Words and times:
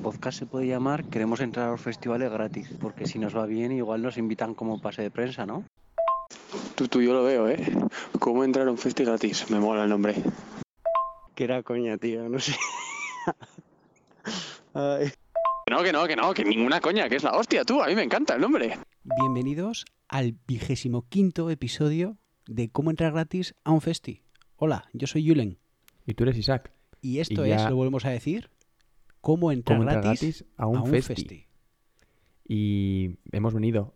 podcast 0.00 0.38
se 0.38 0.46
puede 0.46 0.66
llamar 0.66 1.04
Queremos 1.04 1.40
entrar 1.40 1.68
a 1.68 1.70
los 1.72 1.80
festivales 1.80 2.30
gratis, 2.30 2.68
porque 2.80 3.06
si 3.06 3.18
nos 3.18 3.36
va 3.36 3.46
bien 3.46 3.72
igual 3.72 4.02
nos 4.02 4.16
invitan 4.18 4.54
como 4.54 4.80
pase 4.80 5.02
de 5.02 5.10
prensa, 5.10 5.46
¿no? 5.46 5.64
Tú, 6.74 6.88
tú, 6.88 7.02
yo 7.02 7.12
lo 7.12 7.24
veo, 7.24 7.48
¿eh? 7.48 7.58
¿Cómo 8.18 8.44
entrar 8.44 8.68
a 8.68 8.70
un 8.70 8.78
festi 8.78 9.04
gratis? 9.04 9.50
Me 9.50 9.58
mola 9.58 9.84
el 9.84 9.90
nombre. 9.90 10.14
Que 11.34 11.44
era 11.44 11.62
coña, 11.62 11.96
tío, 11.98 12.28
no 12.28 12.38
sé. 12.38 12.54
Ay. 14.74 15.10
No, 15.70 15.82
que 15.82 15.92
no, 15.92 16.06
que 16.06 16.16
no, 16.16 16.32
que 16.34 16.44
ninguna 16.44 16.80
coña, 16.80 17.08
que 17.08 17.16
es 17.16 17.22
la 17.24 17.32
hostia, 17.36 17.64
tú, 17.64 17.82
a 17.82 17.86
mí 17.88 17.94
me 17.94 18.02
encanta 18.02 18.34
el 18.34 18.40
nombre. 18.40 18.78
Bienvenidos 19.20 19.84
al 20.08 20.36
vigésimo 20.46 21.06
quinto 21.08 21.50
episodio 21.50 22.16
de 22.46 22.70
Cómo 22.70 22.90
entrar 22.90 23.12
gratis 23.12 23.54
a 23.64 23.72
un 23.72 23.80
festi. 23.80 24.22
Hola, 24.56 24.88
yo 24.92 25.06
soy 25.06 25.24
Yulen. 25.24 25.58
Y 26.06 26.14
tú 26.14 26.24
eres 26.24 26.38
Isaac. 26.38 26.72
Y 27.02 27.18
esto 27.18 27.44
Y 27.44 27.50
ya- 27.50 27.56
es, 27.64 27.70
lo 27.70 27.76
volvemos 27.76 28.04
a 28.06 28.10
decir, 28.10 28.50
cómo 29.20 29.52
entrar, 29.52 29.78
Cómo 29.78 29.88
entrar 29.88 30.02
gratis, 30.04 30.40
gratis 30.40 30.54
a 30.56 30.66
un 30.66 30.86
festi. 30.86 31.46
Y 32.46 33.18
hemos 33.32 33.54
venido 33.54 33.94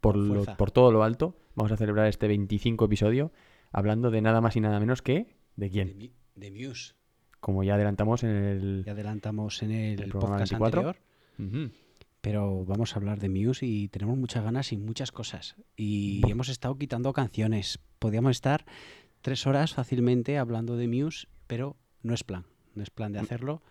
por, 0.00 0.16
lo- 0.16 0.44
por 0.56 0.70
todo 0.70 0.92
lo 0.92 1.02
alto. 1.02 1.36
Vamos 1.54 1.72
a 1.72 1.76
celebrar 1.76 2.06
este 2.06 2.28
25 2.28 2.84
episodio 2.84 3.32
hablando 3.72 4.10
de 4.10 4.22
nada 4.22 4.40
más 4.40 4.56
y 4.56 4.60
nada 4.60 4.78
menos 4.80 5.02
que... 5.02 5.36
¿De 5.56 5.68
quién? 5.70 6.12
De 6.36 6.50
Muse. 6.52 6.94
Como 7.40 7.64
ya 7.64 7.74
adelantamos 7.74 8.22
en 8.22 8.30
el... 8.30 8.82
Ya 8.86 8.92
adelantamos 8.92 9.62
en 9.62 9.72
el, 9.72 10.10
podcast 10.10 10.52
24. 10.52 10.94
anterior, 11.38 11.72
pero 12.20 12.64
vamos 12.64 12.92
a 12.94 12.96
hablar 12.98 13.18
de 13.18 13.28
Muse 13.28 13.66
y 13.66 13.88
tenemos 13.88 14.16
muchas 14.16 14.44
ganas 14.44 14.72
y 14.72 14.76
muchas 14.76 15.10
cosas. 15.12 15.56
Y 15.76 16.20
Buah. 16.20 16.30
hemos 16.32 16.48
estado 16.48 16.76
quitando 16.78 17.12
canciones. 17.12 17.80
Podríamos 17.98 18.32
estar 18.32 18.64
tres 19.20 19.46
horas 19.46 19.74
fácilmente 19.74 20.38
hablando 20.38 20.76
de 20.76 20.86
Muse, 20.88 21.26
pero 21.46 21.76
no 22.02 22.14
es 22.14 22.22
plan. 22.22 22.44
No 22.74 22.82
es 22.84 22.90
plan 22.90 23.12
de 23.12 23.18
hacerlo. 23.18 23.62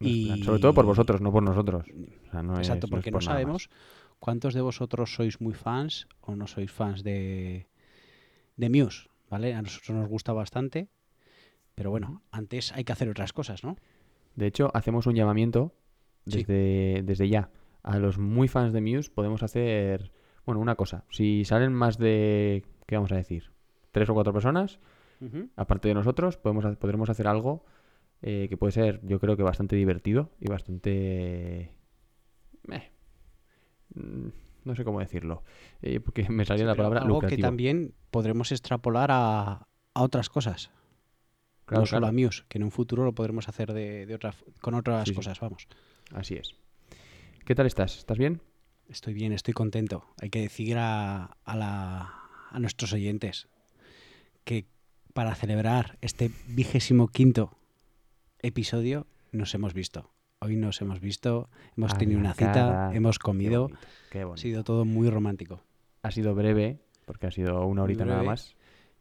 Y... 0.00 0.42
Sobre 0.44 0.58
todo 0.60 0.74
por 0.74 0.84
vosotros, 0.84 1.20
no 1.20 1.32
por 1.32 1.42
nosotros. 1.42 1.86
O 1.88 2.30
sea, 2.30 2.42
no 2.42 2.56
Exacto, 2.58 2.86
es- 2.86 2.90
porque 2.90 3.10
no 3.10 3.16
por 3.16 3.24
sabemos 3.24 3.70
cuántos 4.18 4.54
de 4.54 4.60
vosotros 4.60 5.14
sois 5.14 5.40
muy 5.40 5.54
fans 5.54 6.06
o 6.20 6.36
no 6.36 6.46
sois 6.46 6.70
fans 6.70 7.02
de, 7.02 7.66
de 8.56 8.70
Muse, 8.70 9.08
¿vale? 9.30 9.54
A 9.54 9.62
nosotros 9.62 9.96
nos 9.96 10.08
gusta 10.08 10.32
bastante, 10.32 10.88
pero 11.74 11.90
bueno, 11.90 12.22
antes 12.30 12.72
hay 12.72 12.84
que 12.84 12.92
hacer 12.92 13.08
otras 13.08 13.32
cosas, 13.32 13.64
¿no? 13.64 13.76
De 14.34 14.46
hecho, 14.46 14.70
hacemos 14.74 15.06
un 15.06 15.14
llamamiento 15.14 15.72
Sí. 16.26 16.38
desde, 16.38 17.02
desde 17.04 17.28
ya. 17.28 17.50
A 17.82 17.98
los 17.98 18.18
muy 18.18 18.48
fans 18.48 18.72
de 18.72 18.80
Muse 18.80 19.10
podemos 19.10 19.42
hacer, 19.44 20.10
bueno, 20.44 20.60
una 20.60 20.74
cosa. 20.74 21.04
Si 21.10 21.44
salen 21.44 21.72
más 21.72 21.98
de, 21.98 22.64
¿qué 22.86 22.96
vamos 22.96 23.12
a 23.12 23.16
decir? 23.16 23.52
Tres 23.92 24.10
o 24.10 24.14
cuatro 24.14 24.32
personas, 24.32 24.78
aparte 25.56 25.88
de 25.88 25.94
nosotros, 25.94 26.36
podemos, 26.36 26.76
podremos 26.76 27.08
hacer 27.10 27.28
algo 27.28 27.64
eh, 28.22 28.46
que 28.48 28.56
puede 28.56 28.72
ser, 28.72 29.00
yo 29.04 29.18
creo 29.20 29.36
que 29.36 29.42
bastante 29.42 29.76
divertido 29.76 30.30
y 30.40 30.48
bastante... 30.48 31.72
eh, 32.70 32.90
mm, 33.94 34.28
no 34.64 34.74
sé 34.74 34.84
cómo 34.84 35.00
decirlo. 35.00 35.42
eh, 35.82 36.00
porque 36.00 36.28
me 36.28 36.44
salía 36.44 36.64
Sí, 36.64 36.68
la 36.68 36.74
palabra 36.74 37.00
algo 37.00 37.20
que 37.20 37.26
lucrativo. 37.26 37.46
también 37.46 37.94
podremos 38.10 38.50
extrapolar 38.52 39.10
a, 39.12 39.68
a 39.94 40.02
otras 40.02 40.28
cosas. 40.28 40.70
Claro, 41.66 41.80
no 41.82 41.86
solo 41.86 42.00
claro. 42.06 42.06
a 42.08 42.12
Muse, 42.12 42.44
que 42.48 42.58
en 42.58 42.64
un 42.64 42.70
futuro 42.70 43.04
lo 43.04 43.12
podremos 43.12 43.48
hacer 43.48 43.72
de, 43.72 44.06
de 44.06 44.14
otra, 44.14 44.34
con 44.60 44.74
otras 44.74 45.04
Sí, 45.08 45.10
sí. 45.10 45.16
cosas, 45.16 45.40
vamos. 45.40 45.66
Así 46.12 46.34
es. 46.34 46.54
¿Qué 47.44 47.54
tal 47.54 47.66
estás? 47.66 47.98
¿Estás 47.98 48.18
bien? 48.18 48.40
Estoy 48.88 49.14
bien, 49.14 49.32
estoy 49.32 49.52
contento. 49.52 50.04
Hay 50.20 50.30
que 50.30 50.40
decir 50.40 50.76
a, 50.78 51.24
a 51.44 51.56
la- 51.56 52.22
a 52.50 52.58
nuestros 52.60 52.92
oyentes 52.92 53.48
que 54.44 54.66
para 55.12 55.34
celebrar 55.34 55.98
este 56.00 56.30
vigésimo 56.48 57.08
quinto 57.08 57.58
episodio 58.46 59.06
nos 59.32 59.54
hemos 59.54 59.74
visto. 59.74 60.10
Hoy 60.38 60.56
nos 60.56 60.80
hemos 60.80 61.00
visto, 61.00 61.48
hemos 61.76 61.94
A 61.94 61.98
tenido 61.98 62.20
una 62.20 62.34
cita, 62.34 62.52
cara. 62.52 62.90
hemos 62.94 63.18
Qué 63.18 63.22
comido, 63.22 63.62
bonito, 63.68 63.80
qué 64.10 64.22
ha 64.22 64.36
sido 64.36 64.64
todo 64.64 64.84
muy 64.84 65.08
romántico. 65.10 65.62
Ha 66.02 66.10
sido 66.10 66.34
breve, 66.34 66.78
porque 67.06 67.26
ha 67.26 67.30
sido 67.30 67.66
una 67.66 67.82
horita 67.82 68.04
nada 68.04 68.22
más. 68.22 68.54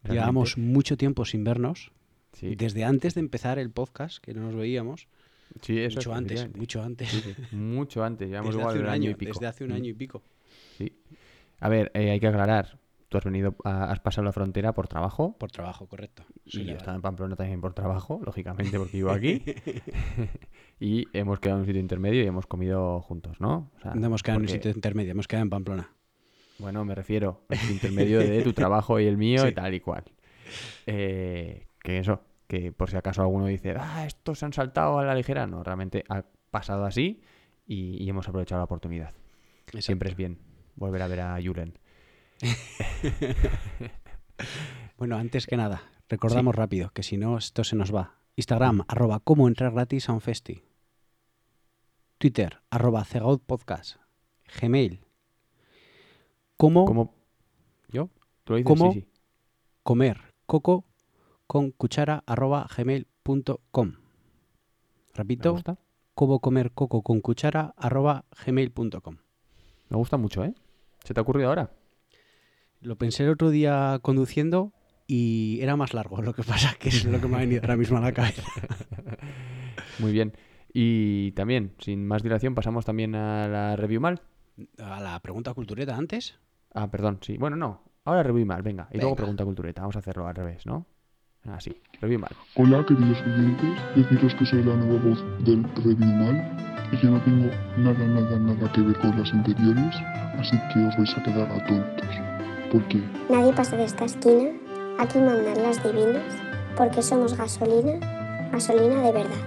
Llevamos 0.10 0.58
mucho 0.58 0.98
tiempo 0.98 1.26
sin 1.26 1.44
vernos, 1.44 1.92
Sí, 2.34 2.56
desde 2.56 2.84
antes 2.84 3.14
de 3.14 3.22
empezar 3.22 3.60
el 3.60 3.72
podcast, 3.72 4.18
que 4.18 4.34
no 4.34 4.42
nos 4.42 4.56
veíamos, 4.56 5.08
sí, 5.62 5.80
eso 5.80 5.98
mucho 6.00 6.12
es, 6.12 6.18
antes, 6.18 6.56
mucho 6.56 6.82
antes, 6.84 7.10
Sí, 7.10 7.22
sí, 7.22 7.56
Mucho 7.56 8.04
antes, 8.04 8.28
llevamos 8.30 8.56
desde 8.56 8.60
igual 8.62 8.74
hace 8.76 8.80
un 8.82 8.86
un 8.88 8.92
año, 8.92 9.10
y 9.12 9.16
pico. 9.16 9.32
desde 9.34 9.48
hace 9.48 9.64
un 9.64 9.70
Mm, 9.70 9.74
año 9.74 9.90
y 9.90 9.94
pico. 9.94 10.24
Sí. 10.78 10.94
A 11.60 11.70
ver, 11.70 11.92
eh, 11.94 12.12
hay 12.12 12.20
que 12.20 12.28
aclarar. 12.28 12.78
Tú 13.16 13.20
has 13.20 13.24
venido, 13.24 13.56
a- 13.64 13.92
has 13.92 14.02
pasado 14.02 14.26
la 14.26 14.34
frontera 14.34 14.74
por 14.74 14.90
trabajo. 14.90 15.38
Por 15.38 15.50
trabajo, 15.50 15.88
correcto. 15.88 16.24
Y 16.44 16.66
yo 16.66 16.74
estaba 16.74 16.96
en 16.98 17.02
Pamplona 17.02 17.38
también 17.38 17.62
por 17.62 17.74
trabajo, 17.74 18.20
lógicamente, 18.26 18.78
porque 18.78 18.98
vivo 18.98 19.12
aquí. 19.12 19.42
y 20.82 21.06
hemos 21.18 21.40
quedado 21.40 21.60
en 21.60 21.62
un 21.62 21.66
sitio 21.68 21.80
intermedio 21.80 22.22
y 22.24 22.28
hemos 22.28 22.46
comido 22.46 23.00
juntos, 23.00 23.40
¿no? 23.40 23.72
O 23.78 23.80
sea, 23.80 23.96
No 23.96 24.06
hemos 24.08 24.22
quedado 24.22 24.40
en 24.40 24.44
un 24.44 24.50
sitio 24.50 24.70
intermedio, 24.70 25.12
hemos 25.12 25.30
quedado 25.30 25.44
en 25.44 25.50
Pamplona. 25.50 25.90
Bueno, 26.60 26.84
me 26.84 26.94
refiero 26.94 27.46
al 27.48 27.58
sitio 27.58 27.74
intermedio 27.76 28.20
de 28.20 28.42
tu 28.42 28.52
trabajo 28.52 29.00
y 29.00 29.06
el 29.06 29.16
mío 29.16 29.44
Sí. 29.44 29.48
y 29.48 29.54
tal 29.54 29.74
y 29.74 29.80
cual. 29.80 30.04
Eh, 30.86 31.68
que 31.82 32.00
eso, 32.00 32.22
que 32.48 32.74
por 32.74 32.90
si 32.90 32.98
acaso 32.98 33.22
alguno 33.22 33.46
dice, 33.46 33.76
ah, 33.80 34.06
estos 34.06 34.40
se 34.40 34.46
han 34.46 34.52
saltado 34.54 35.00
a 35.00 35.06
la 35.06 35.16
ligera. 35.16 35.48
No, 35.48 35.64
realmente 35.64 36.04
ha 36.10 36.24
pasado 36.52 36.84
así 36.86 37.22
y, 37.66 38.04
y 38.04 38.10
hemos 38.10 38.28
aprovechado 38.28 38.60
la 38.60 38.66
oportunidad. 38.66 39.14
Siempre 39.80 40.10
es 40.10 40.18
bien 40.18 40.38
volver 40.76 41.02
a 41.02 41.08
ver 41.08 41.22
a 41.22 41.40
Julen. 41.42 41.78
Bueno, 44.98 45.18
antes 45.18 45.46
que 45.46 45.58
nada, 45.58 45.82
recordamos 46.08 46.56
rápido 46.56 46.90
que 46.92 47.04
si 47.04 47.18
no, 47.18 47.38
esto 47.38 47.66
se 47.66 47.76
nos 47.76 47.94
va. 47.94 48.16
Instagram, 48.38 48.86
arroba 48.88 49.20
cómo 49.20 49.48
entrar 49.48 49.74
gratis 49.74 50.08
a 50.08 50.14
un 50.14 50.22
festi. 50.22 50.64
Twitter, 52.18 52.62
arroba 52.70 53.04
cegaut 53.04 53.44
podcast. 53.44 53.98
Gmail, 54.62 55.02
cómo, 56.56 56.86
¿Cómo? 56.86 57.14
¿Yo? 57.90 58.10
¿Tú 58.46 58.54
lo 58.54 58.58
dices? 58.58 58.68
¿Cómo? 58.68 58.94
Sí, 58.94 59.02
sí. 59.02 59.08
comer 59.84 60.34
coco 60.46 60.86
con 61.48 61.72
cuchara 61.72 62.24
arroba 62.26 62.68
gmail.com. 62.76 63.88
¿Me 63.88 63.96
Repito, 65.14 65.58
cómo 66.14 66.40
comer 66.40 66.72
coco 66.72 67.02
con 67.02 67.20
cuchara 67.20 67.74
arroba 67.78 68.26
gmail.com. 68.46 69.18
Me 69.90 69.98
gusta 69.98 70.18
mucho, 70.18 70.44
¿eh? 70.44 70.54
¿Se 71.04 71.14
te 71.14 71.20
ha 71.20 71.24
ocurrido 71.24 71.50
ahora? 71.50 71.70
Lo 72.82 72.98
pensé 72.98 73.24
el 73.24 73.30
otro 73.30 73.50
día 73.50 74.00
conduciendo 74.02 74.74
y 75.08 75.60
era 75.62 75.76
más 75.76 75.94
largo, 75.94 76.22
lo 76.22 76.34
que 76.34 76.44
pasa 76.44 76.76
que 76.80 76.90
es 76.90 77.06
lo 77.06 77.20
que 77.20 77.28
me 77.28 77.38
ha 77.38 77.40
venido 77.40 77.62
ahora 77.62 77.78
mismo 77.78 77.98
a 77.98 78.02
la 78.02 78.12
cabeza. 78.12 78.44
Muy 80.00 80.12
bien. 80.12 80.34
Y 80.74 81.32
también, 81.32 81.74
sin 81.80 82.06
más 82.06 82.22
dilación, 82.22 82.54
pasamos 82.54 82.84
también 82.86 83.16
a 83.16 83.48
la 83.48 83.76
review 83.78 84.02
mal. 84.02 84.22
A 84.78 85.00
la 85.00 85.20
pregunta 85.22 85.54
cultureta 85.54 85.96
antes. 85.96 86.38
Ah, 86.74 86.90
perdón, 86.92 87.20
sí. 87.22 87.38
Bueno, 87.38 87.56
no. 87.56 87.84
Ahora 88.04 88.24
review 88.24 88.46
mal, 88.46 88.62
venga. 88.62 88.88
Y 88.92 88.96
luego 88.98 89.12
Venga. 89.12 89.18
pregunta 89.18 89.46
cultureta. 89.46 89.82
Vamos 89.82 89.96
a 89.96 90.00
hacerlo 90.00 90.28
al 90.28 90.36
revés, 90.36 90.66
¿no? 90.66 90.86
Así, 91.46 91.80
review 92.02 92.20
mal. 92.20 92.32
Hola 92.56 92.84
queridos 92.86 93.22
oyentes, 93.22 93.80
deciros 93.96 94.34
que 94.36 94.46
soy 94.46 94.64
la 94.64 94.76
nueva 94.76 95.00
voz 95.04 95.24
del 95.46 95.64
Review 95.76 96.08
Mal 96.08 96.88
y 96.92 96.98
que 96.98 97.08
no 97.08 97.22
tengo 97.22 97.46
nada, 97.78 98.08
nada, 98.08 98.40
nada 98.40 98.72
que 98.74 98.82
ver 98.82 98.98
con 99.00 99.18
las 99.18 99.32
anteriores, 99.32 99.96
así 100.40 100.58
que 100.74 100.80
os 100.88 100.98
vais 100.98 101.16
a 101.16 101.24
quedar 101.24 101.52
atontos. 101.52 102.25
Porque 102.76 102.98
Nadie 103.30 103.54
pasa 103.54 103.78
de 103.78 103.86
esta 103.86 104.04
esquina, 104.04 104.50
aquí 105.00 105.18
mandan 105.20 105.64
las 105.64 105.82
divinas, 105.82 106.24
porque 106.76 107.02
somos 107.02 107.38
gasolina, 107.38 108.50
gasolina 108.52 109.02
de 109.02 109.12
verdad. 109.14 109.44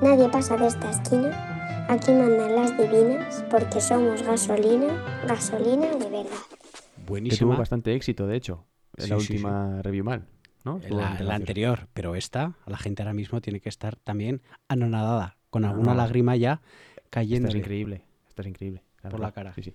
Nadie 0.00 0.28
pasa 0.28 0.56
de 0.56 0.68
esta 0.68 0.90
esquina, 0.90 1.86
aquí 1.88 2.12
mandan 2.12 2.54
las 2.54 2.78
divinas, 2.78 3.44
porque 3.50 3.80
somos 3.80 4.22
gasolina, 4.22 5.24
gasolina 5.26 5.86
de 5.88 6.08
verdad. 6.08 6.30
Que 6.30 7.02
tuvo 7.02 7.06
Buenísima. 7.06 7.56
bastante 7.56 7.94
éxito, 7.96 8.28
de 8.28 8.36
hecho, 8.36 8.64
en 8.96 9.04
Sí, 9.06 9.10
la 9.10 9.18
sí, 9.18 9.26
sí. 9.26 9.32
última 9.32 9.82
review 9.82 10.04
mal, 10.04 10.26
¿no? 10.64 10.80
La, 10.88 11.18
la 11.20 11.34
anterior, 11.34 11.88
pero 11.94 12.14
esta, 12.14 12.52
la 12.66 12.76
gente 12.78 13.02
ahora 13.02 13.12
mismo 13.14 13.40
tiene 13.40 13.58
que 13.60 13.68
estar 13.68 13.96
también 13.96 14.40
anonadada, 14.68 15.36
con 15.50 15.64
alguna 15.64 15.94
no. 15.94 15.96
lágrima 15.98 16.36
ya 16.36 16.60
Esta 16.94 17.02
cayendo 17.10 17.48
es 17.48 17.56
increíble, 17.56 18.04
esta 18.28 18.42
es 18.42 18.48
increíble. 18.48 18.84
Por 19.02 19.12
verdad. 19.12 19.26
la 19.26 19.32
cara. 19.32 19.54
Sí, 19.54 19.62
sí. 19.62 19.74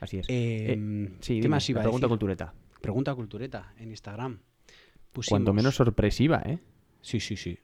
Así 0.00 0.18
es. 0.18 0.26
Eh, 0.28 0.72
Eh, 0.74 1.10
sí, 1.20 1.40
¿Qué 1.40 1.48
más 1.48 1.68
iba 1.70 1.78
la 1.78 1.82
a 1.82 1.84
pregunta 1.84 2.06
decir? 2.06 2.08
cultureta. 2.10 2.54
Pregunta 2.80 3.14
cultureta 3.14 3.74
en 3.78 3.90
Instagram. 3.90 4.38
Pusimos- 5.12 5.28
Cuanto 5.30 5.52
menos 5.54 5.74
sorpresiva, 5.74 6.42
¿eh? 6.44 6.58
Sí, 7.00 7.20
sí, 7.20 7.36
sí. 7.36 7.58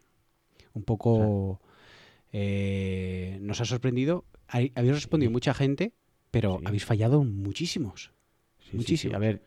Un 0.74 0.84
poco 0.84 1.60
eh, 2.32 3.38
nos 3.42 3.60
ha 3.60 3.64
sorprendido. 3.64 4.24
Habéis 4.48 4.72
respondido 4.94 5.28
Sí. 5.30 5.32
mucha 5.32 5.54
gente, 5.54 5.92
pero 6.30 6.58
Sí. 6.58 6.64
habéis 6.66 6.84
fallado 6.84 7.24
muchísimos. 7.24 8.12
Sí. 8.70 8.76
Muchísimos. 8.76 9.16
A 9.16 9.18
ver, 9.18 9.42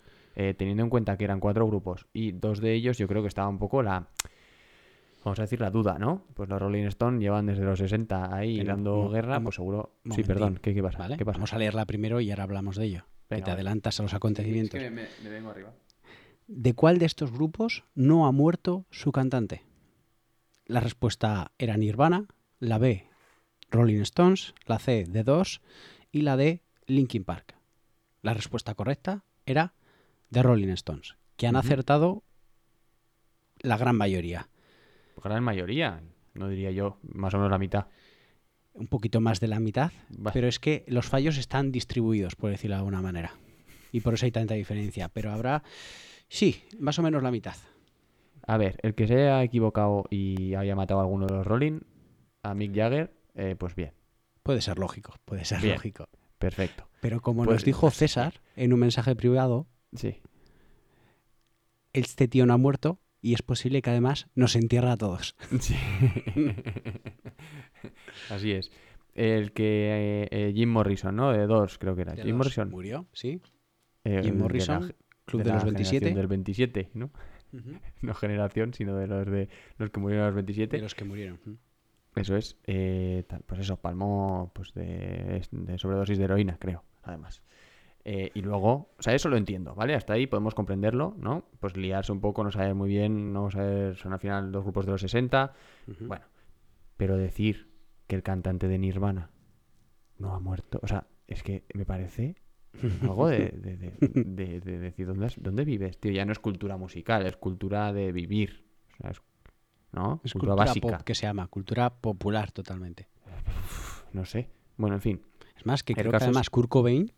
teniendo 0.57 0.83
en 0.83 0.89
cuenta 0.89 1.17
que 1.17 1.23
eran 1.23 1.39
cuatro 1.39 1.65
grupos 1.67 2.05
y 2.13 2.31
dos 2.33 2.59
de 2.59 2.73
ellos 2.73 2.97
yo 2.97 3.07
creo 3.07 3.21
que 3.21 3.27
estaba 3.29 3.47
un 3.47 3.57
poco 3.57 3.81
la, 3.81 4.09
vamos 5.25 5.39
a 5.39 5.41
decir, 5.41 5.59
la 5.59 5.71
duda, 5.71 5.97
¿no? 5.97 6.23
Pues 6.35 6.47
los 6.47 6.61
Rolling 6.61 6.85
Stone 6.85 7.19
llevan 7.19 7.47
desde 7.47 7.63
los 7.63 7.79
60 7.79 8.33
ahí 8.33 8.59
Pero, 8.59 8.73
dando 8.73 9.09
guerra, 9.09 9.41
pues 9.41 9.55
seguro... 9.55 9.97
Sí, 10.11 10.23
perdón, 10.23 10.59
¿qué, 10.61 10.73
qué 10.73 10.83
pasa? 10.83 10.99
¿vale? 10.99 11.17
¿Qué 11.17 11.25
pasa? 11.25 11.39
Vamos 11.39 11.53
a 11.53 11.57
leerla 11.57 11.85
primero 11.85 12.21
y 12.21 12.29
ahora 12.29 12.43
hablamos 12.43 12.77
de 12.77 12.85
ello. 12.85 13.05
que 13.27 13.41
te 13.41 13.51
adelantas 13.51 13.99
a 13.99 14.03
los 14.03 14.13
acontecimientos. 14.13 14.79
me, 14.79 15.07
vengo 15.29 15.49
arriba. 15.49 15.73
¿De 16.47 16.73
cuál 16.75 16.99
de 16.99 17.07
estos 17.07 17.31
grupos 17.31 17.83
no 17.95 18.27
ha 18.27 18.31
muerto 18.31 18.85
su 18.91 19.11
cantante? 19.11 19.63
La 20.67 20.79
respuesta 20.79 21.41
A 21.41 21.51
era 21.57 21.75
Nirvana, 21.75 22.27
la 22.59 22.77
B, 22.77 23.09
Rolling 23.71 24.01
Stones, 24.01 24.53
la 24.67 24.77
C 24.77 25.05
The 25.11 25.23
Doors 25.23 25.61
y 26.11 26.21
la 26.21 26.37
D 26.37 26.61
Linkin 26.85 27.23
Park. 27.23 27.55
La 28.21 28.35
respuesta 28.35 28.75
correcta 28.75 29.23
era 29.47 29.73
The 30.31 30.43
Rolling 30.43 30.69
Stones, 30.69 31.15
que 31.35 31.47
han 31.47 31.55
acertado 31.55 32.23
la 33.59 33.77
gran 33.77 33.95
mayoría. 33.95 34.49
Gran 35.25 35.43
mayoría, 35.43 36.03
no 36.35 36.47
diría 36.49 36.69
yo, 36.69 36.99
más 37.01 37.33
o 37.33 37.37
menos 37.37 37.49
la 37.51 37.57
mitad. 37.57 37.87
Un 38.73 38.85
poquito 38.87 39.21
más 39.21 39.39
de 39.39 39.47
la 39.47 39.59
mitad, 39.59 39.91
pero 40.33 40.47
es 40.47 40.59
que 40.59 40.83
los 40.87 41.07
fallos 41.07 41.37
están 41.37 41.71
distribuidos, 41.71 42.35
por 42.35 42.51
decirlo 42.51 42.75
de 42.75 42.79
alguna 42.79 43.01
manera. 43.01 43.31
Y 43.91 44.01
por 44.01 44.13
eso 44.13 44.25
hay 44.27 44.31
tanta 44.31 44.53
diferencia. 44.53 45.09
Pero 45.09 45.31
habrá, 45.31 45.63
sí, 46.27 46.61
más 46.79 46.99
o 46.99 47.01
menos 47.01 47.23
la 47.23 47.31
mitad. 47.31 47.55
A 48.45 48.57
ver, 48.57 48.77
el 48.83 48.93
que 48.93 49.07
se 49.07 49.15
haya 49.15 49.41
equivocado 49.43 50.03
y 50.11 50.53
haya 50.53 50.75
matado 50.75 50.99
a 50.99 51.03
alguno 51.03 51.25
de 51.25 51.33
los 51.33 51.47
Rolling, 51.47 51.79
a 52.43 52.53
Mick 52.53 52.75
Jagger, 52.75 53.11
eh, 53.33 53.55
pues 53.57 53.73
bien, 53.75 53.93
Puede 54.43 54.61
ser 54.61 54.77
lógico, 54.77 55.15
puede 55.25 55.43
ser 55.43 55.59
Bien. 55.61 55.73
lógico. 55.73 56.07
perfecto. 56.37 56.87
Pero 57.01 57.19
como 57.21 57.45
Pues- 57.45 57.55
nos 57.55 57.65
dijo 57.65 57.89
César 57.89 58.41
en 58.55 58.73
un 58.73 58.79
mensaje 58.79 59.15
privado, 59.15 59.65
Sí, 59.95 60.21
este 61.93 62.27
tío 62.27 62.45
no 62.45 62.53
ha 62.53 62.57
muerto 62.57 62.99
y 63.25 63.33
es 63.33 63.41
posible 63.41 63.81
que 63.81 63.89
además 63.89 64.27
nos 64.35 64.55
entierra 64.55 64.91
a 64.93 64.97
todos. 64.97 65.35
sí. 65.59 65.75
Así 68.29 68.51
es. 68.51 68.71
El 69.13 69.51
que 69.53 70.23
eh, 70.23 70.27
eh, 70.31 70.53
Jim 70.53 70.69
Morrison, 70.69 71.15
¿no? 71.15 71.31
De 71.31 71.47
dos, 71.47 71.77
creo 71.77 71.95
que 71.95 72.01
era. 72.01 72.15
Jim 72.15 72.35
Morrison. 72.35 72.69
Murió, 72.69 73.07
sí. 73.13 73.41
eh, 74.03 74.19
Jim 74.23 74.33
de 74.33 74.37
la- 74.37 74.43
Morrison, 74.43 74.93
Club 75.25 75.43
de, 75.43 75.49
los 75.51 75.63
generación 75.63 75.73
27. 75.75 76.13
Del 76.13 76.27
27, 76.27 76.89
¿no? 76.93 77.11
No 78.01 78.13
generación, 78.13 78.73
sino 78.73 78.97
de 78.97 79.07
los 79.07 79.25
de 79.25 79.47
los 79.77 79.89
que 79.89 79.99
murieron 79.99 80.25
a 80.25 80.27
los 80.27 80.35
27. 80.35 80.75
De 80.77 80.83
los 80.83 80.93
que 80.95 81.05
murieron. 81.05 81.39
Ujú. 81.45 81.57
Eso 82.17 82.35
es. 82.35 82.57
eh, 82.65 83.23
tal- 83.27 83.41
pues 83.45 83.61
eso, 83.61 83.77
palmó 83.77 84.51
pues 84.53 84.73
de, 84.73 85.41
de 85.51 85.77
sobredosis 85.77 86.17
de 86.17 86.23
heroína, 86.25 86.57
creo, 86.59 86.83
además. 87.03 87.41
Eh, 88.07 88.29
y 88.35 88.41
luego, 88.41 88.91
o 88.99 89.01
sea, 89.01 89.15
eso 89.15 89.29
lo 89.29 89.35
entiendo, 89.37 89.73
¿vale? 89.73 89.95
Hasta 89.95 90.13
ahí 90.13 90.27
podemos 90.27 90.53
comprenderlo, 90.53 91.15
¿no? 91.17 91.45
Pues 91.59 91.75
liarse 91.75 92.11
un 92.11 92.21
poco, 92.21 92.43
no 92.43 92.51
saber 92.51 92.75
muy 92.75 92.87
bien, 92.87 93.33
no 93.33 93.49
saber, 93.49 93.95
son 93.97 94.13
al 94.13 94.19
final 94.19 94.51
dos 94.51 94.63
grupos 94.63 94.85
de 94.85 94.91
los 94.91 95.01
60. 95.01 95.53
Ujú. 95.87 96.05
Bueno, 96.05 96.25
pero 96.97 97.17
decir 97.17 97.71
que 98.05 98.15
el 98.15 98.21
cantante 98.21 98.67
de 98.67 98.77
Nirvana 98.77 99.31
no 100.19 100.35
ha 100.35 100.39
muerto, 100.39 100.79
o 100.83 100.87
sea, 100.87 101.07
es 101.27 101.41
que 101.41 101.63
me 101.73 101.83
parece 101.85 102.35
algo 103.01 103.27
de, 103.27 103.49
de- 103.49 103.75
de- 103.77 103.91
de- 103.99 104.59
de 104.59 104.77
decir, 104.79 105.07
¿dónde, 105.07 105.25
has- 105.25 105.41
¿dónde 105.41 105.65
vives? 105.65 105.97
Tío, 105.99 106.11
ya 106.11 106.25
no 106.25 106.31
es 106.31 106.39
cultura 106.39 106.77
musical, 106.77 107.25
es 107.25 107.37
cultura 107.37 107.91
de 107.91 108.11
vivir. 108.11 108.65
O 108.93 108.97
sea, 109.01 109.09
es- 109.11 109.21
¿no? 109.93 110.21
Es 110.23 110.33
cultura, 110.33 110.51
cultura 110.51 110.55
básica. 110.65 110.87
pop 110.97 111.01
que 111.03 111.15
se 111.15 111.25
llama, 111.25 111.47
cultura 111.47 111.89
popular 111.89 112.51
totalmente. 112.51 113.07
No 114.13 114.25
sé. 114.25 114.49
Bueno, 114.77 114.95
en 114.95 115.01
fin. 115.01 115.21
Es 115.57 115.65
más, 115.65 115.83
que 115.83 115.93
El 115.93 115.97
creo 115.99 116.11
que 116.11 116.17
es- 116.17 116.23
además 116.23 116.49
Kurt 116.51 116.69
Cobain 116.69 117.11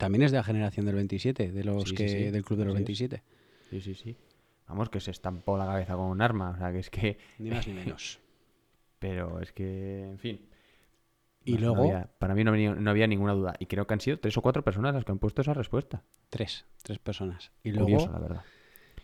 también 0.00 0.22
es 0.22 0.32
de 0.32 0.38
la 0.38 0.42
generación 0.42 0.84
del 0.86 0.96
27, 0.96 1.52
de 1.52 1.64
los 1.64 1.84
Sí, 1.90 1.94
que 1.94 2.08
sí. 2.08 2.30
del 2.30 2.44
club 2.44 2.58
de 2.58 2.64
los 2.64 2.74
Así 2.74 2.82
es. 2.82 2.98
27. 2.98 3.22
Sí, 3.70 3.80
sí, 3.80 3.94
sí. 3.94 4.16
Vamos, 4.66 4.88
que 4.88 4.98
se 5.00 5.10
estampó 5.12 5.56
la 5.58 5.66
cabeza 5.66 5.94
con 5.94 6.06
un 6.06 6.20
arma. 6.22 6.50
O 6.50 6.56
sea, 6.56 6.72
que 6.72 6.78
es 6.80 6.90
que. 6.90 7.18
Ni 7.38 7.50
más 7.50 7.66
ni 7.68 7.74
menos. 7.74 8.18
Pero 8.98 9.40
es 9.40 9.52
que, 9.52 10.02
en 10.04 10.18
fin. 10.18 10.40
Y 11.44 11.52
No 11.52 11.58
sé, 11.58 11.64
no 11.64 11.74
luego, 11.74 11.82
había- 11.94 12.10
para 12.18 12.34
mí 12.34 12.44
no 12.44 12.50
había, 12.50 12.74
no 12.74 12.90
había 12.90 13.06
ninguna 13.06 13.32
duda. 13.32 13.54
Y 13.58 13.66
creo 13.66 13.86
que 13.86 13.94
han 13.94 14.00
sido 14.00 14.18
tres 14.18 14.36
o 14.36 14.42
cuatro 14.42 14.62
personas 14.62 14.94
las 14.94 15.04
que 15.04 15.12
han 15.12 15.18
puesto 15.18 15.40
esa 15.42 15.54
respuesta. 15.54 16.02
tres, 16.28 16.66
tres 16.82 16.98
personas. 16.98 17.50
Y 17.62 17.70
luego, 17.70 17.84
Curioso, 17.86 18.12
la 18.12 18.18
verdad. 18.18 18.42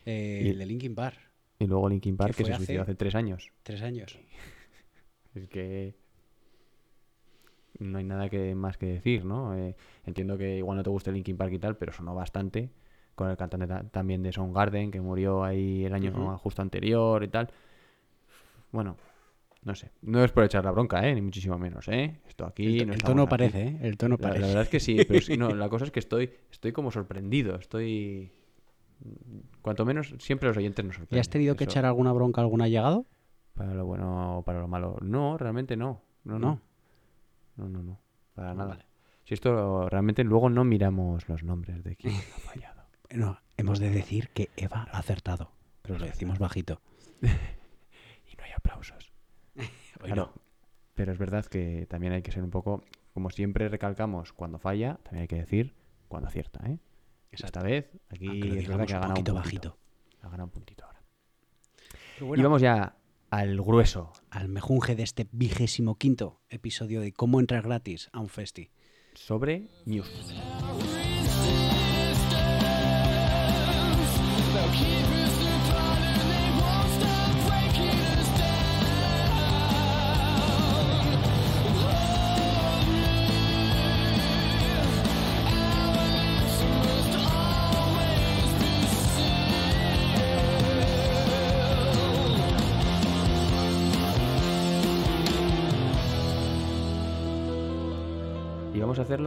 eh, 0.04 0.42
Y- 0.44 0.48
el 0.50 0.58
de 0.58 0.66
Linkin 0.66 0.94
Park, 0.94 1.18
Y 1.58 1.66
luego 1.66 1.88
Linkin 1.88 2.16
Park, 2.16 2.34
que, 2.36 2.42
fue 2.42 2.46
se 2.46 2.52
hace- 2.52 2.64
suicidó 2.66 2.82
hace 2.82 2.94
tres 2.94 3.14
años. 3.14 3.52
tres 3.62 3.82
años. 3.82 4.18
Es 5.34 5.48
que. 5.48 5.94
No 7.78 7.98
hay 7.98 8.04
nada 8.04 8.28
que 8.28 8.54
más 8.54 8.78
que 8.78 8.86
decir, 8.86 9.24
¿no? 9.24 9.54
Eh, 9.56 9.76
entiendo 10.04 10.38
que 10.38 10.56
igual 10.58 10.76
no 10.78 10.82
te 10.82 10.90
guste 10.90 11.12
Linkin 11.12 11.36
Park 11.36 11.52
y 11.52 11.58
tal, 11.58 11.76
pero 11.76 11.92
sonó 11.92 12.14
bastante. 12.14 12.70
Con 13.14 13.30
el 13.30 13.36
cantante 13.36 13.66
ta- 13.66 13.82
también 13.84 14.22
de 14.22 14.32
Soundgarden, 14.32 14.90
que 14.90 15.00
murió 15.00 15.42
ahí 15.44 15.84
el 15.84 15.94
año 15.94 16.36
justo 16.38 16.62
anterior 16.62 17.22
y 17.24 17.28
tal. 17.28 17.48
Bueno, 18.72 18.96
no 19.62 19.74
sé. 19.74 19.90
No 20.02 20.22
es 20.22 20.32
por 20.32 20.44
echar 20.44 20.64
la 20.64 20.70
bronca, 20.70 21.06
¿eh? 21.06 21.14
Ni 21.14 21.22
muchísimo 21.22 21.58
menos, 21.58 21.88
¿eh? 21.88 22.20
Esto 22.28 22.44
aquí. 22.46 22.80
el, 22.80 22.86
no 22.88 22.92
el 22.94 23.02
tono 23.02 23.22
aquí. 23.22 23.30
parece, 23.30 23.62
¿eh? 23.68 23.78
El 23.82 23.96
tono 23.96 24.16
La, 24.18 24.22
parece. 24.28 24.40
la 24.40 24.46
verdad 24.48 24.62
es 24.64 24.68
que 24.68 24.80
sí, 24.80 24.96
pero 25.08 25.20
sí, 25.20 25.36
no, 25.36 25.54
la 25.54 25.68
cosa 25.68 25.84
es 25.86 25.90
que 25.90 26.00
estoy, 26.00 26.30
estoy 26.50 26.72
como 26.72 26.90
sorprendido. 26.90 27.56
Estoy. 27.56 28.30
Cuanto 29.62 29.84
menos, 29.84 30.14
siempre 30.18 30.48
los 30.48 30.56
oyentes 30.56 30.84
nos 30.84 30.94
¿Y 30.94 30.98
sorprenden. 30.98 31.20
has 31.20 31.28
tenido 31.28 31.56
que 31.56 31.64
echar 31.64 31.84
alguna 31.84 32.12
bronca 32.12 32.40
a 32.40 32.44
algún 32.44 32.62
allegado? 32.62 33.06
Para 33.54 33.74
lo 33.74 33.86
bueno 33.86 34.38
o 34.38 34.42
para 34.42 34.60
lo 34.60 34.68
malo. 34.68 34.96
No, 35.02 35.36
realmente 35.38 35.76
no. 35.76 36.02
No, 36.24 36.38
no. 36.38 36.46
No, 36.46 36.60
no, 37.56 37.82
no. 37.82 38.00
Para 38.34 38.54
nada. 38.54 38.70
Vale. 38.70 38.86
Si 39.24 39.34
esto 39.34 39.88
realmente 39.88 40.22
luego 40.24 40.48
no 40.50 40.64
miramos 40.64 41.28
los 41.28 41.42
nombres 41.42 41.82
de 41.82 41.96
quién 41.96 42.14
ha 42.14 42.18
fallado. 42.40 42.82
No, 43.10 43.40
hemos 43.56 43.78
de 43.78 43.90
decir 43.90 44.28
que 44.30 44.50
Eva 44.56 44.86
ha 44.92 44.98
acertado, 44.98 45.52
pero 45.82 45.98
lo 45.98 46.06
decimos 46.06 46.38
bajito. 46.38 46.80
Y 48.28 48.36
no 48.36 48.44
hay 48.44 48.50
aplausos. 48.56 49.12
Hoy 49.56 50.10
Claro, 50.10 50.32
Pero 50.94 51.12
es 51.12 51.18
verdad 51.18 51.46
que 51.46 51.86
también 51.88 52.12
hay 52.12 52.22
que 52.22 52.32
ser 52.32 52.42
un 52.42 52.50
poco, 52.50 52.84
como 53.14 53.30
siempre 53.30 53.68
recalcamos, 53.68 54.32
cuando 54.32 54.58
falla, 54.58 54.98
también 55.04 55.22
hay 55.22 55.28
que 55.28 55.36
decir 55.36 55.74
cuando 56.08 56.28
acierta, 56.28 56.60
¿eh? 56.68 56.78
Esta 57.30 57.62
vez, 57.62 57.90
aquí 58.08 58.58
es 58.58 58.66
verdad 58.66 58.86
que 58.86 58.94
ha 58.94 59.00
ganado 59.00 59.10
un 59.10 59.14
poquito 59.14 59.34
bajito. 59.34 59.78
Ha 60.22 60.28
ganado 60.28 60.44
un 60.44 60.50
puntito 60.50 60.84
ahora. 60.84 61.02
Y 62.20 62.24
bueno, 62.24 62.42
vamos 62.44 62.62
ya 62.62 62.96
al 63.36 63.60
grueso. 63.60 64.12
al 64.30 64.48
mejunje 64.48 64.96
de 64.96 65.02
este 65.02 65.28
vigésimo 65.30 65.96
quinto 65.96 66.40
episodio 66.48 67.02
de 67.02 67.12
cómo 67.12 67.38
entrar 67.38 67.62
gratis 67.62 68.08
a 68.12 68.20
un 68.20 68.30
festi. 68.30 68.70
sobre 69.14 69.68
News. 69.84 70.08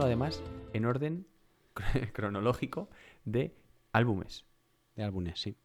Hacerlo 0.00 0.06
además 0.06 0.42
en 0.72 0.86
orden 0.86 1.26
cronológico 2.12 2.88
de 3.24 3.54
álbumes. 3.92 4.46
De 4.96 5.02
álbumes, 5.02 5.40
sí. 5.40 5.56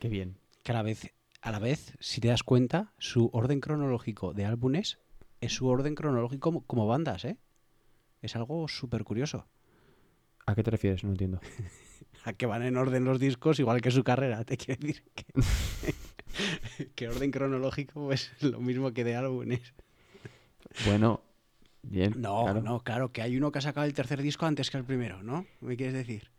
Qué 0.00 0.08
bien. 0.08 0.36
Que 0.64 0.72
a 0.72 0.74
la 0.74 0.82
vez, 0.82 1.14
a 1.40 1.52
la 1.52 1.58
vez, 1.58 1.96
si 2.00 2.20
te 2.20 2.28
das 2.28 2.42
cuenta, 2.42 2.92
su 2.98 3.30
orden 3.32 3.60
cronológico 3.60 4.32
de 4.32 4.46
álbumes 4.46 4.98
es 5.40 5.54
su 5.54 5.68
orden 5.68 5.94
cronológico 5.94 6.40
como, 6.40 6.66
como 6.66 6.86
bandas, 6.86 7.24
¿eh? 7.24 7.38
Es 8.20 8.34
algo 8.36 8.66
súper 8.68 9.04
curioso. 9.04 9.46
¿A 10.46 10.54
qué 10.54 10.62
te 10.62 10.70
refieres? 10.70 11.04
No 11.04 11.10
entiendo. 11.10 11.40
A 12.24 12.32
que 12.32 12.46
van 12.46 12.62
en 12.62 12.76
orden 12.76 13.04
los 13.04 13.20
discos, 13.20 13.60
igual 13.60 13.80
que 13.80 13.90
su 13.90 14.02
carrera, 14.02 14.44
te 14.44 14.56
quiero 14.56 14.80
decir. 14.80 15.04
Que, 15.14 16.88
que 16.94 17.08
orden 17.08 17.30
cronológico 17.30 18.12
es 18.12 18.32
lo 18.42 18.60
mismo 18.60 18.92
que 18.92 19.04
de 19.04 19.14
álbumes. 19.16 19.72
Bueno, 20.86 21.21
bien. 21.92 22.14
No, 22.20 22.42
claro. 22.44 22.62
no, 22.62 22.80
claro, 22.80 23.12
que 23.12 23.22
hay 23.22 23.36
uno 23.36 23.52
que 23.52 23.58
ha 23.58 23.62
sacado 23.62 23.86
el 23.86 23.94
tercer 23.94 24.20
disco 24.22 24.46
antes 24.46 24.70
que 24.70 24.76
el 24.78 24.84
primero, 24.84 25.22
¿no? 25.22 25.46
¿Me 25.60 25.76
quieres 25.76 25.94
decir? 25.94 26.30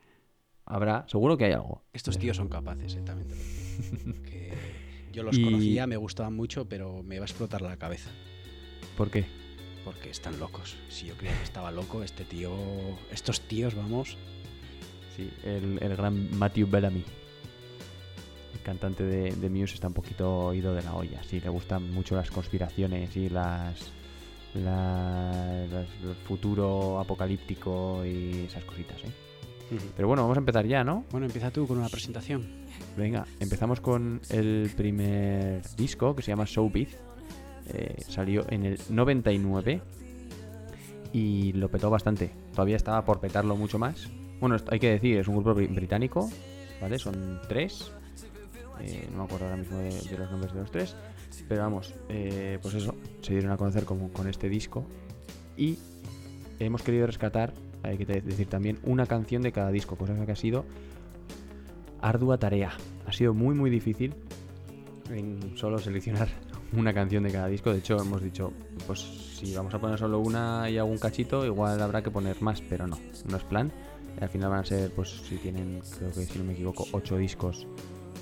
Habrá, 0.66 1.06
seguro 1.08 1.38
que 1.38 1.46
hay 1.46 1.52
algo. 1.54 1.84
Estos 1.94 2.18
tíos 2.18 2.38
son 2.38 2.48
capaces, 2.50 2.96
eh, 2.96 3.02
también 3.02 3.28
te 3.30 3.36
lo 3.36 3.42
digo. 3.42 4.24
Que 4.24 4.54
yo 5.12 5.24
los 5.24 5.38
Y- 5.38 5.44
conocía, 5.44 5.88
me 5.88 5.98
gustaban 5.98 6.36
mucho, 6.36 6.68
pero 6.68 7.04
me 7.04 7.20
va 7.20 7.24
a 7.24 7.28
explotar 7.28 7.62
la 7.62 7.78
cabeza. 7.78 8.10
¿Por 8.98 9.10
qué? 9.12 9.26
Porque 9.86 10.10
están 10.10 10.40
locos. 10.40 10.76
Si 10.90 11.06
yo 11.08 11.16
creía 11.18 11.38
que 11.38 11.44
estaba 11.44 11.72
loco, 11.72 12.04
este 12.04 12.24
tío. 12.24 12.52
Estos 13.12 13.42
tíos, 13.42 13.76
vamos. 13.76 14.18
Sí, 15.16 15.30
el, 15.44 15.78
el 15.82 15.96
gran 15.98 16.36
Matthew 16.38 16.68
Bellamy. 16.70 17.04
El 18.54 18.62
cantante 18.62 19.04
de, 19.04 19.36
de 19.36 19.50
Muse 19.50 19.74
está 19.76 19.88
un 19.88 19.94
poquito 19.94 20.54
ido 20.54 20.74
de 20.74 20.82
la 20.84 20.96
olla. 20.96 21.22
Sí, 21.24 21.40
le 21.42 21.50
gustan 21.50 21.92
mucho 21.92 22.16
las 22.16 22.32
conspiraciones 22.32 23.16
y 23.18 23.28
las, 23.30 23.92
la- 24.56 25.64
el 25.66 26.16
futuro 26.28 27.00
apocalíptico 27.00 28.06
y 28.06 28.46
esas 28.48 28.64
cositas, 28.64 28.98
¿eh? 29.04 29.12
Pero 29.96 30.08
bueno, 30.08 30.22
vamos 30.24 30.38
a 30.38 30.40
empezar 30.42 30.68
ya, 30.68 30.84
¿no? 30.84 31.04
Bueno, 31.12 31.26
empieza 31.26 31.50
tú 31.50 31.66
con 31.66 31.80
una 31.80 31.90
presentación. 31.90 32.46
Venga, 32.96 33.26
empezamos 33.40 33.80
con 33.82 34.22
el 34.30 34.70
primer 34.78 35.64
disco 35.76 36.16
que 36.16 36.22
se 36.22 36.32
llama 36.32 36.44
Showbiz. 36.46 36.96
Eh, 37.74 37.96
salió 38.08 38.46
en 38.50 38.66
el 38.66 38.80
99 38.90 39.82
y 41.12 41.54
lo 41.54 41.70
petó 41.70 41.90
bastante. 41.90 42.32
Todavía 42.52 42.76
estaba 42.76 43.04
por 43.06 43.20
petarlo 43.20 43.56
mucho 43.56 43.80
más. 43.80 44.10
Bueno, 44.40 44.58
hay 44.70 44.80
que 44.80 44.92
decir, 44.92 45.18
es 45.18 45.28
un 45.28 45.36
grupo 45.36 45.56
bri- 45.60 45.74
británico, 45.74 46.30
¿vale? 46.82 47.00
Son 47.00 47.40
tres. 47.48 47.92
Eh, 48.82 49.08
no 49.12 49.20
me 49.20 49.24
acuerdo 49.26 49.46
ahora 49.46 49.58
mismo 49.58 49.78
de, 49.78 49.90
de 50.02 50.18
los 50.18 50.30
nombres 50.30 50.54
de 50.54 50.60
los 50.60 50.72
tres. 50.72 50.96
Pero 51.48 51.62
vamos, 51.62 51.94
eh, 52.10 52.60
pues 52.62 52.76
eso, 52.76 52.96
se 53.22 53.34
dieron 53.34 53.52
a 53.52 53.58
conocer 53.58 53.86
con 53.86 54.28
este 54.28 54.50
disco. 54.50 54.86
Y 55.58 55.78
hemos 56.60 56.82
querido 56.82 57.06
rescatar, 57.06 57.54
hay 57.84 57.98
que 57.98 58.06
decir 58.06 58.48
también, 58.48 58.80
una 58.84 59.06
canción 59.06 59.42
de 59.42 59.52
cada 59.52 59.72
disco, 59.72 59.96
cosa 59.96 60.26
que 60.26 60.32
ha 60.32 60.36
sido 60.36 60.66
ardua 62.02 62.38
tarea. 62.38 62.72
Ha 63.08 63.14
sido 63.14 63.34
muy 63.34 63.56
muy 63.56 63.70
difícil 63.70 64.14
solo 65.56 65.80
seleccionar 65.80 66.30
una 66.74 66.94
canción 66.94 67.24
de 67.24 67.32
cada 67.32 67.48
disco. 67.48 67.72
De 67.72 67.80
hecho, 67.80 67.98
hemos 68.00 68.22
dicho, 68.22 68.52
pues 68.86 69.00
si 69.00 69.56
vamos 69.56 69.74
a 69.74 69.80
poner 69.80 69.98
solo 69.98 70.20
una 70.20 70.70
y 70.70 70.78
algún 70.78 70.98
cachito, 70.98 71.46
igual 71.46 71.82
habrá 71.82 72.02
que 72.02 72.12
poner 72.12 72.42
más, 72.42 72.62
pero 72.62 72.88
no, 72.88 72.98
no 73.30 73.38
es 73.38 73.44
plan. 73.44 73.72
Al 74.22 74.30
final 74.30 74.50
van 74.52 74.60
a 74.60 74.66
ser, 74.66 74.92
pues 74.92 75.10
si 75.10 75.38
tienen, 75.38 75.82
creo 75.98 76.12
que 76.12 76.26
si 76.26 76.38
no 76.38 76.46
me 76.46 76.54
equivoco, 76.54 76.86
ocho 76.92 77.18
discos, 77.18 77.68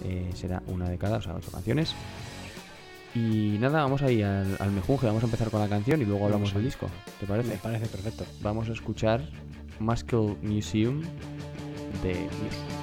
eh, 0.06 0.30
será 0.34 0.64
una 0.68 0.90
de 0.90 0.98
cada, 0.98 1.18
o 1.18 1.22
sea, 1.22 1.36
ocho 1.36 1.52
canciones. 1.52 1.94
Y 3.14 3.58
nada, 3.60 3.82
vamos 3.82 4.02
ahí 4.02 4.22
al, 4.22 4.56
al 4.60 4.72
mejunje, 4.72 5.06
vamos 5.06 5.24
a 5.24 5.26
empezar 5.26 5.50
con 5.50 5.60
la 5.60 5.68
canción 5.68 6.02
y 6.02 6.06
luego 6.06 6.26
hablamos 6.26 6.54
del 6.54 6.64
disco. 6.64 6.90
¿Te 7.20 7.26
parece? 7.26 7.50
Me 7.50 7.56
parece 7.58 7.88
perfecto. 7.88 8.26
Vamos 8.42 8.70
a 8.70 8.72
escuchar 8.72 9.22
Muscle 9.80 10.38
Museum 10.42 11.02
de 12.04 12.14
Muse. 12.14 12.81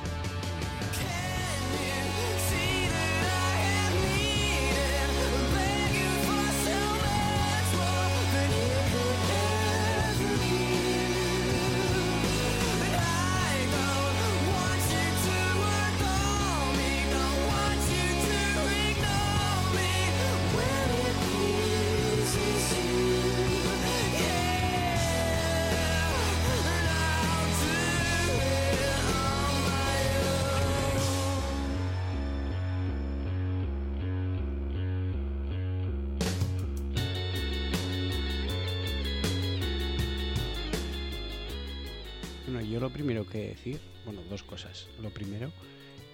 Lo 45.00 45.11
primero, 45.11 45.50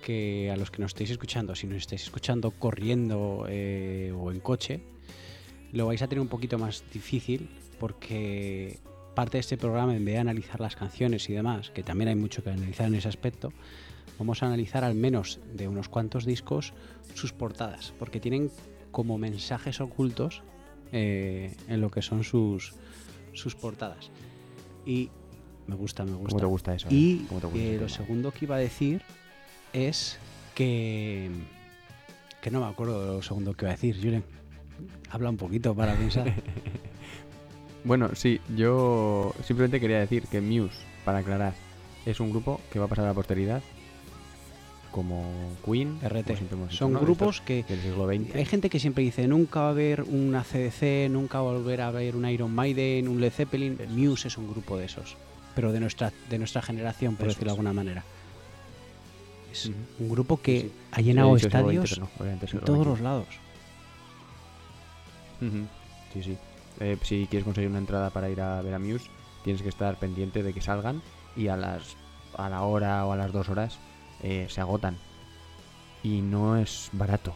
que 0.02 0.50
a 0.50 0.56
los 0.56 0.70
que 0.70 0.80
nos 0.80 0.90
estéis 0.90 1.10
escuchando, 1.10 1.54
si 1.54 1.66
nos 1.66 1.78
estáis 1.78 2.02
escuchando 2.02 2.50
corriendo 2.50 3.46
eh, 3.48 4.12
o 4.16 4.30
en 4.30 4.40
coche, 4.40 4.80
lo 5.72 5.86
vais 5.86 6.02
a 6.02 6.08
tener 6.08 6.20
un 6.20 6.28
poquito 6.28 6.58
más 6.58 6.84
difícil 6.92 7.48
porque 7.78 8.78
parte 9.14 9.38
de 9.38 9.40
este 9.40 9.56
programa, 9.56 9.96
en 9.96 10.04
vez 10.04 10.14
de 10.14 10.20
analizar 10.20 10.60
las 10.60 10.76
canciones 10.76 11.28
y 11.30 11.32
demás, 11.32 11.70
que 11.70 11.82
también 11.82 12.08
hay 12.08 12.16
mucho 12.16 12.42
que 12.42 12.50
analizar 12.50 12.86
en 12.86 12.96
ese 12.96 13.08
aspecto, 13.08 13.52
vamos 14.18 14.42
a 14.42 14.46
analizar 14.46 14.84
al 14.84 14.94
menos 14.94 15.40
de 15.52 15.68
unos 15.68 15.88
cuantos 15.88 16.24
discos 16.24 16.74
sus 17.14 17.32
portadas, 17.32 17.94
porque 17.98 18.20
tienen 18.20 18.50
como 18.90 19.18
mensajes 19.18 19.80
ocultos 19.80 20.42
eh, 20.92 21.56
en 21.68 21.80
lo 21.80 21.90
que 21.90 22.02
son 22.02 22.24
sus, 22.24 22.74
sus 23.32 23.54
portadas. 23.54 24.10
Y 24.86 25.10
me 25.66 25.74
gusta, 25.76 26.04
me 26.04 26.12
gusta. 26.12 26.28
¿Cómo 26.30 26.40
te 26.40 26.46
gusta 26.46 26.74
eso? 26.74 26.88
eh? 26.88 26.94
Y 26.94 27.16
¿Cómo 27.28 27.40
te 27.40 27.46
gusta 27.46 27.60
eh, 27.62 27.70
ese 27.74 27.80
lo 27.82 27.88
segundo 27.88 28.30
que 28.32 28.44
iba 28.44 28.56
a 28.56 28.58
decir 28.58 29.02
es 29.72 30.18
que. 30.54 31.30
que 32.42 32.50
no 32.50 32.60
me 32.60 32.66
acuerdo 32.66 33.00
de 33.00 33.06
lo 33.16 33.22
segundo 33.22 33.54
que 33.54 33.64
iba 33.64 33.72
a 33.72 33.74
decir, 33.76 33.96
Julen. 33.96 34.24
Habla 35.10 35.30
un 35.30 35.36
poquito 35.36 35.74
para 35.74 35.94
pensar. 35.96 36.32
Bueno, 37.84 38.10
sí, 38.14 38.40
yo 38.56 39.34
simplemente 39.44 39.78
quería 39.80 39.98
decir 40.00 40.24
que 40.26 40.40
Muse, 40.40 40.74
para 41.04 41.18
aclarar, 41.18 41.54
es 42.06 42.18
un 42.20 42.30
grupo 42.30 42.60
que 42.72 42.78
va 42.78 42.86
a 42.86 42.88
pasar 42.88 43.04
a 43.04 43.08
la 43.08 43.14
posteridad 43.14 43.62
como 44.90 45.24
Queen, 45.64 45.98
RT. 46.02 46.48
como 46.48 46.70
Son 46.70 46.92
¿no? 46.92 47.00
grupos 47.00 47.40
que. 47.40 47.64
del 47.64 47.80
siglo 47.80 48.06
XX. 48.06 48.34
Hay 48.36 48.44
gente 48.44 48.70
que 48.70 48.78
siempre 48.78 49.02
dice: 49.04 49.26
nunca 49.26 49.60
va 49.60 49.66
a 49.66 49.70
haber 49.70 50.02
una 50.02 50.44
CDC, 50.44 51.10
nunca 51.10 51.40
va 51.40 51.50
a 51.50 51.54
volver 51.54 51.80
a 51.80 51.88
haber 51.88 52.14
un 52.16 52.28
Iron 52.28 52.54
Maiden, 52.54 53.08
un 53.08 53.20
Led 53.20 53.32
Zeppelin. 53.32 53.78
Muse 53.90 54.28
es 54.28 54.38
un 54.38 54.48
grupo 54.48 54.76
de 54.78 54.84
esos. 54.86 55.16
Pero 55.54 55.72
de 55.72 55.80
nuestra, 55.80 56.12
de 56.28 56.38
nuestra 56.38 56.62
generación, 56.62 57.14
por 57.16 57.26
Eso 57.26 57.34
decirlo 57.34 57.50
de 57.52 57.52
alguna 57.52 57.72
manera. 57.72 58.04
Es 59.52 59.66
un 60.00 60.08
grupo 60.10 60.40
que 60.40 60.60
Sí, 60.62 60.66
sí. 60.68 60.72
ha 60.92 61.00
llenado 61.00 61.36
estadios 61.36 61.98
no, 62.00 62.08
en 62.26 62.60
todos 62.64 62.86
los 62.86 63.00
lados. 63.00 63.26
Sí, 66.12 66.22
sí. 66.22 66.38
Eh, 66.80 66.96
si 67.02 67.26
quieres 67.28 67.44
conseguir 67.44 67.70
una 67.70 67.78
entrada 67.78 68.10
para 68.10 68.28
ir 68.30 68.40
a 68.40 68.60
ver 68.62 68.74
a 68.74 68.78
Muse, 68.78 69.08
tienes 69.44 69.62
que 69.62 69.68
estar 69.68 69.96
pendiente 69.98 70.42
de 70.42 70.52
que 70.52 70.60
salgan 70.60 71.02
y 71.36 71.48
a 71.48 71.56
las 71.56 71.96
a 72.36 72.48
la 72.48 72.62
hora 72.62 73.06
o 73.06 73.12
a 73.12 73.16
las 73.16 73.30
dos 73.32 73.48
horas 73.48 73.78
eh, 74.22 74.46
se 74.50 74.60
agotan. 74.60 74.96
Y 76.02 76.20
no 76.20 76.56
es 76.56 76.88
barato. 76.92 77.34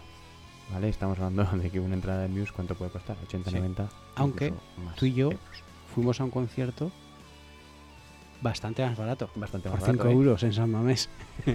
¿Vale? 0.73 0.89
Estamos 0.89 1.19
hablando 1.21 1.45
de 1.63 1.71
que 1.71 1.79
una 1.81 1.95
entrada 1.95 2.23
de 2.23 2.29
Muse, 2.29 2.53
¿cuánto 2.53 2.75
puede 2.75 2.91
costar? 2.91 3.17
80, 3.27 3.51
Sí. 3.51 3.57
90. 3.57 3.89
Aunque 4.17 4.53
tú 4.97 5.07
y 5.07 5.15
yo 5.15 5.27
euros. 5.31 5.41
Fuimos 5.95 6.21
a 6.21 6.25
un 6.25 6.31
concierto 6.31 6.91
bastante 8.41 8.85
más 8.85 8.97
barato. 8.97 9.31
Bastante 9.35 9.69
Por 9.69 9.79
más 9.81 9.87
5 9.89 9.99
barato, 9.99 10.09
¿eh? 10.11 10.13
euros 10.13 10.43
en 10.43 10.53
San 10.53 10.71
Mamés. 10.71 11.09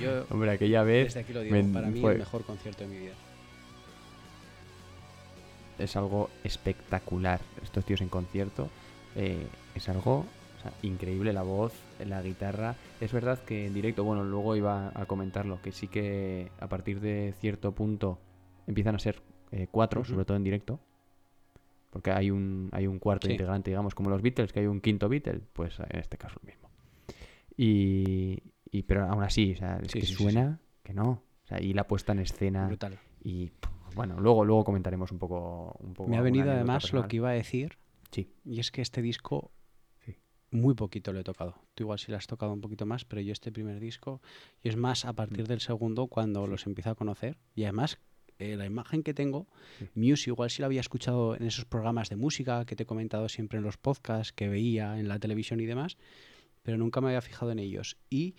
Yo 0.00 0.24
Hombre, 0.30 0.52
aquella 0.52 0.82
vez 0.82 1.06
desde 1.08 1.20
aquí 1.20 1.32
lo 1.32 1.40
digo, 1.40 1.54
me- 1.56 1.64
para 1.64 1.88
mí 1.88 2.00
fue- 2.00 2.12
el 2.12 2.18
mejor 2.18 2.44
concierto 2.44 2.82
de 2.84 2.88
mi 2.90 2.98
vida. 2.98 3.12
es 5.78 5.94
algo 5.96 6.30
espectacular. 6.44 7.40
Estos 7.62 7.84
tíos 7.84 8.00
en 8.00 8.08
concierto 8.08 8.70
eh, 9.14 9.46
es 9.74 9.88
algo 9.90 10.20
o 10.20 10.62
sea, 10.62 10.72
increíble. 10.82 11.32
La 11.34 11.42
voz, 11.42 11.72
la 12.04 12.22
guitarra. 12.22 12.76
Es 13.00 13.12
verdad 13.12 13.38
que 13.44 13.66
en 13.66 13.74
directo, 13.74 14.02
bueno, 14.04 14.24
luego 14.24 14.56
iba 14.56 14.90
a 14.94 15.04
comentarlo, 15.06 15.60
que 15.62 15.72
sí 15.72 15.88
que 15.88 16.50
a 16.60 16.66
partir 16.68 17.00
de 17.00 17.34
cierto 17.40 17.72
punto 17.72 18.18
empiezan 18.66 18.94
a 18.94 18.98
ser 18.98 19.20
eh, 19.52 19.66
cuatro, 19.70 20.02
sobre 20.04 20.24
todo 20.24 20.36
en 20.38 20.44
directo. 20.44 20.80
Porque 21.96 22.10
hay 22.10 22.30
un, 22.30 22.68
hay 22.72 22.86
un 22.86 22.98
cuarto 22.98 23.26
Sí. 23.26 23.32
integrante, 23.32 23.70
digamos, 23.70 23.94
como 23.94 24.10
los 24.10 24.20
Beatles, 24.20 24.52
que 24.52 24.60
hay 24.60 24.66
un 24.66 24.82
quinto 24.82 25.08
Beatle, 25.08 25.40
pues 25.54 25.78
en 25.80 25.98
este 25.98 26.18
caso 26.18 26.38
lo 26.42 26.46
mismo. 26.46 26.68
Y, 27.56 28.42
y- 28.70 28.82
pero 28.82 29.04
aún 29.06 29.22
así, 29.22 29.52
o 29.52 29.56
sea, 29.56 29.78
es 29.82 29.90
Sí, 29.92 30.00
que 30.00 30.06
sí, 30.06 30.14
sí, 30.14 30.22
suena 30.22 30.60
que 30.82 30.92
no. 30.92 31.08
O 31.44 31.46
sea, 31.46 31.60
y 31.62 31.72
la 31.72 31.86
puesta 31.86 32.12
en 32.12 32.18
escena. 32.18 32.66
Brutal. 32.66 32.98
Y 33.22 33.50
bueno, 33.94 34.20
luego, 34.20 34.44
luego 34.44 34.64
comentaremos 34.64 35.10
un 35.12 35.18
poco. 35.18 35.76
Un 35.80 35.94
poco 35.94 36.10
Me 36.10 36.18
ha 36.18 36.20
venido 36.20 36.50
además 36.50 36.82
personal. 36.84 37.04
lo 37.04 37.08
que 37.08 37.16
iba 37.16 37.30
a 37.30 37.32
decir, 37.32 37.78
Sí. 38.10 38.30
y 38.44 38.60
es 38.60 38.70
que 38.70 38.82
este 38.82 39.00
disco 39.00 39.52
Sí. 40.04 40.16
muy 40.50 40.74
poquito 40.74 41.12
lo 41.14 41.20
he 41.20 41.24
tocado. 41.24 41.54
Tú 41.74 41.84
igual 41.84 41.98
sí 41.98 42.10
lo 42.10 42.18
has 42.18 42.26
tocado 42.26 42.52
un 42.52 42.60
poquito 42.60 42.84
más, 42.84 43.04
pero 43.06 43.22
yo 43.22 43.32
este 43.32 43.50
primer 43.52 43.80
disco, 43.80 44.20
y 44.62 44.68
es 44.68 44.76
más 44.76 45.04
a 45.06 45.14
partir 45.14 45.44
Mm. 45.44 45.48
del 45.48 45.60
segundo 45.60 46.08
cuando 46.08 46.46
los 46.46 46.66
empiezo 46.66 46.90
a 46.90 46.94
conocer, 46.94 47.38
y 47.54 47.64
además 47.64 47.98
eh, 48.38 48.56
la 48.56 48.66
imagen 48.66 49.02
que 49.02 49.14
tengo. 49.14 49.46
Muse 49.94 50.30
igual 50.30 50.50
sí 50.50 50.60
lo 50.60 50.66
había 50.66 50.80
escuchado 50.80 51.36
en 51.36 51.44
esos 51.44 51.64
programas 51.64 52.08
de 52.10 52.16
música 52.16 52.64
que 52.64 52.76
te 52.76 52.82
he 52.82 52.86
comentado 52.86 53.28
siempre 53.28 53.58
en 53.58 53.64
los 53.64 53.76
podcasts, 53.76 54.32
que 54.32 54.48
veía 54.48 54.98
en 54.98 55.08
la 55.08 55.18
televisión 55.18 55.60
y 55.60 55.66
demás, 55.66 55.96
pero 56.62 56.76
nunca 56.76 57.00
me 57.00 57.08
había 57.08 57.22
fijado 57.22 57.52
en 57.52 57.58
ellos. 57.58 57.96
Y 58.10 58.34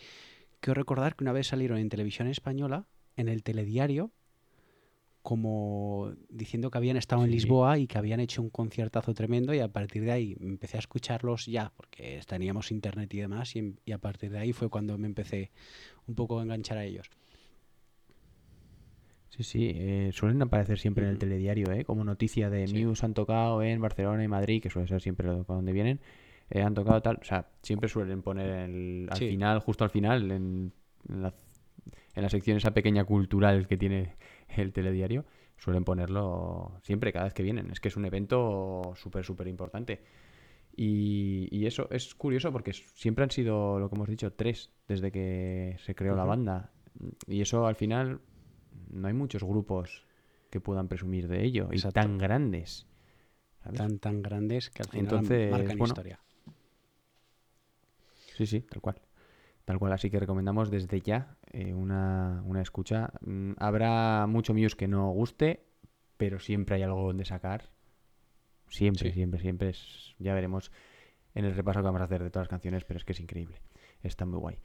quiero 0.60 0.76
recordar 0.76 1.16
que 1.16 1.24
una 1.24 1.34
vez 1.34 1.48
salieron 1.48 1.80
en 1.80 1.90
televisión 1.90 2.28
española, 2.28 2.86
en 3.16 3.28
el 3.28 3.44
telediario, 3.44 4.12
como 5.24 6.14
diciendo 6.30 6.72
que 6.72 6.78
habían 6.78 6.96
estado 6.96 7.26
en. 7.26 7.32
Lisboa 7.32 7.80
y 7.80 7.88
que 7.88 7.98
habían 7.98 8.22
hecho 8.22 8.42
un 8.42 8.50
conciertazo 8.50 9.14
tremendo 9.14 9.54
y 9.54 9.60
a 9.60 9.68
partir 9.68 10.04
de 10.04 10.12
ahí 10.12 10.38
empecé 10.40 10.78
a 10.78 10.80
escucharlos 10.80 11.48
ya, 11.48 11.74
porque 11.76 12.22
teníamos 12.26 12.72
internet 12.72 13.14
y 13.14 13.18
demás, 13.18 13.56
y, 13.56 13.76
y 13.84 13.92
a 13.92 13.98
partir 13.98 14.32
de 14.32 14.40
ahí 14.40 14.54
fue 14.54 14.70
cuando 14.70 14.98
me 14.98 15.08
empecé 15.08 15.52
un 16.06 16.16
poco 16.16 16.40
a 16.40 16.44
enganchar 16.44 16.78
a 16.78 16.86
ellos. 16.86 17.10
Sí, 19.38 19.44
sí, 19.44 19.72
eh, 19.76 20.10
suelen 20.14 20.42
aparecer 20.42 20.80
siempre 20.80 21.04
en 21.06 21.12
el 21.12 21.20
telediario, 21.20 21.72
¿eh? 21.72 21.86
Como 21.86 22.04
noticia 22.04 22.50
de 22.50 22.68
Sí. 22.68 22.84
Muse 22.84 23.06
han 23.06 23.14
tocado 23.14 23.62
en 23.62 23.80
Barcelona 23.80 24.24
y 24.24 24.28
Madrid, 24.28 24.62
que 24.64 24.70
suele 24.72 24.88
ser 24.88 25.02
siempre 25.02 25.28
donde 25.30 25.72
vienen. 25.72 26.00
eh, 26.50 26.62
han 26.64 26.74
tocado 26.74 27.02
tal, 27.02 27.20
o 27.22 27.26
sea, 27.26 27.50
siempre 27.62 27.90
suelen 27.90 28.22
poner 28.22 28.48
el- 28.70 29.08
al 29.12 29.18
Sí. 29.18 29.28
final, 29.28 29.60
justo 29.60 29.84
al 29.84 29.90
final, 29.90 30.32
en, 30.32 30.72
en 31.10 31.22
la, 31.22 31.34
en 32.16 32.24
la 32.24 32.30
sección 32.30 32.56
esa 32.56 32.72
pequeña 32.74 33.04
cultural 33.04 33.68
que 33.68 33.76
tiene 33.76 34.16
el 34.56 34.72
telediario, 34.72 35.26
suelen 35.58 35.84
ponerlo 35.84 36.80
siempre, 36.84 37.12
cada 37.12 37.26
vez 37.26 37.34
que 37.34 37.44
vienen. 37.44 37.70
Es 37.70 37.82
que 37.82 37.90
es 37.90 37.98
un 37.98 38.06
evento 38.06 38.94
súper, 38.96 39.26
súper 39.26 39.48
importante. 39.50 40.00
Y, 40.76 41.50
y 41.52 41.66
eso 41.66 41.88
es 41.92 42.16
curioso 42.16 42.52
porque 42.52 42.72
siempre 42.74 43.24
han 43.24 43.32
sido, 43.32 43.78
lo 43.80 43.90
que 43.90 43.96
hemos 43.96 44.08
dicho, 44.08 44.32
tres 44.32 44.72
desde 44.88 45.12
que 45.12 45.76
se 45.80 45.96
creó 45.96 46.16
la 46.16 46.24
banda. 46.24 46.72
Y 47.28 47.42
eso 47.42 47.68
al 47.68 47.76
final 47.76 48.22
no 48.92 49.08
hay 49.08 49.14
muchos 49.14 49.44
grupos 49.44 50.04
que 50.50 50.60
puedan 50.62 50.88
presumir 50.88 51.28
de 51.28 51.44
ello 51.44 51.68
Exacto. 51.72 52.00
y 52.00 52.04
tan 52.04 52.18
grandes. 52.18 52.88
¿sabes? 53.64 53.78
Tan, 53.78 54.00
tan 54.00 54.22
grandes 54.22 54.70
que 54.70 54.84
al 54.84 54.90
final 54.90 55.06
Entonces, 55.06 55.52
marcan 55.52 55.78
bueno, 55.78 55.92
historia. 55.92 56.20
Sí, 58.36 58.46
sí, 58.46 58.62
tal 58.62 58.82
cual. 58.82 59.02
Tal 59.66 59.80
cual, 59.80 59.92
así 59.92 60.10
que 60.10 60.20
recomendamos 60.20 60.70
desde 60.72 61.02
ya 61.02 61.36
eh, 61.52 61.74
una, 61.74 62.42
una 62.46 62.62
escucha. 62.62 63.12
Mm, 63.22 63.54
habrá 63.58 64.26
mucho 64.28 64.54
Muse 64.54 64.78
que 64.78 64.88
no 64.88 65.10
guste, 65.12 65.66
pero 66.18 66.40
siempre 66.40 66.76
hay 66.76 66.84
algo 66.84 67.08
donde 67.08 67.26
sacar. 67.26 67.70
Siempre, 68.70 69.10
Sí. 69.10 69.14
siempre, 69.14 69.40
siempre. 69.42 69.70
Es, 69.70 70.16
ya 70.20 70.34
veremos 70.34 70.72
en 71.36 71.46
el 71.46 71.56
repaso 71.56 71.80
que 71.80 71.86
vamos 71.86 72.02
a 72.02 72.06
hacer 72.06 72.24
de 72.24 72.30
todas 72.30 72.46
las 72.46 72.50
canciones, 72.50 72.86
pero 72.86 72.98
es 72.98 73.06
que 73.06 73.12
es 73.14 73.20
increíble. 73.20 73.62
Está 74.04 74.26
muy 74.26 74.40
guay. 74.40 74.58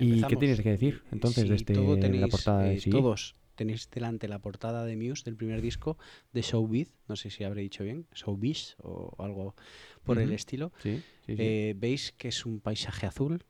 ¿Y 0.00 0.22
qué 0.22 0.36
tienes 0.36 0.60
que 0.60 0.70
decir 0.70 1.02
entonces 1.12 1.44
Sí, 1.44 1.48
de 1.48 1.56
este, 1.56 1.74
todo 1.74 1.96
de 1.96 2.08
la 2.08 2.28
portada 2.28 2.62
de 2.62 2.74
eh, 2.74 2.80
sí? 2.80 2.90
Todos 2.90 3.36
tenéis 3.60 3.90
delante 3.90 4.26
la 4.26 4.38
portada 4.38 4.86
de 4.86 4.96
Muse 4.96 5.24
del 5.24 5.36
primer 5.36 5.60
disco 5.60 5.98
de 6.32 6.40
Showbiz, 6.40 6.94
no 7.08 7.14
sé 7.14 7.28
si 7.28 7.44
habré 7.44 7.60
dicho 7.60 7.84
bien, 7.84 8.06
Showbiz 8.14 8.76
o 8.78 9.14
algo 9.22 9.54
por 10.02 10.18
el 10.18 10.32
estilo. 10.32 10.72
Sí. 10.82 11.02
Eh, 11.28 11.74
Veis 11.76 12.12
que 12.12 12.28
es 12.28 12.46
un 12.46 12.60
paisaje 12.60 13.06
azul, 13.06 13.44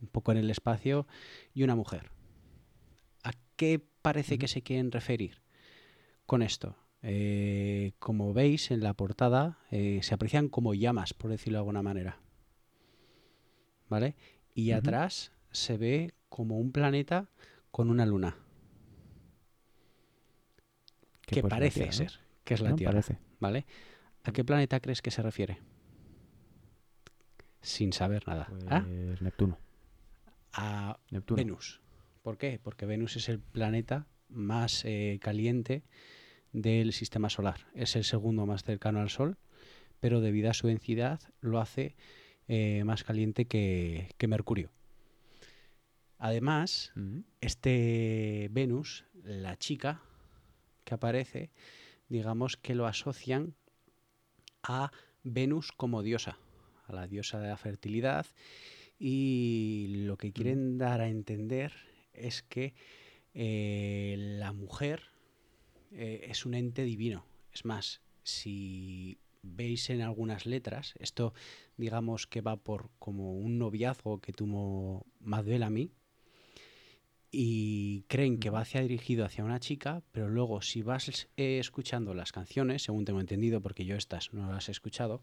un 0.00 0.08
poco 0.08 0.32
en 0.32 0.38
el 0.38 0.50
espacio, 0.50 1.06
y 1.52 1.62
una 1.62 1.76
mujer. 1.76 2.10
¿A 3.22 3.32
qué 3.56 3.84
parece 4.00 4.38
que 4.38 4.48
se 4.48 4.62
quieren 4.62 4.90
referir 4.92 5.42
con 6.24 6.40
esto? 6.40 6.74
Eh, 7.02 7.92
como 7.98 8.32
veis 8.32 8.70
en 8.70 8.80
la 8.80 8.94
portada, 8.94 9.58
eh, 9.70 10.00
se 10.02 10.14
aprecian 10.14 10.48
como 10.48 10.72
llamas, 10.72 11.12
por 11.12 11.30
decirlo 11.30 11.58
de 11.58 11.60
alguna 11.60 11.82
manera. 11.82 12.18
¿Vale? 13.90 14.16
Y 14.54 14.70
atrás 14.70 15.32
se 15.52 15.76
ve 15.76 16.14
como 16.28 16.58
un 16.58 16.72
planeta 16.72 17.28
con 17.70 17.90
una 17.90 18.06
luna, 18.06 18.36
Que 21.22 21.42
la 21.42 21.48
parece 21.48 21.80
Tierra, 21.80 21.90
¿no? 21.90 21.96
ser 22.10 22.30
que 22.44 22.54
es 22.54 22.60
la 22.60 22.70
¿No? 22.70 22.76
Tierra. 22.76 22.92
Parece. 22.92 23.18
¿Vale? 23.38 23.64
¿A 24.24 24.32
qué 24.32 24.42
planeta 24.42 24.80
crees 24.80 25.02
que 25.02 25.12
se 25.12 25.22
refiere? 25.22 25.58
Sin 27.62 27.92
saber 27.92 28.26
nada. 28.26 28.48
¿Ah? 28.68 28.84
Pues 28.84 29.22
Neptuno. 29.22 29.56
A 30.52 30.98
Neptuno. 31.10 31.36
Venus. 31.36 31.80
¿Por 32.22 32.38
qué? 32.38 32.58
Porque 32.60 32.86
Venus 32.86 33.14
es 33.14 33.28
el 33.28 33.38
planeta 33.38 34.08
más 34.28 34.84
eh, 34.84 35.20
caliente 35.22 35.84
del 36.52 36.92
sistema 36.92 37.30
solar. 37.30 37.68
Es 37.74 37.94
el 37.94 38.02
segundo 38.02 38.46
más 38.46 38.64
cercano 38.64 39.00
al 39.00 39.10
Sol, 39.10 39.38
pero 40.00 40.20
debido 40.20 40.50
a 40.50 40.54
su 40.54 40.66
densidad 40.66 41.20
lo 41.40 41.60
hace 41.60 41.94
eh, 42.48 42.82
más 42.84 43.04
caliente 43.04 43.44
que, 43.44 44.08
que 44.18 44.26
Mercurio. 44.26 44.70
Además, 46.22 46.92
este 47.40 48.48
Venus, 48.52 49.06
la 49.24 49.56
chica 49.56 50.02
que 50.84 50.92
aparece, 50.92 51.50
digamos 52.10 52.58
que 52.58 52.74
lo 52.74 52.86
asocian 52.86 53.54
a 54.62 54.92
Venus 55.24 55.72
como 55.72 56.02
diosa, 56.02 56.38
a 56.86 56.92
la 56.92 57.06
diosa 57.06 57.40
de 57.40 57.48
la 57.48 57.56
fertilidad, 57.56 58.26
y 58.98 60.04
lo 60.04 60.18
que 60.18 60.30
quieren 60.30 60.76
dar 60.76 61.00
a 61.00 61.08
entender 61.08 61.72
es 62.12 62.42
que 62.42 62.74
eh, 63.32 64.14
la 64.18 64.52
mujer 64.52 65.00
eh, 65.90 66.26
es 66.28 66.44
un 66.44 66.52
ente 66.52 66.84
divino. 66.84 67.24
Es 67.50 67.64
más, 67.64 68.02
si 68.24 69.16
veis 69.40 69.88
en 69.88 70.02
algunas 70.02 70.44
letras, 70.44 70.92
esto 70.98 71.32
digamos 71.78 72.26
que 72.26 72.42
va 72.42 72.58
por 72.58 72.90
como 72.98 73.38
un 73.38 73.58
noviazgo 73.58 74.20
que 74.20 74.34
tuvo 74.34 75.06
Maduel 75.18 75.62
a 75.62 75.70
mí, 75.70 75.94
y 77.30 78.02
creen 78.08 78.38
que 78.38 78.50
va 78.50 78.60
hacia 78.60 78.80
dirigido 78.80 79.24
hacia 79.24 79.44
una 79.44 79.60
chica, 79.60 80.02
pero 80.10 80.28
luego 80.28 80.62
si 80.62 80.82
vas 80.82 81.28
eh, 81.36 81.58
escuchando 81.58 82.12
las 82.12 82.32
canciones, 82.32 82.82
según 82.82 83.04
tengo 83.04 83.20
entendido, 83.20 83.60
porque 83.60 83.84
yo 83.84 83.96
estas 83.96 84.32
no 84.32 84.50
las 84.52 84.68
he 84.68 84.72
escuchado, 84.72 85.22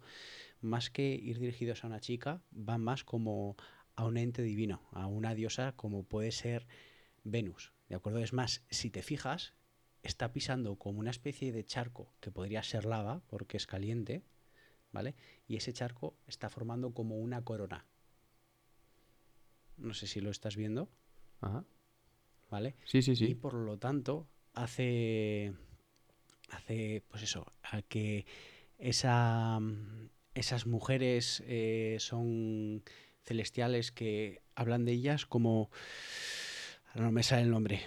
más 0.61 0.89
que 0.89 1.13
ir 1.15 1.39
dirigidos 1.39 1.83
a 1.83 1.87
una 1.87 1.99
chica, 1.99 2.41
van 2.51 2.81
más 2.81 3.03
como 3.03 3.57
a 3.95 4.05
un 4.05 4.17
ente 4.17 4.41
divino, 4.41 4.87
a 4.91 5.07
una 5.07 5.35
diosa 5.35 5.73
como 5.75 6.03
puede 6.03 6.31
ser 6.31 6.67
Venus. 7.23 7.73
¿De 7.89 7.95
acuerdo? 7.95 8.19
Es 8.19 8.31
más, 8.31 8.63
si 8.69 8.89
te 8.89 9.01
fijas, 9.01 9.53
está 10.01 10.31
pisando 10.31 10.77
como 10.77 10.99
una 10.99 11.11
especie 11.11 11.51
de 11.51 11.65
charco 11.65 12.13
que 12.21 12.31
podría 12.31 12.63
ser 12.63 12.85
lava 12.85 13.21
porque 13.27 13.57
es 13.57 13.67
caliente, 13.67 14.23
¿vale? 14.91 15.15
Y 15.47 15.57
ese 15.57 15.73
charco 15.73 16.15
está 16.27 16.49
formando 16.49 16.93
como 16.93 17.17
una 17.17 17.43
corona. 17.43 17.85
No 19.77 19.93
sé 19.93 20.07
si 20.07 20.21
lo 20.21 20.31
estás 20.31 20.55
viendo, 20.55 20.89
Ajá. 21.41 21.65
¿Vale? 22.49 22.75
Sí, 22.85 23.01
sí, 23.01 23.11
y 23.11 23.15
sí. 23.15 23.35
por 23.35 23.53
lo 23.53 23.77
tanto 23.77 24.27
hace 24.53 25.53
hace 26.49 27.03
pues 27.09 27.23
eso 27.23 27.45
a 27.63 27.81
que 27.81 28.25
esa 28.77 29.59
esas 30.33 30.67
mujeres 30.67 31.43
eh, 31.47 31.97
son 31.99 32.83
celestiales 33.23 33.91
que 33.91 34.41
hablan 34.55 34.85
de 34.85 34.93
ellas 34.93 35.25
como 35.25 35.69
no 36.95 37.11
me 37.11 37.23
sale 37.23 37.43
el 37.43 37.51
nombre 37.51 37.81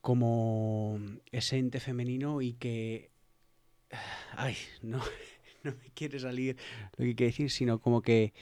como 0.00 0.98
ese 1.30 1.58
ente 1.58 1.80
femenino 1.80 2.40
y 2.40 2.54
que 2.54 3.10
ay 4.36 4.56
no 4.82 5.02
no 5.62 5.72
me 5.72 5.90
quiere 5.94 6.18
salir 6.18 6.56
lo 6.96 7.04
que 7.04 7.14
quiere 7.14 7.32
decir 7.32 7.50
sino 7.50 7.80
como 7.80 8.02
que 8.02 8.32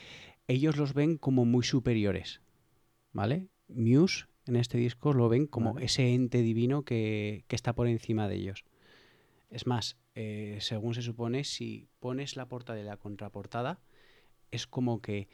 ellos 0.47 0.77
los 0.77 0.93
ven 0.93 1.17
como 1.17 1.45
muy 1.45 1.63
superiores 1.63 2.41
¿vale? 3.11 3.47
Muse 3.67 4.25
en 4.49 4.55
este 4.55 4.77
disco 4.77 5.13
lo 5.13 5.29
ven 5.29 5.47
como 5.47 5.73
Vale. 5.73 5.85
ese 5.85 6.13
ente 6.13 6.41
divino 6.41 6.83
que, 6.83 7.43
que 7.47 7.55
está 7.55 7.73
por 7.73 7.87
encima 7.87 8.27
de 8.27 8.35
ellos. 8.35 8.65
Es 9.49 9.65
más, 9.65 9.97
eh, 10.15 10.57
según 10.61 10.93
se 10.93 11.01
supone, 11.01 11.43
si 11.43 11.87
pones 11.99 12.35
la 12.35 12.47
portada 12.47 12.79
y 12.79 12.83
la 12.83 12.97
contraportada, 12.97 13.79
es 14.51 14.67
como 14.67 15.01
que 15.01 15.29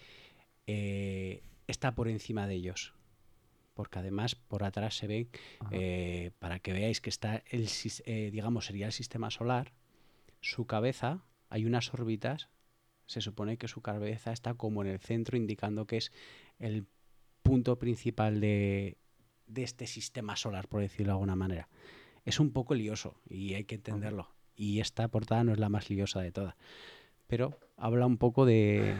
eh, 0.67 1.41
está 1.67 1.95
por 1.95 2.07
encima 2.07 2.47
de 2.47 2.55
ellos. 2.55 2.93
Porque 3.73 3.99
además 3.99 4.35
por 4.35 4.63
atrás 4.63 4.95
se 4.97 5.07
ve, 5.07 5.27
Ajá. 5.59 5.71
eh, 5.73 6.31
para 6.37 6.59
que 6.59 6.73
veáis 6.73 7.01
que 7.01 7.09
está 7.09 7.43
el, 7.49 7.67
digamos, 8.31 8.65
sería 8.65 8.85
el 8.85 8.91
sistema 8.91 9.31
solar, 9.31 9.73
su 10.41 10.67
cabeza, 10.67 11.23
hay 11.49 11.65
unas 11.65 11.91
órbitas, 11.93 12.49
se 13.07 13.21
supone 13.21 13.57
que 13.57 13.67
su 13.67 13.81
cabeza 13.81 14.31
está 14.31 14.53
como 14.53 14.83
en 14.83 14.89
el 14.89 14.99
centro, 14.99 15.37
indicando 15.37 15.87
que 15.87 15.97
es 15.97 16.11
el 16.59 16.85
punto 17.41 17.79
principal 17.79 18.39
de, 18.39 18.97
de 19.53 19.63
este 19.63 19.87
sistema 19.87 20.35
solar, 20.35 20.67
por 20.67 20.81
decirlo 20.81 21.07
de 21.07 21.13
alguna 21.13 21.35
manera. 21.35 21.69
Es 22.25 22.39
un 22.39 22.51
poco 22.51 22.73
lioso 22.75 23.15
y 23.27 23.53
hay 23.53 23.65
que 23.65 23.75
entenderlo. 23.75 24.29
Y 24.55 24.79
esta 24.79 25.07
portada 25.07 25.43
no 25.43 25.51
es 25.51 25.59
la 25.59 25.69
más 25.69 25.89
liosa 25.89 26.21
de 26.21 26.31
todas. 26.31 26.55
Pero 27.27 27.57
habla 27.77 28.05
un 28.05 28.17
poco 28.17 28.45
de, 28.45 28.95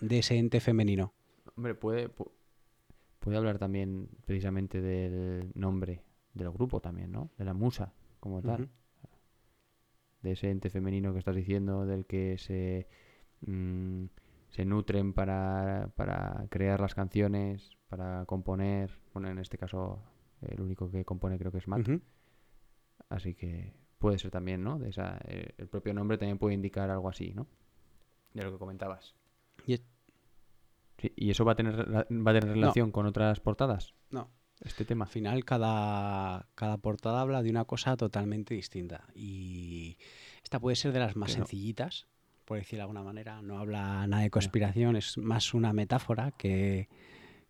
de 0.00 0.18
ese 0.18 0.36
ente 0.38 0.60
femenino. 0.60 1.12
Hombre, 1.56 1.74
puede, 1.74 2.14
pu- 2.14 2.30
puede 3.18 3.36
hablar 3.36 3.58
también 3.58 4.08
precisamente 4.24 4.80
del 4.80 5.50
nombre 5.54 6.02
del 6.34 6.50
grupo 6.50 6.80
también, 6.80 7.10
¿no? 7.12 7.30
De 7.38 7.44
la 7.44 7.54
musa, 7.54 7.92
como 8.20 8.42
tal. 8.42 8.68
De 10.22 10.32
ese 10.32 10.50
ente 10.50 10.70
femenino 10.70 11.12
que 11.12 11.18
estás 11.18 11.36
diciendo, 11.36 11.86
del 11.86 12.04
que 12.06 12.36
se, 12.38 12.88
mm, 13.40 14.04
se 14.50 14.64
nutren 14.64 15.12
para, 15.12 15.92
para 15.96 16.46
crear 16.50 16.80
las 16.80 16.94
canciones, 16.94 17.75
para 17.88 18.24
componer. 18.26 18.90
Bueno, 19.12 19.28
en 19.28 19.38
este 19.38 19.58
caso, 19.58 20.02
el 20.42 20.60
único 20.60 20.90
que 20.90 21.04
compone 21.04 21.38
creo 21.38 21.52
que 21.52 21.58
es 21.58 21.68
Matt. 21.68 21.80
Así 23.08 23.34
que 23.34 23.72
puede 23.98 24.18
ser 24.18 24.30
también, 24.30 24.62
¿no? 24.62 24.78
De 24.78 24.90
esa, 24.90 25.18
eh, 25.26 25.54
el 25.58 25.68
propio 25.68 25.94
nombre 25.94 26.18
también 26.18 26.38
puede 26.38 26.54
indicar 26.54 26.90
algo 26.90 27.08
así, 27.08 27.32
¿no? 27.34 27.46
De 28.34 28.42
lo 28.42 28.52
que 28.52 28.58
comentabas. 28.58 29.14
Y 29.66 29.74
es- 29.74 29.82
Sí, 30.98 31.12
¿Y 31.14 31.30
eso 31.30 31.44
va 31.44 31.52
a 31.52 31.56
tener, 31.56 31.76
va 31.94 32.00
a 32.00 32.04
tener 32.34 32.44
relación 32.48 32.90
con 32.90 33.04
otras 33.06 33.38
portadas? 33.40 33.92
No, 34.10 34.30
Este 34.62 34.86
tema. 34.86 35.04
Al 35.04 35.10
final 35.10 35.44
cada, 35.44 36.48
cada 36.54 36.78
portada 36.78 37.20
habla 37.20 37.42
de 37.42 37.50
una 37.50 37.66
cosa 37.66 37.98
totalmente 37.98 38.54
distinta. 38.54 39.04
Y 39.14 39.98
esta 40.42 40.58
puede 40.58 40.76
ser 40.76 40.92
de 40.92 41.00
las 41.00 41.14
más 41.14 41.32
sencillitas, 41.32 42.08
por 42.46 42.56
decirlo 42.56 42.78
de 42.78 42.82
alguna 42.84 43.02
manera. 43.02 43.42
No 43.42 43.58
habla 43.58 44.06
nada 44.06 44.22
de 44.22 44.30
conspiración, 44.30 44.96
es 44.96 45.18
más 45.18 45.52
una 45.52 45.74
metáfora 45.74 46.30
que, 46.32 46.88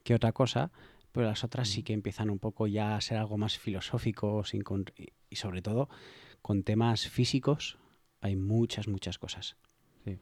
que 0.06 0.14
otra 0.14 0.32
cosa. 0.32 0.70
Pero 1.12 1.26
las 1.26 1.42
otras 1.44 1.68
sí 1.68 1.82
que 1.82 1.92
empiezan 1.94 2.28
un 2.30 2.38
poco 2.38 2.66
ya 2.66 2.94
a 2.94 3.00
ser 3.00 3.16
algo 3.18 3.36
más 3.38 3.58
filosófico 3.58 4.44
sin 4.44 4.62
con- 4.62 4.84
y- 4.96 5.36
sobre 5.36 5.62
todo 5.62 5.88
con 6.42 6.62
temas 6.62 7.08
físicos. 7.08 7.78
Hay 8.20 8.36
muchas, 8.36 8.86
muchas 8.86 9.18
cosas. 9.18 9.56
Sí. 10.04 10.18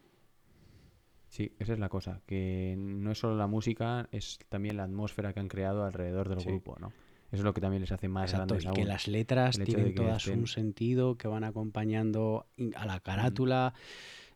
Sí, 1.29 1.53
esa 1.59 1.73
es 1.73 1.79
la 1.81 1.88
cosa, 1.88 2.20
que 2.27 2.77
no 2.79 3.11
es 3.11 3.18
solo 3.18 3.37
la 3.37 3.49
música, 3.49 4.09
es 4.12 4.38
también 4.49 4.77
la 4.77 4.85
atmósfera 4.85 5.33
que 5.33 5.40
han 5.40 5.49
creado 5.49 5.85
alrededor 5.85 6.29
del 6.29 6.40
Sí. 6.40 6.47
grupo, 6.47 6.77
¿no? 6.81 6.88
Eso 7.33 7.40
es 7.40 7.44
lo 7.44 7.53
que 7.53 7.61
también 7.61 7.81
les 7.83 7.90
hace 7.90 8.07
más 8.07 8.31
Exacto, 8.33 8.55
grandes 8.55 8.70
y 8.70 8.81
que 8.81 8.85
las 8.87 9.09
letras 9.09 9.59
tienen 9.59 9.94
todas 9.97 10.25
estén- 10.29 10.38
un 10.38 10.47
sentido, 10.47 11.16
que 11.18 11.27
van 11.27 11.42
acompañando 11.42 12.47
a 12.77 12.87
la 12.87 13.01
carátula. 13.01 13.75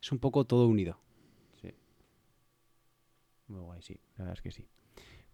Es 0.02 0.10
un 0.10 0.18
poco 0.18 0.44
todo 0.44 0.66
unido. 0.66 0.98
Sí. 1.62 1.70
Muy 3.46 3.60
guay, 3.60 3.80
sí, 3.82 3.94
la 4.16 4.24
verdad 4.24 4.34
es 4.34 4.42
que 4.42 4.50
sí. 4.50 4.66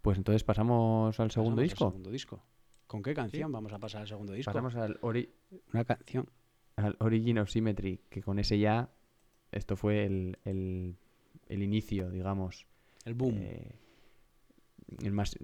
Pues 0.04 0.18
entonces 0.18 0.44
pasamos 0.44 1.18
al 1.18 1.30
segundo 1.30 1.56
Pasamos 1.56 1.58
al 1.58 1.62
disco. 1.64 1.88
segundo 1.88 2.10
disco. 2.10 2.42
¿Con 2.86 3.02
qué 3.02 3.14
canción 3.14 3.50
vamos 3.50 3.72
a 3.72 3.78
pasar 3.78 4.02
al 4.02 4.06
segundo 4.06 4.34
disco? 4.34 4.50
Pasamos 4.52 4.76
al, 4.76 5.00
ori- 5.00 5.30
Una 5.72 5.82
canción. 5.86 6.28
al 6.76 6.94
Origin 7.00 7.38
of 7.38 7.48
Symmetry, 7.48 8.02
que 8.10 8.20
con 8.22 8.38
ese 8.38 8.58
ya, 8.58 8.92
esto 9.50 9.76
fue 9.76 10.04
el, 10.04 10.38
el- 10.44 10.98
el 11.48 11.62
inicio, 11.62 12.10
digamos, 12.10 12.66
El 13.06 13.14
boom. 13.14 13.32
eh, 13.38 13.78
el 15.02 15.12
más... 15.12 15.38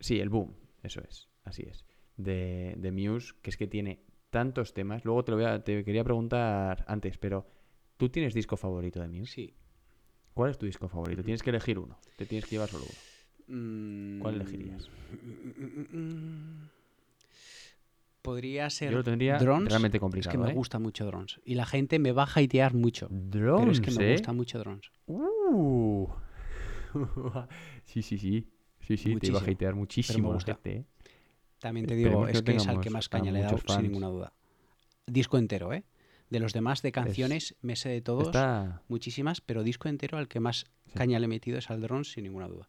Sí, 0.00 0.18
el 0.18 0.28
boom, 0.28 0.56
eso 0.82 1.00
es, 1.08 1.28
así 1.44 1.62
es. 1.62 1.84
De, 2.16 2.74
de 2.78 2.90
Muse, 2.90 3.34
que 3.42 3.50
es 3.50 3.56
que 3.56 3.68
tiene 3.68 4.02
tantos 4.30 4.74
temas. 4.74 5.04
Luego 5.04 5.24
te 5.24 5.30
lo 5.30 5.36
voy 5.36 5.46
a, 5.46 5.62
te 5.62 5.84
quería 5.84 6.02
preguntar 6.02 6.84
antes, 6.88 7.16
pero 7.16 7.46
¿tú 7.96 8.08
tienes 8.08 8.34
disco 8.34 8.56
favorito 8.56 9.00
de 9.00 9.06
Muse? 9.06 9.32
Sí. 9.32 9.54
¿Cuál 10.34 10.50
es 10.50 10.58
tu 10.58 10.66
disco 10.66 10.88
favorito? 10.88 11.22
Tienes 11.22 11.44
que 11.44 11.50
elegir 11.50 11.78
uno. 11.78 11.96
Te 12.16 12.26
tienes 12.26 12.44
que 12.46 12.56
llevar 12.56 12.68
solo 12.70 12.86
uno. 12.90 12.98
Mm, 13.50 14.20
¿Cuál 14.20 14.34
elegirías? 14.36 14.88
Podría 18.22 18.68
ser 18.70 18.90
Yo 18.92 18.98
lo 18.98 19.04
tendría 19.04 19.38
Drones. 19.38 19.68
realmente 19.70 19.98
Es 20.18 20.28
que 20.28 20.36
me 20.38 20.50
¿eh? 20.50 20.54
gusta 20.54 20.78
mucho 20.78 21.06
Drones. 21.06 21.40
Y 21.44 21.54
la 21.54 21.64
gente 21.66 21.98
me 21.98 22.12
va 22.12 22.24
a 22.24 22.30
hatear 22.40 22.74
mucho. 22.74 23.08
pero 23.08 23.70
es 23.70 23.80
que 23.80 23.90
Drones, 23.90 23.98
me 23.98 24.08
¿eh? 24.08 24.12
gusta 24.12 24.32
mucho 24.32 24.58
Drones. 24.58 24.90
Uh. 25.06 26.08
sí, 27.84 28.02
sí, 28.02 28.18
sí. 28.18 28.46
Sí, 28.80 28.96
sí, 28.96 29.16
te 29.16 29.28
iba 29.28 29.38
a 29.38 29.40
Muchísimo. 29.40 29.52
hatear 29.54 29.74
muchísimo 29.74 30.32
gusta. 30.32 30.54
gente, 30.54 30.76
¿eh? 30.78 30.84
También 31.60 31.86
te 31.86 31.94
digo, 31.94 32.26
es 32.26 32.42
que 32.42 32.56
es 32.56 32.66
al 32.66 32.80
que 32.80 32.90
más 32.90 33.08
caña 33.08 33.30
le 33.30 33.40
he 33.40 33.42
dado, 33.42 33.58
fans. 33.58 33.74
sin 33.74 33.82
ninguna 33.82 34.08
duda. 34.08 34.32
Disco 35.06 35.38
entero, 35.38 35.72
¿eh? 35.72 35.84
De 36.30 36.40
los 36.40 36.52
demás 36.52 36.82
de 36.82 36.90
canciones, 36.92 37.54
me 37.62 37.76
sé 37.76 37.88
de 37.90 38.00
todos, 38.00 38.26
Está... 38.28 38.82
muchísimas, 38.88 39.40
pero 39.40 39.62
disco 39.62 39.88
entero 39.88 40.18
al 40.18 40.28
que 40.28 40.40
más 40.40 40.66
Sí. 40.86 40.92
caña 40.94 41.18
le 41.20 41.26
he 41.26 41.28
metido 41.28 41.58
es 41.58 41.70
al 41.70 41.80
Drones, 41.80 42.12
sin 42.12 42.24
ninguna 42.24 42.48
duda. 42.48 42.68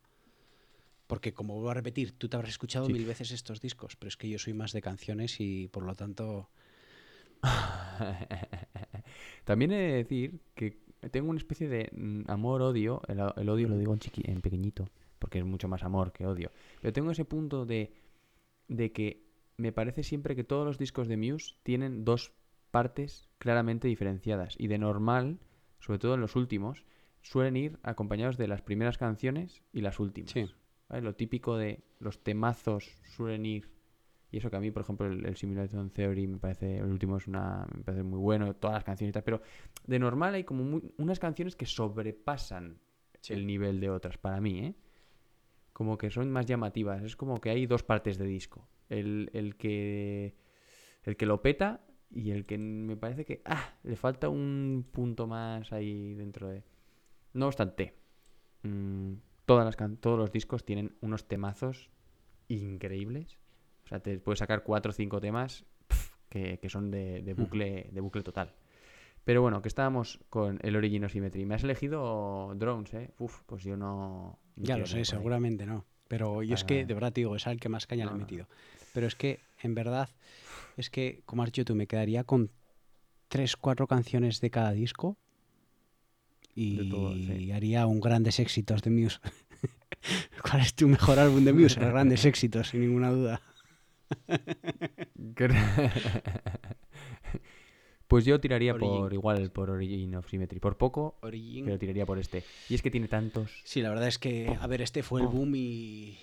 Porque 1.12 1.34
como 1.34 1.56
vuelvo 1.56 1.72
a 1.72 1.74
repetir, 1.74 2.14
tú 2.18 2.30
te 2.30 2.38
habrás 2.38 2.52
escuchado 2.52 2.86
Sí. 2.86 2.94
mil 2.94 3.06
veces 3.06 3.32
estos 3.32 3.60
discos, 3.60 3.98
pero 3.98 4.08
es 4.08 4.16
que 4.16 4.30
yo 4.30 4.40
soy 4.40 4.54
más 4.54 4.72
de 4.72 4.82
canciones 4.82 5.42
y 5.42 5.68
por 5.68 5.84
lo 5.84 5.94
tanto... 5.94 6.50
También 9.44 9.72
he 9.72 9.78
de 9.78 9.94
decir 9.94 10.40
que 10.56 10.80
tengo 11.12 11.30
una 11.30 11.40
especie 11.40 11.68
de 11.68 11.90
mm, 11.92 12.30
amor-odio. 12.30 13.02
El, 13.08 13.20
el 13.36 13.50
odio 13.50 13.68
lo 13.68 13.78
digo 13.78 13.94
en, 13.94 14.00
chiqui- 14.00 14.28
en 14.30 14.42
pequeñito, 14.42 14.88
porque 15.20 15.40
es 15.40 15.46
mucho 15.46 15.68
más 15.68 15.84
amor 15.84 16.14
que 16.14 16.26
odio. 16.26 16.52
Pero 16.82 16.94
tengo 16.94 17.12
ese 17.12 17.26
punto 17.26 17.66
de, 17.66 17.92
de 18.70 18.92
que 18.94 19.26
me 19.58 19.72
parece 19.74 20.04
siempre 20.04 20.36
que 20.36 20.44
todos 20.44 20.66
los 20.66 20.78
discos 20.78 21.08
de 21.10 21.18
Muse 21.18 21.56
tienen 21.64 22.06
dos 22.06 22.32
partes 22.72 23.28
claramente 23.38 23.88
diferenciadas. 23.90 24.56
Y 24.58 24.68
de 24.68 24.78
normal, 24.78 25.40
sobre 25.80 26.00
todo 26.00 26.14
en 26.16 26.22
los 26.22 26.36
últimos, 26.38 26.86
suelen 27.22 27.58
ir 27.58 27.80
acompañados 27.84 28.38
de 28.38 28.48
las 28.48 28.62
primeras 28.62 28.98
canciones 28.98 29.62
y 29.74 29.82
las 29.82 30.00
últimas. 30.00 30.32
Sí. 30.32 30.46
¿Vale? 30.92 31.04
Lo 31.04 31.16
típico 31.16 31.58
de 31.58 31.84
los 32.00 32.24
temazos 32.24 32.92
suelen 33.16 33.46
ir. 33.48 33.72
Y 34.32 34.38
eso 34.38 34.50
que 34.52 34.58
a 34.58 34.62
mí, 34.62 34.72
por 34.72 34.84
ejemplo, 34.84 35.08
el, 35.08 35.26
el 35.26 35.38
Simulation 35.38 35.90
Theory 35.90 36.28
me 36.28 36.38
parece, 36.40 36.78
el 36.78 36.86
último 36.86 37.18
es 37.18 37.28
una, 37.28 37.68
me 37.76 37.84
parece 37.84 38.04
muy 38.04 38.20
bueno, 38.20 38.56
todas 38.56 38.76
las 38.76 38.84
canciones 38.84 39.12
y 39.12 39.14
tal, 39.14 39.24
pero 39.24 39.42
de 39.88 40.00
normal 40.00 40.36
hay 40.36 40.44
como 40.46 40.64
muy- 40.64 40.84
unas 40.98 41.20
canciones 41.20 41.56
que 41.56 41.66
sobrepasan 41.66 42.80
el 43.30 43.48
nivel 43.48 43.80
de 43.80 43.90
otras, 43.90 44.18
para 44.18 44.42
mí, 44.42 44.60
¿eh? 44.60 44.76
Como 45.74 45.98
que 45.98 46.10
son 46.12 46.32
más 46.32 46.46
llamativas, 46.46 47.04
es 47.04 47.16
como 47.16 47.40
que 47.42 47.50
hay 47.50 47.66
dos 47.66 47.84
partes 47.84 48.18
de 48.18 48.26
disco. 48.26 48.68
El, 48.90 49.30
el 49.34 49.56
que 49.56 50.36
el 51.04 51.18
que 51.18 51.26
lo 51.26 51.42
peta 51.42 51.82
y 52.12 52.32
el 52.32 52.46
que 52.46 52.58
me 52.58 52.98
parece 52.98 53.26
que 53.26 53.42
ah, 53.46 53.76
le 53.84 53.96
falta 53.96 54.30
un 54.30 54.86
punto 54.92 55.28
más 55.28 55.72
ahí 55.74 56.14
dentro 56.16 56.50
de... 56.50 56.64
No 57.34 57.48
obstante, 57.48 57.96
mm, 58.64 59.14
todas 59.52 59.66
las 59.66 59.76
can- 59.76 59.98
todos 59.98 60.18
los 60.18 60.32
discos 60.32 60.64
tienen 60.64 60.96
unos 61.02 61.28
temazos 61.28 61.90
increíbles. 62.48 63.38
O 63.84 63.88
sea, 63.90 64.00
te 64.00 64.18
puedes 64.18 64.40
sacar 64.40 64.64
cuatro 64.64 64.92
o 64.92 64.94
cinco 64.94 65.20
temas 65.20 65.66
que, 66.30 66.58
que 66.60 66.70
son 66.70 66.90
de, 66.90 67.22
de 67.22 67.34
bucle, 67.34 67.90
de 67.92 68.00
bucle 68.00 68.24
total. 68.24 68.54
Pero 69.26 69.42
bueno, 69.42 69.62
que 69.62 69.68
estábamos 69.68 70.20
con 70.30 70.58
el 70.62 70.78
Origin 70.78 71.04
of 71.04 71.12
Symmetry. 71.12 71.46
Me 71.46 71.56
has 71.56 71.66
elegido 71.66 72.54
Drones, 72.56 72.94
¿eh? 72.94 73.12
Uf, 73.20 73.42
pues 73.46 73.64
yo 73.64 73.76
no... 73.76 74.40
no 74.56 74.66
Ya 74.66 74.78
lo 74.78 74.86
sé, 74.86 75.00
ahí. 75.00 75.04
seguramente 75.04 75.66
no. 75.66 75.86
Pero 76.08 76.44
yo 76.44 76.56
es 76.56 76.64
que, 76.64 76.86
de 76.86 76.94
verdad 76.94 77.12
te 77.12 77.20
digo, 77.22 77.36
es 77.36 77.46
al 77.46 77.60
que 77.60 77.68
más 77.68 77.88
caña 77.88 78.06
No, 78.06 78.12
le 78.12 78.16
he 78.16 78.20
no. 78.20 78.26
metido. 78.26 78.48
Pero 78.94 79.06
es 79.06 79.16
que, 79.16 79.40
en 79.62 79.76
verdad, 79.76 80.08
es 80.78 80.90
que, 80.90 81.24
como 81.26 81.44
has 81.44 81.50
dicho 81.50 81.66
tú, 81.66 81.76
me 81.76 81.88
quedaría 81.88 82.24
con 82.24 82.52
tres, 83.28 83.58
cuatro 83.58 83.86
canciones 83.86 84.40
de 84.40 84.50
cada 84.50 84.72
disco 84.72 85.18
y 86.56 86.78
De 86.78 86.86
todo, 86.90 87.16
sí. 87.16 87.52
haría 87.52 87.86
un 87.88 88.00
grandes 88.00 88.40
éxitos 88.40 88.82
de 88.82 88.90
Muse. 88.92 89.20
¿Cuál 90.42 90.62
es 90.62 90.74
tu 90.74 90.88
mejor 90.88 91.20
álbum 91.20 91.44
de 91.46 91.54
Muse? 91.54 91.80
Grandes 91.80 92.26
éxitos, 92.26 92.70
sin 92.70 92.82
ninguna 92.82 93.12
duda. 93.12 93.42
pues 98.08 98.26
yo 98.26 98.40
tiraría 98.42 98.76
por 98.78 99.14
igual 99.14 99.52
por 99.52 99.70
Origin 99.70 100.16
of 100.16 100.28
Symmetry. 100.30 100.60
Por 100.60 100.78
poco, 100.78 101.16
Origin. 101.22 101.66
pero 101.66 101.80
tiraría 101.80 102.06
por 102.06 102.20
este. 102.20 102.44
Y 102.70 102.76
es 102.76 102.82
que 102.82 102.92
tiene 102.92 103.08
tantos... 103.08 103.62
Sí, 103.64 103.82
la 103.82 103.90
verdad 103.90 104.08
es 104.08 104.18
que, 104.20 104.58
a 104.60 104.68
ver, 104.68 104.82
este 104.82 105.02
fue 105.04 105.22
el 105.22 105.28
boom 105.28 105.56
y, 105.56 106.18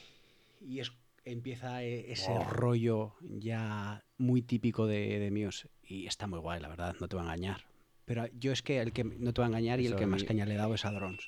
y 0.61 0.81
es, 0.81 0.93
empieza 1.25 1.83
e- 1.83 2.13
ese 2.13 2.39
rollo 2.51 3.15
ya 3.23 4.05
muy 4.19 4.43
típico 4.43 4.87
de, 4.87 5.19
de 5.19 5.31
Muse. 5.31 5.69
Y 5.83 6.07
está 6.07 6.27
muy 6.27 6.41
guay, 6.41 6.61
la 6.61 6.69
verdad, 6.69 6.95
no 7.01 7.09
te 7.09 7.17
va 7.17 7.23
a 7.23 7.25
engañar. 7.25 7.65
Pero 8.09 8.27
yo 8.41 8.53
es 8.53 8.63
que 8.63 8.81
el 8.81 8.93
que 8.93 9.05
no 9.05 9.33
te 9.35 9.41
va 9.43 9.47
a 9.47 9.51
engañar 9.51 9.81
y 9.81 9.87
el 9.87 9.95
que 9.95 10.07
más 10.07 10.25
caña 10.25 10.47
le 10.47 10.55
he 10.55 10.57
dado 10.57 10.75
es 10.75 10.85
a 10.87 10.91
Drones. 10.91 11.21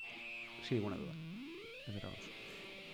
Sin 0.66 0.78
ninguna 0.78 0.96
duda. 0.96 1.12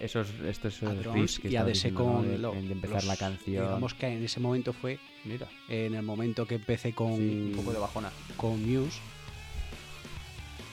Esos, 0.01 0.29
estos 0.44 0.83
A 0.83 0.92
Drones 0.92 1.38
que 1.38 1.49
y 1.49 1.57
a 1.57 1.64
DC 1.64 1.94
con 1.94 2.29
de, 2.29 2.35
empezar 2.72 2.96
los- 2.96 3.05
la 3.07 3.16
canción. 3.16 3.64
Digamos 3.64 3.94
que 3.94 4.09
en 4.09 4.22
ese 4.25 4.40
momento 4.40 4.72
fue 4.75 4.99
Mira, 5.25 5.46
en 5.68 5.94
el 5.94 6.03
momento 6.03 6.46
que 6.46 6.57
empecé 6.57 6.92
con, 6.92 7.16
sí, 7.16 7.42
un 7.46 7.53
poco 7.57 7.72
de 7.72 7.79
bajona. 7.79 8.11
con 8.37 8.61
Muse. 8.61 8.99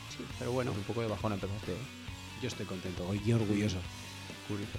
Sí, 0.09 0.23
pero 0.39 0.51
bueno, 0.51 0.71
Pues 0.71 0.81
un 0.81 0.87
poco 0.87 1.01
de 1.01 1.07
bajona 1.07 1.35
empezaste, 1.35 1.71
¿eh? 1.71 1.75
yo 2.41 2.47
estoy 2.47 2.65
contento 2.65 3.03
y 3.15 3.31
orgulloso. 3.31 3.77
Curioso. 4.47 4.77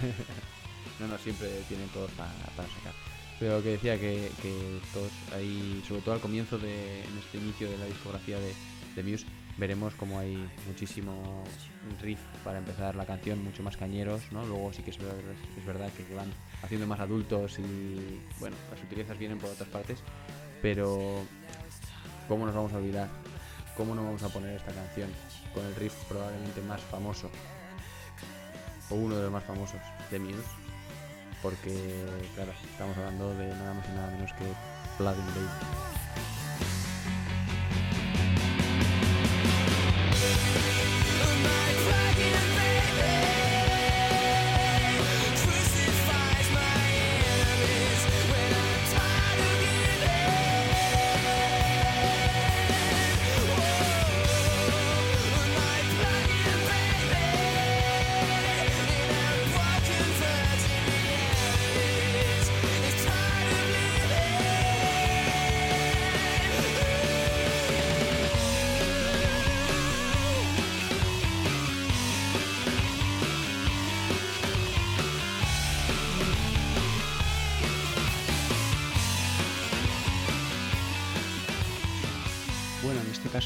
no, 1.00 1.08
no, 1.08 1.18
siempre 1.18 1.48
tienen 1.68 1.88
todos 1.88 2.10
pa- 2.12 2.32
para 2.56 2.68
sacar. 2.68 2.92
Pero 3.38 3.62
que 3.62 3.70
decía 3.70 3.98
que, 3.98 4.30
todos 4.94 5.12
ahí, 5.34 5.82
sobre 5.86 6.00
todo 6.00 6.14
al 6.14 6.20
comienzo 6.20 6.58
de 6.58 7.00
en 7.00 7.18
este 7.18 7.38
inicio 7.38 7.70
de 7.70 7.76
la 7.78 7.84
discografía 7.84 8.38
de, 8.38 8.54
de 8.94 9.02
Muse, 9.02 9.26
veremos 9.58 9.94
como 9.94 10.18
hay 10.18 10.48
muchísimo 10.66 11.44
riff 12.00 12.20
para 12.44 12.58
empezar 12.58 12.94
la 12.94 13.06
canción, 13.06 13.42
mucho 13.42 13.62
más 13.62 13.76
cañeros, 13.76 14.20
¿no? 14.32 14.44
Luego 14.46 14.72
sí 14.72 14.82
que 14.82 14.90
es 14.90 14.98
verdad, 14.98 15.18
es 15.56 15.66
verdad 15.66 15.90
que 15.92 16.14
van 16.14 16.30
haciendo 16.62 16.86
más 16.86 17.00
adultos 17.00 17.58
y, 17.58 18.20
bueno, 18.38 18.56
las 18.70 18.80
sutilezas 18.80 19.18
vienen 19.18 19.38
por 19.38 19.50
otras 19.50 19.68
partes, 19.68 19.98
pero 20.62 21.22
¿cómo 22.28 22.46
nos 22.46 22.54
vamos 22.54 22.72
a 22.72 22.78
olvidar? 22.78 23.08
¿Cómo 23.76 23.94
no 23.94 24.04
vamos 24.04 24.22
a 24.22 24.28
poner 24.28 24.56
esta 24.56 24.72
canción 24.72 25.10
con 25.54 25.64
el 25.64 25.74
riff 25.76 25.94
probablemente 26.08 26.60
más 26.62 26.80
famoso 26.80 27.30
o 28.90 28.94
uno 28.94 29.16
de 29.16 29.22
los 29.24 29.32
más 29.32 29.44
famosos 29.44 29.80
de 30.10 30.18
Muse? 30.18 30.65
Porque, 31.46 31.70
claro, 32.34 32.50
estamos 32.72 32.96
hablando 32.96 33.32
de 33.36 33.46
nada 33.46 33.74
más 33.74 33.86
y 33.88 33.92
nada 33.92 34.10
menos 34.10 34.32
que 34.32 34.52
Blood 34.98 35.14
in 35.16 35.26
Baby. 35.26 35.86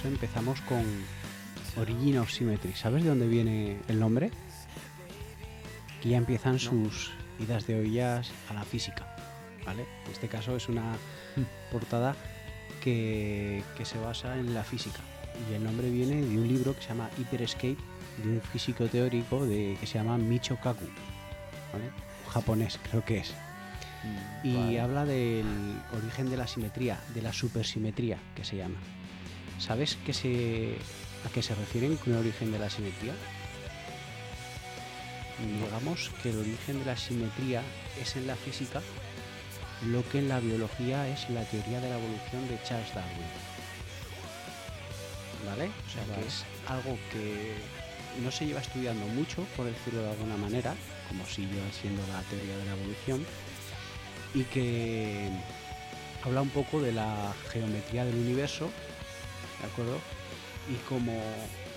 Caso 0.00 0.08
empezamos 0.08 0.60
con 0.62 0.82
Origin 1.76 2.18
of 2.18 2.30
Symmetry. 2.30 2.72
¿Sabes 2.72 3.02
de 3.02 3.10
dónde 3.10 3.26
viene 3.26 3.76
el 3.88 4.00
nombre? 4.00 4.30
Que 6.02 6.10
ya 6.10 6.16
empiezan 6.16 6.58
sus 6.58 7.12
idas 7.38 7.66
de 7.66 7.78
ollas 7.80 8.32
a 8.48 8.54
la 8.54 8.64
física. 8.64 9.14
¿Vale? 9.66 9.84
En 10.06 10.12
este 10.12 10.28
caso 10.28 10.56
es 10.56 10.68
una 10.68 10.94
portada 11.70 12.16
que, 12.82 13.62
que 13.76 13.84
se 13.84 13.98
basa 13.98 14.38
en 14.38 14.54
la 14.54 14.64
física. 14.64 15.00
Y 15.50 15.54
el 15.54 15.64
nombre 15.64 15.90
viene 15.90 16.22
de 16.22 16.38
un 16.38 16.48
libro 16.48 16.74
que 16.74 16.80
se 16.80 16.88
llama 16.88 17.10
Hyper 17.18 17.42
Escape, 17.42 17.76
de 18.22 18.28
un 18.28 18.40
físico 18.40 18.86
teórico 18.86 19.44
de, 19.44 19.76
que 19.80 19.86
se 19.86 19.98
llama 19.98 20.16
Michio 20.16 20.56
Kaku. 20.56 20.86
Japonés, 22.30 22.80
creo 22.90 23.04
que 23.04 23.18
es. 23.18 23.34
Y 24.42 24.54
Vale. 24.54 24.80
habla 24.80 25.04
del 25.04 25.44
origen 25.94 26.30
de 26.30 26.38
la 26.38 26.46
simetría, 26.46 26.98
de 27.14 27.20
la 27.20 27.34
supersimetría, 27.34 28.16
que 28.34 28.44
se 28.44 28.56
llama. 28.56 28.78
¿Sabes 29.60 29.98
se, 30.12 30.74
a 31.24 31.28
qué 31.32 31.42
se 31.42 31.54
refieren 31.54 31.96
con 31.96 32.14
el 32.14 32.20
origen 32.20 32.50
de 32.50 32.58
la 32.58 32.70
simetría? 32.70 33.14
digamos 35.40 36.10
que 36.22 36.30
el 36.30 36.38
origen 36.38 36.80
de 36.80 36.84
la 36.84 36.96
simetría 36.96 37.62
es 38.00 38.14
en 38.16 38.26
la 38.26 38.36
física 38.36 38.82
lo 39.86 40.06
que 40.10 40.18
en 40.18 40.28
la 40.28 40.40
biología 40.40 41.08
es 41.08 41.28
la 41.30 41.42
teoría 41.44 41.80
de 41.80 41.88
la 41.88 41.96
evolución 41.96 42.46
de 42.48 42.62
Charles 42.64 42.94
Darwin. 42.94 43.16
¿Vale? 45.46 45.70
O 45.86 45.90
sea 45.90 46.04
que 46.14 46.26
es 46.26 46.44
algo 46.68 46.98
que 47.10 47.54
no 48.22 48.30
se 48.30 48.46
lleva 48.46 48.60
estudiando 48.60 49.06
mucho, 49.06 49.44
por 49.56 49.64
decirlo 49.64 50.02
de 50.02 50.10
alguna 50.10 50.36
manera, 50.36 50.74
como 51.08 51.24
si 51.24 51.46
lleva 51.46 51.72
siendo 51.72 52.02
la 52.08 52.20
teoría 52.22 52.58
de 52.58 52.64
la 52.66 52.72
evolución, 52.72 53.24
y 54.34 54.44
que 54.44 55.30
habla 56.22 56.42
un 56.42 56.50
poco 56.50 56.82
de 56.82 56.92
la 56.92 57.32
geometría 57.50 58.04
del 58.04 58.16
universo, 58.16 58.70
¿de 59.60 59.66
acuerdo? 59.66 59.98
Y 60.70 60.74
como 60.88 61.20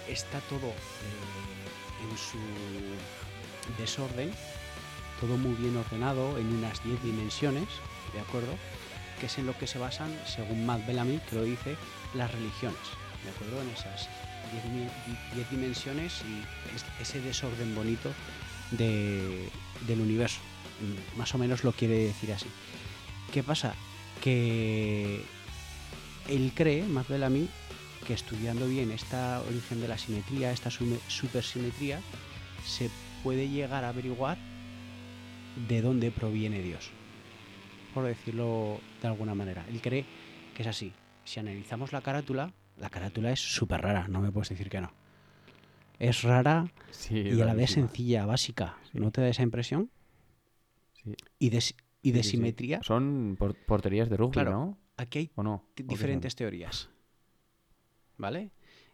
está 0.07 0.39
todo 0.41 0.67
eh, 0.67 2.09
en 2.09 2.17
su 2.17 2.37
desorden, 3.81 4.31
todo 5.19 5.37
muy 5.37 5.53
bien 5.55 5.75
ordenado 5.77 6.37
en 6.37 6.47
unas 6.47 6.83
10 6.83 7.01
dimensiones, 7.03 7.67
¿de 8.13 8.19
acuerdo? 8.19 8.55
Que 9.19 9.27
es 9.27 9.37
en 9.37 9.45
lo 9.45 9.57
que 9.57 9.67
se 9.67 9.79
basan, 9.79 10.13
según 10.25 10.65
Matt 10.65 10.85
Bellamy, 10.85 11.19
que 11.29 11.35
lo 11.37 11.43
dice, 11.43 11.75
las 12.13 12.31
religiones, 12.31 12.79
¿de 13.23 13.29
acuerdo? 13.29 13.61
En 13.61 13.69
esas 13.69 14.09
10 15.35 15.49
dimensiones 15.49 16.21
y 16.27 16.75
es- 16.75 16.85
ese 17.01 17.21
desorden 17.21 17.73
bonito 17.73 18.11
de- 18.71 19.49
del 19.87 20.01
universo. 20.01 20.39
Mm, 20.81 21.17
Más 21.17 21.33
o 21.33 21.37
menos 21.37 21.63
lo 21.63 21.71
quiere 21.71 21.95
decir 21.97 22.33
así. 22.33 22.47
¿Qué 23.31 23.43
pasa? 23.43 23.73
Que 24.21 25.23
él 26.27 26.51
cree, 26.55 26.83
Matt 26.83 27.07
Bellamy, 27.07 27.47
que 28.03 28.13
estudiando 28.13 28.67
bien 28.67 28.91
esta 28.91 29.41
origen 29.47 29.81
de 29.81 29.87
la 29.87 29.97
simetría, 29.97 30.51
esta 30.51 30.69
supersimetría, 30.69 31.99
se 32.65 32.89
puede 33.23 33.49
llegar 33.49 33.83
a 33.83 33.89
averiguar 33.89 34.37
de 35.67 35.81
dónde 35.81 36.11
proviene 36.11 36.61
Dios. 36.61 36.89
Por 37.93 38.05
decirlo 38.05 38.79
de 39.01 39.07
alguna 39.07 39.35
manera. 39.35 39.65
Él 39.69 39.81
cree 39.81 40.05
que 40.55 40.63
es 40.63 40.67
así. 40.67 40.93
Si 41.25 41.39
analizamos 41.39 41.93
la 41.93 42.01
carátula, 42.01 42.51
la 42.79 42.89
carátula 42.89 43.31
es 43.31 43.39
súper 43.39 43.81
rara, 43.81 44.07
no 44.07 44.19
me 44.19 44.31
puedes 44.31 44.49
decir 44.49 44.69
que 44.69 44.81
no. 44.81 44.91
Es 45.99 46.23
rara 46.23 46.65
Sí, 46.91 47.15
y 47.19 47.39
a 47.41 47.45
la 47.45 47.53
vez 47.53 47.71
sencilla, 47.71 48.25
básica. 48.25 48.77
¿No 48.93 49.11
te 49.11 49.21
da 49.21 49.29
esa 49.29 49.43
impresión? 49.43 49.89
Sí. 50.93 51.15
Y 51.39 51.49
de, 51.49 51.63
y 52.01 52.11
de 52.11 52.23
Sí, 52.23 52.31
simetría, 52.31 52.81
Son 52.83 53.35
por- 53.37 53.55
porterías 53.55 54.09
de 54.09 54.17
rugby, 54.17 54.33
Claro. 54.33 54.51
¿no? 54.51 54.77
aquí 54.97 55.19
hay 55.19 55.31
¿O 55.35 55.43
no? 55.43 55.65
diferentes 55.75 56.35
teorías. 56.35 56.89
¿Vale? 58.23 58.51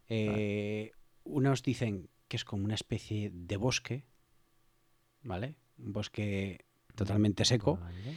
Eh, 0.08 0.92
Unos 1.24 1.62
dicen 1.62 2.10
que 2.28 2.36
es 2.38 2.44
como 2.44 2.65
una 2.65 2.74
especie 2.74 3.30
de 3.32 3.58
bosque, 3.58 4.04
¿vale? 5.22 5.56
Un 5.78 5.94
bosque 5.94 6.65
totalmente 6.96 7.46
seco, 7.46 7.76
Vale. 7.76 8.15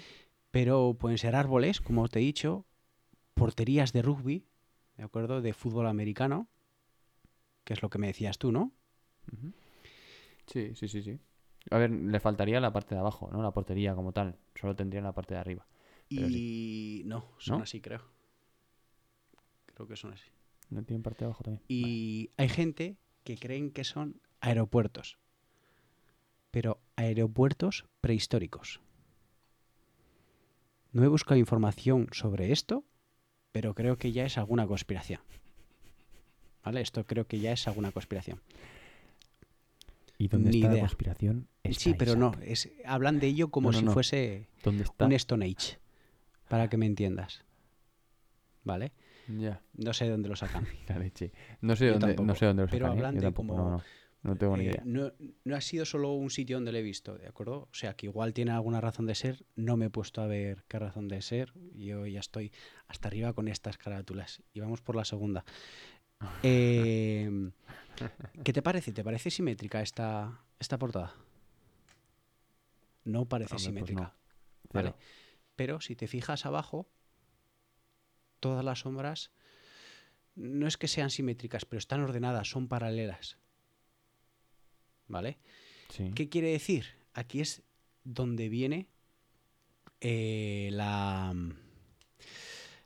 pero 0.51 0.96
pueden 0.98 1.18
ser 1.18 1.37
árboles, 1.37 1.83
como 1.83 2.09
te 2.09 2.20
he 2.20 2.22
dicho, 2.22 2.64
porterías 3.35 3.92
de 3.92 4.01
rugby, 4.01 4.46
¿de 4.96 5.03
acuerdo? 5.05 5.42
De 5.42 5.53
fútbol 5.53 5.87
americano, 5.87 6.48
que 7.64 7.75
es 7.75 7.83
lo 7.83 7.90
que 7.90 7.98
me 7.98 8.07
decías 8.07 8.38
tú, 8.38 8.51
¿no? 8.51 8.72
Sí, 10.46 10.75
sí, 10.75 10.88
sí, 10.88 11.03
sí. 11.03 11.20
A 11.70 11.77
ver, 11.77 11.90
le 11.90 12.20
faltaría 12.20 12.59
la 12.59 12.72
parte 12.72 12.94
de 12.94 13.01
abajo, 13.01 13.29
¿no? 13.31 13.42
La 13.42 13.53
portería 13.53 13.94
como 13.94 14.12
tal. 14.12 14.38
Solo 14.55 14.75
tendría 14.75 15.03
la 15.03 15.12
parte 15.12 15.35
de 15.35 15.40
arriba. 15.40 15.66
Pero 16.09 16.29
Y 16.29 17.03
no, 17.05 17.29
son 17.38 17.59
¿No? 17.59 17.62
así, 17.64 17.83
creo. 17.83 18.01
Creo 19.66 19.87
que 19.87 19.96
son 19.96 20.12
así. 20.14 20.31
¿No 20.72 20.82
tienen 20.85 21.02
parte 21.02 21.20
de 21.20 21.24
abajo 21.26 21.44
también? 21.44 21.62
Y 21.68 22.30
hay 22.38 22.48
gente 22.48 22.96
que 23.24 23.37
creen 23.37 23.70
que 23.70 23.85
son 23.85 24.22
aeropuertos, 24.40 25.18
pero 26.50 26.80
aeropuertos 26.96 27.85
prehistóricos. 28.00 28.80
No 30.92 31.04
he 31.04 31.08
buscado 31.08 31.38
información 31.38 32.08
sobre 32.12 32.52
esto, 32.52 32.85
pero 33.52 33.74
creo 33.74 33.98
que 33.98 34.12
ya 34.12 34.24
es 34.24 34.38
alguna 34.38 34.66
conspiración. 34.66 35.20
¿Vale? 36.64 36.80
Esto 36.80 37.04
creo 37.06 37.26
que 37.26 37.38
ya 37.38 37.52
es 37.52 37.68
alguna 37.68 37.92
conspiración. 37.92 38.40
¿Y 40.16 40.28
dónde 40.28 40.50
ni 40.50 40.58
está 40.58 40.72
la 40.72 40.80
conspiración? 40.80 41.48
sí, 41.72 41.94
pero 41.98 42.16
no, 42.16 42.32
es, 42.42 42.70
hablan 42.87 43.20
de 43.20 43.26
ello 43.26 43.50
como 43.50 43.70
No, 43.70 43.72
no, 43.72 43.78
si 43.78 43.85
no. 43.85 43.92
fuese 43.92 44.48
¿Dónde 44.62 44.85
está? 44.85 45.04
un 45.04 45.12
Stone 45.12 45.44
Age, 45.44 45.78
para 46.48 46.68
que 46.68 46.78
me 46.78 46.87
entiendas. 46.87 47.44
¿Vale? 48.64 48.92
Ya, 49.28 49.61
No 49.74 49.92
sé 49.94 50.04
de 50.06 50.11
dónde 50.12 50.28
lo 50.28 50.37
sacan. 50.37 50.66
la 50.88 50.98
leche. 50.98 51.32
No 51.61 51.76
sé 51.76 51.87
Yo 51.87 51.92
dónde, 51.92 52.06
tampoco. 52.08 52.26
no 52.26 52.35
sé 52.35 52.46
dónde 52.46 52.62
lo 52.64 52.68
Pero 52.68 52.87
sacan, 52.87 52.96
¿eh? 52.98 53.00
hablan 53.00 53.14
Yo 53.14 53.20
de 53.20 53.26
tampoco, 53.26 53.48
como, 53.48 53.70
no, 53.70 53.76
no. 53.78 53.82
No 54.24 54.37
tengo 54.37 54.56
ni 54.56 54.64
Eh, 54.66 54.70
idea. 54.70 54.82
no, 54.85 55.12
no 55.44 55.56
ha 55.56 55.61
sido 55.61 55.85
solo 55.85 56.12
un 56.12 56.30
sitio 56.30 56.56
donde 56.56 56.70
lo 56.70 56.78
he 56.78 56.82
visto, 56.82 57.18
¿de 57.18 57.26
acuerdo? 57.26 57.62
O 57.62 57.74
sea, 57.74 57.94
que 57.96 58.06
igual 58.06 58.32
tiene 58.32 58.52
alguna 58.52 58.80
razón 58.80 59.04
de 59.06 59.16
ser. 59.16 59.44
No 59.56 59.76
me 59.76 59.87
he 59.87 59.90
puesto 59.90 60.20
a 60.22 60.28
ver 60.28 60.62
qué 60.68 60.78
razón 60.78 61.08
de 61.08 61.20
ser. 61.22 61.52
Yo 61.74 62.06
ya 62.06 62.20
estoy 62.20 62.52
hasta 62.87 63.08
arriba 63.08 63.32
con 63.32 63.48
estas 63.48 63.78
carátulas. 63.78 64.40
Y 64.52 64.61
vamos 64.61 64.80
por 64.80 64.94
la 64.96 65.04
segunda. 65.04 65.44
Eh, 66.44 67.50
¿Qué 68.44 68.52
te 68.52 68.62
parece? 68.62 68.92
¿Te 68.92 69.02
parece 69.02 69.28
simétrica 69.28 69.82
esta, 69.82 70.40
esta 70.61 70.78
portada? 70.78 71.14
No 73.04 73.24
parece 73.26 73.56
Hombre, 73.56 73.80
pues 73.80 73.90
simétrica. 73.90 74.02
no. 74.02 74.70
¿vale? 74.72 74.94
Pero 75.56 75.80
si 75.80 75.96
te 75.96 76.06
fijas 76.06 76.46
abajo, 76.46 76.88
todas 78.42 78.64
las 78.64 78.81
sombras 78.81 79.31
no 80.35 80.66
es 80.66 80.76
que 80.76 80.88
sean 80.88 81.11
simétricas, 81.11 81.64
pero 81.64 81.78
están 81.78 82.00
ordenadas, 82.00 82.50
son 82.50 82.66
paralelas. 82.66 83.38
¿Vale? 85.07 85.38
Sí. 85.90 86.11
¿Qué 86.14 86.28
quiere 86.28 86.48
decir? 86.48 86.87
Aquí 87.14 87.40
es 87.40 87.62
donde 88.02 88.48
viene 88.48 88.88
eh, 90.00 90.70
la, 90.72 91.35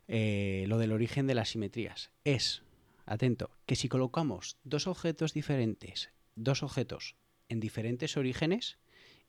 eh, 0.09 0.65
lo 0.69 0.79
del 0.79 0.93
origen 0.93 1.27
de 1.27 1.35
las 1.35 1.51
simetrías. 1.51 2.11
Es, 2.25 2.63
atento, 3.07 3.51
que 3.65 3.77
si 3.77 3.89
colocamos 3.89 4.59
dos 4.65 4.87
objetos 4.87 5.33
diferentes, 5.33 6.11
dos 6.35 6.63
objetos 6.63 7.17
en 7.49 7.61
diferentes 7.61 8.17
orígenes 8.19 8.79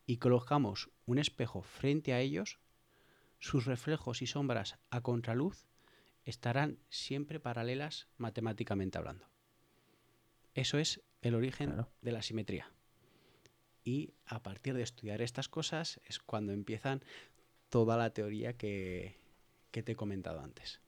y 0.04 0.18
colocamos 0.18 0.90
un 1.06 1.18
espejo 1.18 1.62
frente 1.62 2.12
a 2.12 2.20
ellos, 2.20 2.58
sus 3.38 3.64
reflejos 3.64 4.20
y 4.20 4.26
sombras 4.26 4.78
a 4.90 5.00
contraluz 5.00 5.68
estarán 6.28 6.78
siempre 6.90 7.40
paralelas 7.40 8.06
matemáticamente 8.18 8.98
hablando. 8.98 9.26
Eso 10.54 10.78
es 10.78 11.00
el 11.22 11.34
origen 11.34 11.68
Claro. 11.70 11.88
de 12.02 12.12
la 12.12 12.22
simetría. 12.22 12.70
Y 13.84 14.12
a 14.26 14.42
partir 14.42 14.74
de 14.74 14.82
estudiar 14.82 15.22
estas 15.22 15.48
cosas 15.48 16.00
es 16.04 16.18
cuando 16.18 16.52
empiezan 16.52 17.02
toda 17.70 17.96
la 17.96 18.10
teoría 18.12 18.52
que, 18.56 19.16
que 19.70 19.82
te 19.82 19.92
he 19.92 19.96
comentado 19.96 20.40
antes. 20.40 20.80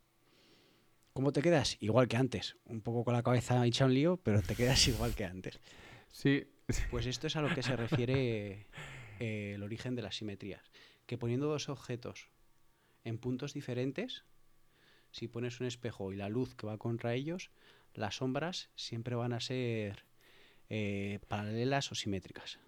¿Cómo 1.13 1.33
te 1.33 1.43
quedas? 1.43 1.77
Igual 1.81 2.09
que 2.09 2.17
antes. 2.17 2.57
Un 2.67 2.83
poco 2.83 3.05
con 3.05 3.15
la 3.15 3.23
cabeza 3.23 3.67
hecha 3.67 3.87
un 3.87 3.95
lío, 3.95 4.17
pero 4.19 4.43
te 4.43 4.55
quedas 4.55 4.87
igual 4.89 5.15
que 5.15 5.25
antes. 5.25 5.59
Sí, 6.13 6.47
Pues 6.91 7.07
esto 7.07 7.27
es 7.27 7.37
a 7.37 7.43
lo 7.43 7.53
que 7.55 7.63
se 7.63 7.77
refiere 7.77 8.67
eh, 9.21 9.53
el 9.55 9.63
origen 9.63 9.95
de 9.97 10.03
las 10.03 10.17
simetrías. 10.17 10.71
Que 11.07 11.17
poniendo 11.19 11.47
dos 11.49 11.69
objetos 11.69 12.29
en 13.05 13.19
puntos 13.19 13.55
diferentes, 13.55 14.25
si 15.11 15.29
pones 15.29 15.61
un 15.61 15.67
espejo 15.67 16.13
y 16.13 16.17
la 16.17 16.29
luz 16.29 16.55
que 16.55 16.67
va 16.67 16.79
contra 16.79 17.15
ellos, 17.15 17.51
las 17.95 18.17
sombras 18.17 18.71
siempre 18.77 19.15
van 19.17 19.33
a 19.33 19.41
ser 19.41 20.05
eh, 20.69 21.19
paralelas 21.29 21.91
o 21.93 21.95
simétricas. 21.95 22.59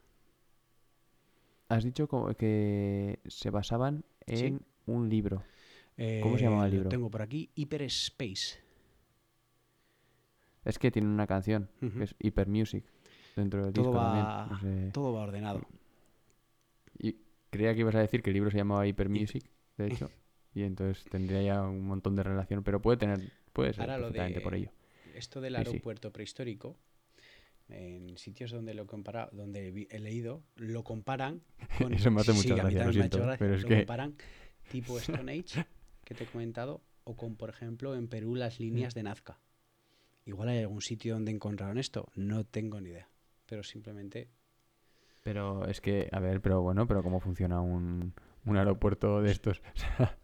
has 1.69 1.85
dicho 1.85 2.07
que 2.37 3.21
se 3.27 3.49
basaban 3.51 4.05
Sí. 4.27 4.47
en 4.47 4.61
un 4.87 5.09
libro. 5.09 5.43
¿Cómo 6.23 6.37
se 6.37 6.45
llamaba 6.45 6.67
el 6.67 6.73
Eh, 6.73 6.77
lo 6.77 6.77
libro? 6.77 6.89
Tengo 6.91 7.11
por 7.11 7.23
aquí 7.23 7.51
Hyperspace. 7.55 8.59
Es 10.65 10.79
que 10.79 10.91
tiene 10.91 11.09
una 11.09 11.27
canción, 11.27 11.69
Ujú. 11.81 11.99
que 11.99 12.05
es 12.05 12.15
Hyper 12.19 12.49
Music, 12.49 12.85
dentro 13.37 13.65
del 13.65 13.73
Todo 13.73 13.85
disco 13.87 13.97
va, 13.99 14.47
también. 14.49 14.49
no 14.49 14.61
sé. 14.87 14.91
todo 14.93 15.13
va 15.15 15.23
ordenado. 15.23 15.63
Y 16.99 17.17
creía 17.51 17.75
que 17.75 17.81
ibas 17.81 17.95
a 17.95 18.01
decir 18.01 18.23
que 18.23 18.31
el 18.31 18.35
libro 18.35 18.51
se 18.51 18.59
llamaba 18.59 18.87
Hyper 18.87 19.09
Music, 19.09 19.45
de 19.77 19.87
hecho, 20.07 20.11
y 20.55 20.63
entonces 20.63 21.05
tendría 21.11 21.43
ya 21.43 21.63
un 21.63 21.87
montón 21.87 22.17
de 22.17 22.23
relación, 22.23 22.63
pero 22.63 22.81
puede 22.81 22.97
tener, 22.99 23.21
puede 23.53 23.73
ser 23.73 23.83
Ahora 23.83 23.99
lo 23.99 24.07
perfectamente 24.07 24.41
de 24.41 24.45
por 24.45 24.55
ello. 24.55 24.71
esto 25.15 25.41
del 25.41 25.55
Sí, 25.57 25.65
sí. 25.65 25.67
aeropuerto 25.69 26.13
prehistórico, 26.13 26.77
en 27.69 28.17
sitios 28.19 28.51
donde 28.51 28.75
lo 28.75 28.87
compara, 28.87 29.29
donde 29.33 29.87
he 29.91 29.99
leído, 29.99 30.43
lo 30.57 30.85
comparan 30.85 31.43
con 31.79 31.93
Eso 31.95 32.11
me 32.11 32.21
hace 32.21 32.33
mucha 32.33 32.49
sí, 32.49 32.55
gracia, 32.55 32.85
lo 32.85 32.93
siento, 32.93 33.19
gracia, 33.19 33.39
pero 33.39 33.55
es 33.55 33.63
lo 33.63 33.69
que- 33.69 33.77
comparan 33.77 34.15
tipo 34.71 34.99
Stone 34.99 35.33
Age 35.33 35.65
que 36.05 36.15
te 36.15 36.25
he 36.25 36.27
comentado 36.27 36.83
o 37.05 37.17
con 37.17 37.37
por 37.37 37.51
ejemplo 37.51 37.95
en 37.95 38.09
Perú 38.09 38.35
las 38.35 38.61
líneas 38.61 38.95
de 38.95 39.03
Nazca. 39.03 39.39
Igual 40.25 40.51
hay 40.51 40.59
algún 40.61 40.83
sitio 40.83 41.15
donde 41.15 41.33
encontraron 41.33 41.79
esto, 41.79 42.09
no 42.15 42.45
tengo 42.45 42.81
ni 42.81 42.91
idea, 42.91 43.09
pero 43.47 43.63
simplemente 43.65 44.29
Pero 45.23 45.67
es 45.67 45.81
que, 45.81 46.09
a 46.13 46.21
ver, 46.21 46.41
pero 46.41 46.63
bueno, 46.63 46.87
pero 46.87 47.03
¿cómo 47.03 47.21
funciona 47.21 47.61
un, 47.61 48.13
un 48.45 48.57
aeropuerto 48.57 49.23
de 49.23 49.31
estos? 49.31 49.63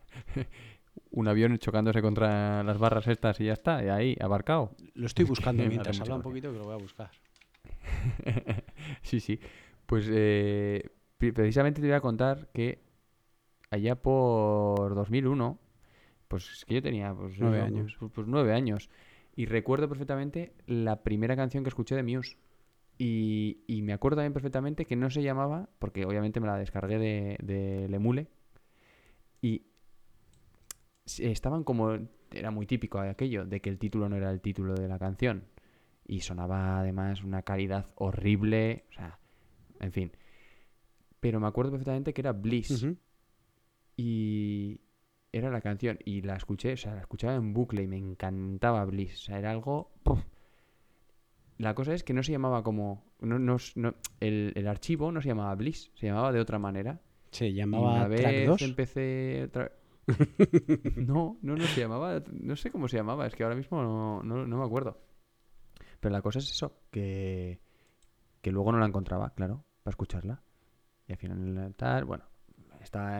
Un 1.11 1.28
avión 1.28 1.57
chocándose 1.59 2.02
contra 2.02 2.62
las 2.62 2.78
barras 2.78 3.07
estas 3.07 3.40
y 3.40 3.46
ya 3.46 3.52
está, 3.52 3.83
y 3.85 3.88
ahí, 3.88 4.16
abarcado. 4.20 4.72
lo 4.94 5.07
estoy 5.07 5.24
buscando 5.28 5.64
mientras 5.64 6.00
habla 6.00 6.16
un 6.16 6.22
poquito 6.22 6.52
que 6.52 6.59
lo 6.59 6.64
voy 6.64 6.74
a 6.74 6.78
buscar. 6.78 7.11
sí, 9.02 9.20
sí. 9.20 9.38
Pues 9.87 10.07
eh, 10.11 10.90
pre- 11.16 11.33
precisamente 11.33 11.81
te 11.81 11.87
voy 11.87 11.96
a 11.96 12.00
contar 12.00 12.48
que 12.52 12.83
allá 13.70 13.96
por 13.96 14.94
2001, 14.94 15.59
pues 16.28 16.50
es 16.50 16.64
que 16.64 16.74
yo 16.74 16.83
tenía 16.83 17.14
pues, 17.14 17.38
Nueve 17.38 17.61
años. 17.62 17.96
Pues, 17.98 18.12
pues 18.14 18.26
nueve 18.26 18.52
años. 18.52 18.90
Y 19.35 19.46
recuerdo 19.46 19.88
perfectamente 19.88 20.52
la 20.66 21.02
primera 21.02 21.37
canción 21.37 21.62
que 21.64 21.68
escuché 21.68 21.94
de 21.94 22.02
Muse. 22.02 22.37
Y, 22.98 23.61
y 23.68 23.83
me 23.83 23.92
acuerdo 23.92 24.16
también 24.16 24.33
perfectamente 24.33 24.85
que 24.85 24.96
no 24.96 25.09
se 25.11 25.22
llamaba, 25.22 25.68
porque 25.78 26.04
obviamente 26.04 26.40
me 26.40 26.48
la 26.48 26.57
descargué 26.57 26.98
de, 26.98 27.37
de 27.40 27.87
Lemule. 27.88 28.26
Y 29.40 29.62
estaban 31.18 31.64
como. 31.64 31.96
Era 32.30 32.50
muy 32.50 32.66
típico 32.66 32.98
aquello, 33.00 33.46
de 33.46 33.60
que 33.60 33.70
el 33.70 33.78
título 33.78 34.08
no 34.08 34.16
era 34.16 34.30
el 34.30 34.40
título 34.40 34.74
de 34.74 34.86
la 34.88 34.98
canción. 34.98 35.44
Y 36.06 36.20
sonaba 36.20 36.78
además 36.80 37.22
una 37.24 37.42
calidad 37.42 37.86
horrible. 37.96 38.84
O 38.90 38.92
sea, 38.92 39.18
en 39.80 39.92
fin. 39.92 40.12
Pero 41.20 41.40
me 41.40 41.46
acuerdo 41.46 41.72
perfectamente 41.72 42.12
que 42.14 42.20
era 42.20 42.32
Bliss. 42.32 42.86
Y 43.96 44.80
era 45.32 45.50
la 45.50 45.60
canción. 45.60 45.98
Y 46.04 46.22
la 46.22 46.36
escuché, 46.36 46.74
o 46.74 46.76
sea, 46.76 46.94
la 46.94 47.00
escuchaba 47.00 47.34
en 47.34 47.52
bucle 47.52 47.82
y 47.82 47.86
me 47.88 47.96
encantaba 47.98 48.84
Bliss. 48.84 49.14
O 49.14 49.24
sea, 49.26 49.38
era 49.38 49.50
algo. 49.50 49.90
La 51.58 51.74
cosa 51.74 51.92
es 51.92 52.04
que 52.04 52.12
no 52.14 52.22
se 52.22 52.32
llamaba 52.32 52.62
como. 52.62 53.04
No, 53.20 53.38
no, 53.38 53.56
no- 53.74 53.94
el, 54.20 54.52
el 54.54 54.68
archivo 54.68 55.10
no 55.10 55.20
se 55.20 55.28
llamaba 55.28 55.54
Bliss, 55.56 55.90
se 55.94 56.06
llamaba 56.06 56.32
de 56.32 56.40
otra 56.40 56.58
manera. 56.58 57.00
Se 57.32 57.48
Y 57.48 57.54
llamaba 57.54 57.94
una 58.06 58.08
Track 58.08 58.32
vez 58.32 58.46
2. 58.46 58.62
empecé 58.62 59.42
otra 59.48 59.72
No, 60.96 61.38
no, 61.42 61.56
no 61.56 61.64
se 61.66 61.80
llamaba. 61.80 62.22
No 62.32 62.56
sé 62.56 62.70
cómo 62.70 62.88
se 62.88 62.96
llamaba, 62.96 63.26
es 63.26 63.34
que 63.34 63.44
ahora 63.44 63.56
mismo 63.56 63.82
no, 63.82 64.22
no, 64.22 64.46
no 64.46 64.58
me 64.58 64.64
acuerdo. 64.64 64.98
Pero 66.00 66.12
la 66.12 66.22
cosa 66.22 66.38
es 66.38 66.50
eso, 66.50 66.80
que, 66.90 67.60
que 68.40 68.52
luego 68.52 68.72
no 68.72 68.78
la 68.78 68.86
encontraba, 68.86 69.30
claro, 69.34 69.64
para 69.82 69.92
escucharla. 69.92 70.42
Y 71.06 71.12
al 71.12 71.18
final 71.18 71.74
tal, 71.76 72.04
bueno, 72.04 72.24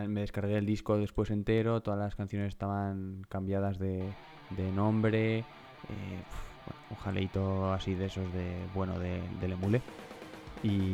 me 0.07 0.21
descargué 0.21 0.57
el 0.57 0.65
disco 0.65 0.97
después 0.97 1.29
entero, 1.29 1.81
todas 1.81 1.99
las 1.99 2.15
canciones 2.15 2.49
estaban 2.49 3.23
cambiadas 3.29 3.79
de, 3.79 4.13
de 4.51 4.71
nombre, 4.71 5.39
eh, 5.39 5.43
un 6.89 6.97
jaleito 6.97 7.71
así 7.73 7.95
de 7.95 8.05
esos 8.05 8.31
de, 8.33 8.67
bueno, 8.73 8.97
de, 8.99 9.21
del 9.39 9.53
emule. 9.53 9.81
Y 10.63 10.91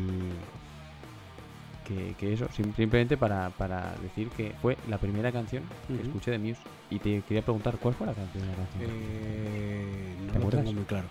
que, 1.86 2.16
que 2.18 2.34
eso, 2.34 2.48
sim- 2.52 2.74
simplemente 2.76 3.16
para, 3.16 3.50
para 3.52 3.96
decir 4.02 4.30
que 4.30 4.54
fue 4.62 4.78
la 4.90 4.98
primera 4.98 5.32
canción 5.32 5.64
que 5.88 6.02
escuché 6.02 6.32
de 6.32 6.40
Muse. 6.40 6.62
Y 6.90 7.00
te 7.00 7.22
quería 7.22 7.42
preguntar, 7.42 7.78
¿cuál 7.78 7.94
fue 7.94 8.06
la 8.08 8.14
canción 8.14 8.44
de 8.44 8.50
la 8.50 8.56
canción? 8.56 8.84
Eh, 8.86 10.16
no 10.20 10.28
¿Te 10.28 10.34
lo 10.34 10.40
acuerdas? 10.40 10.64
tengo 10.66 10.74
muy 10.74 10.86
claro. 10.86 11.08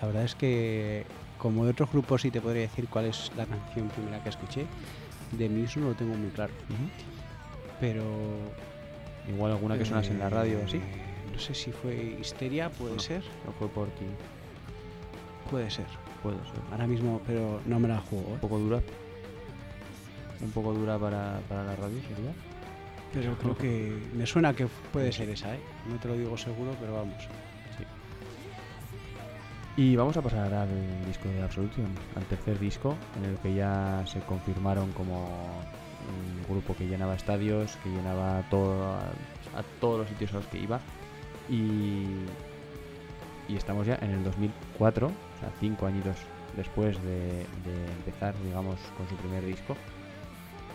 La 0.00 0.06
verdad 0.06 0.24
es 0.24 0.34
que, 0.34 1.04
como 1.38 1.64
de 1.64 1.72
otros 1.72 1.90
grupos, 1.90 2.22
sí 2.22 2.30
te 2.30 2.40
podría 2.40 2.62
decir 2.62 2.88
cuál 2.88 3.04
es 3.06 3.30
la 3.36 3.46
canción 3.46 3.88
primera 3.88 4.22
que 4.22 4.28
escuché. 4.30 4.66
De 5.32 5.48
Muse 5.48 5.80
no 5.80 5.88
lo 5.88 5.94
tengo 5.94 6.14
muy 6.14 6.30
claro. 6.30 6.52
Pero. 7.80 8.04
Igual 9.28 9.52
alguna 9.52 9.78
que 9.78 9.84
sonase 9.84 10.12
en 10.12 10.18
la 10.18 10.28
radio 10.28 10.60
o 10.60 10.64
así. 10.64 10.76
eh, 10.76 10.82
No 11.32 11.38
sé 11.38 11.54
si 11.54 11.72
fue 11.72 11.96
Histeria, 12.20 12.68
puede 12.70 12.94
No. 12.94 13.00
ser. 13.00 13.24
No 13.46 13.52
fue 13.52 13.68
por 13.68 13.88
ti. 13.90 14.04
Puede 15.50 15.70
ser. 15.70 15.86
Puede 16.22 16.36
ser. 16.38 16.60
Ahora 16.70 16.86
mismo, 16.86 17.20
pero 17.26 17.60
no 17.66 17.78
me 17.80 17.88
la 17.88 18.00
juego. 18.00 18.26
¿eh? 18.28 18.32
Un 18.34 18.40
poco 18.40 18.58
dura. 18.58 18.82
Un 20.44 20.50
poco 20.50 20.74
dura 20.74 20.98
para, 20.98 21.40
para 21.48 21.64
la 21.64 21.74
radio, 21.74 21.98
sería. 22.02 22.32
Pero 23.12 23.36
creo 23.38 23.56
que 23.56 23.96
me 24.12 24.26
suena 24.26 24.52
que 24.54 24.66
puede 24.92 25.10
ser 25.10 25.30
esa, 25.30 25.54
¿eh? 25.54 25.60
No 25.88 25.96
te 25.96 26.08
lo 26.08 26.14
digo 26.14 26.36
seguro, 26.36 26.72
pero 26.80 26.94
vamos. 26.94 27.28
Y 29.76 29.96
vamos 29.96 30.16
a 30.16 30.22
pasar 30.22 30.52
al 30.54 30.68
disco 31.06 31.28
de 31.28 31.42
Absolution, 31.42 31.86
al 32.14 32.24
tercer 32.24 32.58
disco, 32.60 32.94
en 33.18 33.30
el 33.30 33.36
que 33.38 33.54
ya 33.54 34.04
se 34.06 34.20
confirmaron 34.20 34.92
como 34.92 35.24
un 35.24 36.42
grupo 36.48 36.76
que 36.76 36.86
llenaba 36.86 37.14
estadios, 37.16 37.76
que 37.82 37.88
llenaba 37.88 38.42
todo, 38.50 38.84
a, 38.92 38.98
a 39.00 39.62
todos 39.80 40.00
los 40.00 40.08
sitios 40.08 40.32
a 40.32 40.36
los 40.36 40.46
que 40.46 40.58
iba. 40.58 40.78
Y, 41.48 42.06
y 43.48 43.56
estamos 43.56 43.86
ya 43.86 43.98
en 44.00 44.10
el 44.10 44.22
2004, 44.22 45.06
o 45.08 45.10
sea, 45.40 45.50
cinco 45.58 45.86
añitos 45.86 46.16
después 46.56 47.02
de, 47.02 47.18
de 47.64 47.92
empezar, 47.98 48.34
digamos, 48.44 48.78
con 48.96 49.08
su 49.08 49.16
primer 49.16 49.44
disco. 49.44 49.76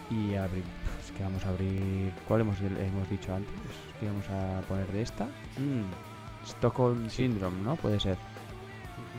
Y 0.10 0.36
abrir, 0.36 0.64
es 1.04 1.12
que 1.12 1.24
vamos 1.24 1.46
a 1.46 1.50
abrir. 1.50 2.12
¿Cuál 2.28 2.42
hemos, 2.42 2.60
hemos 2.62 3.10
dicho 3.10 3.34
antes? 3.34 3.54
¿Qué 4.00 4.08
vamos 4.08 4.26
a 4.30 4.62
poner 4.68 4.88
de 4.92 5.04
esta? 5.04 5.26
Mm, 5.26 6.46
Stockholm 6.46 7.10
Syndrome, 7.10 7.62
¿no? 7.62 7.76
Puede 7.76 8.00
ser. 8.00 8.18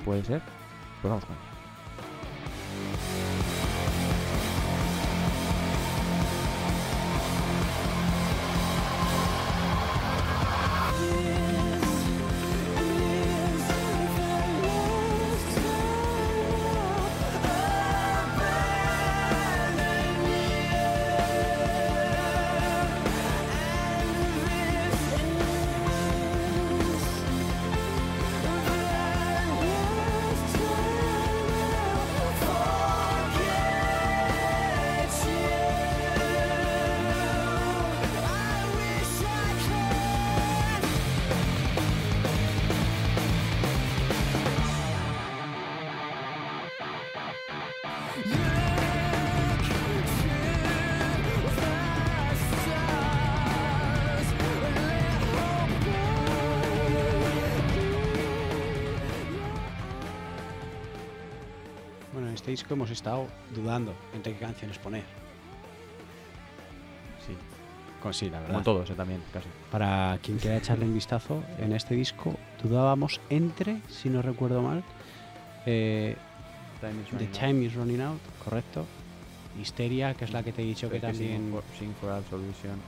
¿Puede 0.04 0.24
ser? 0.24 0.42
Pues 1.00 1.10
vamos 1.10 1.24
con. 1.24 1.36
Este 62.50 62.62
disco 62.62 62.74
hemos 62.74 62.90
estado 62.90 63.28
dudando 63.54 63.94
entre 64.12 64.32
qué 64.32 64.40
canciones 64.40 64.76
poner. 64.78 65.04
Sí, 67.24 67.36
Con 68.02 68.12
sí, 68.12 68.28
la 68.28 68.38
como 68.38 68.48
verdad. 68.48 68.64
todos, 68.64 68.90
eh, 68.90 68.94
también, 68.94 69.22
casi. 69.32 69.46
Para 69.70 70.18
quien 70.20 70.38
quiera 70.38 70.56
echarle 70.56 70.84
un 70.84 70.94
vistazo, 70.94 71.44
en 71.58 71.72
este 71.72 71.94
disco 71.94 72.34
dudábamos 72.62 73.20
entre, 73.30 73.80
si 73.88 74.08
no 74.10 74.20
recuerdo 74.20 74.62
mal, 74.62 74.82
eh, 75.64 76.16
The 76.80 77.26
Time 77.26 77.64
is 77.64 77.74
Running 77.74 78.00
Out, 78.00 78.20
correcto. 78.44 78.84
Histeria, 79.60 80.14
que 80.14 80.24
es 80.24 80.32
la 80.32 80.42
que 80.42 80.52
te 80.52 80.62
he 80.62 80.64
dicho 80.64 80.88
que 80.88 80.98
Pero 80.98 81.12
es 81.12 81.18
que 81.18 81.24
también. 81.28 81.62
For 82.00 82.10
Absolution, 82.10 82.80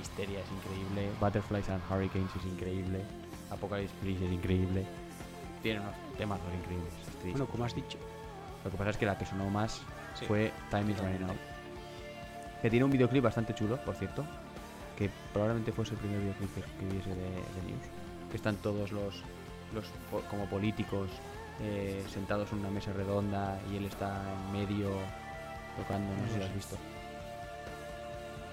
Histeria 0.00 0.38
es 0.40 0.46
increíble, 0.50 1.10
Butterflies 1.20 1.68
and 1.68 1.82
Hurricanes 1.90 2.30
es 2.38 2.44
increíble, 2.46 3.00
Apocalypse 3.50 3.94
Please 4.00 4.24
es 4.24 4.32
increíble. 4.32 4.86
Tiene 5.62 5.80
unos 5.80 5.94
temas 6.16 6.40
increíbles. 6.60 6.92
Bueno, 7.24 7.46
como 7.46 7.64
has 7.64 7.74
dicho. 7.74 7.98
Lo 8.64 8.70
que 8.70 8.76
pasa 8.76 8.90
es 8.90 8.96
que 8.96 9.06
la 9.06 9.18
que 9.18 9.26
sonó 9.26 9.48
más 9.50 9.80
Sí. 10.14 10.26
fue 10.26 10.52
Time 10.70 10.92
is 10.92 10.98
Running 10.98 11.22
Out. 11.24 11.36
Que 12.60 12.70
tiene 12.70 12.84
un 12.84 12.90
videoclip 12.90 13.24
bastante 13.24 13.54
chulo, 13.54 13.76
por 13.84 13.94
cierto. 13.96 14.24
Que 14.96 15.10
probablemente 15.32 15.72
fuese 15.72 15.94
el 15.94 15.98
primer 16.00 16.20
videoclip 16.20 16.54
que, 16.54 16.84
viese 16.86 17.08
de, 17.10 17.14
de 17.30 17.62
News. 17.66 17.82
Que 18.30 18.36
están 18.36 18.56
todos 18.56 18.92
los, 18.92 19.22
como 20.30 20.46
políticos 20.46 21.08
eh, 21.60 22.04
sentados 22.12 22.52
en 22.52 22.58
una 22.58 22.70
mesa 22.70 22.92
redonda 22.92 23.58
y 23.70 23.76
él 23.76 23.86
está 23.86 24.22
en 24.32 24.52
medio 24.52 24.90
tocando, 25.78 26.14
no 26.14 26.26
sé 26.28 26.34
si 26.34 26.38
lo 26.38 26.44
has 26.44 26.54
visto. 26.54 26.76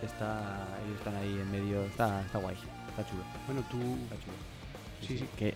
Está, 0.01 0.65
ellos 0.85 0.97
están 0.97 1.15
ahí 1.17 1.39
en 1.41 1.51
medio, 1.51 1.81
está, 1.83 2.21
está 2.21 2.39
guay, 2.39 2.55
está 2.89 3.05
chulo, 3.09 3.21
Bueno, 3.47 3.61
tú. 3.69 3.77
está 4.03 4.15
chulo. 4.15 4.37
Sí, 5.01 5.17
sí. 5.17 5.27
Que 5.37 5.53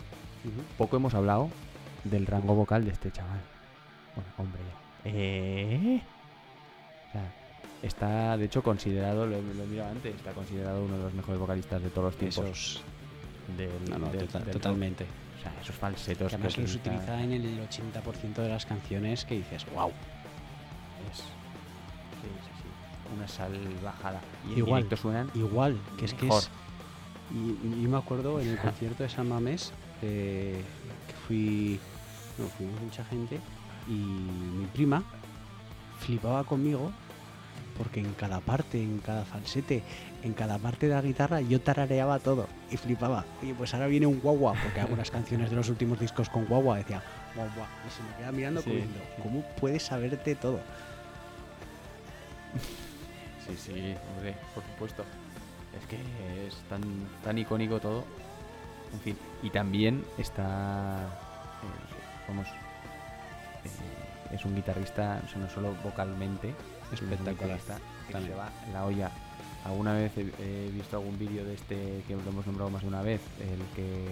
poco 0.77 0.97
hemos 0.97 1.13
hablado 1.13 1.49
del 2.03 2.25
rango 2.25 2.53
vocal 2.53 2.83
de 2.83 2.91
este 2.91 3.09
chaval. 3.11 3.39
Bueno, 4.15 4.29
hombre. 4.37 4.61
Eh. 5.05 6.01
O 7.09 7.11
sea, 7.11 7.31
está 7.81 8.37
de 8.37 8.45
hecho 8.45 8.63
considerado, 8.63 9.25
lo, 9.25 9.41
lo 9.41 9.63
he 9.63 9.67
mirado 9.67 9.91
antes, 9.91 10.15
está 10.15 10.31
considerado 10.31 10.83
uno 10.83 10.97
de 10.97 11.03
los 11.03 11.13
mejores 11.13 11.39
vocalistas 11.39 11.81
de 11.81 11.89
todos 11.89 12.05
los 12.05 12.15
tiempos. 12.17 12.45
Esos. 12.45 12.83
del, 13.57 13.69
No, 13.89 13.97
no, 13.99 14.07
del- 14.09 14.25
tota- 14.27 14.39
del 14.39 14.45
rock. 14.47 14.53
totalmente. 14.53 15.05
O 15.37 15.41
sea, 15.43 15.53
esos 15.61 15.75
falsetos 15.75 16.29
Que 16.29 16.35
además 16.35 16.55
que 16.55 16.61
los 16.61 16.75
utiliza 16.75 17.01
utiliza 17.01 17.23
en 17.23 17.31
el 17.33 17.59
80% 17.67 18.41
de 18.41 18.49
las 18.49 18.65
canciones 18.65 19.25
que 19.25 19.35
dices, 19.35 19.65
wow. 19.75 19.89
es- 21.11 21.17
sí, 21.17 21.23
sí, 22.23 22.51
sí, 22.61 23.13
Una 23.17 23.27
salvajada. 23.27 24.21
Y 24.49 24.59
Igual. 24.59 24.87
suenan 24.97 25.29
Igual, 25.35 25.77
que 25.99 26.05
es 26.05 26.13
que 26.13 26.23
Mejor. 26.25 26.41
es. 26.43 26.49
Y, 27.33 27.67
y 27.67 27.83
yo 27.83 27.89
me 27.89 27.97
acuerdo 27.97 28.39
en 28.39 28.47
el 28.49 28.57
concierto 28.59 29.03
de 29.03 29.09
San 29.09 29.27
Mamés 29.27 29.73
eh, 30.01 30.61
que 31.07 31.13
fui. 31.27 31.79
No, 32.37 32.47
fuimos 32.47 32.79
mucha 32.81 33.03
gente 33.05 33.39
y 33.87 33.91
mi 33.93 34.65
prima 34.67 35.03
flipaba 35.99 36.43
conmigo 36.43 36.91
porque 37.77 37.99
en 37.99 38.13
cada 38.13 38.39
parte, 38.39 38.81
en 38.81 38.99
cada 38.99 39.25
falsete, 39.25 39.81
en 40.23 40.33
cada 40.33 40.59
parte 40.59 40.87
de 40.87 40.93
la 40.93 41.01
guitarra 41.01 41.41
yo 41.41 41.59
tarareaba 41.59 42.19
todo 42.19 42.47
y 42.69 42.77
flipaba. 42.77 43.25
Oye, 43.41 43.53
pues 43.55 43.73
ahora 43.73 43.87
viene 43.87 44.05
un 44.05 44.19
guagua, 44.19 44.53
porque 44.61 44.79
algunas 44.81 45.09
canciones 45.17 45.49
de 45.49 45.55
los 45.55 45.69
últimos 45.69 45.99
discos 45.99 46.29
con 46.29 46.45
guagua 46.45 46.77
decía 46.77 47.01
guagua 47.35 47.67
y 47.87 47.89
se 47.91 48.03
me 48.03 48.15
queda 48.17 48.31
mirando 48.31 48.61
Sí, 48.61 48.69
sí. 48.81 49.21
¿cómo 49.23 49.41
puedes 49.59 49.81
saberte 49.83 50.35
todo? 50.35 50.59
Sí, 53.47 53.57
sí, 53.57 53.95
hombre, 54.15 54.35
por 54.53 54.63
supuesto. 54.63 55.03
Es 55.79 55.87
que 55.87 56.47
es 56.47 56.55
tan, 56.69 56.81
tan 57.23 57.37
icónico 57.37 57.79
todo. 57.79 58.03
En 58.93 58.99
fin, 58.99 59.17
y 59.41 59.49
también 59.49 60.05
está. 60.19 60.99
eh, 61.63 62.27
vamos. 62.27 62.47
Es 64.33 64.45
un 64.45 64.55
guitarrista, 64.55 65.21
o 65.25 65.29
sea, 65.29 65.39
no 65.39 65.49
solo 65.49 65.73
vocalmente, 65.83 66.49
es 66.91 67.01
Espectacular. 67.01 67.33
guitarrista 67.59 67.77
que 67.77 68.07
se 68.07 68.11
También. 68.13 68.37
va 68.37 68.49
la 68.71 68.85
olla. 68.85 69.11
Alguna 69.65 69.93
vez 69.93 70.11
he, 70.17 70.21
he 70.67 70.69
visto 70.71 70.97
algún 70.97 71.17
vídeo 71.17 71.45
de 71.45 71.53
este 71.53 72.03
que 72.07 72.15
lo 72.15 72.29
hemos 72.29 72.45
nombrado 72.45 72.69
más 72.69 72.81
de 72.81 72.87
una 72.89 73.01
vez, 73.01 73.21
el 73.39 73.59
que 73.75 74.07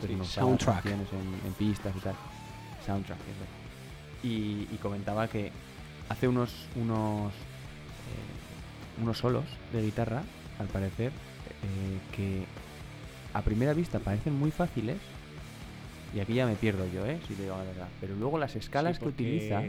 desmenuzaba 0.00 0.46
soundtrack. 0.46 0.86
en, 0.86 1.00
en 1.46 1.52
pistas 1.58 1.94
y 1.96 2.00
tal. 2.00 2.14
Soundtrack, 2.86 3.18
es 3.18 3.26
verdad. 3.26 3.52
Y, 4.22 4.68
y 4.72 4.78
comentaba 4.80 5.26
que 5.26 5.50
hace 6.08 6.28
unos 6.28 6.50
unos 6.76 7.32
eh, 7.32 9.02
unos 9.02 9.18
solos 9.18 9.44
de 9.72 9.82
guitarra, 9.82 10.22
al 10.60 10.68
parecer, 10.68 11.10
eh, 11.10 11.98
que 12.14 12.44
a 13.34 13.42
primera 13.42 13.72
vista 13.72 13.98
parecen 13.98 14.38
muy 14.38 14.50
fáciles. 14.52 14.98
Y 16.14 16.20
aquí 16.20 16.34
ya 16.34 16.46
me 16.46 16.56
pierdo 16.56 16.86
yo, 16.92 17.06
¿eh? 17.06 17.18
Si 17.26 17.34
te 17.34 17.42
digo 17.42 17.56
la 17.56 17.64
verdad. 17.64 17.88
Pero 18.00 18.14
luego 18.16 18.38
las 18.38 18.54
escalas 18.56 18.96
Sí, 18.96 19.02
que 19.02 19.08
utiliza 19.08 19.62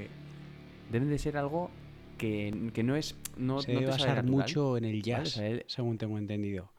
deben 0.92 1.10
de 1.10 1.18
ser 1.18 1.38
algo 1.38 1.70
que, 2.18 2.70
que 2.74 2.84
no 2.84 2.96
es. 2.96 3.16
No, 3.38 3.62
se 3.62 3.74
no 3.74 3.80
debe 3.80 3.92
te 3.92 3.98
sale 3.98 4.10
basar 4.12 4.24
natural, 4.26 4.42
mucho 4.48 4.78
en 4.78 4.86
el 4.86 5.02
jazz, 5.02 5.42
según 5.68 5.98
tengo 5.98 6.18
entendido. 6.18 6.72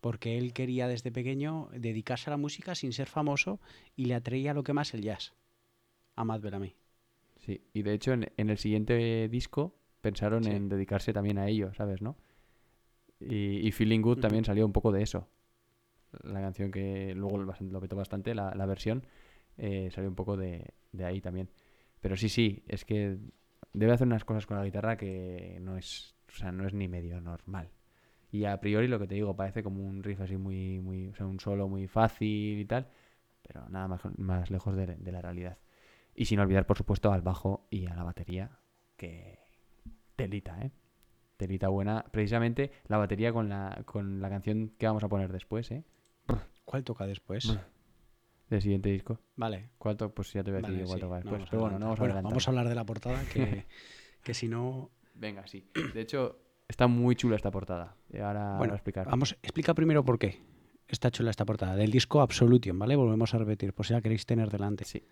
Porque 0.00 0.38
él 0.38 0.54
quería 0.54 0.88
desde 0.88 1.12
pequeño 1.12 1.68
dedicarse 1.74 2.30
a 2.30 2.32
la 2.32 2.36
música 2.38 2.74
sin 2.74 2.92
ser 2.94 3.06
famoso 3.08 3.60
y 3.96 4.06
le 4.06 4.14
atraía 4.14 4.54
lo 4.54 4.62
que 4.62 4.72
más 4.72 4.94
el 4.94 5.02
jazz. 5.02 5.34
A 6.16 6.24
Matt 6.24 6.40
Bellamy. 6.40 6.74
Sí, 7.36 7.60
y 7.74 7.82
de 7.82 7.92
hecho 7.94 8.12
en, 8.12 8.30
en 8.36 8.48
el 8.50 8.56
siguiente 8.58 9.28
disco 9.28 9.74
pensaron 10.00 10.44
Sí. 10.44 10.50
en 10.50 10.68
dedicarse 10.70 11.12
también 11.12 11.36
a 11.38 11.46
ello, 11.48 11.72
¿sabes? 11.74 12.00
¿No? 12.00 12.16
Y, 13.20 13.66
y 13.66 13.72
Feeling 13.72 14.00
Good 14.00 14.20
también 14.20 14.44
salió 14.46 14.64
un 14.64 14.72
poco 14.72 14.92
de 14.92 15.02
eso. 15.02 15.28
La 16.22 16.40
canción 16.40 16.70
que 16.70 17.14
luego 17.14 17.38
lo 17.38 17.80
petó 17.80 17.96
bastante, 17.96 18.34
la, 18.34 18.54
la 18.54 18.66
versión, 18.66 19.04
eh, 19.56 19.90
salió 19.92 20.08
un 20.08 20.16
poco 20.16 20.36
de, 20.36 20.74
de 20.92 21.04
ahí 21.04 21.20
también. 21.20 21.50
Pero 22.00 22.16
sí, 22.16 22.28
sí, 22.28 22.64
es 22.66 22.84
que 22.84 23.18
debe 23.72 23.92
hacer 23.92 24.06
unas 24.06 24.24
cosas 24.24 24.46
con 24.46 24.56
la 24.56 24.64
guitarra 24.64 24.96
que 24.96 25.58
no 25.60 25.76
es, 25.76 26.14
o 26.28 26.36
sea, 26.36 26.52
no 26.52 26.66
es 26.66 26.74
ni 26.74 26.88
medio 26.88 27.20
normal. 27.20 27.70
Y 28.32 28.44
a 28.44 28.60
priori 28.60 28.88
lo 28.88 28.98
que 28.98 29.06
te 29.06 29.14
digo, 29.16 29.34
parece 29.34 29.62
como 29.62 29.84
un 29.84 30.02
riff 30.02 30.20
así 30.20 30.36
muy, 30.36 30.80
muy, 30.80 31.08
o 31.08 31.14
sea, 31.14 31.26
un 31.26 31.40
solo 31.40 31.68
muy 31.68 31.88
fácil 31.88 32.58
y 32.58 32.64
tal, 32.64 32.88
pero 33.42 33.68
nada 33.68 33.88
más, 33.88 34.00
más 34.18 34.50
lejos 34.50 34.76
de, 34.76 34.86
de 34.96 35.12
la 35.12 35.20
realidad. 35.20 35.58
Y 36.14 36.26
sin 36.26 36.38
olvidar, 36.40 36.66
por 36.66 36.76
supuesto, 36.76 37.12
al 37.12 37.22
bajo 37.22 37.66
y 37.70 37.86
a 37.86 37.94
la 37.94 38.04
batería, 38.04 38.58
que 38.96 39.38
telita, 40.16 40.60
¿eh? 40.60 40.70
Telita 41.36 41.68
buena. 41.68 42.04
Precisamente 42.10 42.70
la 42.86 42.98
batería 42.98 43.32
con 43.32 43.48
la, 43.48 43.82
con 43.86 44.20
la 44.20 44.28
canción 44.28 44.72
que 44.78 44.86
vamos 44.86 45.02
a 45.02 45.08
poner 45.08 45.32
después, 45.32 45.70
¿eh? 45.70 45.84
¿Cuál 46.70 46.84
toca 46.84 47.04
después? 47.04 47.46
Bueno, 47.46 47.62
Del 48.48 48.62
siguiente 48.62 48.90
disco. 48.90 49.18
Vale. 49.34 49.70
¿Cuál 49.76 49.96
to- 49.96 50.14
Pues 50.14 50.32
ya 50.32 50.44
te 50.44 50.52
voy 50.52 50.58
a 50.58 50.62
decir 50.62 50.74
vale, 50.76 50.86
cuál 50.86 50.98
sí, 50.98 51.00
toca 51.00 51.16
después. 51.16 51.42
Pero 51.50 51.62
bueno, 51.62 51.78
no 51.80 51.86
vamos 51.86 51.98
a 51.98 52.02
Bueno, 52.04 52.22
vamos 52.22 52.46
a 52.46 52.50
hablar 52.52 52.68
de 52.68 52.74
la 52.76 52.84
portada, 52.86 53.24
que, 53.24 53.66
que 54.22 54.34
si 54.34 54.46
no... 54.46 54.92
Venga, 55.14 55.48
sí. 55.48 55.68
De 55.92 56.00
hecho, 56.00 56.38
está 56.68 56.86
muy 56.86 57.16
chula 57.16 57.34
esta 57.34 57.50
portada. 57.50 57.96
Y 58.08 58.18
ahora 58.18 58.50
Bueno, 58.56 58.70
voy 58.70 58.70
a 58.70 58.76
explicar. 58.76 59.08
Vamos, 59.08 59.36
explica 59.42 59.74
primero 59.74 60.04
por 60.04 60.16
qué 60.20 60.40
está 60.86 61.10
chula 61.10 61.30
esta 61.30 61.44
portada. 61.44 61.74
Del 61.74 61.90
disco 61.90 62.20
Absolution, 62.20 62.78
¿vale? 62.78 62.94
Volvemos 62.94 63.34
a 63.34 63.38
repetir, 63.38 63.72
por 63.72 63.84
si 63.84 63.92
la 63.92 64.00
queréis 64.00 64.24
tener 64.24 64.48
delante. 64.48 64.84
Sí. 64.84 65.02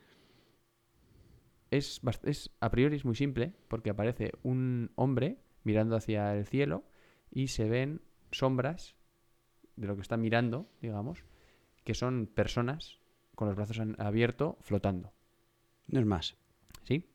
Es, 1.72 2.00
es 2.22 2.50
a 2.60 2.70
priori 2.70 2.94
es 2.94 3.04
muy 3.04 3.16
simple 3.16 3.52
porque 3.66 3.90
aparece 3.90 4.30
un 4.44 4.92
hombre 4.94 5.38
mirando 5.64 5.96
hacia 5.96 6.36
el 6.36 6.46
cielo 6.46 6.84
y 7.32 7.48
se 7.48 7.68
ven 7.68 8.00
sombras 8.30 8.94
de 9.74 9.88
lo 9.88 9.96
que 9.96 10.02
está 10.02 10.16
mirando, 10.16 10.70
digamos, 10.80 11.24
que 11.88 11.94
son 11.94 12.26
personas 12.26 12.98
con 13.34 13.48
los 13.48 13.56
brazos 13.56 13.80
abiertos 13.96 14.56
flotando. 14.60 15.10
No 15.86 15.98
es 16.00 16.04
más. 16.04 16.36
¿Sí? 16.82 17.08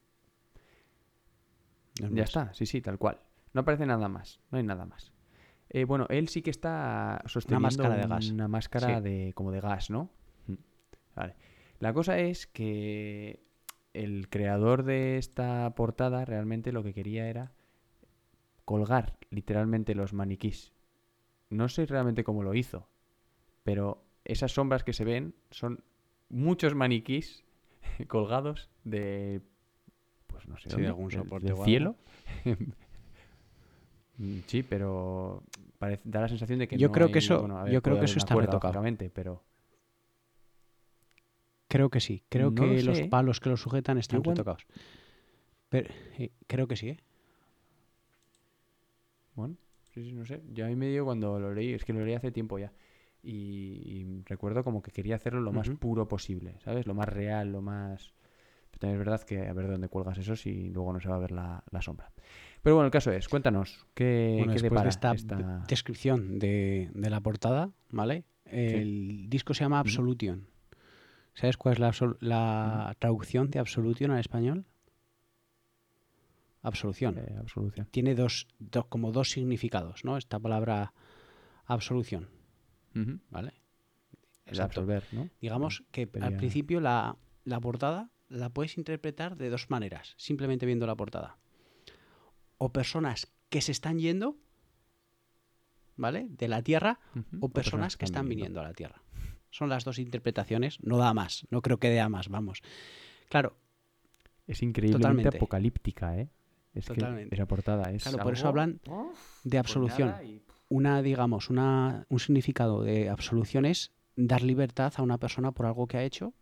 no 2.00 2.08
es 2.08 2.12
Ya 2.12 2.22
más. 2.22 2.30
está, 2.30 2.54
sí, 2.56 2.66
sí, 2.66 2.82
tal 2.82 2.98
cual. 2.98 3.20
No 3.54 3.62
aparece 3.62 3.86
nada 3.86 4.08
más, 4.10 4.40
no 4.50 4.58
hay 4.58 4.64
nada 4.64 4.88
más. 4.88 5.14
Eh, 5.70 5.84
bueno, 5.86 6.08
él 6.10 6.28
sí 6.28 6.42
que 6.42 6.50
está 6.50 7.22
sosteniendo 7.28 7.68
máscara 7.68 7.96
de 7.98 8.08
gas. 8.08 8.30
una 8.32 8.48
máscara 8.48 8.98
Sí. 8.98 9.04
de 9.04 9.34
como 9.36 9.52
de 9.52 9.62
gas, 9.62 9.92
¿no? 9.92 10.10
Mm. 10.48 10.54
Vale. 11.16 11.36
La 11.80 11.94
cosa 11.94 12.18
es 12.18 12.48
que 12.48 13.44
el 13.94 14.28
creador 14.30 14.82
de 14.82 15.20
esta 15.20 15.72
portada 15.76 16.26
realmente 16.26 16.72
lo 16.72 16.82
que 16.82 16.96
quería 16.96 17.28
era 17.30 17.52
colgar 18.66 19.18
literalmente 19.30 19.94
los 19.94 20.14
maniquís. 20.14 20.74
No 21.52 21.70
sé 21.70 21.86
realmente 21.86 22.24
cómo 22.24 22.42
lo 22.42 22.56
hizo, 22.56 22.88
pero 23.64 24.04
esas 24.26 24.52
sombras 24.54 24.84
que 24.84 24.94
se 24.94 25.04
ven 25.06 25.34
son 25.52 25.84
muchos 26.30 26.76
maniquís 26.76 27.44
colgados 28.08 28.70
de 28.84 29.42
pues 30.28 30.48
no 30.48 30.58
sé 30.58 30.64
Sí, 30.70 30.70
de 30.70 30.74
dónde, 30.76 30.88
algún 30.90 31.10
del- 31.10 31.20
soporte 31.20 31.46
del 31.46 31.54
algo. 31.54 31.66
cielo 31.66 31.96
Mm, 34.18 34.42
sí 34.46 34.62
pero 34.62 35.42
parece, 35.80 36.04
da 36.06 36.22
la 36.22 36.28
sensación 36.30 36.60
de 36.60 36.68
que 36.68 36.78
Yo 36.78 36.90
no 36.90 36.92
creo 36.94 37.08
que 37.08 37.14
hay- 37.18 37.26
eso- 37.26 37.40
bueno, 37.40 37.58
a 37.58 37.64
ver, 37.64 37.74
yo 37.74 37.82
creo 37.82 37.98
que 37.98 38.06
eso 38.06 38.20
está 38.20 38.36
cuerda, 38.36 38.52
retocado. 38.52 38.84
pero 39.12 39.44
Creo 41.68 41.90
que 41.90 42.00
sí. 42.00 42.24
Creo 42.30 42.52
No 42.52 42.62
que 42.62 42.84
lo 42.84 42.92
los 42.92 43.02
palos 43.08 43.40
que 43.40 43.50
lo 43.50 43.58
sujetan 43.58 43.98
están 43.98 44.20
Igual- 44.20 44.36
retocados. 44.38 44.68
Pero, 45.70 45.90
eh, 46.20 46.30
creo 46.46 46.68
que 46.68 46.76
sí, 46.76 46.90
¿eh? 46.90 47.00
Bueno, 49.34 49.56
sí, 49.92 50.04
sí, 50.04 50.12
no 50.14 50.24
sé. 50.28 50.44
Yo 50.54 50.66
a 50.66 50.68
mí 50.70 50.76
me 50.76 50.90
dio 50.90 51.04
cuando 51.06 51.40
lo 51.40 51.52
leí, 51.52 51.74
es 51.74 51.84
que 51.84 51.94
lo 51.94 52.06
leí 52.06 52.14
hace 52.14 52.32
tiempo 52.32 52.60
ya. 52.60 52.72
Y, 53.24 53.82
y 53.86 54.22
recuerdo 54.26 54.64
como 54.66 54.82
que 54.82 54.92
quería 54.92 55.16
hacerlo 55.16 55.40
lo 55.42 55.52
más 55.54 55.70
puro 55.80 56.08
posible, 56.10 56.58
¿sabes? 56.64 56.86
Lo 56.86 56.94
más 56.94 57.08
real, 57.08 57.52
lo 57.52 57.62
más... 57.62 58.14
Pero 58.70 58.80
también 58.80 59.00
es 59.00 59.06
verdad 59.08 59.24
que 59.26 59.48
a 59.48 59.54
ver 59.54 59.68
dónde 59.70 59.88
cuelgas 59.88 60.18
eso 60.18 60.36
si 60.36 60.70
luego 60.70 60.92
no 60.92 61.00
se 61.00 61.08
va 61.08 61.16
a 61.16 61.20
ver 61.20 61.32
la, 61.32 61.64
la 61.72 61.82
sombra. 61.82 62.12
Pero 62.62 62.76
bueno, 62.76 62.88
el 62.88 62.92
caso 62.92 63.12
es, 63.12 63.30
cuéntanos, 63.30 63.86
¿qué, 63.94 64.36
bueno, 64.40 64.54
qué 64.54 64.60
después 64.62 64.84
de 64.84 64.90
esta, 64.90 65.14
esta- 65.14 65.64
descripción 65.68 66.38
de, 66.40 66.90
de 66.94 67.10
la 67.10 67.22
portada, 67.22 67.72
¿vale? 67.92 68.26
El 68.46 69.30
disco 69.30 69.54
se 69.54 69.64
llama 69.64 69.80
Absolution. 69.80 70.48
¿Sabes 71.34 71.56
cuál 71.58 71.74
es 71.74 71.80
la, 71.80 71.92
la 72.20 72.96
traducción 73.00 73.50
de 73.52 73.60
Absolution 73.60 74.12
al 74.12 74.20
español? 74.20 74.66
Absolución. 76.62 77.18
eh, 77.18 77.36
absolución? 77.40 77.88
Tiene 77.92 78.16
dos, 78.16 78.48
dos- 78.60 78.86
como 78.88 79.12
dos 79.12 79.32
significados, 79.32 80.06
¿no? 80.06 80.18
Esta 80.18 80.40
palabra 80.40 80.94
absolución, 81.66 82.30
¿vale? 83.30 83.54
El 84.46 84.60
absolver, 84.62 85.04
¿no? 85.12 85.30
Digamos 85.42 85.84
que 85.92 86.10
al 86.22 86.36
principio 86.38 86.80
la, 86.82 87.16
la 87.46 87.60
portada 87.60 88.10
la 88.30 88.50
puedes 88.50 88.78
interpretar 88.78 89.38
de 89.38 89.50
dos 89.50 89.70
maneras, 89.70 90.14
simplemente 90.18 90.66
viendo 90.66 90.86
la 90.88 90.96
portada. 90.96 91.38
O 92.58 92.72
personas 92.72 93.32
que 93.50 93.62
se 93.62 93.72
están 93.72 94.00
yendo, 94.00 94.38
¿vale? 95.96 96.28
De 96.30 96.48
la 96.48 96.62
Tierra, 96.62 97.00
o 97.40 97.50
personas 97.50 97.98
que 97.98 98.06
están 98.06 98.28
viniendo 98.28 98.60
a 98.60 98.64
la 98.64 98.74
Tierra. 98.74 99.02
Son 99.50 99.70
las 99.70 99.84
dos 99.86 100.00
interpretaciones, 100.00 100.80
no 100.82 100.98
da 100.98 101.14
más, 101.14 101.46
no 101.52 101.62
creo 101.62 101.78
que 101.78 101.90
dé 101.90 102.00
a 102.02 102.10
más, 102.10 102.28
vamos. 102.30 102.62
Claro, 103.30 103.56
Es 104.48 104.62
increíblemente 104.62 105.00
Totalmente. 105.24 105.38
apocalíptica, 105.38 106.18
¿eh? 106.18 106.30
Es 106.74 106.86
Totalmente. 106.86 107.30
que 107.30 107.36
esa 107.36 107.46
portada 107.46 107.92
es 107.92 108.04
claro, 108.04 108.18
por 108.24 108.34
eso 108.34 108.48
hablan 108.48 108.82
de 109.44 109.58
absolución. 109.58 110.10
nada 110.10 110.24
y- 110.24 110.43
Una, 110.74 111.04
digamos, 111.04 111.52
una, 111.52 112.06
un 112.10 112.20
significado 112.20 112.82
de 112.82 113.08
absolución 113.08 113.64
es 113.66 113.92
dar 114.16 114.42
libertad 114.42 114.92
a 114.98 115.04
una 115.04 115.20
persona 115.20 115.52
por 115.52 115.68
algo 115.68 115.86
que 115.86 115.98
ha 115.98 116.04
hecho, 116.04 116.34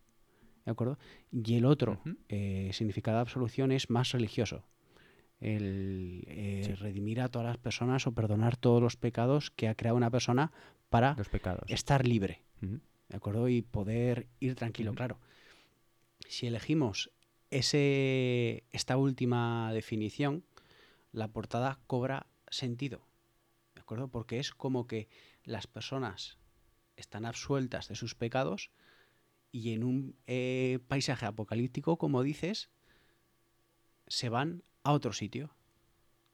¿de 0.64 0.70
acuerdo? 0.72 0.98
Y 1.30 1.56
el 1.56 1.66
otro 1.66 2.00
eh, 2.30 2.70
significado 2.72 3.18
de 3.18 3.22
absolución 3.22 3.72
es 3.72 3.90
más 3.90 4.12
religioso. 4.12 4.64
El 5.38 6.24
eh, 6.28 6.62
Sí. 6.64 6.72
redimir 6.76 7.20
a 7.20 7.28
todas 7.28 7.46
las 7.46 7.58
personas 7.58 8.06
o 8.06 8.12
perdonar 8.12 8.56
todos 8.56 8.80
los 8.80 8.96
pecados 8.96 9.50
que 9.50 9.68
ha 9.68 9.74
creado 9.74 9.98
una 9.98 10.10
persona 10.10 10.50
para 10.88 11.14
Los 11.18 11.28
pecados. 11.28 11.64
estar 11.70 12.06
libre. 12.06 12.40
¿de 12.62 13.16
acuerdo? 13.16 13.48
Y 13.50 13.60
poder 13.60 14.28
ir 14.40 14.54
tranquilo, 14.54 14.94
claro. 14.94 15.18
Si 16.26 16.46
elegimos 16.46 17.10
ese, 17.50 18.64
esta 18.70 18.96
última 18.96 19.70
definición, 19.74 20.42
la 21.12 21.28
portada 21.28 21.80
cobra 21.86 22.26
sentido, 22.48 23.02
¿de 23.82 23.84
acuerdo? 23.84 24.06
Porque 24.06 24.38
es 24.38 24.52
como 24.52 24.86
que 24.86 25.08
las 25.42 25.66
personas 25.66 26.38
están 26.94 27.24
absueltas 27.24 27.88
de 27.88 27.96
sus 27.96 28.14
pecados 28.14 28.70
y 29.50 29.72
en 29.72 29.82
un 29.82 30.16
eh, 30.28 30.78
paisaje 30.86 31.26
apocalíptico, 31.26 31.98
como 31.98 32.22
dices, 32.22 32.70
se 34.06 34.28
van 34.28 34.62
a 34.84 34.92
otro 34.92 35.12
sitio. 35.12 35.56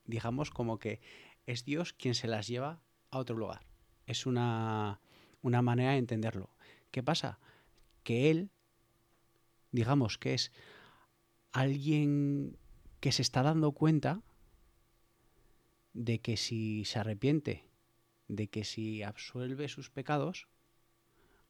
digamos 0.05 0.51
como 0.51 0.79
que 0.79 1.01
es 1.47 1.65
Dios 1.65 1.95
quien 1.95 2.15
se 2.15 2.29
las 2.29 2.47
lleva 2.47 2.83
a 3.11 3.19
otro 3.19 3.35
lugar. 3.35 3.67
Es 4.05 4.27
una, 4.27 5.01
una 5.41 5.63
manera 5.63 5.93
de 5.93 5.99
entenderlo. 5.99 6.51
¿Qué 6.91 7.03
pasa? 7.03 7.39
Que 8.03 8.31
Él, 8.31 8.51
digamos 9.73 10.19
que 10.19 10.35
es 10.35 10.53
alguien 11.53 12.59
que 13.01 13.11
se 13.11 13.23
está 13.23 13.43
dando 13.43 13.73
cuenta 13.73 14.23
de 15.99 16.21
que 16.21 16.37
si 16.37 16.85
se 16.85 17.01
arrepiente, 17.01 17.65
de 18.29 18.47
que 18.47 18.63
si 18.63 19.03
absuelve 19.03 19.67
sus 19.67 19.91
pecados, 19.91 20.47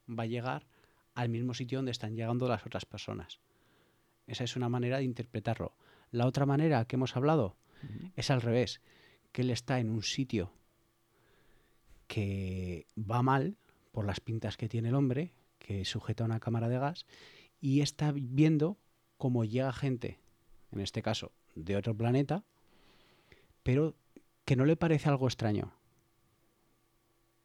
va 0.09 0.23
a 0.23 0.27
llegar 0.27 0.67
al 1.15 1.29
mismo 1.29 1.53
sitio 1.53 1.79
donde 1.79 1.91
están 1.91 2.17
llegando 2.17 2.49
las 2.49 2.65
otras 2.65 2.87
personas. 2.87 3.41
Esa 4.27 4.45
es 4.45 4.57
una 4.57 4.71
manera 4.71 4.99
de 4.99 5.05
interpretarlo. 5.05 5.75
La 6.11 6.27
otra 6.27 6.47
manera 6.47 6.87
que 6.87 6.97
hemos 6.97 7.15
hablado 7.15 7.57
es 8.17 8.31
al 8.31 8.41
revés, 8.41 8.81
que 9.33 9.43
él 9.43 9.51
está 9.51 9.81
en 9.81 9.91
un 9.91 10.03
sitio 10.03 10.51
que 12.07 12.87
va 12.99 13.23
mal 13.23 13.59
por 13.93 14.07
las 14.07 14.21
pintas 14.21 14.57
que 14.57 14.69
tiene 14.69 14.89
el 14.89 14.95
hombre, 14.95 15.35
que 15.59 15.85
sujeta 15.85 16.25
una 16.25 16.41
cámara 16.41 16.69
de 16.69 16.79
gas, 16.79 17.05
y 17.61 17.83
está 17.83 18.13
viendo 18.13 18.79
cómo 19.19 19.45
llega 19.45 19.73
gente, 19.75 20.19
en 20.73 20.81
este 20.81 21.03
caso, 21.03 21.33
de 21.55 21.77
otro 21.77 21.95
planeta, 21.95 22.45
pero 23.63 23.95
que 24.49 24.57
no 24.57 24.65
le 24.65 24.77
parece 24.77 25.11
algo 25.11 25.27
extraño, 25.27 25.75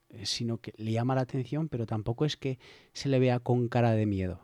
eh, 0.07 0.25
sino 0.25 0.59
que 0.59 0.73
le 0.77 0.93
llama 0.93 1.15
la 1.15 1.21
atención, 1.21 1.67
pero 1.67 1.85
tampoco 1.85 2.23
es 2.23 2.37
que 2.37 2.59
se 2.93 3.09
le 3.09 3.19
vea 3.19 3.41
con 3.41 3.67
cara 3.67 3.91
de 3.91 4.05
miedo, 4.05 4.39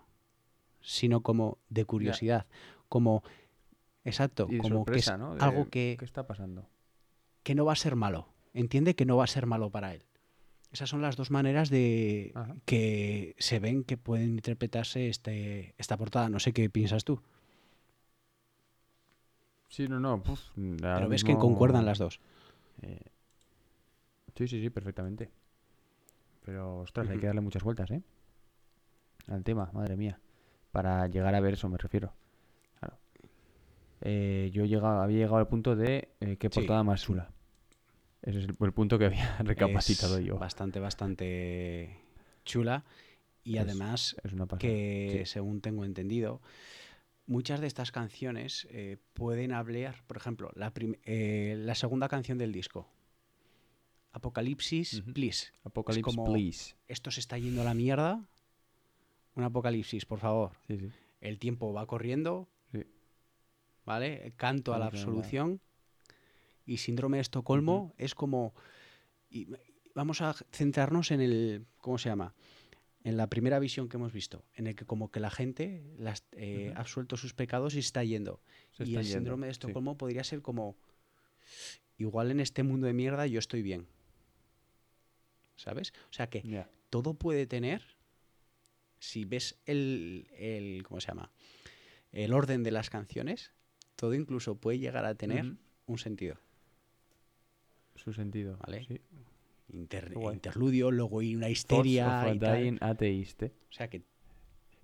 sino 0.82 1.22
como 1.22 1.58
de 1.70 1.86
curiosidad, 1.86 2.48
como 2.90 3.24
exacto, 4.04 4.50
Y 4.50 4.58
como 4.58 4.84
que 4.84 4.98
es 4.98 5.06
sorpresa, 5.06 5.18
¿no? 5.18 5.36
De, 5.36 5.42
algo 5.42 5.70
que, 5.70 5.96
¿Qué 5.98 6.04
está 6.04 6.28
pasando? 6.28 6.68
que 7.44 7.56
no 7.56 7.64
va 7.64 7.72
a 7.72 7.78
ser 7.78 7.96
malo. 7.96 8.28
Entiende 8.54 8.94
que 8.94 9.06
no 9.06 9.16
va 9.16 9.24
a 9.24 9.28
ser 9.28 9.46
malo 9.46 9.70
para 9.70 9.94
él. 9.94 10.04
Esas 10.74 10.90
son 10.90 11.02
las 11.02 11.16
dos 11.16 11.32
maneras 11.32 11.70
de 11.70 12.34
Ajá. 12.36 12.58
que 12.66 13.38
se 13.40 13.60
ven 13.60 13.86
que 13.86 13.96
pueden 13.96 14.32
interpretarse 14.32 15.08
este, 15.08 15.76
esta 15.78 15.96
portada. 15.96 16.28
No 16.28 16.40
sé 16.40 16.52
qué 16.52 16.70
piensas 16.70 17.06
tú, 17.06 17.22
Sí, 19.70 19.88
no, 19.88 20.00
no. 20.00 20.22
puf, 20.24 20.42
pero 20.56 21.08
ves 21.08 21.24
que 21.24 21.38
concuerdan 21.38 21.86
las 21.86 22.00
dos. 22.00 22.20
Eh, 22.82 23.00
sí, 24.36 24.48
sí, 24.48 24.62
sí, 24.62 24.70
perfectamente. 24.70 25.30
Pero, 26.46 26.80
ostras, 26.80 27.10
hay 27.10 27.20
que 27.20 27.28
darle 27.28 27.42
muchas 27.42 27.64
vueltas, 27.64 27.92
¿eh? 27.92 28.02
Al 29.28 29.44
tema, 29.44 29.70
madre 29.74 29.96
mía. 29.96 30.20
Para 30.72 31.08
llegar 31.08 31.36
a 31.36 31.40
ver 31.40 31.54
eso, 31.54 31.70
me 31.70 31.78
refiero. 31.78 32.14
Claro. 32.80 32.98
Eh, 34.02 34.50
yo 34.54 34.66
llegaba, 34.66 35.04
había 35.04 35.18
llegado 35.20 35.38
al 35.38 35.48
punto 35.48 35.76
de 35.76 36.10
eh, 36.22 36.38
qué 36.38 36.50
Sí. 36.50 36.60
portada 36.60 36.84
más 36.84 37.02
chula. 37.02 37.32
Ese 38.22 38.40
es 38.40 38.46
el, 38.46 38.58
el 38.60 38.72
punto 38.74 38.98
que 38.98 39.06
había 39.06 39.38
recapacitado 39.40 40.18
Es 40.18 40.26
yo. 40.26 40.38
Bastante, 40.38 40.80
bastante 40.80 41.98
chula. 42.46 42.84
Y 43.44 43.58
Es- 43.58 43.64
además 43.64 44.16
Es 44.24 44.34
una 44.34 44.46
pasada. 44.46 44.60
que, 44.60 45.24
Sí. 45.26 45.32
según 45.32 45.62
tengo 45.62 45.86
entendido, 45.86 46.42
muchas 47.30 47.62
de 47.62 47.68
estas 47.68 47.92
canciones 47.92 48.68
eh, 48.72 48.98
pueden 49.14 49.52
hablar, 49.54 50.04
por 50.08 50.18
ejemplo, 50.18 50.52
la, 50.56 50.74
eh, 51.04 51.56
la 51.58 51.76
segunda 51.76 52.10
canción 52.10 52.38
del 52.38 52.52
disco, 52.52 52.90
Apocalipsis. 54.12 55.04
Please. 55.14 55.52
Apocalipsis, 55.64 56.04
como- 56.16 56.26
please. 56.34 56.76
Esto 56.88 57.12
se 57.12 57.20
está 57.20 57.38
yendo 57.38 57.62
a 57.62 57.64
la 57.66 57.74
mierda. 57.76 58.26
Un 59.36 59.44
apocalipsis, 59.44 60.06
por 60.06 60.20
favor. 60.20 60.54
Sí, 60.68 60.78
sí. 60.80 60.90
El 61.22 61.38
tiempo 61.38 61.72
va 61.74 61.86
corriendo, 61.86 62.50
Sí. 62.72 62.84
¿vale? 63.86 64.34
Canto 64.36 64.74
a 64.74 64.80
la 64.80 64.88
absolución. 64.88 65.62
Y 66.66 66.78
síndrome 66.78 67.18
de 67.18 67.22
Estocolmo 67.22 67.94
es 67.98 68.16
como. 68.16 68.54
y 69.30 69.48
vamos 69.94 70.22
a 70.22 70.34
centrarnos 70.52 71.12
en 71.12 71.22
el. 71.22 71.66
¿Cómo 71.78 71.98
se 72.00 72.10
llama? 72.10 72.34
En 73.10 73.18
la 73.18 73.28
primera 73.28 73.58
visión 73.58 73.90
que 73.90 73.98
hemos 73.98 74.14
visto, 74.14 74.46
en 74.54 74.68
el 74.68 74.76
que 74.76 74.86
como 74.86 75.10
que 75.10 75.20
la 75.20 75.32
gente 75.32 75.82
las, 75.98 76.24
eh, 76.34 76.74
ha 76.76 76.82
absuelto 76.82 77.18
sus 77.18 77.34
pecados 77.34 77.74
y 77.74 77.80
está 77.80 78.04
yendo. 78.04 78.40
Se 78.74 78.84
y 78.84 78.90
está 78.90 79.00
el 79.00 79.06
yendo, 79.08 79.18
síndrome 79.18 79.48
de 79.48 79.54
sí. 79.54 79.58
Estocolmo 79.60 79.98
podría 79.98 80.24
ser 80.24 80.44
como. 80.44 80.76
Igual 81.98 82.30
en 82.30 82.40
este 82.40 82.62
mundo 82.62 82.86
de 82.86 82.94
mierda 82.94 83.26
yo 83.26 83.40
estoy 83.40 83.64
bien. 83.64 83.88
¿Sabes? 85.56 85.92
O 86.10 86.14
sea 86.14 86.30
que 86.30 86.44
todo 86.92 87.16
puede 87.16 87.48
tener, 87.48 87.82
si 89.00 89.26
ves 89.26 89.58
el, 89.66 90.28
el- 90.38 90.84
¿cómo 90.84 91.02
se 91.02 91.08
llama? 91.08 91.32
El 92.12 92.34
orden 92.34 92.62
de 92.62 92.70
las 92.70 92.92
canciones, 92.92 93.52
todo 93.96 94.14
incluso 94.14 94.54
puede 94.56 94.78
llegar 94.78 95.06
a 95.06 95.16
tener 95.16 95.56
un 95.88 95.98
sentido. 95.98 96.38
Su 97.96 98.14
sentido. 98.14 98.58
Vale. 98.58 98.86
Sí. 98.86 99.02
Inter- 99.74 100.14
guay. 100.14 100.36
interludio, 100.36 100.92
luego 100.92 101.20
hay 101.20 101.36
una 101.36 101.46
Thoughts 101.48 101.60
histeria 101.60 102.08
of 102.08 102.24
a 102.26 102.34
y 102.34 102.40
tal. 102.40 102.78
atheist, 102.82 103.44
¿eh? 103.44 103.54
O 103.70 103.74
sea 103.74 103.90
que, 103.90 104.04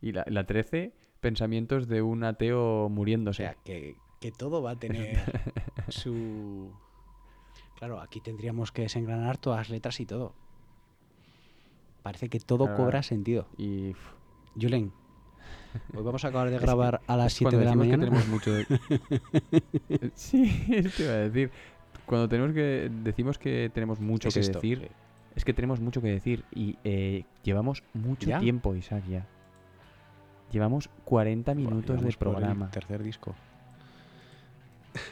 Y 0.01 0.11
la, 0.11 0.23
la 0.27 0.45
13, 0.45 0.93
pensamientos 1.19 1.87
de 1.87 2.01
un 2.01 2.23
ateo 2.23 2.85
o 2.85 2.89
muriéndose. 2.89 3.43
sea 3.43 3.55
que, 3.63 3.95
que 4.21 4.31
todo 4.31 4.61
va 4.61 4.71
a 4.71 4.75
tener 4.79 5.17
su... 5.89 6.71
Claro, 7.77 7.99
aquí 7.99 8.21
tendríamos 8.21 8.71
que 8.71 8.83
desengranar 8.83 9.37
todas 9.37 9.59
las 9.59 9.69
letras 9.69 9.99
y 9.99 10.05
todo. 10.05 10.33
Parece 12.03 12.29
que 12.29 12.39
todo 12.39 12.65
Claro. 12.65 12.77
cobra 12.83 13.03
sentido. 13.03 13.47
Y 13.57 13.93
Julen, 14.59 14.91
hoy 15.93 16.03
vamos 16.03 16.23
a 16.23 16.27
acabar 16.29 16.49
de 16.49 16.55
Es 16.57 16.59
que- 16.61 16.65
grabar 16.65 17.01
a 17.07 17.17
las 17.17 17.33
es 17.33 17.37
7 17.39 17.45
cuando 17.57 17.59
de 17.59 17.65
la 17.65 17.71
decimos 17.71 17.87
que 17.87 17.97
mañana. 17.97 18.05
tenemos 18.05 18.27
mucho 18.29 18.53
de- 18.53 20.11
sí, 20.15 20.65
eso 20.69 20.89
te 20.95 21.03
iba 21.03 21.13
a 21.13 21.17
decir. 21.17 21.51
Cuando 22.05 22.29
tenemos 22.29 22.53
que 22.53 22.89
decimos 23.03 23.37
que 23.37 23.69
tenemos 23.73 23.99
mucho 23.99 24.27
Es 24.29 24.33
que 24.35 24.39
esto. 24.41 24.59
decir, 24.59 24.89
es 25.35 25.43
que 25.45 25.53
tenemos 25.53 25.79
mucho 25.79 26.01
que 26.01 26.07
decir 26.09 26.43
y 26.53 26.77
eh, 26.83 27.23
llevamos 27.43 27.83
mucho 27.93 28.29
¿Ya? 28.29 28.39
tiempo, 28.39 28.75
Isaac, 28.75 29.03
ya. 29.09 29.25
Llevamos 30.51 30.89
40 31.05 31.51
Buah, 31.53 31.55
minutos 31.55 31.95
de 31.95 32.01
por 32.01 32.07
el 32.11 32.17
programa. 32.17 32.69
tercer 32.71 33.01
disco. 33.03 33.35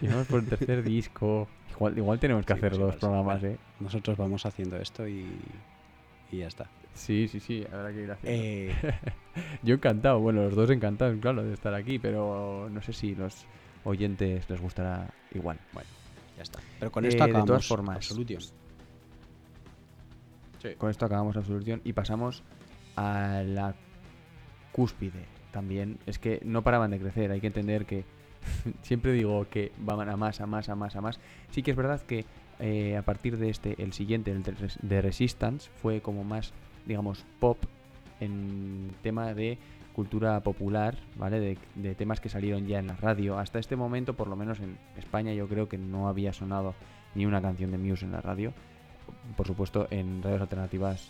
Llevamos 0.02 0.28
por 0.28 0.40
el 0.42 0.46
tercer 0.48 0.84
disco. 0.84 1.48
Igual, 1.72 1.98
igual 1.98 2.20
tenemos 2.20 2.46
que 2.46 2.54
Sí, 2.54 2.60
hacer 2.60 2.70
pues 2.72 2.80
dos 2.82 2.94
sí. 2.94 3.00
programas. 3.00 3.44
¿eh? 3.44 3.58
Nosotros 3.80 4.16
vamos 4.18 4.46
haciendo 4.46 4.78
esto 4.78 5.08
y, 5.08 5.26
y 6.32 6.38
ya 6.38 6.48
está. 6.48 6.68
Sí, 6.94 7.28
sí, 7.28 7.40
sí, 7.40 7.66
habrá 7.74 7.92
que 7.92 8.04
ir 8.04 8.12
haciendo. 8.12 8.44
Eh, 8.44 8.76
Yo 9.64 9.74
encantado, 9.76 10.20
bueno, 10.20 10.44
los 10.44 10.56
dos 10.56 10.70
encantados, 10.70 11.18
claro, 11.20 11.44
de 11.44 11.54
estar 11.54 11.74
aquí, 11.74 11.98
pero 11.98 12.70
no 12.72 12.82
sé 12.84 12.94
si 12.94 13.16
los 13.16 13.46
oyentes 13.84 14.48
les 14.48 14.62
gustará 14.62 15.10
igual. 15.34 15.58
Bueno, 15.74 15.90
ya 16.44 16.58
está. 16.60 16.60
Pero 16.80 16.92
con 16.92 17.06
Eh, 17.06 17.10
esto 17.10 17.24
de 17.24 17.30
acabamos. 17.32 17.48
todas 17.48 17.68
formas, 17.68 17.96
Absolution. 17.98 18.42
con 20.78 20.90
esto 20.90 21.06
acabamos 21.06 21.36
la 21.36 21.44
solución 21.44 21.82
y 21.84 21.94
pasamos 21.94 22.42
a 22.96 23.44
la 23.46 23.76
cúspide. 24.72 25.26
También 25.52 25.98
es 26.06 26.20
que 26.20 26.42
no 26.46 26.64
paraban 26.64 26.92
de 26.92 27.00
crecer, 27.00 27.32
hay 27.32 27.42
que 27.42 27.48
entender 27.48 27.86
que 27.86 28.06
siempre 28.82 29.12
digo 29.14 29.46
que 29.50 29.72
van 29.80 30.10
a 30.10 30.16
más, 30.18 30.40
a 30.42 30.46
más, 30.46 30.70
a 30.70 30.76
más, 30.76 30.96
a 30.96 31.02
más. 31.02 31.20
Sí 31.52 31.64
que 31.64 31.72
es 31.72 31.78
verdad 31.78 32.02
que 32.02 32.26
eh, 32.60 32.96
a 32.98 33.02
partir 33.02 33.38
de 33.38 33.50
este, 33.50 33.82
el 33.82 33.94
siguiente, 33.94 34.32
el 34.32 34.44
de 34.44 34.54
de 34.82 35.02
Resistance, 35.02 35.70
fue 35.82 36.02
como 36.02 36.24
más, 36.24 36.54
digamos, 36.86 37.26
pop 37.40 37.58
en 38.20 38.92
tema 39.02 39.34
de 39.34 39.58
cultura 39.94 40.40
popular, 40.42 40.98
¿vale? 41.16 41.40
De, 41.40 41.58
de 41.76 41.96
temas 41.96 42.20
que 42.20 42.30
salieron 42.30 42.66
ya 42.68 42.80
en 42.80 42.88
la 42.88 42.96
radio. 42.96 43.38
Hasta 43.40 43.60
este 43.60 43.76
momento, 43.76 44.14
por 44.16 44.28
lo 44.28 44.36
menos 44.36 44.60
en 44.60 44.78
España, 44.98 45.34
yo 45.34 45.48
creo 45.48 45.70
que 45.70 45.78
no 45.78 46.08
había 46.08 46.34
sonado 46.34 46.74
ni 47.16 47.26
una 47.26 47.42
canción 47.42 47.72
de 47.72 47.78
Muse 47.78 48.06
en 48.06 48.12
la 48.12 48.22
radio. 48.22 48.54
Por 49.38 49.46
supuesto, 49.48 49.88
en 49.92 50.22
radios 50.24 50.42
alternativas 50.42 51.08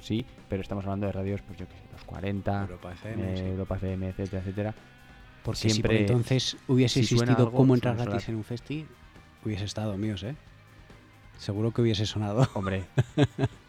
sí, 0.00 0.24
pero 0.48 0.62
estamos 0.62 0.84
hablando 0.84 1.06
de 1.06 1.12
radios, 1.12 1.40
pues 1.42 1.58
yo 1.58 1.66
qué 1.68 1.74
sé, 1.74 1.82
los 1.92 2.02
40, 2.04 2.62
Europa 2.62 2.92
FM, 2.92 3.32
eh, 3.32 3.36
sí. 3.36 3.42
Europa 3.44 3.76
FM, 3.76 4.08
etcétera, 4.08 4.42
etcétera. 4.42 4.74
Porque 5.44 5.58
si 5.60 5.66
por 5.68 5.72
siempre- 5.90 6.00
entonces 6.00 6.56
hubiese 6.68 6.94
si 6.94 7.14
existido 7.14 7.36
algo, 7.46 7.52
cómo 7.52 7.74
entrar 7.74 7.94
suele 7.96 8.10
gratis 8.10 8.28
en 8.28 8.36
un 8.36 8.44
festi, 8.44 8.86
hubiese 9.44 9.64
estado 9.64 9.96
míos, 9.96 10.22
¿eh? 10.22 10.34
Seguro 11.38 11.70
que 11.72 11.82
hubiese 11.82 12.06
sonado. 12.06 12.48
Hombre. 12.54 12.84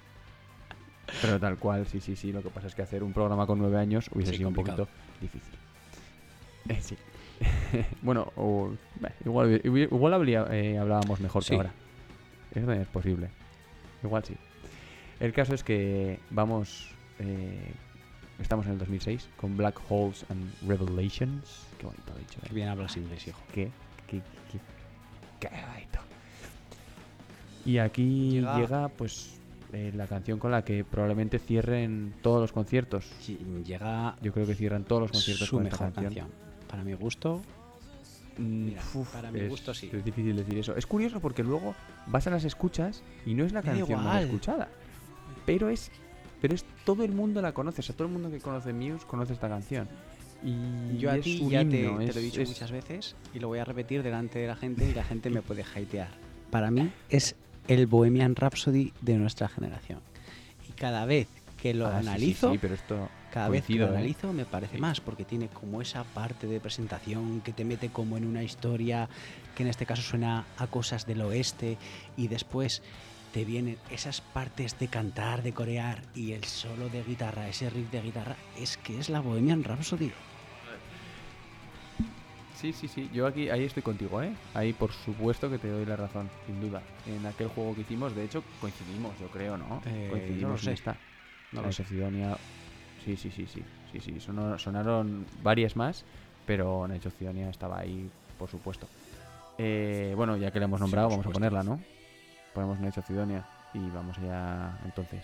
Pero 1.21 1.39
tal 1.39 1.57
cual, 1.57 1.85
sí, 1.87 1.99
sí, 2.01 2.15
sí. 2.15 2.31
Lo 2.31 2.41
que 2.41 2.49
pasa 2.49 2.67
es 2.67 2.75
que 2.75 2.81
hacer 2.81 3.03
un 3.03 3.13
programa 3.13 3.45
con 3.47 3.59
nueve 3.59 3.77
años 3.77 4.09
hubiese 4.13 4.31
Sí, 4.33 4.37
sido 4.39 4.47
complicado. 4.49 4.83
un 4.83 4.87
poquito 4.87 5.01
difícil. 5.21 5.59
Eh, 6.69 6.79
sí. 6.81 6.97
bueno, 8.01 8.31
o, 8.35 8.71
igual, 9.25 9.61
igual 9.63 10.13
habría- 10.13 10.47
eh, 10.51 10.77
hablábamos 10.77 11.19
mejor 11.19 11.43
Sí. 11.43 11.49
que 11.51 11.55
ahora. 11.57 11.71
Eso 12.51 12.59
también 12.61 12.81
es 12.81 12.87
posible. 12.87 13.29
Igual 14.03 14.23
sí. 14.23 14.35
El 15.19 15.33
caso 15.33 15.53
es 15.53 15.63
que 15.63 16.19
vamos. 16.29 16.89
eh, 17.19 17.71
estamos 18.39 18.65
en 18.65 18.73
el 18.73 18.77
2006 18.79 19.29
con 19.37 19.55
Black 19.57 19.79
Holes 19.89 20.25
and 20.29 20.51
Revelations. 20.67 21.65
Qué 21.79 21.85
bonito 21.85 22.13
dicho. 22.19 22.39
¿eh? 22.43 22.47
Qué 22.49 22.53
bien 22.55 22.67
hablas 22.67 22.97
inglés, 22.97 23.25
hijo. 23.27 23.39
¿Qué? 23.53 23.69
¿Qué? 24.07 24.21
¿Qué? 24.51 24.59
qué 25.39 25.47
bonito. 25.49 25.99
Y 27.65 27.77
aquí 27.79 28.31
Llega- 28.31 28.57
llega, 28.59 28.87
pues 28.89 29.34
eh, 29.73 29.91
la 29.95 30.07
canción 30.07 30.39
con 30.39 30.51
la 30.51 30.63
que 30.63 30.83
probablemente 30.83 31.39
cierren 31.39 32.13
todos 32.21 32.41
los 32.41 32.51
conciertos. 32.51 33.05
Llega 33.65 34.15
Yo 34.21 34.31
creo 34.33 34.45
que 34.45 34.55
cierran 34.55 34.83
todos 34.83 35.01
los 35.03 35.11
conciertos 35.11 35.47
su 35.47 35.57
con 35.57 35.65
esta 35.67 35.85
mejor 35.85 35.93
canción. 36.03 36.25
canción. 36.29 36.67
Para 36.69 36.83
mi 36.83 36.93
gusto, 36.93 37.41
Mm, 38.37 38.65
Mira, 38.65 38.81
uf, 38.93 39.13
para 39.13 39.31
mi 39.31 39.39
es- 39.39 39.49
gusto 39.49 39.73
sí. 39.73 39.89
Es 39.93 40.03
difícil 40.03 40.35
decir 40.35 40.57
eso. 40.57 40.75
Es 40.75 40.85
curioso 40.85 41.21
porque 41.21 41.41
luego 41.41 41.73
vas 42.07 42.27
a 42.27 42.29
las 42.31 42.43
escuchas 42.43 43.01
y 43.25 43.33
no 43.33 43.45
es 43.45 43.53
la 43.53 43.61
Me 43.61 43.67
canción 43.69 44.03
más 44.03 44.23
escuchada. 44.23 44.67
Pero 45.45 45.69
es, 45.69 45.89
pero 46.41 46.53
es 46.53 46.65
todo 46.83 47.05
el 47.05 47.13
mundo 47.13 47.41
la 47.41 47.53
conoce. 47.53 47.79
O 47.79 47.83
sea, 47.83 47.95
todo 47.95 48.07
el 48.09 48.13
mundo 48.13 48.29
que 48.29 48.39
conoce 48.39 48.73
Muse 48.73 49.05
conoce 49.07 49.31
esta 49.31 49.47
canción. 49.47 49.87
Y 50.43 50.97
Yo 50.97 51.11
a 51.11 51.17
ti 51.19 51.47
ya 51.49 51.59
te, 51.67 51.79
himno, 51.83 51.97
te 51.99 52.05
es- 52.07 52.15
lo 52.15 52.19
he 52.21 52.23
dicho 52.25 52.41
es- 52.41 52.49
muchas 52.49 52.71
veces 52.71 53.15
y 53.33 53.39
lo 53.39 53.47
voy 53.47 53.59
a 53.59 53.63
repetir 53.63 54.03
delante 54.03 54.39
de 54.39 54.47
la 54.47 54.57
gente 54.57 54.89
y 54.89 54.93
la 54.93 55.05
gente 55.05 55.29
me 55.29 55.41
puede 55.41 55.63
hatear. 55.63 56.09
Para 56.51 56.69
mí 56.69 56.91
es 57.09 57.37
el 57.67 57.87
Bohemian 57.87 58.35
Rhapsody 58.35 58.93
de 59.01 59.15
nuestra 59.17 59.47
generación. 59.47 59.99
Y 60.69 60.73
cada 60.73 61.05
vez 61.05 61.27
que 61.61 61.73
lo 61.73 61.87
Ah, 61.87 61.97
sí, 61.97 62.03
sí, 62.03 62.09
analizo, 62.09 62.51
Sí, 62.51 62.57
pero 62.59 62.75
esto 62.75 63.09
cada 63.31 63.49
vez 63.49 63.65
que 63.65 63.75
lo 63.75 63.85
¿eh? 63.85 63.89
analizo 63.89 64.31
me 64.33 64.45
parece 64.45 64.77
más 64.77 65.01
porque 65.01 65.25
tiene 65.25 65.47
como 65.47 65.81
esa 65.81 66.03
parte 66.03 66.47
de 66.47 66.59
presentación 66.59 67.41
que 67.41 67.53
te 67.53 67.65
mete 67.65 67.89
como 67.89 68.17
en 68.17 68.25
una 68.25 68.43
historia 68.43 69.09
que 69.55 69.63
en 69.63 69.69
este 69.69 69.85
caso 69.85 70.01
suena 70.01 70.45
a 70.57 70.67
cosas 70.67 71.05
del 71.05 71.21
oeste 71.21 71.77
y 72.17 72.27
después 72.27 72.81
te 73.33 73.43
vienen 73.45 73.77
esas 73.89 74.21
partes 74.21 74.79
de 74.79 74.87
cantar, 74.87 75.43
de 75.43 75.53
corear 75.53 76.01
y 76.13 76.31
el 76.33 76.43
solo 76.45 76.87
de 76.89 77.03
guitarra, 77.03 77.49
ese 77.49 77.69
riff 77.69 77.91
de 77.91 78.01
guitarra, 78.01 78.35
es 78.57 78.77
que 78.77 78.97
es 78.99 79.09
la 79.09 79.19
Bohemian 79.19 79.63
Rhapsody. 79.63 80.11
Sí, 82.55 82.73
sí, 82.73 82.87
sí. 82.87 83.09
Yo 83.13 83.27
aquí, 83.27 83.49
ahí 83.49 83.63
estoy 83.65 83.83
contigo, 83.83 84.21
¿eh? 84.21 84.33
Ahí 84.53 84.73
por 84.73 84.91
supuesto 84.91 85.49
que 85.49 85.59
te 85.59 85.69
doy 85.69 85.85
la 85.85 85.95
razón, 85.95 86.29
sin 86.45 86.59
duda. 86.61 86.81
En 87.05 87.25
aquel 87.25 87.47
juego 87.47 87.75
que 87.75 87.81
hicimos, 87.81 88.15
de 88.15 88.23
hecho, 88.23 88.43
coincidimos, 88.61 89.17
yo 89.19 89.27
creo, 89.27 89.57
¿no? 89.57 89.81
Eh, 89.85 90.07
coincidimos 90.09 90.41
no 90.41 90.49
lo 90.49 90.53
en 90.55 90.59
sé. 90.63 90.71
esta. 90.71 90.97
No 91.51 91.61
lo 91.61 91.71
sé. 91.71 91.83
Sidonia- 91.85 92.37
Sí, 93.03 93.15
sí, 93.17 93.29
sí, 93.29 93.45
sí. 93.45 93.61
Sí, 93.91 93.99
sí. 93.99 94.19
Sonaron 94.19 95.25
varias 95.43 95.75
más, 95.75 96.03
pero 96.45 96.87
Night 96.87 97.05
of 97.05 97.13
Sidonia 97.19 97.49
estaba 97.49 97.79
ahí, 97.79 98.09
por 98.39 98.49
supuesto. 98.49 98.87
Eh, 99.57 100.13
bueno, 100.15 100.35
ya 100.37 100.49
que 100.51 100.59
la 100.59 100.65
hemos 100.65 100.79
nombrado, 100.81 101.09
vamos 101.09 101.27
a 101.27 101.29
ponerla, 101.29 101.63
¿no? 101.63 101.79
Ponemos 102.53 102.79
Night 102.79 102.97
of 102.97 103.05
Sidonia 103.05 103.43
y 103.73 103.89
vamos 103.91 104.17
ya 104.17 104.75
entonces 104.85 105.23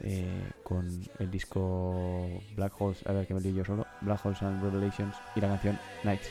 eh, 0.00 0.50
con 0.64 0.84
el 1.18 1.30
disco 1.30 2.28
Black 2.56 2.72
Holes, 2.80 3.06
a 3.06 3.12
ver 3.12 3.26
que 3.26 3.34
me 3.34 3.40
lío 3.40 3.52
yo 3.52 3.64
solo, 3.64 3.86
Black 4.00 4.24
Holes 4.26 4.42
and 4.42 4.60
Revelations 4.62 5.14
y 5.36 5.40
la 5.40 5.48
canción 5.48 5.78
Nights 6.02 6.30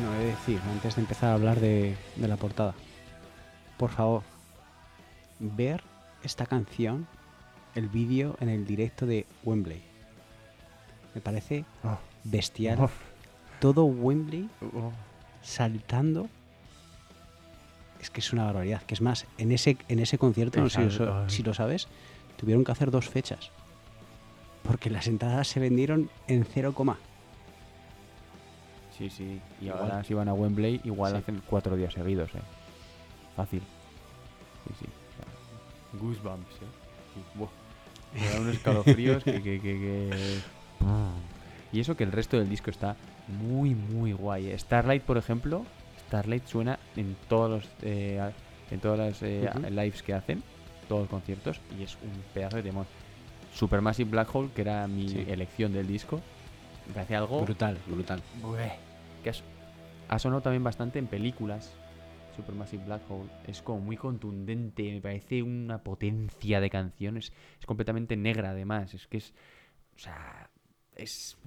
Bueno, 0.00 0.14
he 0.14 0.18
de 0.18 0.26
decir, 0.26 0.60
antes 0.70 0.94
de 0.94 1.00
empezar 1.00 1.30
a 1.30 1.34
hablar 1.34 1.58
de, 1.58 1.96
de 2.14 2.28
la 2.28 2.36
portada, 2.36 2.72
por 3.78 3.90
favor, 3.90 4.22
ver 5.40 5.82
esta 6.22 6.46
canción, 6.46 7.08
el 7.74 7.88
vídeo 7.88 8.36
en 8.40 8.48
el 8.48 8.64
directo 8.64 9.06
de 9.06 9.26
Wembley. 9.42 9.82
Me 11.16 11.20
parece 11.20 11.64
Oh. 11.82 11.98
bestial. 12.22 12.78
Oh. 12.80 12.90
Todo 13.60 13.86
Wembley 13.86 14.48
Oh. 14.62 14.92
saltando. 15.42 16.28
Es 18.00 18.08
que 18.10 18.20
es 18.20 18.32
una 18.32 18.44
barbaridad. 18.44 18.82
Que 18.82 18.94
es 18.94 19.00
más, 19.00 19.26
en 19.36 19.50
ese, 19.50 19.78
en 19.88 19.98
ese 19.98 20.16
concierto, 20.16 20.60
no 20.60 20.70
sé 20.70 20.88
si, 20.92 20.98
lo- 21.00 21.22
Ay. 21.24 21.28
si 21.30 21.42
lo 21.42 21.54
sabes, 21.54 21.88
tuvieron 22.36 22.62
que 22.62 22.70
hacer 22.70 22.92
dos 22.92 23.08
fechas. 23.08 23.50
Porque 24.62 24.90
las 24.90 25.08
entradas 25.08 25.48
se 25.48 25.58
vendieron 25.58 26.08
en 26.28 26.44
0, 26.44 26.72
Sí, 28.98 29.08
sí. 29.10 29.40
Y 29.60 29.66
Igual. 29.66 29.80
ahora 29.82 30.04
si 30.04 30.12
van 30.14 30.28
a 30.28 30.34
Wembley, 30.34 30.80
igual 30.84 31.12
Sí. 31.12 31.18
hacen 31.18 31.40
cuatro 31.46 31.76
días 31.76 31.94
seguidos, 31.94 32.30
¿eh? 32.34 32.40
Fácil. 33.36 33.60
Sí, 34.66 34.74
sí. 34.80 34.86
O 34.86 35.16
sea, 35.16 36.00
Goosebumps, 36.00 36.54
¿eh? 36.56 37.22
Buah. 37.34 37.48
Me 38.14 38.28
da 38.28 38.40
unos 38.40 38.54
escalofríos 38.56 39.22
que, 39.24 39.34
que, 39.34 39.60
que, 39.60 39.60
que- 39.60 40.38
Y 41.72 41.80
eso 41.80 41.96
que 41.96 42.04
el 42.04 42.12
resto 42.12 42.38
del 42.38 42.48
disco 42.48 42.70
está 42.70 42.96
muy, 43.28 43.74
muy 43.74 44.12
guay. 44.12 44.48
¿eh? 44.50 44.58
Starlight, 44.58 45.02
por 45.02 45.18
ejemplo, 45.18 45.64
Starlight 46.06 46.46
suena 46.46 46.78
en 46.96 47.14
todos 47.28 47.50
los 47.50 47.68
eh, 47.82 48.32
en 48.70 48.80
todas 48.80 48.98
las 48.98 49.22
eh, 49.22 49.50
lives 49.70 50.02
que 50.02 50.14
hacen, 50.14 50.42
todos 50.88 51.02
los 51.02 51.10
conciertos, 51.10 51.60
y 51.78 51.82
es 51.82 51.96
un 52.02 52.22
pedazo 52.34 52.56
de 52.56 52.62
temor. 52.62 52.86
Supermassive 53.54 54.10
Black 54.10 54.34
Hole, 54.34 54.48
que 54.54 54.62
era 54.62 54.86
mi 54.88 55.08
Sí. 55.08 55.24
elección 55.28 55.72
del 55.72 55.86
disco, 55.86 56.20
me 56.86 56.94
parece 56.94 57.16
algo 57.16 57.42
Brutal, 57.42 57.76
brutal. 57.86 58.22
Bueh, 58.40 58.72
ha 60.08 60.18
sonado 60.18 60.42
también 60.42 60.64
bastante 60.64 60.98
en 60.98 61.06
películas. 61.06 61.76
Supermassive 62.36 62.84
Black 62.84 63.02
Hole 63.10 63.28
es 63.46 63.62
como 63.62 63.80
muy 63.80 63.96
contundente, 63.96 64.92
me 64.92 65.00
parece 65.00 65.42
una 65.42 65.82
potencia 65.82 66.60
de 66.60 66.70
canciones. 66.70 67.32
Es 67.58 67.66
completamente 67.66 68.16
negra, 68.16 68.50
además. 68.50 68.94
Es 68.94 69.06
que 69.06 69.18
es. 69.18 69.34
O 69.96 69.98
sea. 69.98 70.50
Es. 70.94 71.38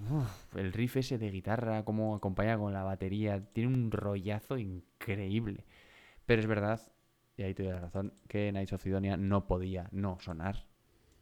el 0.56 0.74
riff 0.74 0.98
ese 0.98 1.18
de 1.18 1.30
guitarra, 1.30 1.84
como 1.84 2.16
acompaña 2.16 2.58
con 2.58 2.74
la 2.74 2.84
batería. 2.84 3.44
Tiene 3.54 3.74
un 3.74 3.92
rollazo 3.92 4.58
increíble. 4.58 5.66
Pero 6.26 6.42
es 6.42 6.48
verdad, 6.48 6.82
y 7.38 7.44
ahí 7.44 7.54
te 7.54 7.64
doy 7.64 7.74
la 7.74 7.80
razón, 7.80 8.14
que 8.28 8.52
Knights 8.52 8.74
of 8.74 8.84
Sidonia 8.84 9.18
no 9.18 9.48
podía 9.48 9.88
no 9.92 10.20
sonar. 10.20 10.66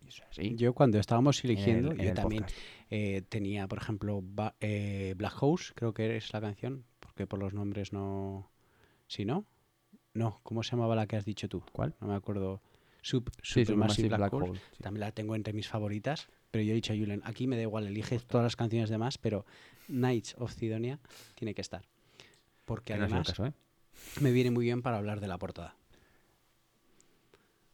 Y 0.09 0.11
eso 0.11 0.23
es 0.23 0.29
así. 0.31 0.55
Yo 0.55 0.73
cuando 0.73 0.99
estábamos 0.99 1.43
en 1.43 1.51
el- 1.51 1.57
eligiendo, 1.57 1.91
en 1.91 1.97
yo 1.99 2.13
también 2.13 2.45
eh, 2.89 3.21
tenía, 3.29 3.67
por 3.67 3.77
ejemplo, 3.77 4.21
Ba- 4.23 4.55
eh, 4.59 5.13
Black 5.15 5.33
House, 5.33 5.71
creo 5.75 5.93
que 5.93 6.17
es 6.17 6.33
la 6.33 6.41
canción, 6.41 6.83
porque 6.99 7.27
por 7.27 7.39
los 7.39 7.53
nombres 7.53 7.93
no... 7.93 8.49
¿Sí, 9.07 9.25
no? 9.25 9.45
No, 10.13 10.39
¿cómo 10.43 10.63
se 10.63 10.71
llamaba 10.71 10.95
la 10.95 11.05
que 11.05 11.15
has 11.15 11.25
dicho 11.25 11.47
tú? 11.47 11.63
¿Cuál? 11.71 11.93
No 12.01 12.07
me 12.07 12.15
acuerdo. 12.15 12.61
Sup- 13.03 13.29
Sí, 13.43 13.61
Supermassive 13.63 14.07
Black, 14.09 14.19
Black 14.19 14.33
Hole. 14.33 14.49
Hole, 14.51 14.59
sí. 14.71 14.83
También 14.83 15.01
la 15.01 15.11
tengo 15.11 15.35
entre 15.35 15.53
mis 15.53 15.67
favoritas, 15.67 16.27
pero 16.51 16.63
yo 16.63 16.71
he 16.71 16.75
dicho 16.75 16.93
a 16.93 16.95
Julen, 16.97 17.21
aquí 17.23 17.45
me 17.45 17.55
da 17.55 17.61
igual, 17.61 17.85
elige 17.87 18.17
todas 18.19 18.43
las 18.43 18.55
canciones 18.55 18.89
demás, 18.89 19.17
pero 19.19 19.45
Knights 19.87 20.35
of 20.39 20.51
Sidonia 20.53 20.99
tiene 21.35 21.53
que 21.53 21.61
estar. 21.61 21.85
Porque 22.65 22.95
no 22.95 23.03
además 23.05 23.27
caso, 23.27 23.45
¿eh? 23.45 23.53
me 24.21 24.31
viene 24.31 24.49
muy 24.51 24.65
bien 24.65 24.81
para 24.81 24.97
hablar 24.97 25.19
de 25.21 25.27
la 25.27 25.37
portada. 25.37 25.75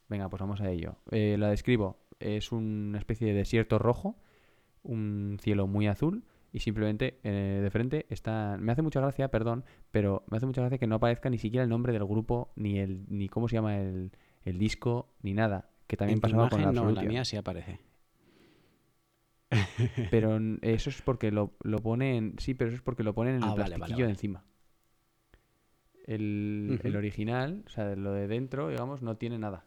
Venga, 0.07 0.29
pues 0.29 0.39
vamos 0.39 0.61
a 0.61 0.69
ello. 0.69 0.97
Eh, 1.11 1.35
la 1.39 1.49
describo. 1.49 1.97
Es 2.19 2.51
una 2.51 2.97
especie 2.97 3.27
de 3.27 3.33
desierto 3.33 3.77
rojo, 3.79 4.15
un 4.83 5.37
cielo 5.41 5.67
muy 5.67 5.87
azul 5.87 6.23
y 6.53 6.59
simplemente 6.59 7.19
eh, 7.23 7.59
de 7.61 7.69
frente 7.69 8.05
está... 8.09 8.57
Me 8.59 8.71
hace 8.71 8.81
mucha 8.81 9.01
gracia, 9.01 9.29
perdón, 9.29 9.65
pero 9.91 10.23
me 10.29 10.37
hace 10.37 10.45
mucha 10.45 10.61
gracia 10.61 10.77
que 10.77 10.87
no 10.87 10.95
aparezca 10.95 11.29
ni 11.29 11.37
siquiera 11.37 11.63
el 11.63 11.69
nombre 11.69 11.91
del 11.91 12.05
grupo, 12.05 12.51
ni 12.55 12.79
el 12.79 13.03
ni 13.09 13.27
cómo 13.27 13.47
se 13.49 13.55
llama 13.55 13.77
el, 13.77 14.11
el 14.43 14.57
disco, 14.57 15.09
ni 15.21 15.33
nada. 15.33 15.69
Que 15.87 15.97
también 15.97 16.17
en 16.17 16.21
pasaba 16.21 16.49
con 16.49 16.61
la 16.61 16.71
no, 16.71 16.89
la 16.91 17.03
mía 17.03 17.25
sí 17.25 17.35
aparece. 17.35 17.79
Pero 20.11 20.39
eso 20.61 20.89
es 20.89 21.01
porque 21.01 21.31
lo, 21.31 21.53
lo 21.63 21.79
ponen... 21.79 22.35
Sí, 22.39 22.53
pero 22.53 22.69
eso 22.69 22.77
es 22.77 22.81
porque 22.81 23.03
lo 23.03 23.13
ponen 23.13 23.35
en 23.35 23.43
Ah, 23.43 23.47
el 23.47 23.51
vale, 23.51 23.63
vale, 23.63 23.75
plastiquillo 23.75 24.05
vale. 24.05 24.07
de 24.07 24.11
encima. 24.11 24.43
El, 26.05 26.79
el 26.83 26.95
original, 26.95 27.63
o 27.65 27.69
sea, 27.69 27.95
lo 27.95 28.13
de 28.13 28.27
dentro, 28.27 28.69
digamos, 28.69 29.01
no 29.01 29.17
tiene 29.17 29.39
nada. 29.39 29.64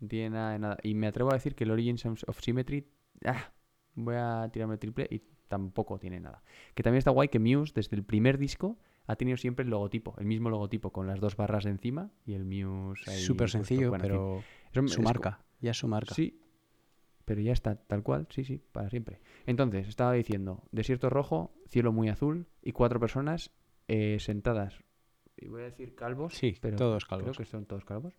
No 0.00 0.08
tiene 0.08 0.30
nada 0.30 0.52
de 0.52 0.58
nada. 0.58 0.78
Y 0.82 0.94
me 0.94 1.06
atrevo 1.06 1.30
a 1.30 1.34
decir 1.34 1.54
que 1.54 1.64
el 1.64 1.70
Origins 1.70 2.04
of 2.06 2.40
Symmetry 2.40 2.86
ah, 3.24 3.52
voy 3.94 4.14
a 4.16 4.48
tirarme 4.52 4.74
el 4.74 4.80
triple 4.80 5.06
y 5.10 5.22
tampoco 5.48 5.98
tiene 5.98 6.20
nada. 6.20 6.42
Que 6.74 6.82
también 6.82 6.98
está 6.98 7.10
guay 7.10 7.28
que 7.28 7.38
Muse, 7.38 7.72
desde 7.74 7.96
el 7.96 8.04
primer 8.04 8.38
disco, 8.38 8.78
ha 9.06 9.16
tenido 9.16 9.36
siempre 9.36 9.64
el 9.64 9.70
logotipo, 9.70 10.14
el 10.18 10.26
mismo 10.26 10.50
logotipo, 10.50 10.92
con 10.92 11.06
las 11.06 11.20
dos 11.20 11.36
barras 11.36 11.64
encima 11.66 12.10
y 12.26 12.34
el 12.34 12.44
Muse. 12.44 13.10
Súper 13.18 13.50
sencillo, 13.50 13.88
Bueno, 13.88 14.02
pero 14.02 14.42
Eso 14.72 14.86
su 14.88 15.00
es 15.00 15.04
marca. 15.04 15.40
Ya 15.60 15.70
es 15.72 15.78
su 15.78 15.88
marca. 15.88 16.14
Sí, 16.14 16.40
pero 17.24 17.40
ya 17.40 17.52
está, 17.52 17.74
tal 17.76 18.02
cual, 18.02 18.26
sí, 18.30 18.44
sí, 18.44 18.60
para 18.72 18.88
siempre. 18.90 19.20
Entonces, 19.46 19.88
estaba 19.88 20.12
diciendo, 20.12 20.62
desierto 20.70 21.10
rojo, 21.10 21.52
cielo 21.66 21.92
muy 21.92 22.08
azul 22.08 22.46
y 22.62 22.72
cuatro 22.72 23.00
personas 23.00 23.50
eh, 23.88 24.18
sentadas. 24.20 24.78
Y 25.36 25.48
voy 25.48 25.62
a 25.62 25.64
decir 25.66 25.94
calvos, 25.94 26.34
Sí, 26.34 26.56
pero 26.60 26.76
todos 26.76 27.04
creo 27.06 27.18
calvos. 27.20 27.36
que 27.38 27.44
son 27.44 27.64
todos 27.66 27.84
calvos. 27.84 28.14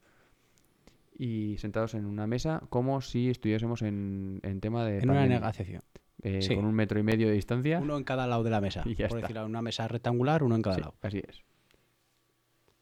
Y 1.22 1.57
sentados 1.57 1.93
en 1.95 2.05
una 2.05 2.26
mesa 2.28 2.63
como 2.70 3.01
si 3.01 3.30
estuviésemos 3.30 3.82
en, 3.82 4.39
en 4.41 4.61
tema 4.61 4.86
de 4.86 4.99
En 4.99 5.09
una 5.09 5.20
pandemia, 5.20 5.39
negociación. 5.41 5.84
eh, 6.24 6.41
sí. 6.41 6.55
con 6.55 6.65
un 6.65 6.74
metro 6.74 6.97
y 6.97 7.03
medio 7.03 7.28
de 7.28 7.34
distancia. 7.34 7.80
Uno 7.80 7.97
en 7.97 8.05
cada 8.05 8.26
lado 8.26 8.41
de 8.43 8.49
la 8.49 8.61
mesa. 8.61 8.84
Y 8.88 8.95
ya 8.95 9.07
por 9.09 9.17
está. 9.17 9.28
decirlo, 9.28 9.45
una 9.45 9.61
mesa 9.61 9.88
rectangular, 9.89 10.43
uno 10.43 10.55
en 10.55 10.61
cada 10.61 10.76
Sí, 10.78 10.82
lado. 10.82 10.95
así 11.01 11.17
es. 11.28 11.43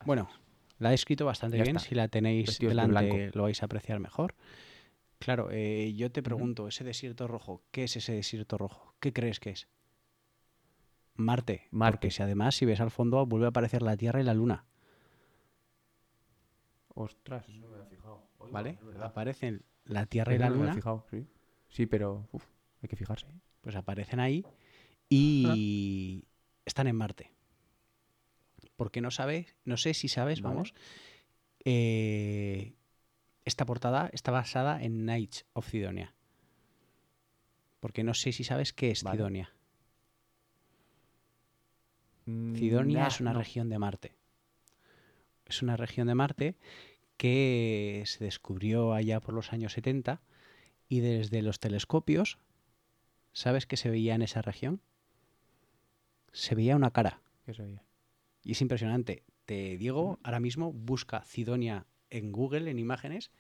Bueno, 0.06 0.30
la 0.78 0.92
he 0.92 0.94
escrito 0.94 1.26
bastante 1.26 1.58
Ya 1.58 1.64
bien. 1.64 1.78
está. 1.78 1.90
Si 1.90 1.96
la 1.96 2.08
tenéis 2.10 2.46
Vestidos 2.46 2.76
de 2.76 2.82
delante, 2.82 3.32
lo 3.34 3.44
vais 3.44 3.60
a 3.62 3.66
apreciar 3.66 4.00
mejor. 4.00 4.36
Claro, 5.18 5.50
eh, 5.52 5.94
yo 5.96 6.12
te 6.12 6.22
pregunto, 6.22 6.68
ese 6.68 6.84
desierto 6.84 7.28
rojo, 7.28 7.64
¿qué 7.72 7.86
es 7.86 7.98
ese 7.98 8.14
desierto 8.14 8.60
rojo? 8.60 8.94
¿Qué 9.00 9.14
crees 9.14 9.40
que 9.40 9.50
es? 9.50 9.68
Marte. 11.16 11.64
Marte. 11.72 11.94
Porque 11.98 12.12
si 12.12 12.22
además, 12.22 12.54
si 12.54 12.66
ves 12.68 12.80
al 12.82 12.92
fondo, 12.92 13.26
vuelve 13.26 13.48
a 13.48 13.50
aparecer 13.50 13.82
la 13.82 13.98
Tierra 13.98 14.22
y 14.22 14.24
la 14.24 14.36
Luna. 14.36 14.66
Ostras, 16.94 17.48
no 17.50 17.68
me 17.68 17.76
había 17.76 17.88
fijado. 17.88 18.22
Oiga, 18.37 18.37
¿Vale? 18.52 18.78
Aparecen 19.02 19.64
la 19.86 20.06
Tierra 20.06 20.34
y 20.36 20.38
la 20.38 20.50
Luna. 20.50 20.74
fijado, 20.74 21.06
sí. 21.10 21.26
Sí, 21.70 21.86
pero 21.86 22.28
uf, 22.32 22.46
hay 22.82 22.90
que 22.90 22.96
fijarse. 22.96 23.28
pues 23.62 23.76
aparecen 23.76 24.20
ahí 24.20 24.46
y 25.10 26.26
están 26.66 26.88
en 26.88 26.96
Marte. 26.96 27.32
Porque 28.76 29.02
no 29.02 29.12
sabes, 29.12 29.56
no 29.66 29.78
sé 29.78 29.94
si 29.94 30.08
sabes, 30.08 30.42
Vale. 30.42 30.54
vamos, 30.56 30.74
eh, 31.66 32.76
esta 33.44 33.66
portada 33.66 34.10
está 34.14 34.32
basada 34.32 34.82
en 34.84 35.04
Knights 35.04 35.46
of 35.54 35.68
Sidonia. 35.70 36.14
Porque 37.80 38.04
no 38.04 38.14
sé 38.14 38.32
si 38.32 38.44
sabes 38.44 38.74
qué 38.74 38.92
es 38.92 39.04
Vale. 39.04 39.18
Sidonia. 39.18 39.54
Mm, 42.26 42.56
Sidonia 42.56 43.00
nah, 43.02 43.08
es 43.08 43.22
una 43.22 43.34
no. 43.34 43.40
región 43.40 43.70
de 43.70 43.80
Marte. 43.80 44.16
Es 45.46 45.62
una 45.62 45.78
región 45.78 46.08
de 46.08 46.16
Marte 46.16 46.56
que 47.18 48.04
se 48.06 48.24
descubrió 48.24 48.94
allá 48.94 49.20
por 49.20 49.34
los 49.34 49.52
años 49.52 49.74
70 49.74 50.22
y 50.88 51.00
desde 51.00 51.42
los 51.42 51.60
telescopios, 51.60 52.38
¿sabes 53.34 53.66
qué 53.66 53.76
se 53.76 53.90
veía 53.90 54.16
en 54.16 54.22
esa 54.22 54.42
región? 54.42 54.82
Se 56.32 56.56
veía 56.56 56.76
una 56.76 56.92
cara. 56.92 57.22
¿Qué 57.46 57.54
sabía? 57.54 57.84
Y 58.44 58.52
es 58.52 58.62
impresionante. 58.62 59.24
Te 59.46 59.78
digo, 59.78 60.20
ahora 60.24 60.40
mismo 60.40 60.72
busca 60.72 61.24
Sidonia 61.24 61.86
en 62.10 62.32
Google, 62.32 62.70
en 62.70 62.80
imágenes, 62.80 63.32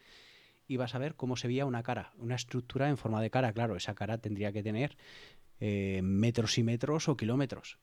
y 0.67 0.77
vas 0.77 0.95
a 0.95 0.99
ver 0.99 1.15
cómo 1.15 1.37
se 1.37 1.47
veía 1.47 1.65
una 1.65 1.83
cara, 1.83 2.13
una 2.17 2.35
estructura 2.35 2.89
en 2.89 2.97
forma 2.97 3.21
de 3.21 3.29
cara. 3.29 3.53
Claro, 3.53 3.75
esa 3.75 3.95
cara 3.95 4.17
tendría 4.17 4.51
que 4.51 4.63
tener 4.63 4.97
eh, 5.59 6.01
metros 6.03 6.57
y 6.57 6.63
metros 6.63 7.07
o 7.07 7.15
kilómetros. 7.15 7.79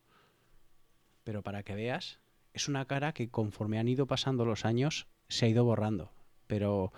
Pero 1.22 1.42
para 1.42 1.62
que 1.62 1.74
veas, 1.74 2.20
es 2.52 2.68
una 2.68 2.84
cara 2.84 3.12
que 3.12 3.30
conforme 3.30 3.78
han 3.78 3.88
ido 3.88 4.06
pasando 4.06 4.44
los 4.44 4.64
años 4.64 5.06
se 5.28 5.46
ha 5.46 5.48
ido 5.48 5.64
borrando. 5.64 6.12
Pero 6.46 6.92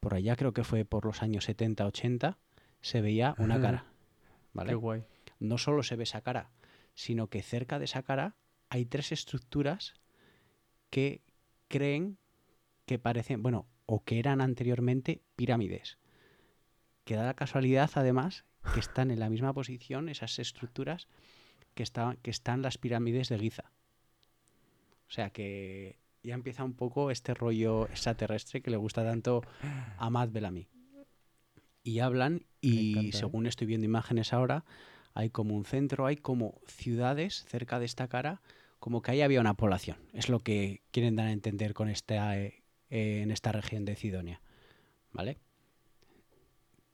por 0.00 0.14
allá 0.14 0.36
creo 0.36 0.52
que 0.52 0.64
fue 0.64 0.84
por 0.84 1.04
los 1.04 1.22
años 1.22 1.44
70, 1.44 1.86
80, 1.86 2.38
se 2.80 3.00
veía 3.00 3.34
una 3.38 3.60
cara. 3.60 3.84
¿vale? 4.52 4.70
Qué 4.70 4.74
guay. 4.76 5.04
no 5.38 5.58
solo 5.58 5.82
se 5.82 5.96
ve 5.96 6.04
esa 6.04 6.20
cara, 6.20 6.50
sino 6.94 7.28
que 7.28 7.42
cerca 7.42 7.78
de 7.78 7.84
esa 7.84 8.02
cara 8.02 8.36
hay 8.68 8.86
tres 8.86 9.12
estructuras 9.12 9.94
que 10.90 11.22
creen 11.68 12.18
que 12.86 12.98
parecen, 12.98 13.42
bueno, 13.42 13.66
o 13.86 14.04
que 14.04 14.18
eran 14.18 14.40
anteriormente 14.40 15.22
pirámides. 15.36 15.98
Que 17.04 17.16
da 17.16 17.24
la 17.24 17.34
casualidad, 17.34 17.90
además, 17.94 18.44
que 18.74 18.80
están 18.80 19.10
en 19.10 19.20
la 19.20 19.30
misma 19.30 19.52
posición 19.52 20.08
esas 20.08 20.38
estructuras 20.38 21.06
que, 21.74 21.82
estaban 21.82 22.16
que 22.16 22.30
están 22.30 22.62
las 22.62 22.78
pirámides 22.78 23.28
de 23.28 23.38
Giza. 23.38 23.72
O 25.08 25.10
sea 25.10 25.30
que 25.30 25.98
ya 26.26 26.34
empieza 26.34 26.64
un 26.64 26.74
poco 26.74 27.10
este 27.10 27.34
rollo 27.34 27.86
extraterrestre 27.86 28.60
que 28.60 28.70
le 28.70 28.76
gusta 28.76 29.04
tanto 29.04 29.42
a 29.96 30.10
Matt 30.10 30.32
Bellamy. 30.32 30.68
Y 31.84 32.00
hablan, 32.00 32.44
y 32.60 32.90
encanta, 32.90 33.16
¿eh? 33.16 33.20
según 33.20 33.46
estoy 33.46 33.68
viendo 33.68 33.84
imágenes 33.84 34.32
ahora, 34.32 34.64
hay 35.14 35.30
como 35.30 35.54
un 35.54 35.64
centro, 35.64 36.04
hay 36.04 36.16
como 36.16 36.60
ciudades 36.66 37.44
cerca 37.48 37.78
de 37.78 37.84
esta 37.86 38.08
cara, 38.08 38.42
como 38.80 39.02
que 39.02 39.12
ahí 39.12 39.22
había 39.22 39.40
una 39.40 39.54
población. 39.54 39.96
Es 40.12 40.28
lo 40.28 40.40
que 40.40 40.82
quieren 40.90 41.14
dar 41.14 41.28
a 41.28 41.32
entender 41.32 41.74
con 41.74 41.88
esta, 41.88 42.36
eh, 42.38 42.64
eh, 42.90 43.20
en 43.22 43.30
esta 43.30 43.52
región 43.52 43.84
de 43.84 43.94
Sidonia. 43.94 44.42
¿Vale? 45.12 45.38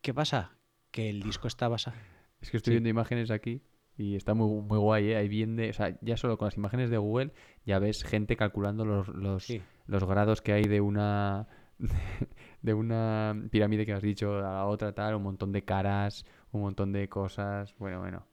¿Qué 0.03 0.12
pasa? 0.12 0.53
Que 0.91 1.09
el 1.09 1.22
disco 1.22 1.49
está 1.49 1.68
basado. 1.68 1.97
Es 2.43 2.51
que 2.51 2.59
estoy 2.59 2.72
Sí. 2.72 2.74
viendo 2.74 2.91
imágenes 2.91 3.30
aquí 3.30 3.62
y 3.97 4.16
está 4.16 4.34
muy, 4.34 4.62
muy 4.62 4.78
guay, 4.78 5.11
¿eh? 5.11 5.16
Ahí 5.16 5.28
bien 5.28 5.57
de, 5.57 5.70
o 5.70 5.72
sea, 5.72 5.97
ya 6.01 6.16
solo 6.16 6.38
con 6.38 6.47
las 6.47 6.57
imágenes 6.57 6.90
de 6.90 6.99
Google 6.99 7.32
ya 7.66 7.78
ves 7.78 8.05
gente 8.05 8.36
calculando 8.36 8.84
los, 8.84 9.09
los, 9.09 9.45
Sí. 9.45 9.62
los 9.86 10.05
grados 10.05 10.40
que 10.43 10.53
hay 10.53 10.64
de 10.64 10.80
una 10.80 11.49
de 12.62 12.74
una 12.74 13.34
pirámide 13.51 13.84
que 13.86 13.93
has 13.93 14.03
dicho 14.03 14.38
a 14.38 14.43
la 14.43 14.66
otra 14.66 14.93
tal, 14.95 15.14
un 15.16 15.22
montón 15.22 15.53
de 15.53 15.64
caras, 15.64 16.24
un 16.53 16.62
montón 16.62 16.93
de 16.93 17.09
cosas. 17.09 17.74
Bueno, 17.78 18.01
bueno. 18.01 18.26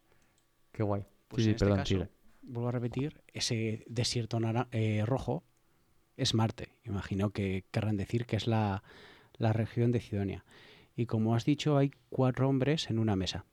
Qué 0.72 0.84
guay. 0.84 1.04
Pues 1.28 1.44
sí, 1.44 1.50
en 1.50 1.52
sí, 1.52 1.56
este 1.56 1.66
perdón, 1.66 1.78
caso, 1.80 1.96
sigue. 1.96 2.10
vuelvo 2.44 2.70
a 2.70 2.72
repetir, 2.72 3.22
ese 3.34 3.84
desierto 3.88 4.40
eh, 4.72 5.04
rojo 5.06 5.44
es 6.18 6.34
Marte. 6.34 6.70
Imagino 6.86 7.32
que 7.32 7.66
querrán 7.72 7.98
decir 7.98 8.26
que 8.26 8.36
es 8.36 8.48
la, 8.48 8.84
la 9.38 9.52
región 9.54 9.92
de 9.92 10.00
Sidonia. 10.02 10.46
Y 10.96 11.06
como 11.06 11.34
has 11.36 11.46
dicho, 11.46 11.78
hay 11.78 11.92
cuatro 12.10 12.50
hombres 12.50 12.90
en 12.90 13.00
una 13.00 13.16
mesa. 13.16 13.46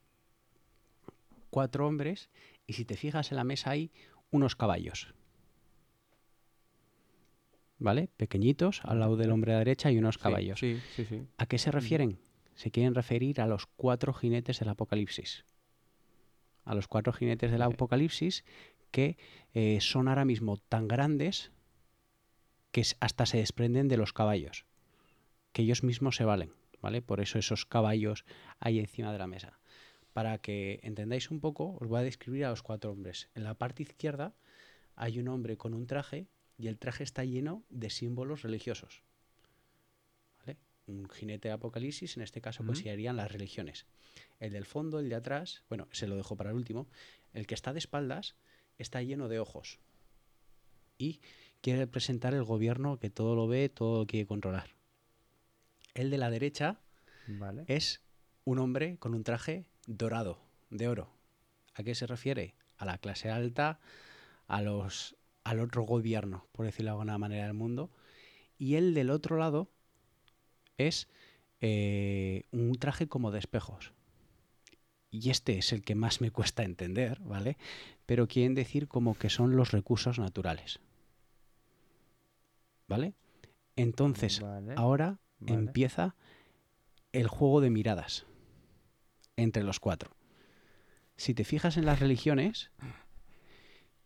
Cuatro 1.56 1.86
hombres, 1.86 2.28
y 2.66 2.74
si 2.74 2.84
te 2.84 2.98
fijas 2.98 3.32
en 3.32 3.36
la 3.36 3.42
mesa 3.42 3.70
hay 3.70 3.90
unos 4.30 4.56
caballos. 4.56 5.14
¿Vale? 7.78 8.10
Pequeñitos, 8.18 8.82
al 8.84 9.00
lado 9.00 9.16
del 9.16 9.30
hombre 9.30 9.52
a 9.52 9.54
la 9.54 9.58
derecha 9.60 9.88
hay 9.88 9.96
unos 9.96 10.18
caballos. 10.18 10.60
Sí, 10.60 10.78
sí, 10.94 11.06
sí. 11.06 11.22
¿A 11.38 11.46
qué 11.46 11.56
se 11.56 11.70
refieren? 11.70 12.18
Se 12.56 12.70
quieren 12.70 12.94
referir 12.94 13.40
a 13.40 13.46
los 13.46 13.64
cuatro 13.64 14.12
jinetes 14.12 14.58
del 14.58 14.68
Apocalipsis. 14.68 15.46
A 16.66 16.74
los 16.74 16.88
cuatro 16.88 17.14
jinetes 17.14 17.50
del. 17.50 17.62
Apocalipsis 17.62 18.44
que 18.90 19.16
eh, 19.54 19.78
son 19.80 20.08
ahora 20.08 20.26
mismo 20.26 20.58
tan 20.58 20.86
grandes 20.86 21.52
que 22.70 22.82
hasta 23.00 23.24
se 23.24 23.38
desprenden 23.38 23.88
de 23.88 23.96
los 23.96 24.12
caballos, 24.12 24.66
que 25.52 25.62
ellos 25.62 25.84
mismos 25.84 26.16
se 26.16 26.26
valen, 26.26 26.52
¿vale? 26.82 27.00
Por 27.00 27.20
eso 27.20 27.38
esos 27.38 27.64
caballos 27.64 28.26
hay 28.60 28.78
encima 28.78 29.10
de 29.10 29.18
la 29.18 29.26
mesa. 29.26 29.58
Para 30.16 30.38
que 30.38 30.80
entendáis 30.82 31.30
un 31.30 31.40
poco, 31.40 31.76
os 31.78 31.88
voy 31.88 32.00
a 32.00 32.02
describir 32.02 32.46
a 32.46 32.48
los 32.48 32.62
cuatro 32.62 32.90
hombres. 32.90 33.28
En 33.34 33.44
la 33.44 33.52
parte 33.52 33.82
izquierda 33.82 34.32
hay 34.94 35.18
un 35.18 35.28
hombre 35.28 35.58
con 35.58 35.74
un 35.74 35.86
traje 35.86 36.26
y 36.56 36.68
el 36.68 36.78
traje 36.78 37.04
está 37.04 37.22
lleno 37.26 37.64
de 37.68 37.90
símbolos 37.90 38.40
religiosos. 38.40 39.02
¿vale? 40.40 40.56
Un 40.86 41.06
jinete 41.10 41.48
de 41.48 41.52
Apocalipsis, 41.52 42.16
en 42.16 42.22
este 42.22 42.40
caso, 42.40 42.64
pues 42.64 42.78
Ujú. 42.78 42.88
serían 42.88 43.18
las 43.18 43.30
religiones. 43.30 43.84
El 44.40 44.54
del 44.54 44.64
fondo, 44.64 45.00
el 45.00 45.10
de 45.10 45.16
atrás, 45.16 45.64
bueno, 45.68 45.86
se 45.92 46.06
lo 46.06 46.16
dejo 46.16 46.34
para 46.34 46.48
el 46.48 46.56
último. 46.56 46.86
El 47.34 47.46
que 47.46 47.52
está 47.52 47.74
de 47.74 47.78
espaldas 47.78 48.36
está 48.78 49.02
lleno 49.02 49.28
de 49.28 49.38
ojos. 49.38 49.78
Y 50.96 51.20
quiere 51.60 51.80
representar 51.80 52.32
el 52.32 52.42
gobierno 52.42 52.98
que 52.98 53.10
todo 53.10 53.36
lo 53.36 53.48
ve, 53.48 53.68
todo 53.68 53.98
lo 53.98 54.06
quiere 54.06 54.24
controlar. 54.26 54.70
El 55.92 56.08
de 56.08 56.16
la 56.16 56.30
derecha 56.30 56.80
Vale. 57.26 57.64
es 57.66 58.00
un 58.46 58.60
hombre 58.60 58.96
con 58.96 59.12
un 59.12 59.22
traje 59.22 59.66
dorado, 59.86 60.38
de 60.70 60.88
oro. 60.88 61.08
¿A 61.74 61.82
qué 61.82 61.94
se 61.94 62.06
refiere? 62.06 62.54
A 62.76 62.84
la 62.84 62.98
clase 62.98 63.30
alta, 63.30 63.80
a 64.46 64.62
los, 64.62 65.16
al 65.44 65.60
otro 65.60 65.82
gobierno, 65.82 66.46
por 66.52 66.66
decirlo 66.66 66.90
de 66.90 66.92
alguna 66.92 67.18
manera, 67.18 67.44
del 67.44 67.54
mundo. 67.54 67.90
Y 68.58 68.74
el 68.74 68.94
del 68.94 69.10
otro 69.10 69.36
lado 69.36 69.68
es 70.78 71.08
eh, 71.60 72.44
un 72.50 72.74
traje 72.74 73.08
como 73.08 73.30
de 73.30 73.38
espejos. 73.38 73.92
Y 75.10 75.30
este 75.30 75.58
es 75.58 75.72
el 75.72 75.82
que 75.82 75.94
más 75.94 76.20
me 76.20 76.30
cuesta 76.30 76.62
entender, 76.62 77.20
¿vale? 77.20 77.56
Pero 78.04 78.28
quieren 78.28 78.54
decir 78.54 78.88
como 78.88 79.14
que 79.14 79.30
son 79.30 79.56
los 79.56 79.70
recursos 79.70 80.18
naturales. 80.18 80.80
¿Vale? 82.88 83.14
Entonces, 83.76 84.40
Vale, 84.40 84.74
ahora 84.76 85.18
vale. 85.40 85.60
empieza 85.60 86.14
el 87.12 87.28
juego 87.28 87.60
de 87.60 87.70
miradas 87.70 88.26
entre 89.36 89.62
los 89.62 89.80
cuatro. 89.80 90.10
Si 91.16 91.34
te 91.34 91.44
fijas 91.44 91.76
en 91.76 91.86
las 91.86 92.00
religiones, 92.00 92.70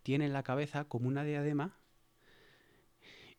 tienen 0.03 0.33
la 0.33 0.43
cabeza 0.43 0.85
como 0.85 1.09
una 1.09 1.25
diadema 1.25 1.77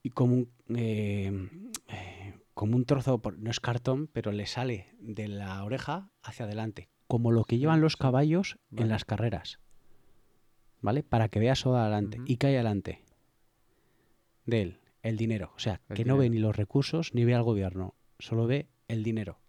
y 0.03 0.09
como 0.09 0.33
un, 0.35 0.51
eh, 0.75 1.49
eh, 1.87 2.33
como 2.53 2.75
un 2.75 2.85
trozo, 2.85 3.21
por- 3.21 3.37
no 3.39 3.49
es 3.51 3.59
cartón, 3.59 4.07
pero 4.07 4.31
le 4.31 4.45
sale 4.45 4.87
de 4.99 5.27
la 5.27 5.63
oreja 5.63 6.09
hacia 6.23 6.45
adelante, 6.45 6.89
como 7.07 7.31
lo 7.31 7.43
que 7.45 7.57
llevan 7.59 7.81
los 7.81 7.97
caballos 7.97 8.57
Vale. 8.69 8.83
en 8.83 8.89
las 8.89 9.05
carreras. 9.05 9.59
¿Vale? 10.81 11.03
Para 11.03 11.29
que 11.29 11.39
veas 11.39 11.61
todo 11.61 11.77
adelante. 11.77 12.17
¿Y 12.25 12.43
hay 12.43 12.55
adelante? 12.55 13.03
De 14.47 14.61
él, 14.63 14.79
el 15.03 15.15
dinero. 15.17 15.53
O 15.55 15.59
sea, 15.59 15.79
El 15.89 15.95
que 15.95 16.05
no 16.05 16.17
ve 16.17 16.29
ni 16.29 16.39
los 16.39 16.55
recursos 16.55 17.13
ni 17.13 17.23
ve 17.23 17.35
al 17.35 17.43
gobierno, 17.43 17.93
solo 18.17 18.47
ve 18.47 18.67
el 18.87 19.03
dinero. 19.03 19.39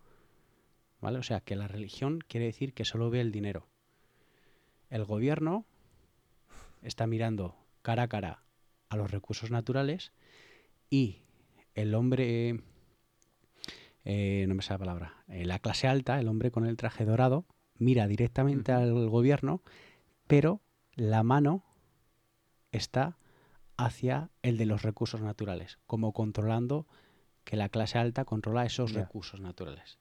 ¿Vale? 1.03 1.19
O 1.19 1.23
sea, 1.23 1.41
que 1.41 1.57
la 1.57 1.67
religión 1.69 2.21
quiere 2.27 2.47
decir 2.47 2.73
que 2.73 2.85
solo 2.85 3.11
ve 3.11 3.21
el 3.21 3.33
dinero. 3.33 3.67
El 4.89 5.05
gobierno 5.05 5.67
está 6.81 7.09
mirando 7.09 7.57
cara 7.83 8.05
a 8.05 8.09
cara 8.09 8.45
a 8.89 8.97
los 8.97 9.11
recursos 9.11 9.51
naturales 9.51 10.13
y 10.89 11.23
el 11.75 11.97
hombre, 11.97 12.63
eh, 14.05 14.45
no 14.47 14.55
me 14.55 14.63
sale 14.63 14.77
la 14.77 14.85
palabra, 14.85 15.25
eh, 15.27 15.45
la 15.45 15.59
clase 15.59 15.89
alta, 15.89 16.21
el 16.21 16.29
hombre 16.29 16.53
con 16.53 16.67
el 16.67 16.77
traje 16.77 17.05
dorado, 17.05 17.47
mira 17.79 18.07
directamente 18.07 18.71
al 18.71 19.09
gobierno, 19.09 19.61
pero 20.29 20.61
la 20.95 21.25
mano 21.25 21.65
está 22.71 23.19
hacia 23.77 24.31
el 24.43 24.57
de 24.57 24.67
los 24.67 24.83
recursos 24.83 25.21
naturales, 25.21 25.79
como 25.87 26.13
controlando 26.13 26.87
que 27.43 27.57
la 27.57 27.69
clase 27.69 27.99
alta 27.99 28.25
controla 28.25 28.65
esos 28.65 28.93
recursos 28.93 29.41
naturales. 29.41 29.99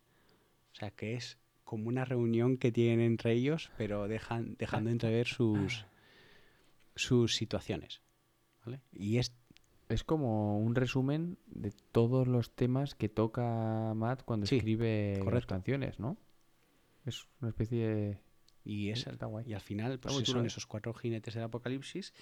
O 0.71 0.75
sea, 0.75 0.91
que 0.91 1.15
es 1.15 1.37
como 1.63 1.87
una 1.87 2.05
reunión 2.05 2.57
que 2.57 2.71
tienen 2.71 2.99
entre 2.99 3.33
ellos, 3.33 3.71
pero 3.77 4.07
dejan, 4.07 4.55
dejando 4.57 4.89
entrever 4.89 5.27
sus, 5.27 5.85
sus 6.95 7.35
situaciones. 7.35 8.01
¿vale? 8.65 8.81
Y 8.91 9.17
es 9.17 9.33
Es 9.89 10.03
como 10.03 10.59
un 10.59 10.75
resumen 10.75 11.37
de 11.47 11.71
todos 11.91 12.27
los 12.27 12.53
temas 12.55 12.95
que 12.95 13.09
toca 13.09 13.93
Matt 13.95 14.23
cuando 14.23 14.47
Sí, 14.47 14.57
escribe 14.57 15.21
las 15.31 15.45
canciones, 15.45 15.99
¿no? 15.99 16.17
Es 17.05 17.25
una 17.39 17.49
especie 17.49 17.87
de... 17.87 18.17
Y, 18.63 18.89
es, 18.89 19.07
Está 19.07 19.25
guay. 19.25 19.45
y 19.47 19.53
al 19.53 19.61
final 19.61 19.97
pues, 19.99 20.13
son 20.13 20.23
chulo, 20.23 20.45
esos 20.45 20.67
cuatro 20.67 20.93
jinetes 20.93 21.33
del 21.33 21.43
apocalipsis. 21.43 22.13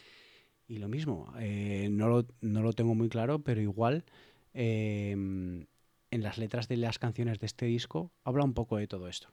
Y 0.68 0.78
lo 0.78 0.88
mismo, 0.88 1.34
eh, 1.40 1.90
no, 1.92 2.08
lo, 2.08 2.28
no 2.42 2.62
lo 2.62 2.72
tengo 2.74 2.96
muy 2.96 3.10
claro, 3.10 3.40
pero 3.40 3.60
igual 3.62 4.06
eh, 4.54 5.66
en 6.12 6.24
las 6.24 6.38
letras 6.38 6.68
de 6.68 6.78
las 6.78 7.00
canciones 7.00 7.40
de 7.40 7.46
este 7.46 7.66
disco 7.66 8.12
habla 8.24 8.44
un 8.44 8.54
poco 8.54 8.78
de 8.78 8.88
todo 8.88 9.08
esto. 9.08 9.30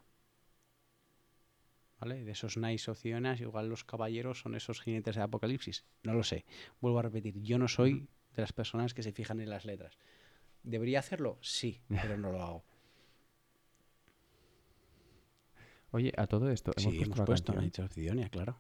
¿Vale? 1.99 2.25
De 2.25 2.33
esos 2.33 2.59
Nice 2.59 2.91
Oceanas, 2.91 3.41
igual 3.41 3.69
los 3.69 3.85
caballeros 3.85 4.41
son 4.41 4.55
esos 4.55 4.83
jinetes 4.83 5.15
del 5.15 5.25
apocalipsis. 5.25 5.87
No 6.03 6.13
lo 6.13 6.23
sé. 6.23 6.45
Vuelvo 6.81 6.99
a 6.99 7.03
repetir, 7.03 7.41
yo 7.41 7.59
no 7.59 7.69
soy 7.69 8.09
de 8.35 8.43
las 8.43 8.53
personas 8.53 8.93
que 8.93 9.03
se 9.03 9.13
fijan 9.13 9.41
en 9.41 9.49
las 9.49 9.65
letras. 9.65 9.97
¿Debería 10.63 10.99
hacerlo? 10.99 11.39
Sí, 11.41 11.81
pero 11.89 12.19
no 12.19 12.33
lo 12.33 12.43
hago. 12.43 12.65
Oye, 15.93 16.13
a 16.17 16.27
todo 16.27 16.51
esto, 16.51 16.73
hemos 16.77 16.93
sí, 16.93 16.99
puesto 16.99 17.15
hemos 17.15 17.27
puesto 17.27 17.53
claro. 18.31 18.59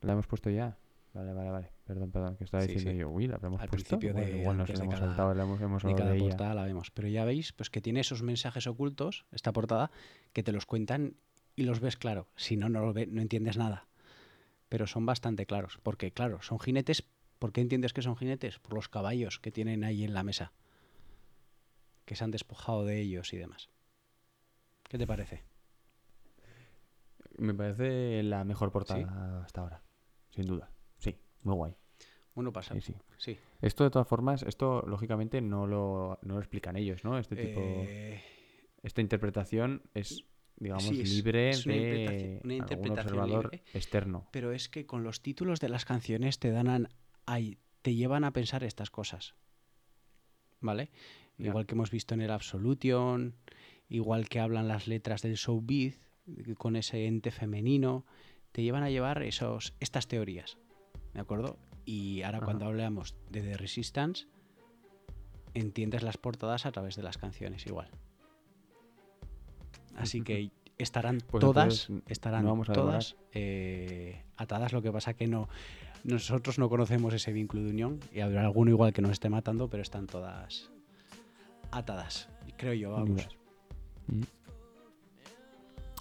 ¿La 0.00 0.12
hemos 0.12 0.28
puesto 0.28 0.50
ya? 0.50 0.78
Vale, 1.14 1.32
vale, 1.32 1.50
vale. 1.50 1.72
Perdón, 1.84 2.10
perdón, 2.12 2.36
que 2.36 2.44
estaba 2.44 2.62
Sí, 2.62 2.68
diciendo 2.74 2.92
sí. 2.92 2.98
yo, 2.98 3.08
uy, 3.10 3.26
la 3.26 3.36
habremos 3.36 3.60
Al 3.60 3.68
puesto. 3.68 3.88
principio 3.98 4.12
Bueno, 4.14 4.28
de- 4.28 4.38
igual 4.40 4.56
nos 4.58 4.70
hemos 4.70 4.94
cada- 4.94 5.06
saltado, 5.08 5.34
la 5.34 5.42
hemos, 5.42 5.60
hemos 5.60 5.82
de 5.82 5.94
cada 5.94 6.10
de 6.10 6.16
ella. 6.16 6.24
portada 6.28 6.54
la 6.54 6.64
vemos. 6.64 6.90
Pero 6.90 7.08
ya 7.08 7.24
veis 7.24 7.52
pues 7.52 7.70
que 7.70 7.80
tiene 7.80 8.00
esos 8.00 8.22
mensajes 8.22 8.66
ocultos, 8.66 9.24
esta 9.32 9.52
portada, 9.52 9.90
que 10.32 10.42
te 10.42 10.52
los 10.52 10.66
cuentan 10.66 11.16
y 11.56 11.64
los 11.64 11.80
ves 11.80 11.96
claro. 11.96 12.28
Si 12.36 12.56
no, 12.56 12.68
no, 12.68 12.80
lo 12.80 12.92
ve- 12.92 13.06
no 13.06 13.20
entiendes 13.22 13.56
nada. 13.56 13.88
Pero 14.68 14.86
son 14.86 15.06
bastante 15.06 15.46
claros. 15.46 15.78
Porque, 15.82 16.12
claro, 16.12 16.42
son 16.42 16.60
jinetes. 16.60 17.08
¿Por 17.38 17.52
qué 17.52 17.62
entiendes 17.62 17.92
que 17.94 18.02
son 18.02 18.16
jinetes? 18.16 18.58
Por 18.58 18.74
los 18.74 18.88
caballos 18.88 19.38
que 19.40 19.50
tienen 19.50 19.82
ahí 19.84 20.04
en 20.04 20.12
la 20.12 20.22
mesa. 20.22 20.52
Que 22.04 22.16
se 22.16 22.24
han 22.24 22.30
despojado 22.30 22.84
de 22.84 23.00
ellos 23.00 23.32
y 23.32 23.38
demás. 23.38 23.70
¿Qué 24.84 24.98
te 24.98 25.06
parece? 25.06 25.42
Me 27.38 27.54
parece 27.54 28.22
la 28.22 28.44
mejor 28.44 28.72
portada 28.72 29.42
hasta 29.44 29.60
ahora, 29.62 29.82
sin 30.30 30.46
duda. 30.46 30.70
Muy 31.42 31.54
guay. 31.54 31.74
Bueno, 32.34 32.52
pasa. 32.52 32.74
Sí, 32.74 32.80
sí. 32.80 32.94
Sí. 33.16 33.38
Esto 33.62 33.84
de 33.84 33.90
todas 33.90 34.06
formas, 34.06 34.42
esto 34.42 34.82
lógicamente 34.86 35.40
no 35.40 35.66
lo, 35.66 36.18
no 36.22 36.34
lo 36.34 36.40
explican 36.40 36.76
ellos, 36.76 37.02
¿no? 37.04 37.18
Este 37.18 37.34
tipo, 37.36 37.84
Eh, 37.88 38.20
esta 38.82 39.00
interpretación 39.00 39.82
es, 39.94 40.24
digamos, 40.56 40.84
sí, 40.84 41.00
es- 41.00 41.08
libre 41.10 41.50
es 41.50 41.66
una 41.66 41.74
de 41.74 41.80
interpretación- 41.80 42.40
una 42.44 42.64
algún 42.72 42.90
observador 42.92 43.44
libre. 43.52 43.64
externo. 43.74 44.28
Pero 44.30 44.52
es 44.52 44.68
que 44.68 44.86
con 44.86 45.02
los 45.02 45.20
títulos 45.22 45.58
de 45.60 45.68
las 45.68 45.84
canciones 45.84 46.38
te 46.38 46.50
dan 46.50 46.68
a- 46.68 46.88
ay, 47.26 47.58
te 47.82 47.94
llevan 47.94 48.22
a 48.24 48.32
pensar 48.32 48.62
estas 48.62 48.90
cosas. 48.90 49.34
¿Vale? 50.60 50.90
Igual 51.38 51.66
que 51.66 51.74
hemos 51.74 51.90
visto 51.90 52.14
en 52.14 52.20
el 52.20 52.30
Absolution, 52.32 53.36
igual 53.88 54.28
que 54.28 54.40
hablan 54.40 54.66
las 54.68 54.88
letras 54.88 55.22
del 55.22 55.34
showbiz 55.36 56.00
con 56.56 56.74
ese 56.76 57.06
ente 57.06 57.30
femenino, 57.30 58.04
te 58.52 58.62
llevan 58.62 58.82
a 58.82 58.90
llevar 58.90 59.22
esos 59.22 59.74
estas 59.80 60.08
teorías. 60.08 60.58
¿De 61.18 61.22
acuerdo? 61.22 61.56
Y 61.84 62.22
ahora 62.22 62.36
Ajá. 62.36 62.44
cuando 62.44 62.66
hablamos 62.66 63.16
de 63.28 63.42
The 63.42 63.56
Resistance 63.56 64.28
entiendes 65.52 66.04
las 66.04 66.16
portadas 66.16 66.64
a 66.64 66.70
través 66.70 66.94
de 66.94 67.02
las 67.02 67.18
canciones 67.18 67.66
igual. 67.66 67.90
Así 69.96 70.22
que 70.22 70.52
estarán 70.78 71.18
Pues 71.28 71.40
todas, 71.40 71.88
estarán 72.06 72.44
no 72.44 72.50
vamos 72.50 72.68
a 72.68 72.72
devorar. 72.72 72.92
todas 72.92 73.16
eh, 73.32 74.22
atadas. 74.36 74.72
Lo 74.72 74.80
que 74.80 74.92
pasa 74.92 75.14
que 75.14 75.26
no 75.26 75.48
nosotros 76.04 76.60
no 76.60 76.68
conocemos 76.68 77.12
ese 77.14 77.32
vínculo 77.32 77.64
de 77.64 77.70
unión 77.70 77.98
y 78.12 78.20
habrá 78.20 78.42
alguno 78.42 78.70
igual 78.70 78.92
que 78.92 79.02
nos 79.02 79.10
esté 79.10 79.28
matando, 79.28 79.68
pero 79.68 79.82
están 79.82 80.06
todas 80.06 80.70
atadas. 81.72 82.28
Creo 82.56 82.74
yo, 82.74 82.92
vamos. 82.92 83.28
Mm. 84.06 84.22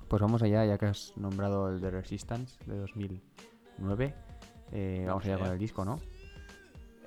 Pues 0.10 0.22
vamos 0.22 0.44
allá, 0.44 0.64
ya 0.64 0.78
que 0.78 0.86
has 0.86 1.18
nombrado 1.18 1.70
el 1.72 1.82
de 1.82 1.90
Resistance 1.90 2.56
de 2.68 2.78
2009. 2.78 4.27
Eh, 4.72 5.04
vamos 5.08 5.24
allá 5.26 5.38
con 5.38 5.48
el 5.52 5.58
disco, 5.60 5.86
¿no? 5.86 6.00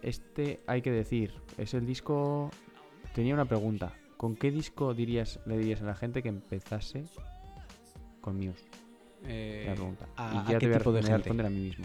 Este, 0.02 0.61
hay 0.66 0.82
que 0.82 0.90
decir, 0.90 1.34
es 1.58 1.74
el 1.74 1.86
disco... 1.86 2.50
Tenía 3.14 3.34
una 3.34 3.44
pregunta. 3.44 3.92
¿Con 4.16 4.36
qué 4.36 4.50
disco 4.50 4.94
dirías, 4.94 5.40
le 5.46 5.58
dirías 5.58 5.82
a 5.82 5.84
la 5.84 5.94
gente 5.94 6.22
que 6.22 6.28
empezase 6.28 7.04
con 8.20 8.36
Muse? 8.36 8.64
Eh, 9.24 9.64
La 9.68 9.74
pregunta. 9.74 10.06
¿a, 10.16 10.34
y 10.34 10.38
a 10.38 10.44
ya 10.52 10.58
qué 10.58 10.66
te 10.66 10.66
voy 10.68 10.74
a, 10.74 10.78
tipo 10.78 10.92
de 10.92 11.00
voy 11.02 11.11
a 11.11 11.16
responder 11.16 11.46
a 11.46 11.50
mí 11.50 11.61
mismo. 11.61 11.84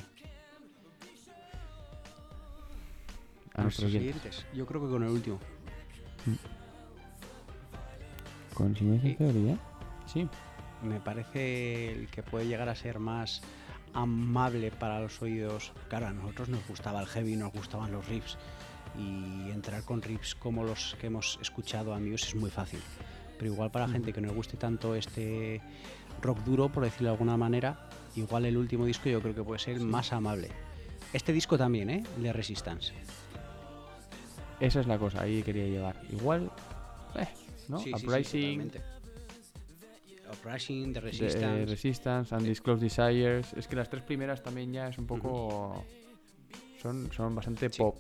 A 3.54 3.62
A 3.62 3.64
nuestros 3.64 3.88
oyentes. 3.94 4.46
Yo 4.54 4.66
creo 4.66 4.82
que 4.82 4.90
con 4.90 5.04
el 5.04 5.10
último. 5.10 5.40
¿Con 8.54 8.76
Silencio 8.76 9.10
Sí. 9.10 9.16
Teoría? 9.16 9.58
Sí. 10.06 10.30
Me 10.84 11.00
parece 11.00 11.92
el 11.92 12.08
que 12.10 12.22
puede 12.24 12.48
llegar 12.48 12.70
a 12.70 12.76
ser 12.76 13.00
más 13.00 13.42
amable 13.96 14.72
para 14.72 15.00
los 15.00 15.22
oídos. 15.22 15.72
Claro, 15.90 16.08
a 16.08 16.14
nosotros 16.14 16.50
nos 16.50 16.68
gustaba 16.68 17.02
el 17.02 17.08
heavy, 17.08 17.36
nos 17.36 17.52
gustaban 17.52 17.92
los 17.92 18.08
riffs. 18.08 18.38
Y 18.98 19.50
entrar 19.50 19.84
con 19.84 20.02
riffs 20.02 20.36
como 20.36 20.64
los 20.64 20.96
que 21.00 21.08
hemos 21.08 21.40
escuchado 21.42 21.94
a 21.94 22.00
Muse 22.00 22.28
es 22.28 22.36
muy 22.36 22.50
fácil. 22.50 22.80
Pero 23.38 23.52
igual 23.52 23.72
para 23.72 23.88
gente 23.88 24.14
que 24.14 24.22
no 24.22 24.28
le 24.28 24.34
guste 24.34 24.56
tanto 24.58 24.96
este 24.96 25.62
rock 26.22 26.40
duro, 26.40 26.70
por 26.70 26.84
decirlo 26.84 27.10
de 27.10 27.14
alguna 27.14 27.36
manera, 27.36 27.90
igual 28.16 28.46
el 28.46 28.56
último 28.56 28.86
disco 28.86 29.10
yo 29.10 29.22
creo 29.22 29.36
que 29.36 29.44
puede 29.44 29.60
ser 29.60 29.80
más 29.82 30.14
amable. 30.14 30.50
Este 31.12 31.34
disco 31.34 31.58
también, 31.58 31.90
¿eh? 31.90 32.04
El 32.18 32.24
de 32.24 32.34
Resistance. 32.34 32.94
Esa 34.60 34.80
es 34.80 34.88
la 34.88 34.98
cosa, 34.98 35.22
ahí 35.22 35.44
quería 35.44 35.66
llegar. 35.66 36.02
Igual, 36.10 36.50
eh, 37.16 37.28
¿no? 37.68 37.80
Sí, 37.80 37.92
sí, 37.98 38.24
sí, 38.24 38.60
Uprising, 40.40 40.94
The 40.94 41.02
de- 41.02 41.02
Resistance. 41.02 41.64
eh, 41.64 41.66
Resistance, 41.66 42.36
Undisclosed 42.36 42.82
Desires. 42.84 43.54
Es 43.54 43.68
que 43.68 43.76
las 43.76 43.90
tres 43.90 44.04
primeras 44.04 44.42
también 44.44 44.72
ya 44.74 44.88
es 44.90 44.98
un 44.98 45.06
poco. 45.08 45.84
son, 46.82 47.12
son 47.12 47.34
bastante 47.36 47.70
Sí. 47.70 47.80
pop 47.80 48.00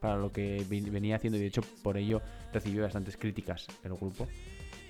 para 0.00 0.16
lo 0.16 0.30
que 0.32 0.64
venía 0.68 1.16
haciendo 1.16 1.36
y 1.38 1.40
de 1.42 1.46
hecho 1.46 1.62
por 1.82 1.96
ello 1.96 2.20
recibió 2.52 2.82
bastantes 2.82 3.16
críticas 3.16 3.66
el 3.84 3.94
grupo. 3.94 4.26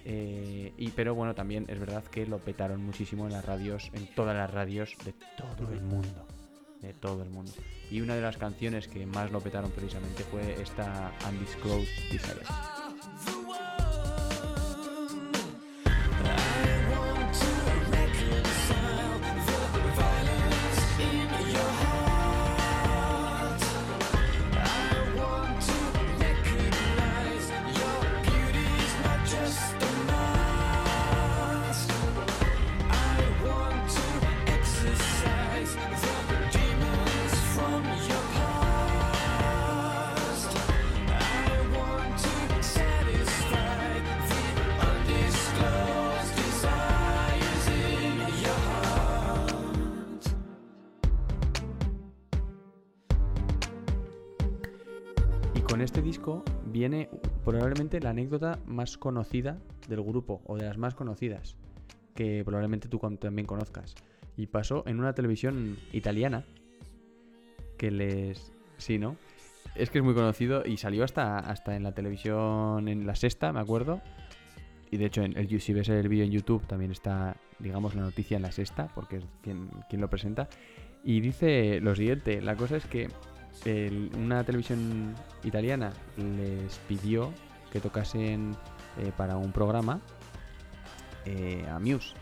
Eh, 0.05 0.73
y, 0.79 0.89
pero 0.91 1.15
bueno, 1.15 1.35
también 1.35 1.67
es 1.69 1.79
verdad 1.79 2.03
que 2.05 2.27
lo 2.27 2.39
petaron 2.39 2.83
muchísimo 2.85 3.27
en 3.27 3.33
las 3.33 3.45
radios, 3.45 3.91
en 3.93 4.07
todas 4.15 4.35
las 4.37 4.51
radios 4.51 4.97
de 5.05 5.13
todo 5.37 5.71
el 5.73 5.83
mundo. 5.83 6.27
De 6.81 6.95
todo 6.95 7.23
el 7.23 7.29
mundo. 7.31 7.53
Y 7.91 8.01
una 8.01 8.15
de 8.17 8.23
las 8.23 8.39
canciones 8.39 8.89
que 8.89 9.05
más 9.05 9.31
lo 9.31 9.41
petaron 9.41 9.71
precisamente 9.71 10.23
fue 10.25 10.61
esta 10.63 11.13
Undisclosed 11.29 11.87
Desires. 12.11 12.49
La 57.99 58.11
anécdota 58.11 58.61
más 58.67 58.97
conocida 58.97 59.59
del 59.89 60.03
grupo, 60.03 60.43
o 60.47 60.57
de 60.57 60.67
las 60.67 60.79
más 60.79 60.95
conocidas, 60.95 61.57
que 62.15 62.45
probablemente 62.45 62.89
tú 62.89 63.01
también 63.19 63.47
conozcas. 63.47 63.97
Y 64.37 64.47
pasó 64.47 64.85
en 64.87 65.01
una 65.01 65.15
televisión 65.15 65.77
italiana 65.93 66.45
que 67.77 67.91
les... 67.91 68.53
Sí, 68.77 68.99
¿no? 68.99 69.17
Es 69.75 69.91
que 69.91 69.99
es 69.99 70.05
muy 70.05 70.15
conocido 70.15 70.63
y 70.65 70.77
salió 70.77 71.03
hasta, 71.03 71.39
hasta 71.39 71.75
en 71.75 71.83
la 71.83 71.93
televisión, 71.93 72.89
en 72.89 73.07
la 73.07 73.15
sexta, 73.15 73.53
me 73.53 73.61
acuerdo. 73.61 74.01
Y 74.91 74.97
de 74.97 75.07
hecho, 75.07 75.23
el, 75.23 75.61
si 75.61 75.73
ves 75.73 75.89
el 75.89 76.09
vídeo 76.09 76.25
en 76.25 76.31
YouTube, 76.31 76.67
también 76.67 76.91
está, 76.91 77.37
digamos, 77.59 77.95
la 77.95 78.03
noticia 78.03 78.37
en 78.37 78.43
la 78.43 78.53
sexta, 78.53 78.89
porque 78.95 79.17
es 79.17 79.25
quien, 79.43 79.71
quien 79.89 80.01
lo 80.01 80.09
presenta. 80.09 80.49
Y 81.05 81.21
dice 81.21 81.81
lo 81.81 81.95
siguiente, 81.95 82.41
la 82.41 82.57
cosa 82.57 82.77
es 82.77 82.87
que 82.87 83.09
una 84.17 84.45
televisión 84.45 85.15
italiana 85.45 85.93
les 86.17 86.79
pidió 86.89 87.33
que 87.73 87.81
tocasen 87.81 88.57
eh, 88.99 89.13
para 89.17 89.37
un 89.37 89.53
programa 89.53 90.01
eh, 91.25 91.67
a 91.71 91.79
Muse, 91.79 92.15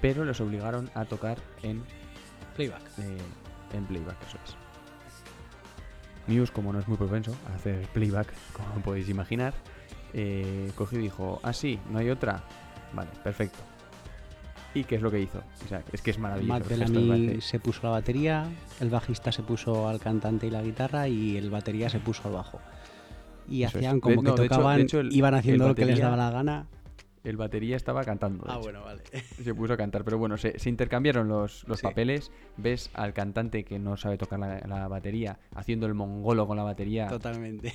pero 0.00 0.24
les 0.24 0.40
obligaron 0.40 0.90
a 0.94 1.04
tocar 1.04 1.38
en, 1.62 1.82
Playback. 2.54 2.82
eh, 2.98 3.18
en 3.74 3.84
playback, 3.84 4.16
eso 4.26 4.38
es. 4.44 4.56
Muse, 6.26 6.52
como 6.52 6.72
no 6.72 6.80
es 6.80 6.88
muy 6.88 6.96
propenso 6.96 7.34
a 7.50 7.54
hacer 7.54 7.86
playback, 7.88 8.32
como 8.52 8.80
podéis 8.82 9.08
imaginar, 9.08 9.54
eh, 10.12 10.70
cogió 10.74 10.98
y 10.98 11.02
dijo, 11.02 11.40
ah 11.42 11.52
sí, 11.52 11.78
no 11.90 11.98
hay 11.98 12.10
otra. 12.10 12.42
Vale, 12.92 13.10
perfecto. 13.22 13.58
¿Y 14.74 14.84
qué 14.84 14.96
es 14.96 15.02
lo 15.02 15.10
que 15.10 15.20
hizo? 15.20 15.42
O 15.64 15.68
sea, 15.68 15.82
es 15.92 16.02
que 16.02 16.10
es 16.10 16.18
maravilloso. 16.18 16.58
Matt 16.58 16.68
Bellamy 16.68 17.40
se 17.40 17.58
puso 17.58 17.80
la 17.84 17.90
batería, 17.90 18.46
el 18.80 18.90
bajista 18.90 19.32
se 19.32 19.42
puso 19.42 19.88
al 19.88 20.00
cantante 20.00 20.46
y 20.46 20.50
la 20.50 20.62
guitarra 20.62 21.08
y 21.08 21.36
el 21.36 21.50
batería 21.50 21.88
se 21.88 21.98
puso 21.98 22.28
al 22.28 22.34
bajo. 22.34 22.60
Y 23.48 23.62
Eso 23.62 23.78
es. 23.78 23.84
hacían 23.84 24.00
como 24.00 24.16
De- 24.16 24.16
que 24.22 24.22
no, 24.30 24.34
de 24.36 24.44
hecho- 24.46 24.54
tocaban, 24.54 24.76
de 24.78 24.82
hecho, 24.82 25.00
el- 25.00 25.12
iban 25.14 25.34
haciendo 25.34 25.64
el 25.64 25.68
lo 25.70 25.74
que 25.74 25.84
les 25.86 25.98
daba 26.00 26.16
la 26.16 26.30
gana. 26.30 26.66
El 27.24 27.36
batería 27.36 27.74
estaba 27.76 28.04
cantando. 28.04 28.44
Ah, 28.46 28.52
hecho. 28.54 28.62
bueno, 28.62 28.84
vale. 28.84 29.02
Se 29.42 29.52
puso 29.54 29.72
a 29.72 29.76
cantar, 29.76 30.04
pero 30.04 30.16
bueno, 30.16 30.36
se, 30.36 30.58
se 30.60 30.68
intercambiaron 30.68 31.26
los, 31.26 31.66
los 31.66 31.80
Sí. 31.80 31.86
papeles. 31.86 32.30
Ves 32.56 32.88
al 32.94 33.12
cantante 33.14 33.64
que 33.64 33.78
no 33.80 33.96
sabe 33.96 34.16
tocar 34.16 34.38
la, 34.38 34.60
la 34.60 34.86
batería 34.86 35.38
haciendo 35.54 35.86
el 35.86 35.94
mongolo 35.94 36.46
con 36.46 36.56
la 36.56 36.62
batería. 36.62 37.08
Totalmente. 37.08 37.72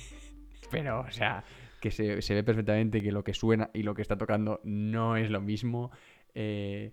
Pero, 0.70 1.00
o 1.00 1.10
sea, 1.10 1.44
que 1.80 1.90
se, 1.90 2.22
se 2.22 2.32
ve 2.34 2.42
perfectamente 2.44 3.02
que 3.02 3.12
lo 3.12 3.24
que 3.24 3.34
suena 3.34 3.68
y 3.74 3.82
lo 3.82 3.94
que 3.94 4.00
está 4.00 4.16
tocando 4.16 4.60
no 4.64 5.16
es 5.18 5.28
lo 5.30 5.42
mismo. 5.42 5.90
Eh, 6.34 6.92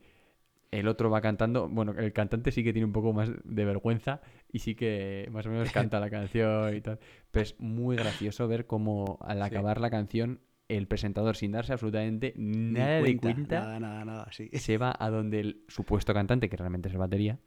el 0.71 0.87
otro 0.89 1.09
va 1.09 1.21
cantando. 1.21 1.69
Bueno, 1.69 1.93
el 1.97 2.11
cantante 2.11 2.51
sí 2.51 2.61
que 2.63 2.73
tiene 2.73 2.85
un 2.85 2.91
poco 2.91 3.13
más 3.13 3.29
de 3.45 3.65
vergüenza 3.65 4.19
y 4.51 4.59
sí 4.59 4.75
que 4.75 5.27
más 5.31 5.45
o 5.45 5.49
menos 5.49 5.71
canta 5.73 5.99
la 5.99 6.09
canción 6.09 6.75
y 6.75 6.81
tal. 6.81 6.99
Pero 7.31 7.43
es 7.43 7.55
muy 7.59 7.95
gracioso 7.97 8.47
ver 8.47 8.65
cómo 8.65 9.17
al 9.21 9.37
Sí. 9.37 9.43
acabar 9.43 9.79
la 9.81 9.89
canción, 9.89 10.39
el 10.67 10.87
presentador, 10.87 11.35
sin 11.35 11.51
darse 11.51 11.73
absolutamente 11.73 12.33
nada 12.37 13.01
de 13.01 13.17
cuenta, 13.17 13.59
Nada, 13.61 13.79
nada, 13.79 14.05
nada, 14.05 14.27
sí. 14.31 14.49
se 14.53 14.77
va 14.77 14.95
a 14.97 15.09
donde 15.09 15.39
el 15.39 15.63
supuesto 15.67 16.13
cantante, 16.13 16.49
que 16.49 16.57
realmente 16.57 16.87
es 16.89 16.93
el 16.93 16.99
batería, 16.99 17.39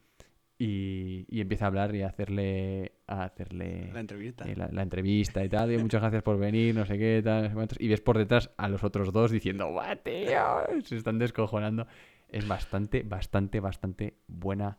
y, 0.59 1.27
y 1.29 1.41
empieza 1.41 1.65
a 1.65 1.69
hablar 1.69 1.95
y 1.95 2.03
a 2.03 2.09
hacerle, 2.09 2.93
a 3.09 3.25
hacerle 3.25 3.91
La 3.93 4.01
entrevista. 4.01 4.49
eh, 4.49 4.55
la, 4.55 4.69
la 4.71 4.83
entrevista 4.83 5.45
y 5.45 5.49
tal. 5.49 5.73
Y 5.73 5.79
muchas 5.79 6.01
gracias 6.01 6.23
por 6.23 6.39
venir, 6.39 6.73
no 6.75 6.87
sé 6.87 6.99
qué, 6.99 7.21
tal, 7.25 7.43
no 7.45 7.49
sé 7.49 7.55
cuántos. 7.55 7.81
Y 7.81 7.89
ves 7.89 8.01
por 8.01 8.17
detrás 8.17 8.51
a 8.57 8.69
los 8.69 8.85
otros 8.85 9.13
dos 9.13 9.33
diciendo, 9.33 9.69
¡guau, 9.71 9.97
tío! 10.05 10.83
Se 10.85 10.97
están 10.97 11.19
descojonando. 11.19 11.87
Es 12.29 12.47
bastante, 12.47 13.03
bastante, 13.03 13.59
bastante 13.61 14.15
buena 14.29 14.79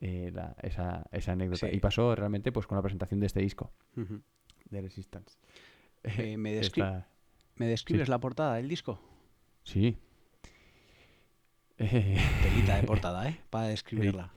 eh, 0.00 0.30
la- 0.32 0.56
esa, 0.62 1.04
esa 1.12 1.32
anécdota. 1.32 1.68
Sí. 1.68 1.76
Y 1.76 1.80
pasó 1.80 2.14
realmente 2.14 2.52
pues 2.52 2.66
con 2.66 2.76
la 2.76 2.82
presentación 2.82 3.20
de 3.20 3.26
este 3.26 3.40
disco, 3.40 3.72
de 4.70 4.80
Resistance. 4.80 5.38
Eh, 6.02 6.36
¿me, 6.36 6.52
descri- 6.54 6.82
Esta- 6.84 7.08
¿Me 7.56 7.66
describes 7.66 8.08
la 8.08 8.18
portada 8.18 8.56
del 8.56 8.68
disco? 8.68 9.00
Sí. 9.62 9.96
Eh, 11.78 12.16
Telita 12.42 12.76
de 12.76 12.82
portada, 12.86 13.28
¿eh? 13.28 13.40
Para 13.50 13.66
describirla. 13.68 14.32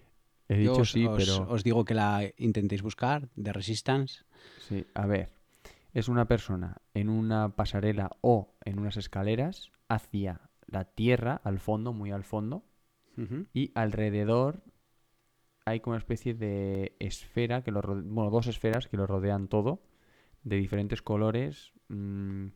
he 0.50 0.58
dicho 0.58 0.82
os, 0.82 0.92
sí, 0.92 1.06
os- 1.06 1.18
pero... 1.18 1.50
os 1.52 1.64
digo 1.64 1.86
que 1.86 1.94
la 1.94 2.22
intentéis 2.38 2.82
buscar, 2.82 3.30
de 3.36 3.54
Resistance. 3.54 4.24
Sí, 4.60 4.86
a 4.94 5.06
ver. 5.06 5.30
Es 5.94 6.08
una 6.10 6.26
persona 6.28 6.78
en 6.94 7.10
una 7.10 7.50
pasarela 7.56 8.12
o 8.22 8.54
en 8.66 8.80
unas 8.80 8.98
escaleras 8.98 9.72
hacia 9.88 10.42
la 10.68 10.86
tierra, 10.86 11.42
al 11.44 11.60
fondo, 11.60 11.94
muy 11.94 12.12
al 12.12 12.24
fondo, 12.24 12.64
y 13.52 13.72
alrededor 13.74 14.62
hay 15.68 15.82
como 15.82 15.96
una 15.96 16.00
especie 16.00 16.34
de 16.34 16.96
esfera, 17.00 17.62
que 17.62 17.72
lo 17.72 17.82
bueno, 17.82 18.32
dos 18.32 18.48
esferas 18.48 18.88
que 18.88 18.96
lo 18.96 19.06
rodean 19.06 19.50
todo, 19.50 19.82
de 20.44 20.56
diferentes 20.56 21.02
colores, 21.02 21.74
mm, 21.90 22.48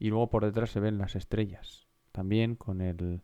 y 0.00 0.08
luego 0.08 0.30
por 0.30 0.44
detrás 0.44 0.70
se 0.70 0.80
ven 0.80 0.98
las 0.98 1.14
estrellas, 1.14 1.86
también 2.10 2.56
con 2.56 2.80
el 2.80 3.22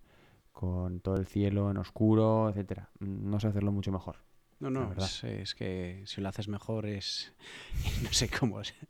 con 0.52 1.00
todo 1.00 1.16
el 1.16 1.26
cielo 1.26 1.70
en 1.70 1.78
oscuro, 1.78 2.50
etcétera. 2.50 2.90
No 3.00 3.40
sé 3.40 3.48
hacerlo 3.48 3.72
mucho 3.72 3.90
mejor. 3.90 4.18
No, 4.60 4.70
no, 4.70 4.92
es, 4.92 5.24
es 5.24 5.54
que 5.54 6.02
si 6.04 6.20
lo 6.20 6.28
haces 6.28 6.48
mejor 6.48 6.86
es... 6.86 7.32
no 8.02 8.12
sé 8.12 8.28
cómo 8.28 8.60
es. 8.60 8.74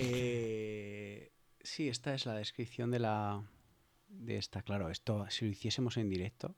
Eh, 0.00 1.32
sí, 1.60 1.88
esta 1.88 2.14
es 2.14 2.24
la 2.24 2.34
descripción 2.34 2.92
de 2.92 3.00
la... 3.00 3.42
De 4.06 4.36
esta, 4.36 4.62
claro, 4.62 4.90
esto 4.90 5.26
si 5.28 5.46
lo 5.46 5.50
hiciésemos 5.50 5.96
en 5.96 6.08
directo 6.08 6.54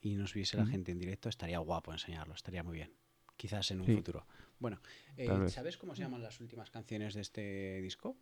y 0.00 0.14
nos 0.14 0.34
viese 0.34 0.56
la 0.56 0.66
gente 0.66 0.92
en 0.92 0.98
directo, 0.98 1.28
estaría 1.28 1.58
guapo 1.58 1.92
enseñarlo, 1.92 2.34
estaría 2.34 2.62
muy 2.62 2.76
bien. 2.76 2.92
Quizás 3.36 3.70
en 3.70 3.80
un 3.80 3.86
Sí. 3.86 3.94
futuro. 3.94 4.26
Bueno, 4.58 4.80
eh. 5.16 5.48
¿sabes 5.48 5.76
cómo 5.76 5.94
se 5.94 6.02
llaman 6.02 6.22
las 6.22 6.40
últimas 6.40 6.70
canciones 6.70 7.14
de 7.14 7.20
este 7.20 7.80
disco? 7.80 8.16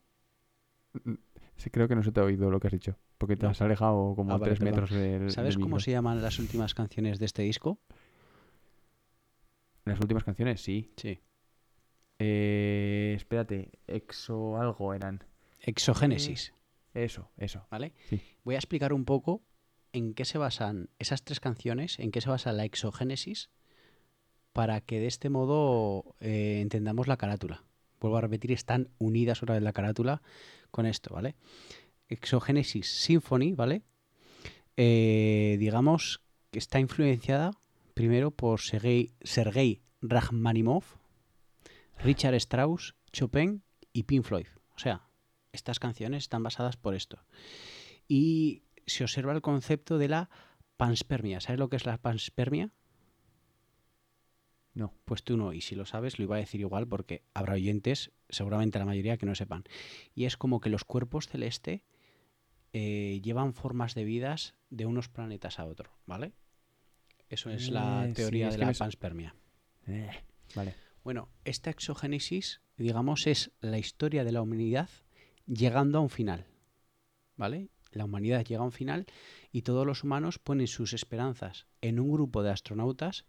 Sí, 1.57 1.71
creo 1.71 1.89
que 1.89 1.95
no 1.95 2.03
se 2.03 2.13
te 2.13 2.21
ha 2.21 2.25
oído 2.25 2.51
lo 2.51 2.61
que 2.61 2.69
has 2.69 2.73
dicho, 2.73 2.99
porque 3.19 3.37
te 3.37 3.45
No. 3.45 3.51
has 3.51 3.61
alejado 3.63 4.15
como 4.15 4.33
Ah, 4.33 4.37
a 4.37 4.39
vale, 4.39 4.53
tres 4.55 4.61
metros 4.63 4.91
del 4.91 5.31
¿Sabes 5.31 5.55
del 5.55 5.63
cómo 5.63 5.81
se 5.81 5.91
llaman 5.91 6.21
las 6.23 6.39
últimas 6.39 6.75
canciones 6.75 7.19
de 7.19 7.27
este 7.27 7.43
disco? 7.43 7.79
Las 9.85 10.01
últimas 10.01 10.25
canciones, 10.25 10.61
sí. 10.63 10.93
Sí. 10.97 11.21
Eh, 12.19 13.13
espérate, 13.17 13.71
exo 13.87 14.57
algo 14.59 14.95
eran. 14.95 15.23
Exogénesis, 15.61 16.53
Eso, 16.95 17.31
eso. 17.37 17.67
¿vale? 17.71 17.93
Sí. 18.09 18.21
Voy 18.45 18.55
a 18.55 18.59
explicar 18.59 18.93
un 18.93 19.05
poco 19.05 19.43
en 19.97 20.13
qué 20.13 20.27
se 20.27 20.37
basan 20.37 20.91
esas 20.99 21.23
tres 21.25 21.41
canciones, 21.41 21.99
en 21.99 22.11
qué 22.11 22.21
se 22.21 22.29
basa 22.29 22.53
la 22.53 22.67
exogénesis, 22.67 23.49
para 24.53 24.83
que 24.83 25.01
de 25.01 25.07
este 25.07 25.31
modo 25.31 26.15
eh, 26.21 26.61
entendamos 26.61 27.09
la 27.09 27.17
carátula. 27.17 27.65
Vuelvo 27.99 28.19
a 28.19 28.21
repetir, 28.21 28.53
están 28.53 28.91
unidas 28.99 29.43
otra 29.43 29.55
vez 29.55 29.63
la 29.63 29.73
carátula 29.73 30.21
con 30.71 30.85
esto, 30.85 31.15
¿vale? 31.15 31.35
Exogénesis 32.09 32.89
Symphony, 32.89 33.55
¿vale? 33.55 33.85
Eh, 34.77 35.57
digamos 35.59 36.21
que 36.51 36.59
está 36.59 36.79
influenciada 36.79 37.53
primero 37.95 38.31
por 38.31 38.61
Sergei, 38.61 39.15
Sergei 39.23 39.81
Rachmaninoff, 40.03 40.97
Richard 42.05 42.35
Strauss, 42.35 42.95
Chopin 43.15 43.63
y 43.95 44.03
Pink 44.03 44.25
Floyd. 44.25 44.49
O 44.75 44.79
sea, 44.79 45.09
estas 45.53 45.79
canciones 45.79 46.25
están 46.25 46.43
basadas 46.43 46.77
por 46.77 46.95
esto. 46.95 47.25
Y 48.07 48.66
se 48.87 49.05
observa 49.05 49.33
el 49.33 49.43
concepto 49.43 49.99
de 49.99 50.09
la 50.09 50.31
panspermia. 50.77 51.41
¿Sabes 51.41 51.59
lo 51.59 51.69
que 51.69 51.77
es 51.77 51.87
la 51.87 51.99
panspermia? 51.99 52.71
No. 54.75 54.93
Pues 55.05 55.23
tú 55.23 55.37
no, 55.37 55.53
y 55.53 55.63
si 55.63 55.75
lo 55.75 55.87
sabes, 55.87 56.19
lo 56.19 56.25
iba 56.25 56.37
a 56.37 56.41
decir 56.41 56.61
igual 56.61 56.87
porque 56.87 57.23
habrá 57.33 57.55
oyentes, 57.55 58.13
seguramente 58.29 58.79
la 58.79 58.85
mayoría, 58.85 59.17
que 59.17 59.25
no 59.27 59.35
sepan. 59.35 59.65
Y 60.15 60.27
es 60.27 60.37
como 60.37 60.61
que 60.61 60.69
los 60.69 60.85
cuerpos 60.85 61.29
celestes 61.29 61.81
eh, 62.73 63.21
llevan 63.23 63.55
formas 63.55 63.95
de 63.95 64.05
vidas 64.05 64.55
de 64.69 64.85
unos 64.85 65.09
planetas 65.09 65.59
a 65.59 65.65
otro, 65.65 65.91
¿vale? 66.05 66.35
Eso 67.31 67.51
es 67.51 67.71
la 67.71 68.05
Eh, 68.05 68.09
sí, 68.09 68.15
teoría 68.15 68.49
es 68.49 68.55
de 68.55 68.59
la 68.61 68.67
me 68.67 68.75
panspermia. 68.75 69.35
Eh, 69.87 70.11
vale. 70.55 70.75
Bueno, 71.03 71.31
esta 71.45 71.71
exogénesis, 71.71 72.61
digamos, 72.77 73.27
es 73.27 73.53
la 73.61 73.79
historia 73.79 74.25
de 74.25 74.33
la 74.33 74.43
humanidad 74.43 74.91
llegando 75.47 75.99
a 75.99 76.01
un 76.03 76.11
final. 76.11 76.47
¿Vale? 77.37 77.71
La 77.97 78.05
humanidad 78.05 78.45
llega 78.45 78.61
a 78.61 78.65
un 78.65 78.73
final 78.73 79.07
y 79.53 79.63
todos 79.63 79.87
los 79.87 80.05
humanos 80.05 80.39
ponen 80.39 80.67
sus 80.67 80.93
esperanzas 80.93 81.67
en 81.81 81.99
un 81.99 82.13
grupo 82.13 82.43
de 82.43 82.51
astronautas 82.51 83.25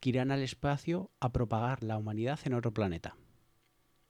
que 0.00 0.10
irán 0.10 0.30
al 0.30 0.42
espacio 0.42 1.10
a 1.20 1.32
propagar 1.32 1.82
la 1.84 1.96
humanidad 1.96 2.38
en 2.44 2.54
otro 2.54 2.72
planeta. 2.72 3.16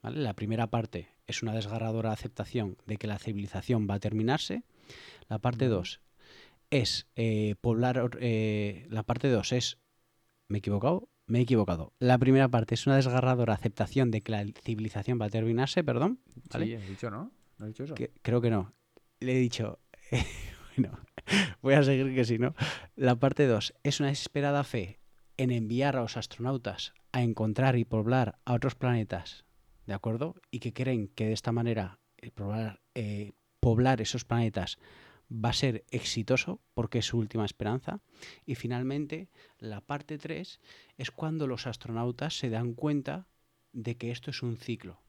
¿Vale? 0.03 0.21
La 0.21 0.35
primera 0.35 0.69
parte 0.69 1.09
es 1.27 1.43
una 1.43 1.53
desgarradora 1.55 2.13
aceptación 2.13 2.77
de 2.87 2.97
que 2.97 3.07
la 3.07 3.19
civilización 3.19 3.87
va 3.91 3.95
a 3.95 4.01
terminarse. 4.01 4.63
La 5.29 5.39
parte 5.39 5.67
2 5.67 6.01
es 6.71 7.07
eh, 7.17 7.55
poblar. 7.61 8.11
eh, 8.21 8.87
la 8.91 9.03
parte 9.03 9.29
2 9.29 9.53
es. 9.53 9.79
¿Me 10.49 10.59
he 10.59 10.61
equivocado? 10.61 11.09
Me 11.27 11.41
he 11.41 11.43
equivocado. 11.43 11.93
La 11.99 12.17
primera 12.17 12.49
parte 12.49 12.75
es 12.75 12.87
una 12.87 12.97
desgarradora 12.97 13.53
aceptación 13.53 14.11
de 14.11 14.23
que 14.23 14.33
la 14.33 14.47
civilización 14.63 15.19
va 15.21 15.27
a 15.27 15.31
terminarse, 15.31 15.85
perdón. 15.85 16.21
¿vale? 16.51 16.67
Sí, 16.67 16.75
has 16.75 16.89
dicho, 16.89 17.11
¿no? 17.11 17.31
¿No 17.59 17.67
has 17.67 17.73
dicho 17.73 17.85
eso? 17.85 17.95
Que- 17.95 18.13
creo 18.23 18.41
que 18.41 18.49
no. 18.51 18.73
Le 19.21 19.33
he 19.37 19.39
dicho. 19.39 19.79
bueno, 20.77 20.99
voy 21.63 21.75
a 21.75 21.83
seguir 21.83 22.15
que 22.15 22.25
si 22.25 22.39
no. 22.39 22.55
La 22.97 23.17
parte 23.17 23.47
2 23.47 23.75
es 23.83 24.01
una 24.01 24.09
desesperada 24.09 24.65
fe 24.65 25.01
en 25.37 25.51
enviar 25.51 25.97
a 25.97 26.03
los 26.03 26.17
astronautas 26.17 26.95
a 27.13 27.23
encontrar 27.23 27.77
y 27.77 27.85
poblar 27.85 28.39
a 28.45 28.55
otros 28.55 28.75
planetas 28.75 29.45
¿de 29.89 29.95
acuerdo? 29.95 30.35
Y 30.51 30.61
que 30.61 30.75
creen 30.75 31.09
que 31.09 31.25
de 31.25 31.33
esta 31.33 31.51
manera 31.51 31.99
eh, 32.19 32.31
poblar, 32.31 32.83
eh, 32.95 33.33
poblar 33.59 34.03
esos 34.03 34.27
planetas 34.27 34.79
va 35.33 35.49
a 35.49 35.55
ser 35.55 35.87
exitoso 35.91 36.61
porque 36.75 36.99
es 36.99 37.07
su 37.07 37.17
última 37.17 37.47
esperanza. 37.47 38.03
Y 38.45 38.55
finalmente, 38.55 39.31
la 39.59 39.81
parte 39.81 40.19
3 40.19 40.61
es 40.99 41.11
cuando 41.11 41.47
los 41.47 41.67
astronautas 41.67 42.39
se 42.39 42.51
dan 42.51 42.75
cuenta 42.75 43.29
de 43.73 43.97
que 43.97 44.11
esto 44.11 44.31
es 44.31 44.43
un 44.43 44.59
ciclo 44.59 45.01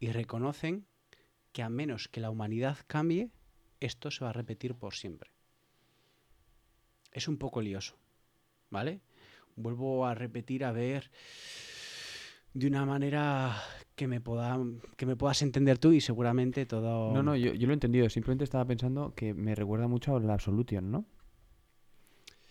y 0.00 0.10
reconocen 0.10 0.88
que 1.52 1.62
a 1.62 1.68
menos 1.68 2.08
que 2.08 2.20
la 2.20 2.30
humanidad 2.30 2.78
cambie, 2.88 3.30
esto 3.80 4.10
se 4.10 4.24
va 4.24 4.30
a 4.30 4.32
repetir 4.32 4.74
por 4.74 4.94
siempre. 4.94 5.30
Es 7.12 7.28
un 7.28 7.38
poco 7.38 7.60
lioso, 7.60 7.96
¿vale? 8.70 9.00
Vuelvo 9.56 10.06
a 10.06 10.14
repetir 10.14 10.64
a 10.64 10.72
ver 10.72 11.10
de 12.54 12.66
una 12.66 12.84
manera 12.86 13.56
que 13.94 14.06
me 14.06 14.20
pueda 14.20 14.58
que 14.96 15.06
me 15.06 15.16
puedas 15.16 15.42
entender 15.42 15.78
tú 15.78 15.92
y 15.92 16.00
seguramente 16.00 16.66
todo 16.66 17.12
No, 17.12 17.22
no, 17.22 17.36
yo, 17.36 17.52
yo 17.54 17.66
lo 17.66 17.72
he 17.72 17.74
entendido. 17.74 18.08
Simplemente 18.08 18.44
estaba 18.44 18.64
pensando 18.64 19.14
que 19.14 19.34
me 19.34 19.54
recuerda 19.54 19.88
mucho 19.88 20.16
a 20.16 20.20
la 20.20 20.34
Absolution, 20.34 20.90
¿no? 20.90 21.04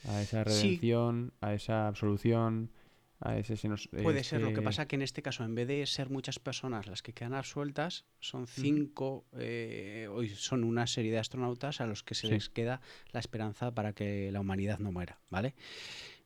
A 0.09 0.21
esa 0.21 0.43
Sí. 0.43 0.43
redención, 0.43 1.33
a 1.41 1.53
esa 1.53 1.87
absolución, 1.87 2.71
a 3.19 3.37
ese... 3.37 3.57
se 3.57 3.67
nos- 3.67 3.87
Puede 3.87 4.23
ser, 4.23 4.41
lo 4.41 4.53
que 4.53 4.61
pasa 4.61 4.87
que 4.87 4.95
en 4.95 5.01
este 5.01 5.21
caso, 5.21 5.43
en 5.43 5.55
vez 5.55 5.67
de 5.67 5.85
ser 5.85 6.09
muchas 6.09 6.39
personas 6.39 6.87
las 6.87 7.01
que 7.01 7.13
quedan 7.13 7.33
absueltas, 7.33 8.05
son 8.19 8.47
cinco, 8.47 9.25
eh, 9.33 10.07
hoy 10.11 10.29
son 10.29 10.63
una 10.63 10.85
serie 10.87 11.11
de 11.11 11.19
astronautas 11.19 11.81
a 11.81 11.87
los 11.87 12.03
que 12.03 12.13
se 12.15 12.27
Sí. 12.27 12.33
les 12.33 12.49
queda 12.49 12.81
la 13.11 13.19
esperanza 13.19 13.71
para 13.73 13.93
que 13.93 14.31
la 14.31 14.39
humanidad 14.39 14.79
no 14.79 14.91
muera, 14.91 15.19
¿vale? 15.29 15.55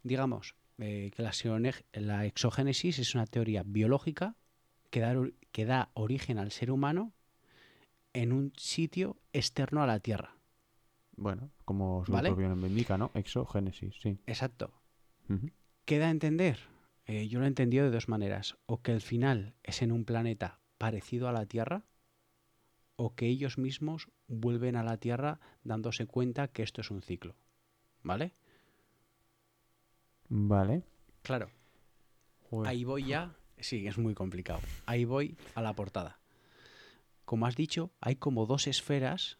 Digamos 0.03 0.55
eh, 0.79 1.11
que 1.15 1.21
la, 1.23 1.31
la 1.93 2.25
exogénesis 2.25 2.99
es 2.99 3.15
una 3.15 3.25
teoría 3.25 3.63
biológica 3.65 4.35
que 4.89 4.99
da, 4.99 5.15
que 5.51 5.65
da 5.65 5.89
origen 5.93 6.39
al 6.39 6.51
ser 6.51 6.71
humano 6.71 7.13
en 8.13 8.33
un 8.33 8.51
sitio 8.57 9.15
externo 9.31 9.81
a 9.81 9.87
la 9.87 9.99
Tierra. 9.99 10.35
Bueno, 11.15 11.51
como 11.65 12.03
su 12.05 12.11
¿Vale? 12.11 12.29
propio 12.29 12.49
nombre 12.49 12.69
indica, 12.69 12.97
¿no? 12.97 13.11
Exogénesis, 13.13 13.95
sí. 14.01 14.17
Exacto. 14.25 14.73
Ujú. 15.29 15.49
¿Qué 15.85 15.99
da 15.99 16.07
a 16.07 16.11
entender? 16.11 16.57
Eh, 17.05 17.27
yo 17.27 17.39
lo 17.39 17.45
he 17.45 17.47
entendido 17.47 17.85
de 17.85 17.91
dos 17.91 18.07
maneras. 18.07 18.57
O 18.65 18.81
que 18.81 18.91
el 18.91 19.01
final 19.01 19.55
es 19.63 19.81
en 19.81 19.91
un 19.91 20.05
planeta 20.05 20.59
parecido 20.77 21.27
a 21.27 21.31
la 21.31 21.45
Tierra, 21.45 21.83
o 22.95 23.15
que 23.15 23.27
ellos 23.27 23.57
mismos 23.57 24.09
vuelven 24.27 24.75
a 24.75 24.83
la 24.83 24.97
Tierra 24.97 25.39
dándose 25.63 26.05
cuenta 26.05 26.47
que 26.47 26.63
esto 26.63 26.81
es 26.81 26.91
un 26.91 27.01
ciclo. 27.01 27.35
¿Vale? 28.03 28.33
Vale. 30.29 30.83
Claro. 31.23 31.49
Joder. 32.49 32.69
Ahí 32.69 32.83
voy 32.83 33.05
ya. 33.05 33.35
Sí, 33.59 33.85
es 33.87 33.97
muy 33.97 34.13
complicado. 34.13 34.61
Ahí 34.85 35.05
voy 35.05 35.35
a 35.55 35.61
la 35.61 35.73
portada. 35.73 36.19
Como 37.25 37.45
has 37.45 37.55
dicho, 37.55 37.91
hay 38.01 38.15
como 38.15 38.45
dos 38.45 38.67
esferas 38.67 39.37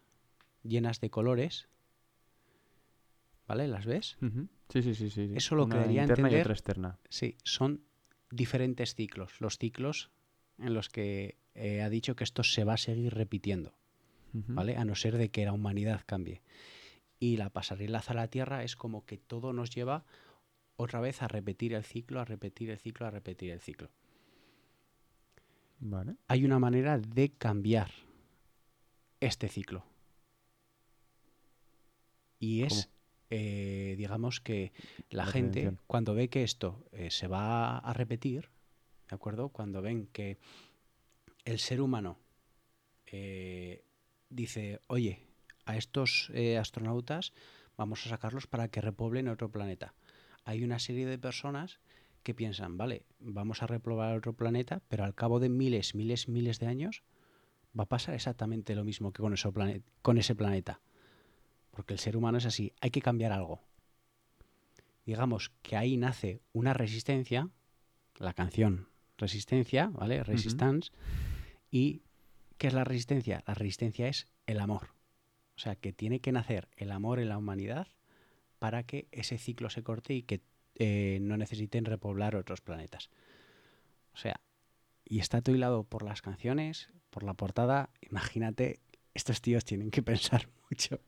llenas 0.62 1.00
de 1.00 1.10
colores. 1.10 1.68
¿Vale? 3.46 3.68
¿Las 3.68 3.86
ves? 3.86 4.16
Sí, 4.72 4.82
sí, 4.82 4.94
sí. 4.94 5.10
sí. 5.10 5.32
Eso 5.34 5.54
lo 5.54 5.64
Una 5.64 5.76
quedaría 5.76 6.02
interna 6.02 6.30
y 6.30 6.36
otra 6.36 6.54
externa. 6.54 6.98
Sí, 7.08 7.36
son 7.44 7.82
diferentes 8.30 8.94
ciclos. 8.94 9.40
Los 9.40 9.58
ciclos 9.58 10.10
en 10.58 10.74
los 10.74 10.88
que 10.88 11.36
eh, 11.54 11.82
ha 11.82 11.90
dicho 11.90 12.16
que 12.16 12.24
esto 12.24 12.42
se 12.42 12.64
va 12.64 12.74
a 12.74 12.78
seguir 12.78 13.14
repitiendo. 13.14 13.74
¿vale? 14.32 14.76
A 14.76 14.84
no 14.84 14.94
ser 14.94 15.18
de 15.18 15.30
que 15.30 15.44
la 15.44 15.52
humanidad 15.52 16.02
cambie. 16.06 16.42
Y 17.18 17.36
la 17.36 17.50
pasarela 17.50 17.98
hacia 17.98 18.14
la 18.14 18.28
Tierra 18.28 18.64
es 18.64 18.76
como 18.76 19.04
que 19.04 19.18
todo 19.18 19.52
nos 19.52 19.70
lleva 19.70 20.04
otra 20.76 21.00
vez 21.00 21.22
a 21.22 21.28
repetir 21.28 21.74
el 21.74 21.84
ciclo, 21.84 22.20
a 22.20 22.24
repetir 22.24 22.70
el 22.70 22.78
ciclo, 22.78 23.06
a 23.06 23.10
repetir 23.10 23.50
el 23.50 23.60
ciclo. 23.60 23.90
Vale. 25.78 26.16
Hay 26.28 26.44
una 26.44 26.58
manera 26.58 26.98
de 26.98 27.30
cambiar 27.30 27.90
este 29.20 29.48
ciclo. 29.48 29.84
Y 32.38 32.62
es, 32.62 32.90
eh, 33.34 33.94
digamos 33.96 34.40
que 34.40 34.72
la, 35.08 35.24
La 35.24 35.32
gente, 35.32 35.72
cuando 35.86 36.14
ve 36.14 36.28
que 36.28 36.42
esto 36.44 36.84
eh, 36.92 37.10
se 37.10 37.26
va 37.26 37.78
a 37.78 37.92
repetir, 37.94 38.50
¿de 39.08 39.14
acuerdo? 39.14 39.48
Cuando 39.48 39.80
ven 39.80 40.06
que 40.12 40.36
el 41.46 41.58
ser 41.58 41.80
humano 41.80 42.18
eh, 43.06 43.84
dice, 44.28 44.80
oye, 44.86 45.26
a 45.64 45.76
estos 45.76 46.30
eh, 46.34 46.58
astronautas 46.58 47.32
vamos 47.76 48.06
a 48.06 48.10
sacarlos 48.10 48.46
para 48.46 48.68
que 48.68 48.80
repoblen 48.82 49.28
otro 49.28 49.50
planeta. 49.50 49.94
Hay 50.44 50.62
una 50.62 50.78
serie 50.78 51.06
de 51.06 51.18
personas 51.18 51.80
que 52.22 52.34
piensan, 52.34 52.76
vale, 52.76 53.06
vamos 53.18 53.62
a 53.62 53.66
repoblar 53.66 54.16
otro 54.16 54.34
planeta, 54.34 54.82
pero 54.88 55.04
al 55.04 55.14
cabo 55.14 55.40
de 55.40 55.48
miles, 55.48 55.94
miles, 55.94 56.28
miles 56.28 56.58
de 56.58 56.66
años 56.66 57.02
va 57.78 57.84
a 57.84 57.88
pasar 57.88 58.14
exactamente 58.14 58.74
lo 58.74 58.84
mismo 58.84 59.12
que 59.12 59.22
con, 59.22 59.32
eso 59.32 59.52
plane- 59.52 59.82
con 60.02 60.18
ese 60.18 60.34
planeta. 60.34 60.80
Porque 61.72 61.94
el 61.94 61.98
ser 61.98 62.16
humano 62.16 62.38
es 62.38 62.46
así, 62.46 62.72
hay 62.80 62.90
que 62.90 63.02
cambiar 63.02 63.32
algo. 63.32 63.60
Digamos 65.04 65.50
que 65.62 65.76
ahí 65.76 65.96
nace 65.96 66.40
una 66.52 66.74
resistencia, 66.74 67.50
la 68.18 68.34
canción 68.34 68.92
Resistencia, 69.22 69.86
¿vale? 69.86 70.24
Resistance. 70.24 70.90
¿Y 71.70 72.02
qué 72.58 72.66
es 72.66 72.74
la 72.74 72.82
resistencia? 72.82 73.44
La 73.46 73.54
resistencia 73.54 74.08
es 74.08 74.26
el 74.46 74.58
amor. 74.58 74.94
O 75.54 75.60
sea, 75.60 75.76
que 75.76 75.92
tiene 75.92 76.20
que 76.20 76.32
nacer 76.32 76.68
el 76.76 76.90
amor 76.90 77.20
en 77.20 77.28
la 77.28 77.38
humanidad 77.38 77.86
para 78.58 78.82
que 78.82 79.06
ese 79.12 79.38
ciclo 79.38 79.70
se 79.70 79.84
corte 79.84 80.14
y 80.14 80.22
que 80.22 80.40
eh, 80.74 81.18
no 81.20 81.36
necesiten 81.36 81.84
repoblar 81.84 82.34
otros 82.34 82.60
planetas. 82.60 83.10
O 84.12 84.16
sea, 84.16 84.40
y 85.04 85.20
está 85.20 85.40
todo 85.40 85.54
hilado 85.54 85.84
por 85.84 86.02
las 86.02 86.20
canciones, 86.20 86.90
por 87.10 87.22
la 87.22 87.34
portada. 87.34 87.90
Imagínate, 88.00 88.80
estos 89.14 89.40
tíos 89.40 89.64
tienen 89.64 89.92
que 89.92 90.02
pensar 90.02 90.48
mucho. 90.68 91.00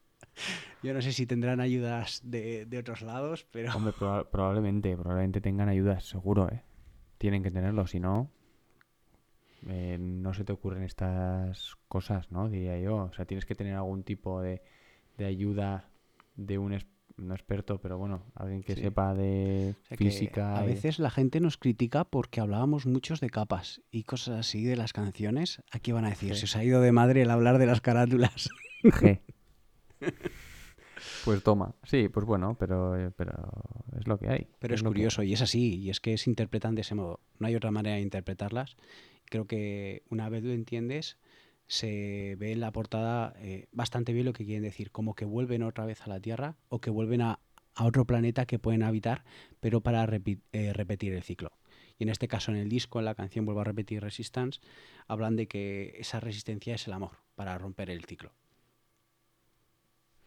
Yo 0.83 0.93
no 0.95 1.01
sé 1.03 1.13
si 1.13 1.27
tendrán 1.27 1.61
ayudas 1.61 2.21
de, 2.25 2.67
de 2.67 2.79
otros 2.79 3.03
lados, 3.03 3.47
pero 3.51 3.75
Hombre, 3.75 3.93
proba- 3.95 4.29
probablemente, 4.31 4.95
probablemente 4.97 5.41
tengan 5.41 5.69
ayudas, 5.69 6.05
seguro, 6.05 6.49
¿eh? 6.51 6.63
Tienen 7.19 7.43
que 7.43 7.51
tenerlo, 7.51 7.87
si 7.87 8.01
no, 8.01 8.31
eh, 9.69 9.97
no 9.99 10.35
se 10.35 10.45
te 10.45 10.53
ocurren 10.53 10.83
estas 10.83 11.77
cosas, 11.89 12.31
¿no? 12.31 12.49
Diría 12.49 12.79
yo. 12.79 12.97
O 12.97 13.13
sea, 13.15 13.25
tienes 13.25 13.47
que 13.47 13.55
tener 13.55 13.75
algún 13.75 14.03
tipo 14.03 14.43
de, 14.43 14.61
de 15.17 15.25
ayuda 15.25 15.89
de 16.37 16.59
un, 16.59 16.79
no 17.17 17.35
experto, 17.35 17.81
pero 17.81 17.97
bueno, 17.97 18.25
alguien 18.35 18.63
que 18.63 18.75
Sí. 18.75 18.83
sepa 18.83 19.15
de 19.15 19.75
O 19.85 19.87
sea 19.87 19.97
que 19.97 20.05
física. 20.05 20.59
a 20.59 20.65
y- 20.65 20.67
veces 20.67 20.99
la 20.99 21.11
gente 21.11 21.41
nos 21.41 21.57
critica 21.57 22.05
porque 22.05 22.41
hablábamos 22.41 22.85
muchos 22.87 23.21
de 23.21 23.31
capas 23.31 23.81
y 23.91 24.03
cosas 24.03 24.41
así 24.41 24.65
de 24.65 24.77
las 24.77 24.93
canciones. 24.93 25.63
Aquí 25.71 25.93
van 25.93 26.05
a 26.05 26.11
decir, 26.11 26.35
se 26.37 26.45
os 26.45 26.57
ha 26.57 26.65
ido 26.65 26.81
de 26.83 26.93
madre 26.93 27.23
el 27.23 27.31
hablar 27.31 27.57
de 27.59 27.67
las 27.67 27.81
carátulas. 27.81 28.51
G. 28.83 29.21
Pues 31.25 31.43
toma. 31.43 31.75
Sí, 31.85 32.09
pues 32.09 32.25
bueno, 32.27 32.57
pero, 32.59 32.97
eh, 32.99 33.11
pero 33.11 33.33
es 33.99 34.07
lo 34.07 34.19
que 34.19 34.29
hay. 34.29 34.49
Pero 34.59 34.75
es, 34.75 34.83
que- 34.83 34.87
curioso 34.89 35.23
y 35.23 35.33
es 35.33 35.43
así, 35.43 35.77
y 35.77 35.91
es 35.91 36.01
que 36.01 36.17
se 36.19 36.31
interpretan 36.31 36.75
de 36.75 36.83
ese 36.83 36.95
modo. 36.95 37.21
No 37.39 37.47
hay 37.47 37.55
otra 37.57 37.71
manera 37.71 37.97
de 37.97 38.03
interpretarlas. 38.03 38.77
Creo 39.27 39.47
que 39.47 40.03
una 40.11 40.29
vez 40.29 40.45
lo 40.45 40.53
entiendes, 40.53 41.19
se 41.67 42.37
ve 42.39 42.53
en 42.53 42.61
la 42.61 42.73
portada 42.73 43.35
eh, 43.39 43.67
bastante 43.73 44.13
bien 44.13 44.27
lo 44.27 44.33
que 44.35 44.45
quieren 44.45 44.63
decir, 44.63 44.91
como 44.91 45.15
que 45.15 45.25
vuelven 45.25 45.63
otra 45.63 45.87
vez 45.87 46.03
a 46.03 46.09
la 46.09 46.21
Tierra 46.21 46.57
o 46.69 46.81
que 46.81 46.91
vuelven 46.91 47.23
a, 47.23 47.41
a 47.75 47.85
otro 47.87 48.05
planeta 48.05 48.45
que 48.47 48.59
pueden 48.59 48.83
habitar, 48.83 49.25
pero 49.61 49.81
para 49.81 50.07
repi- 50.07 50.41
eh, 50.53 50.73
repetir 50.75 51.15
el 51.15 51.23
ciclo. 51.23 51.53
Y 51.99 52.03
en 52.05 52.11
este 52.11 52.29
caso, 52.29 52.51
en 52.51 52.59
el 52.59 52.69
disco, 52.69 52.99
en 52.99 53.05
la 53.07 53.15
canción 53.15 53.47
Vuelvo 53.47 53.63
a 53.63 53.65
repetir 53.65 54.03
Resistance, 54.03 54.61
hablan 55.09 55.37
de 55.37 55.49
que 55.49 55.95
esa 55.99 56.21
resistencia 56.21 56.75
es 56.75 56.87
el 56.87 56.93
amor 56.93 57.13
para 57.35 57.57
romper 57.57 57.89
el 57.89 58.05
ciclo. 58.05 58.33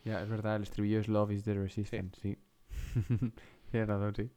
Ya, 0.07 0.21
es 0.21 0.29
verdad, 0.29 0.55
el 0.55 0.63
estribillo 0.63 1.01
es 1.01 1.09
Love 1.09 1.31
is 1.31 1.43
the 1.43 1.53
Resistance, 1.53 2.17
sí. 2.21 2.38
Tienes 3.71 3.89
razón, 3.89 4.15
sí. 4.15 4.31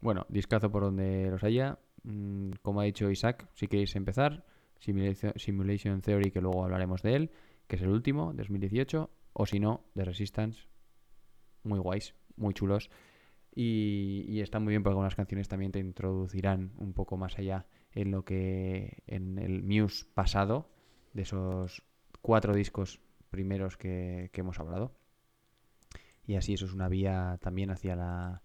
Bueno, 0.00 0.24
discazo 0.30 0.70
por 0.70 0.82
donde 0.82 1.30
los 1.30 1.44
haya. 1.44 1.78
Mm, 2.04 2.52
como 2.62 2.80
ha 2.80 2.84
dicho 2.84 3.10
Isaac, 3.10 3.50
si 3.52 3.68
queréis 3.68 3.94
empezar, 3.96 4.46
Simulation, 4.80 5.34
Simulation 5.36 6.00
Theory, 6.00 6.30
que 6.30 6.40
luego 6.40 6.64
hablaremos 6.64 7.02
de 7.02 7.16
él, 7.16 7.30
que 7.66 7.76
es 7.76 7.82
el 7.82 7.90
último, 7.90 8.32
2018, 8.32 9.10
o 9.34 9.44
si 9.44 9.60
no, 9.60 9.84
de 9.94 10.06
Resistance. 10.06 10.62
Muy 11.64 11.78
guays, 11.78 12.14
muy 12.36 12.54
chulos. 12.54 12.88
Y, 13.54 14.24
y 14.26 14.40
está 14.40 14.58
muy 14.58 14.70
bien 14.70 14.82
porque 14.82 14.92
algunas 14.92 15.14
canciones 15.14 15.48
también 15.48 15.72
te 15.72 15.80
introducirán 15.80 16.72
un 16.78 16.94
poco 16.94 17.18
más 17.18 17.38
allá 17.38 17.66
en 17.90 18.10
lo 18.10 18.24
que 18.24 19.02
en 19.06 19.38
el 19.38 19.62
Muse 19.62 20.06
pasado, 20.14 20.70
de 21.12 21.22
esos 21.22 21.82
cuatro 22.22 22.54
discos 22.54 23.02
primeros 23.32 23.76
que, 23.76 24.30
que 24.32 24.42
hemos 24.42 24.60
hablado. 24.60 24.94
Y 26.24 26.36
así 26.36 26.54
eso 26.54 26.66
es 26.66 26.72
una 26.72 26.88
vía 26.88 27.38
también 27.42 27.70
hacia 27.72 27.96
la 27.96 28.42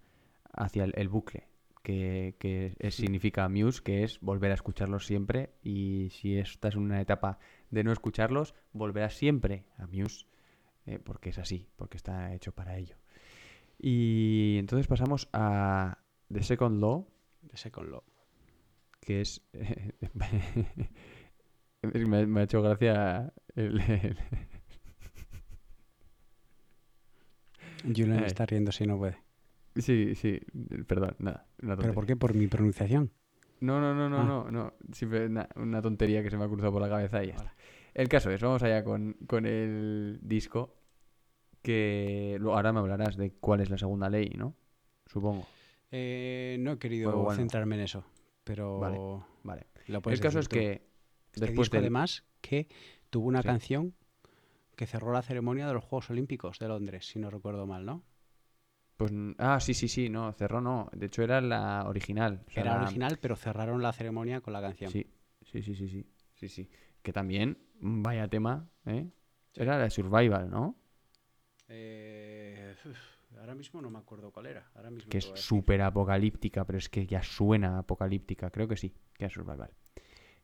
hacia 0.51 0.83
el, 0.85 0.93
el 0.95 1.09
bucle 1.09 1.47
que, 1.83 2.35
que 2.39 2.73
es- 2.79 2.95
significa 2.95 3.47
Muse, 3.49 3.83
que 3.83 4.03
es 4.03 4.19
volver 4.21 4.49
a 4.51 4.55
escucharlos 4.55 5.05
siempre. 5.05 5.51
Y 5.61 6.09
si 6.09 6.37
estás 6.37 6.73
en 6.73 6.81
una 6.81 6.99
etapa 7.01 7.37
de 7.69 7.83
no 7.83 7.91
escucharlos, 7.91 8.55
volverás 8.73 9.13
siempre 9.13 9.65
a 9.77 9.85
Muse, 9.85 10.25
eh, 10.87 10.97
porque 10.97 11.29
es 11.29 11.37
así, 11.37 11.69
porque 11.75 11.97
está 11.97 12.33
hecho 12.33 12.51
para 12.53 12.77
ello. 12.77 12.95
Y 13.79 14.55
entonces 14.57 14.87
pasamos 14.87 15.29
a 15.33 15.99
The 16.33 16.41
Second 16.41 16.81
Law, 16.81 17.07
De 17.43 17.55
Second 17.57 17.89
Law. 17.91 18.03
que 18.99 19.21
es... 19.21 19.41
me, 21.81 22.25
me 22.25 22.39
ha 22.39 22.43
hecho 22.43 22.61
gracia 22.61 23.31
el- 23.55 23.79
el- 23.81 24.17
Julian 27.83 28.19
Ay. 28.19 28.25
está 28.25 28.45
riéndose 28.45 28.83
y 28.83 28.87
no 28.87 28.97
puede. 28.97 29.17
Sí, 29.75 30.15
sí, 30.15 30.39
perdón, 30.87 31.15
nada. 31.19 31.45
una 31.61 31.75
¿Pero 31.77 31.93
por 31.93 32.05
qué? 32.05 32.15
Por 32.15 32.33
mi 32.33 32.47
pronunciación. 32.47 33.11
No, 33.59 33.79
no, 33.81 33.93
no, 33.93 34.09
no, 34.09 34.19
Ah. 34.21 34.23
no, 34.23 34.51
no. 34.51 34.73
Simple- 34.91 35.29
na- 35.29 35.49
una 35.55 35.81
tontería 35.81 36.21
que 36.23 36.29
se 36.29 36.37
me 36.37 36.45
ha 36.45 36.47
cruzado 36.47 36.71
por 36.71 36.81
la 36.81 36.89
cabeza 36.89 37.23
y 37.23 37.27
ya 37.27 37.35
está. 37.35 37.55
El 37.93 38.07
caso 38.09 38.29
es, 38.31 38.41
vamos 38.41 38.61
allá 38.63 38.83
con, 38.83 39.13
con 39.27 39.45
el 39.45 40.19
disco. 40.21 40.73
Que 41.61 42.39
ahora 42.43 42.71
me 42.71 42.79
hablarás 42.79 43.17
de 43.17 43.31
cuál 43.31 43.61
es 43.61 43.69
la 43.69 43.77
segunda 43.77 44.09
ley, 44.09 44.29
¿no? 44.37 44.55
Supongo. 45.07 45.45
Eh, 45.91 46.57
no 46.59 46.73
he 46.73 46.79
querido 46.79 47.09
Bueno, 47.11 47.23
bueno. 47.25 47.37
centrarme 47.39 47.75
en 47.75 47.81
eso, 47.81 48.05
pero 48.43 48.79
Vale, 49.43 49.67
El 49.85 50.19
caso 50.19 50.39
es 50.39 50.47
tú. 50.49 50.55
que 50.55 50.81
Este 51.33 51.45
después 51.45 51.65
disco, 51.67 51.77
del... 51.77 51.85
además, 51.85 52.23
que 52.41 52.67
tuvo 53.09 53.27
una 53.27 53.41
Sí. 53.41 53.47
canción 53.47 53.93
que 54.77 54.85
cerró 54.87 55.11
la 55.11 55.23
ceremonia 55.23 55.67
de 55.67 55.73
los 55.73 55.83
Juegos 55.83 56.09
Olímpicos 56.11 56.59
de 56.59 56.67
Londres, 56.69 57.07
si 57.07 57.19
no 57.19 57.29
recuerdo 57.29 57.65
mal, 57.65 57.83
¿no? 57.85 58.03
Pues, 58.95 59.11
ah, 59.39 59.59
sí, 59.59 59.73
sí, 59.73 59.87
sí, 59.87 60.07
no, 60.07 60.31
cerró 60.33 60.61
no. 60.61 60.89
De 60.93 61.07
hecho 61.07 61.23
era 61.23 61.41
la 61.41 61.83
original. 61.87 62.43
o 62.47 62.51
sea, 62.51 62.61
Era 62.63 62.75
la- 62.75 62.81
original, 62.83 63.17
pero 63.19 63.35
cerraron 63.35 63.81
la 63.81 63.91
ceremonia 63.91 64.39
con 64.41 64.53
la 64.53 64.61
canción. 64.61 64.91
Sí, 64.91 65.05
sí, 65.41 65.61
sí, 65.63 65.75
sí, 65.75 65.89
sí, 65.89 66.05
sí, 66.35 66.47
sí. 66.47 66.69
Que 67.01 67.11
también, 67.11 67.57
vaya 67.79 68.27
tema, 68.27 68.69
¿eh? 68.85 69.09
Era 69.55 69.77
la 69.77 69.83
de 69.85 69.89
Survival, 69.89 70.49
¿no? 70.49 70.75
Eh, 71.69 72.75
ahora 73.39 73.55
mismo 73.55 73.81
no 73.81 73.89
me 73.89 73.97
acuerdo 73.99 74.31
cuál 74.31 74.45
era. 74.45 74.69
Ahora 74.75 74.91
mismo 74.91 75.09
Que 75.11 75.17
es 75.17 75.25
súper 75.25 75.81
apocalíptica, 75.81 76.65
pero 76.65 76.77
es 76.77 76.87
que 76.87 77.05
ya 77.07 77.21
suena 77.23 77.79
apocalíptica. 77.79 78.51
Creo 78.51 78.67
que 78.67 78.77
sí, 78.77 78.93
que 79.13 79.25
es 79.25 79.33
Survival. 79.33 79.71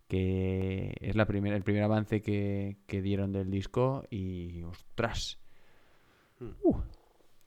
Que 0.07 0.95
es 0.99 1.15
la 1.15 1.25
primera, 1.25 1.55
el 1.55 1.63
primer 1.63 1.83
avance 1.83 2.21
que, 2.21 2.77
que 2.87 3.01
dieron 3.01 3.31
del 3.31 3.49
disco 3.49 4.03
y, 4.09 4.63
ostras, 4.63 5.39
Hmm. 6.39 6.49
uh, 6.63 6.81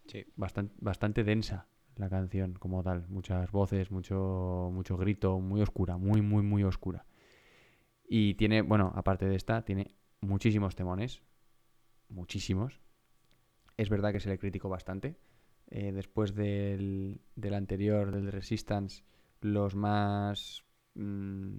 Sí. 0.06 0.24
bastante, 0.36 0.74
bastante 0.78 1.24
densa 1.24 1.66
la 1.96 2.08
canción 2.08 2.54
como 2.54 2.82
tal. 2.82 3.06
Muchas 3.08 3.50
voces, 3.50 3.90
mucho, 3.90 4.70
mucho 4.72 4.96
grito, 4.96 5.40
muy 5.40 5.60
oscura, 5.60 5.96
muy, 5.96 6.22
muy, 6.22 6.42
muy 6.42 6.62
oscura. 6.62 7.04
Y 8.08 8.34
tiene, 8.34 8.62
bueno, 8.62 8.92
aparte 8.94 9.26
de 9.26 9.34
esta, 9.34 9.64
tiene 9.64 9.88
muchísimos 10.20 10.76
temones. 10.76 11.22
Muchísimos. 12.08 12.80
Es 13.76 13.88
verdad 13.90 14.12
que 14.12 14.20
se 14.20 14.28
le 14.28 14.38
criticó 14.38 14.68
bastante. 14.68 15.16
Eh, 15.68 15.90
después 15.92 16.34
del, 16.34 17.20
del 17.34 17.54
anterior, 17.54 18.12
del 18.12 18.26
de 18.26 18.30
Resistance, 18.30 19.02
los 19.40 19.74
más... 19.74 20.64
mm, 20.94 21.56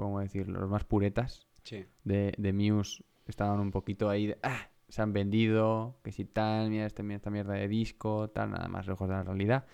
¿Cómo 0.00 0.20
decirlo? 0.20 0.60
Los 0.60 0.70
más 0.70 0.84
puretas 0.84 1.46
Sí. 1.62 1.84
de, 2.04 2.32
de 2.38 2.52
Muse 2.52 3.04
estaban 3.26 3.60
un 3.60 3.70
poquito 3.70 4.08
ahí 4.08 4.26
de, 4.28 4.38
"Ah, 4.42 4.68
se 4.88 5.02
han 5.02 5.12
vendido, 5.12 5.98
que 6.02 6.10
si 6.10 6.24
tal, 6.24 6.70
mira 6.70 6.86
este- 6.86 7.02
esta 7.14 7.30
mierda 7.30 7.52
de 7.54 7.68
disco, 7.68 8.28
tal, 8.30 8.50
nada 8.52 8.66
más 8.68 8.86
lejos 8.88 9.08
de 9.08 9.14
la 9.14 9.22
realidad. 9.22 9.66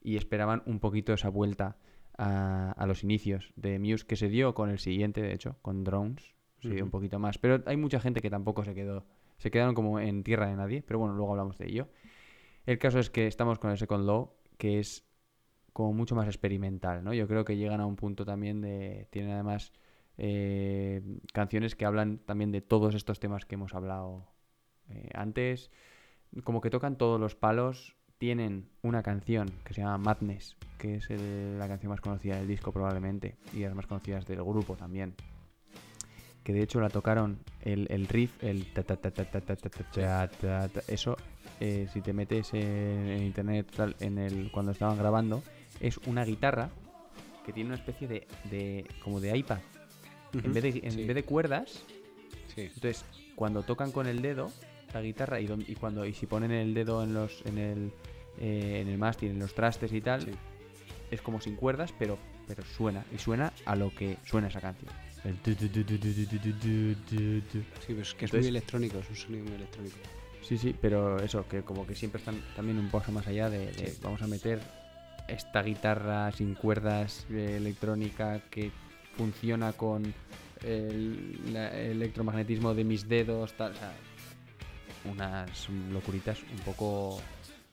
Y 0.00 0.16
esperaban 0.16 0.62
un 0.66 0.78
poquito 0.80 1.12
esa 1.12 1.28
vuelta 1.28 1.76
a, 2.16 2.72
a 2.72 2.86
los 2.86 3.02
inicios 3.04 3.52
de 3.56 3.78
Muse, 3.78 4.06
que 4.06 4.16
se 4.16 4.28
dio 4.28 4.54
con 4.54 4.70
el 4.70 4.78
siguiente, 4.78 5.20
de 5.20 5.32
hecho, 5.34 5.56
con 5.62 5.82
Drones, 5.84 6.34
se 6.60 6.70
dio 6.70 6.84
un 6.84 6.90
poquito 6.90 7.18
más. 7.18 7.38
Pero 7.38 7.62
hay 7.66 7.76
mucha 7.76 7.98
gente 8.00 8.20
que 8.20 8.30
tampoco 8.30 8.64
se 8.64 8.74
quedó, 8.74 9.04
se 9.38 9.50
quedaron 9.50 9.74
como 9.74 9.98
en 9.98 10.22
tierra 10.22 10.46
de 10.46 10.56
nadie, 10.56 10.82
pero 10.86 10.98
bueno, 11.00 11.14
luego 11.14 11.32
hablamos 11.32 11.58
de 11.58 11.66
ello. 11.68 11.88
El 12.66 12.78
caso 12.78 12.98
es 13.00 13.10
que 13.10 13.26
estamos 13.26 13.58
con 13.58 13.70
el 13.72 13.78
Second 13.78 14.06
Law, 14.06 14.32
que 14.58 14.78
es 14.78 15.04
como 15.72 15.92
mucho 15.92 16.14
más 16.14 16.26
experimental, 16.26 17.02
¿no? 17.02 17.14
Yo 17.14 17.26
creo 17.28 17.44
que 17.44 17.56
llegan 17.56 17.80
a 17.80 17.86
un 17.86 17.96
punto 17.96 18.24
también 18.24 18.60
de... 18.60 19.08
Tienen 19.10 19.32
además 19.32 19.72
canciones 21.32 21.74
que 21.74 21.84
hablan 21.84 22.18
también 22.18 22.52
de 22.52 22.60
todos 22.60 22.94
estos 22.94 23.18
temas 23.18 23.44
que 23.44 23.54
hemos 23.56 23.74
hablado 23.74 24.28
antes. 25.14 25.70
Como 26.44 26.60
que 26.60 26.70
tocan 26.70 26.96
todos 26.96 27.18
los 27.18 27.34
palos. 27.34 27.96
Tienen 28.18 28.68
una 28.82 29.02
canción 29.02 29.50
que 29.64 29.74
se 29.74 29.80
llama 29.80 29.98
Madness, 29.98 30.56
que 30.78 30.96
es 30.96 31.10
el, 31.10 31.58
la 31.58 31.66
canción 31.66 31.90
más 31.90 32.00
conocida 32.00 32.36
del 32.36 32.46
disco 32.46 32.70
probablemente, 32.70 33.36
y 33.52 33.60
las 33.60 33.74
más 33.74 33.86
conocidas 33.86 34.26
del 34.26 34.44
grupo 34.44 34.76
también. 34.76 35.14
Que 36.44 36.52
de 36.52 36.62
hecho 36.62 36.80
la 36.80 36.88
tocaron 36.88 37.38
el, 37.62 37.86
el 37.90 38.06
riff, 38.06 38.42
el 38.42 38.66
eso, 40.88 41.16
si 41.60 42.00
te 42.00 42.12
metes 42.12 42.54
en, 42.54 43.22
internet 43.22 43.66
en 44.00 44.18
el, 44.18 44.52
cuando 44.52 44.72
estaban 44.72 44.98
grabando, 44.98 45.42
es 45.82 45.98
una 46.06 46.24
guitarra 46.24 46.70
que 47.44 47.52
tiene 47.52 47.68
una 47.68 47.76
especie 47.76 48.08
de, 48.08 48.26
de 48.44 48.86
como 49.02 49.20
de 49.20 49.36
iPad. 49.36 49.58
En, 50.32 50.54
vez 50.54 50.62
de, 50.62 50.80
en 50.82 51.06
vez 51.06 51.14
de 51.14 51.24
cuerdas, 51.24 51.84
entonces 52.56 53.04
cuando 53.34 53.62
tocan 53.64 53.92
con 53.92 54.06
el 54.06 54.22
dedo 54.22 54.50
la 54.94 55.02
guitarra 55.02 55.40
y, 55.40 55.48
y, 55.66 55.74
cuando 55.74 56.06
y 56.06 56.14
si 56.14 56.26
ponen 56.26 56.52
el 56.52 56.72
dedo 56.72 57.02
en 57.02 57.12
los 57.12 57.42
en 57.44 57.58
el, 57.58 57.92
eh, 58.38 58.80
en 58.80 58.88
el 58.88 58.96
mástil, 58.96 59.30
en 59.30 59.38
los 59.40 59.54
trastes 59.54 59.92
y 59.92 60.00
tal, 60.00 60.26
es 61.10 61.20
como 61.20 61.40
sin 61.40 61.56
cuerdas, 61.56 61.92
pero 61.98 62.18
pero 62.46 62.62
suena 62.64 63.04
y 63.12 63.18
suena 63.18 63.52
a 63.66 63.76
lo 63.76 63.94
que 63.94 64.18
suena 64.24 64.48
esa 64.48 64.60
canción. 64.60 64.90
Sí, 67.80 67.88
pero 67.88 68.02
es 68.02 68.14
que 68.14 68.24
es 68.24 68.32
muy 68.32 68.46
electrónico, 68.46 68.98
es 68.98 69.10
un 69.10 69.16
sonido 69.16 69.44
muy 69.44 69.54
electrónico. 69.54 69.96
Sí, 70.42 70.58
sí, 70.58 70.74
pero 70.80 71.20
eso, 71.20 71.46
que 71.48 71.62
como 71.62 71.86
que 71.86 71.94
siempre 71.94 72.18
están 72.18 72.42
también 72.56 72.78
un 72.78 72.88
paso 72.90 73.12
más 73.12 73.26
allá 73.26 73.48
de 73.50 73.96
vamos 74.02 74.22
a 74.22 74.26
meter 74.26 74.60
esta 75.32 75.62
guitarra 75.62 76.30
sin 76.32 76.54
cuerdas 76.54 77.26
eh, 77.30 77.56
electrónica 77.56 78.40
que 78.50 78.70
funciona 79.16 79.72
con 79.72 80.14
el, 80.62 81.56
electromagnetismo 81.56 82.74
de 82.74 82.84
mis 82.84 83.08
dedos, 83.08 83.52
tal, 83.54 83.72
o 83.72 83.74
sea, 83.74 83.92
unas 85.10 85.68
locuritas 85.90 86.38
un 86.42 86.58
poco, 86.58 87.16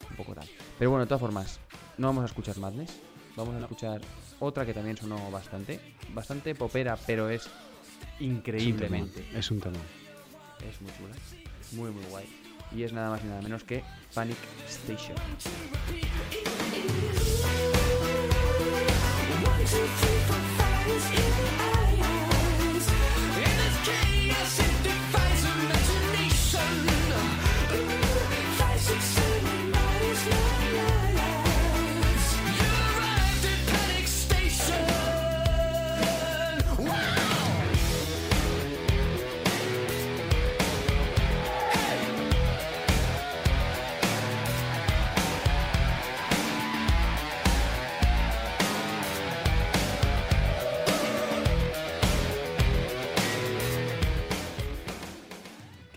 un 0.10 0.16
poco 0.16 0.34
tal. 0.34 0.48
Pero 0.78 0.90
bueno, 0.90 1.06
de 1.06 1.10
todas 1.10 1.22
formas, 1.22 1.60
no 1.98 2.08
vamos 2.08 2.24
a 2.24 2.28
escuchar 2.28 2.58
Madness, 2.58 3.00
vamos 3.36 3.56
a 3.56 3.60
escuchar 3.60 4.02
otra 4.40 4.66
que 4.66 4.74
también 4.74 4.98
sonó 4.98 5.30
bastante, 5.30 5.80
bastante 6.14 6.56
popera, 6.56 6.98
pero 7.06 7.30
es 7.30 7.50
increíblemente 8.20 9.26
Es 9.34 9.52
un 9.52 9.60
temón. 9.60 9.82
es 10.68 10.82
muy 10.82 10.92
chula, 10.94 11.16
muy 11.74 11.92
muy 11.92 12.10
guay. 12.10 12.26
Y 12.76 12.84
es 12.84 12.94
nada 12.94 13.10
más 13.10 13.24
y 13.24 13.28
nada 13.28 13.42
menos 13.42 13.64
que 13.64 13.84
Panic 14.14 14.38
Station. 14.68 15.18
two, 19.70 19.78
three, 19.78 20.20
four, 20.26 20.36
five 20.58 20.88
is 20.88 21.06
in. 21.12 21.79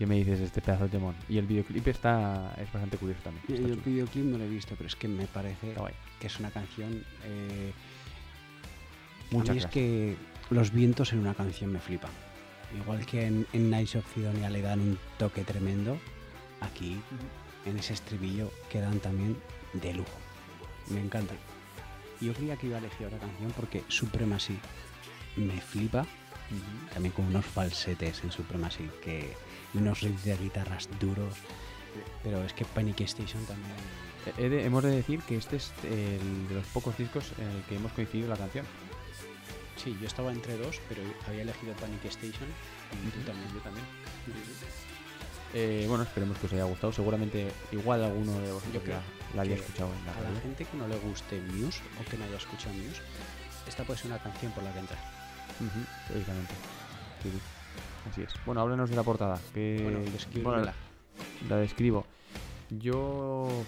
¿Qué 0.03 0.07
me 0.07 0.17
dices 0.17 0.39
de 0.39 0.45
este 0.47 0.59
pedazo 0.59 0.83
de 0.83 0.89
temón? 0.89 1.15
Y 1.29 1.37
el 1.37 1.47
videoclip 1.47 1.87
está 1.87 2.53
es 2.57 2.69
bastante 2.73 2.97
curioso 2.97 3.21
también. 3.23 3.45
Está 3.47 3.65
el 3.65 3.75
chulo. 3.75 3.85
videoclip 3.85 4.25
no 4.25 4.37
lo 4.37 4.43
he 4.43 4.49
visto, 4.49 4.75
pero 4.75 4.87
es 4.87 4.97
que 4.97 5.07
me 5.07 5.27
parece 5.27 5.73
que 6.19 6.27
es 6.27 6.39
una 6.41 6.51
canción. 6.51 7.05
Eh, 7.23 7.71
Mucha 9.31 9.53
a 9.53 9.55
mí 9.55 9.59
es 9.61 9.65
que 9.67 10.17
los 10.49 10.73
vientos 10.73 11.13
en 11.13 11.19
una 11.19 11.33
canción 11.33 11.71
me 11.71 11.79
flipan. 11.79 12.11
Igual 12.75 13.05
que 13.05 13.27
en, 13.27 13.47
en 13.53 13.69
Nights 13.69 13.95
of 13.95 14.13
Sidonia 14.13 14.49
le 14.49 14.61
dan 14.61 14.81
un 14.81 14.99
toque 15.17 15.45
tremendo, 15.45 15.97
aquí 16.59 16.99
en 17.65 17.79
ese 17.79 17.93
estribillo 17.93 18.51
quedan 18.69 18.99
también 18.99 19.37
de 19.71 19.93
lujo. 19.93 20.17
Me 20.89 20.99
encanta. 20.99 21.33
Yo 22.19 22.33
creía 22.33 22.57
que 22.57 22.67
iba 22.67 22.75
a 22.75 22.79
elegir 22.79 23.07
otra 23.07 23.19
canción 23.19 23.53
porque 23.55 23.83
Supremacy 23.87 24.57
me 25.37 25.61
flipa. 25.61 26.05
También 26.93 27.13
con 27.13 27.23
unos 27.25 27.45
falsetes 27.45 28.21
en 28.25 28.31
Supremacy 28.31 28.89
que 29.01 29.33
y 29.73 29.77
unos 29.77 30.01
riffs 30.01 30.23
de 30.25 30.37
guitarras 30.37 30.87
duros. 30.99 31.33
Pero 32.23 32.43
es 32.43 32.53
que 32.53 32.65
Panic 32.65 33.01
Station 33.01 33.43
también. 33.45 33.75
He 34.37 34.49
de- 34.49 34.65
hemos 34.65 34.83
de 34.83 34.91
decir 34.91 35.21
que 35.23 35.35
este 35.35 35.57
es 35.57 35.71
el 35.83 36.47
de 36.47 36.55
los 36.55 36.65
pocos 36.67 36.97
discos 36.97 37.31
en 37.37 37.47
el 37.47 37.61
que 37.63 37.75
hemos 37.75 37.91
coincidido 37.91 38.29
la 38.29 38.37
canción. 38.37 38.65
Sí, 39.75 39.97
yo 39.99 40.07
estaba 40.07 40.31
entre 40.31 40.55
dos, 40.57 40.79
pero 40.87 41.01
había 41.27 41.41
elegido 41.41 41.73
Panic 41.75 42.05
Station 42.05 42.47
y 43.05 43.09
tú 43.09 43.19
también. 43.25 43.53
Yo 43.53 43.59
también. 43.59 43.85
Eh, 45.53 45.85
bueno, 45.87 46.03
esperemos 46.03 46.37
que 46.39 46.47
os 46.47 46.53
haya 46.53 46.63
gustado. 46.63 46.93
Seguramente 46.93 47.51
igual 47.71 48.03
alguno 48.03 48.33
de 48.39 48.51
vosotros 48.51 48.73
Yo 48.73 48.81
creo 48.81 48.99
la 49.35 49.41
había 49.41 49.55
que 49.55 49.61
escuchado 49.61 49.91
en 49.93 50.05
la 50.05 50.11
A 50.13 50.15
la 50.15 50.21
radio. 50.29 50.41
gente 50.41 50.65
que 50.65 50.77
no 50.77 50.87
le 50.87 50.97
guste 50.97 51.39
Muse 51.41 51.81
o 52.01 52.09
que 52.09 52.17
no 52.17 52.23
haya 52.25 52.37
escuchado 52.37 52.73
Muse, 52.73 53.01
esta 53.67 53.83
puede 53.83 53.99
ser 53.99 54.07
una 54.11 54.19
canción 54.23 54.51
por 54.53 54.63
la 54.63 54.71
que 54.73 54.79
entrar. 54.79 54.99
Sí. 57.21 57.29
Así 58.09 58.21
es. 58.21 58.33
Bueno, 58.45 58.61
háblanos 58.61 58.89
de 58.89 58.95
la 58.95 59.03
portada. 59.03 59.39
Que... 59.53 59.77
Bueno, 60.43 60.71
la 61.49 61.57
describo. 61.57 62.05
Yo. 62.69 63.63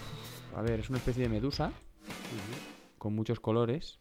A 0.55 0.61
ver, 0.61 0.79
es 0.79 0.89
una 0.89 0.97
especie 0.99 1.23
de 1.23 1.29
medusa 1.29 1.71
con 2.97 3.13
muchos 3.13 3.39
colores 3.39 3.99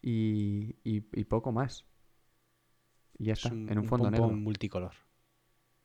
y, 0.00 0.74
y, 0.84 1.04
y 1.12 1.24
poco 1.24 1.52
más. 1.52 1.84
Y 3.18 3.26
ya 3.26 3.34
Es 3.34 3.44
está, 3.44 3.54
en 3.54 3.78
un 3.78 3.84
fondo 3.86 4.04
pompón 4.06 4.28
negro. 4.30 4.36
multicolor. 4.36 4.92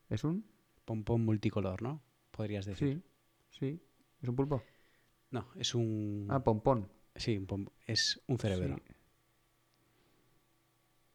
¿Es 0.10 0.24
un? 0.24 0.46
Pompón 0.86 1.26
multicolor, 1.26 1.82
¿no? 1.82 2.02
Podrías 2.32 2.66
decir. 2.66 3.04
Sí, 3.52 3.60
sí. 3.60 3.84
¿Es 4.22 4.30
un 4.30 4.36
pulpo? 4.36 4.64
No, 5.32 5.48
es 5.56 5.76
un. 5.76 6.28
Ah, 6.30 6.42
pompón. 6.44 6.90
sí, 7.16 7.38
un 7.38 7.46
pom- 7.48 7.70
es 7.86 8.22
un 8.28 8.38
cerebro. 8.40 8.78
Sí. 8.78 8.94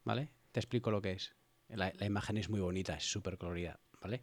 ¿Vale? 0.05 0.29
Te 0.53 0.61
explico 0.61 0.91
lo 0.91 1.01
que 1.01 1.13
es. 1.13 1.35
La, 1.75 1.93
la 1.99 2.07
imagen 2.07 2.37
es 2.37 2.49
muy 2.49 2.61
bonita, 2.61 2.95
es 2.95 3.05
súper 3.05 3.39
colorida, 3.39 3.81
¿vale? 4.01 4.23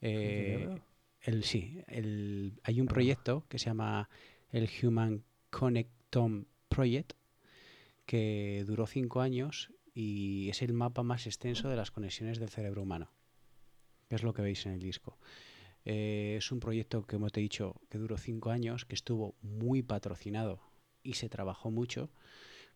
Eh, 0.00 0.68
el, 1.22 1.44
sí, 1.44 1.82
el, 1.86 2.60
hay 2.62 2.80
un 2.80 2.86
proyecto 2.86 3.46
que 3.48 3.58
se 3.58 3.66
llama 3.66 4.08
el 4.50 4.68
Human 4.82 5.24
Connectome 5.50 6.44
Project 6.68 7.14
que 8.06 8.64
duró 8.66 8.86
cinco 8.86 9.20
años 9.22 9.72
y 9.94 10.48
es 10.50 10.60
el 10.62 10.74
mapa 10.74 11.02
más 11.02 11.26
extenso 11.26 11.68
de 11.68 11.76
las 11.76 11.90
conexiones 11.90 12.38
del 12.38 12.50
cerebro 12.50 12.82
humano. 12.82 13.10
que 14.08 14.16
es 14.16 14.22
lo 14.22 14.34
que 14.34 14.42
veis 14.42 14.66
en 14.66 14.72
el 14.72 14.80
disco. 14.80 15.18
Eh, 15.84 16.36
es 16.38 16.50
un 16.52 16.60
proyecto 16.60 17.06
que, 17.06 17.16
como 17.16 17.30
te 17.30 17.40
he 17.40 17.42
dicho, 17.42 17.80
que 17.90 17.98
duró 17.98 18.16
cinco 18.16 18.50
años, 18.50 18.84
que 18.84 18.94
estuvo 18.94 19.34
muy 19.42 19.82
patrocinado 19.82 20.60
y 21.02 21.14
se 21.14 21.28
trabajó 21.28 21.70
mucho 21.70 22.10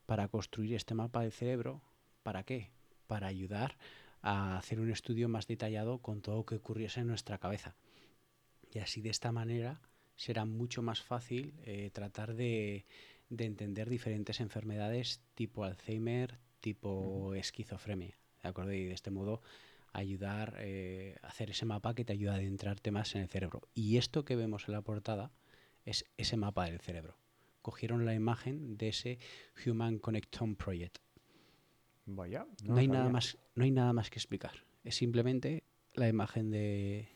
para 0.06 0.28
construir 0.28 0.74
este 0.74 0.94
mapa 0.94 1.22
del 1.22 1.32
cerebro. 1.32 1.82
¿Para 2.22 2.42
qué? 2.44 2.70
Para 3.08 3.26
ayudar 3.26 3.76
a 4.22 4.56
hacer 4.56 4.78
un 4.78 4.92
estudio 4.92 5.28
más 5.28 5.48
detallado 5.48 5.98
con 5.98 6.22
todo 6.22 6.36
lo 6.36 6.46
que 6.46 6.54
ocurriese 6.54 7.00
en 7.00 7.08
nuestra 7.08 7.38
cabeza. 7.38 7.74
Y 8.72 8.78
así 8.78 9.00
de 9.00 9.10
esta 9.10 9.32
manera 9.32 9.80
será 10.14 10.44
mucho 10.44 10.80
más 10.80 11.02
fácil 11.02 11.54
eh, 11.64 11.90
tratar 11.92 12.34
de, 12.34 12.84
de 13.28 13.44
entender 13.44 13.90
diferentes 13.90 14.38
enfermedades 14.38 15.20
tipo 15.34 15.64
Alzheimer, 15.64 16.38
tipo 16.60 17.34
esquizofrenia. 17.34 18.16
¿De 18.42 18.48
acuerdo? 18.48 18.72
Y 18.72 18.84
de 18.84 18.94
este 18.94 19.10
modo 19.10 19.42
ayudar 19.92 20.56
eh, 20.58 21.16
a 21.22 21.28
hacer 21.28 21.50
ese 21.50 21.64
mapa 21.64 21.94
que 21.94 22.04
te 22.04 22.12
ayuda 22.12 22.32
a 22.32 22.36
adentrarte 22.36 22.90
más 22.90 23.14
en 23.14 23.22
el 23.22 23.28
cerebro. 23.28 23.62
Y 23.74 23.96
esto 23.96 24.24
que 24.24 24.36
vemos 24.36 24.68
en 24.68 24.74
la 24.74 24.82
portada 24.82 25.32
es 25.84 26.04
ese 26.16 26.36
mapa 26.36 26.66
del 26.66 26.80
cerebro. 26.80 27.16
Cogieron 27.62 28.06
la 28.06 28.14
imagen 28.14 28.76
de 28.76 28.88
ese 28.88 29.18
Human 29.66 29.98
Connectome 29.98 30.54
Project. 30.54 30.98
Vaya. 32.10 32.46
No, 32.64 32.76
hay 32.76 32.88
nada 32.88 33.10
más, 33.10 33.38
no 33.54 33.64
hay 33.64 33.70
nada 33.70 33.92
más 33.92 34.08
que 34.10 34.18
explicar. 34.18 34.64
Es 34.82 34.96
simplemente 34.96 35.64
la 35.92 36.08
imagen 36.08 36.50
de, 36.50 37.08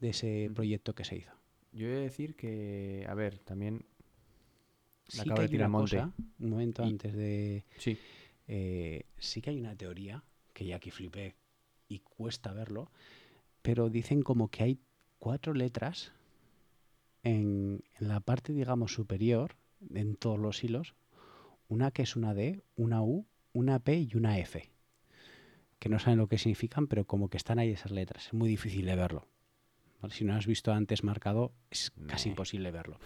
de 0.00 0.08
ese 0.08 0.48
Mm. 0.50 0.54
proyecto 0.54 0.94
que 0.94 1.04
se 1.04 1.16
hizo. 1.16 1.32
Yo 1.72 1.86
he 1.88 1.90
de 1.90 2.00
decir 2.00 2.36
que, 2.36 3.04
a 3.08 3.14
ver, 3.14 3.38
también 3.40 3.84
la 5.08 5.10
Sí 5.12 5.20
acaba 5.20 5.36
que 5.36 5.42
de 5.42 5.48
tirar 5.50 5.68
una 5.68 5.78
monte. 5.78 5.96
cosa, 5.98 6.12
un 6.38 6.50
momento 6.50 6.82
Y- 6.84 6.88
antes 6.88 7.14
de... 7.14 7.64
Sí. 7.76 7.98
eh, 8.48 9.04
sí 9.18 9.42
que 9.42 9.50
hay 9.50 9.60
una 9.60 9.76
teoría, 9.76 10.24
que 10.54 10.64
ya 10.64 10.76
aquí 10.76 10.90
flipé 10.90 11.34
y 11.88 11.98
cuesta 12.00 12.52
verlo, 12.54 12.90
pero 13.60 13.90
dicen 13.90 14.22
como 14.22 14.48
que 14.48 14.62
hay 14.62 14.78
cuatro 15.18 15.52
letras 15.52 16.12
en, 17.22 17.84
en 18.00 18.08
la 18.08 18.20
parte, 18.20 18.52
digamos, 18.54 18.92
superior, 18.94 19.56
en 19.94 20.16
todos 20.16 20.38
los 20.38 20.64
hilos, 20.64 20.94
una 21.68 21.90
que 21.90 22.02
es 22.02 22.16
una 22.16 22.32
D, 22.32 22.62
una 22.76 23.02
U, 23.02 23.26
una 23.56 23.78
P 23.78 23.98
y 24.00 24.16
una 24.16 24.38
F, 24.38 24.70
que 25.78 25.88
no 25.88 25.98
saben 25.98 26.18
lo 26.18 26.28
que 26.28 26.38
significan, 26.38 26.86
pero 26.86 27.06
como 27.06 27.28
que 27.28 27.36
están 27.36 27.58
ahí 27.58 27.70
esas 27.70 27.92
letras, 27.92 28.26
es 28.26 28.32
muy 28.34 28.48
difícil 28.48 28.86
de 28.86 28.96
verlo. 28.96 29.26
¿vale? 30.00 30.14
Si 30.14 30.24
no 30.24 30.34
has 30.34 30.46
visto 30.46 30.72
antes 30.72 31.04
marcado, 31.04 31.52
es 31.70 31.92
casi 32.06 32.28
imposible 32.28 32.70
verlo. 32.70 32.98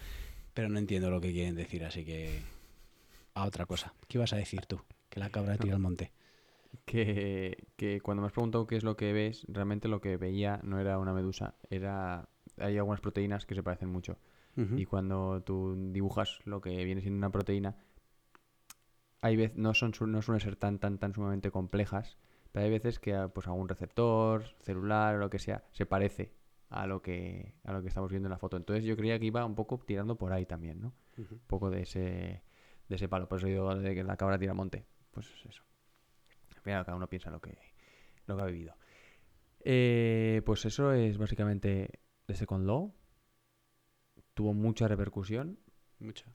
Pero 0.53 0.69
no 0.69 0.79
entiendo 0.79 1.09
lo 1.09 1.21
que 1.21 1.31
quieren 1.31 1.55
decir, 1.55 1.85
así 1.85 2.03
que 2.03 2.41
a 3.33 3.45
otra 3.45 3.65
cosa. 3.65 3.93
¿Qué 4.07 4.17
ibas 4.17 4.33
a 4.33 4.37
decir 4.37 4.65
tú? 4.65 4.81
Que 5.09 5.19
la 5.19 5.29
cabra 5.29 5.57
tira 5.57 5.75
al 5.75 5.81
monte. 5.81 6.11
Que, 6.85 7.67
que 7.77 8.01
cuando 8.01 8.21
me 8.21 8.27
has 8.27 8.33
preguntado 8.33 8.67
qué 8.67 8.75
es 8.75 8.83
lo 8.83 8.95
que 8.97 9.13
ves, 9.13 9.45
realmente 9.47 9.87
lo 9.87 10.01
que 10.01 10.17
veía 10.17 10.59
no 10.63 10.79
era 10.79 10.99
una 10.99 11.13
medusa, 11.13 11.55
era 11.69 12.29
hay 12.57 12.77
algunas 12.77 13.01
proteínas 13.01 13.45
que 13.45 13.55
se 13.55 13.63
parecen 13.63 13.89
mucho. 13.89 14.17
Y 14.75 14.83
cuando 14.83 15.41
tú 15.43 15.77
dibujas 15.93 16.39
lo 16.43 16.59
que 16.59 16.83
viene 16.83 16.99
siendo 16.99 17.17
una 17.17 17.31
proteína, 17.31 17.77
hay 19.21 19.35
veces 19.35 19.57
no 19.57 19.73
son 19.73 19.93
no 20.07 20.21
suelen 20.21 20.41
ser 20.41 20.55
tan 20.55 20.79
tan 20.79 20.97
tan 20.97 21.13
sumamente 21.13 21.51
complejas, 21.51 22.17
pero 22.51 22.65
hay 22.65 22.71
veces 22.71 22.99
que 22.99 23.29
pues 23.33 23.47
algún 23.47 23.69
receptor 23.69 24.43
celular 24.61 25.15
o 25.15 25.19
lo 25.19 25.29
que 25.29 25.39
sea 25.39 25.63
se 25.71 25.85
parece 25.85 26.33
a 26.69 26.87
lo 26.87 27.01
que 27.01 27.53
a 27.63 27.73
lo 27.73 27.81
que 27.81 27.87
estamos 27.87 28.09
viendo 28.09 28.27
en 28.27 28.31
la 28.31 28.39
foto. 28.39 28.57
Entonces 28.57 28.83
yo 28.85 28.97
creía 28.97 29.19
que 29.19 29.25
iba 29.25 29.45
un 29.45 29.55
poco 29.55 29.79
tirando 29.79 30.17
por 30.17 30.33
ahí 30.33 30.45
también, 30.45 30.81
¿no? 30.81 30.93
Un 31.17 31.39
poco 31.47 31.69
de 31.69 31.81
ese 31.83 32.43
de 32.89 32.95
ese 32.95 33.07
palo. 33.07 33.27
Por 33.27 33.37
eso 33.37 33.47
digo 33.47 33.75
de 33.75 33.93
que 33.95 34.03
la 34.03 34.17
cabra 34.17 34.39
tira 34.39 34.53
monte. 34.53 34.85
Pues 35.11 35.27
es 35.27 35.45
eso. 35.45 35.63
Al 36.55 36.61
final 36.61 36.85
cada 36.85 36.97
uno 36.97 37.07
piensa 37.07 37.29
lo 37.29 37.39
que 37.39 37.57
lo 38.25 38.35
que 38.35 38.41
ha 38.41 38.45
vivido. 38.45 38.75
Eh, 39.63 40.41
pues 40.45 40.65
eso 40.65 40.91
es 40.93 41.17
básicamente 41.17 41.99
The 42.25 42.35
Second 42.35 42.65
Law. 42.65 42.93
Tuvo 44.33 44.53
mucha 44.53 44.87
repercusión. 44.87 45.59
Mucha. 45.99 46.33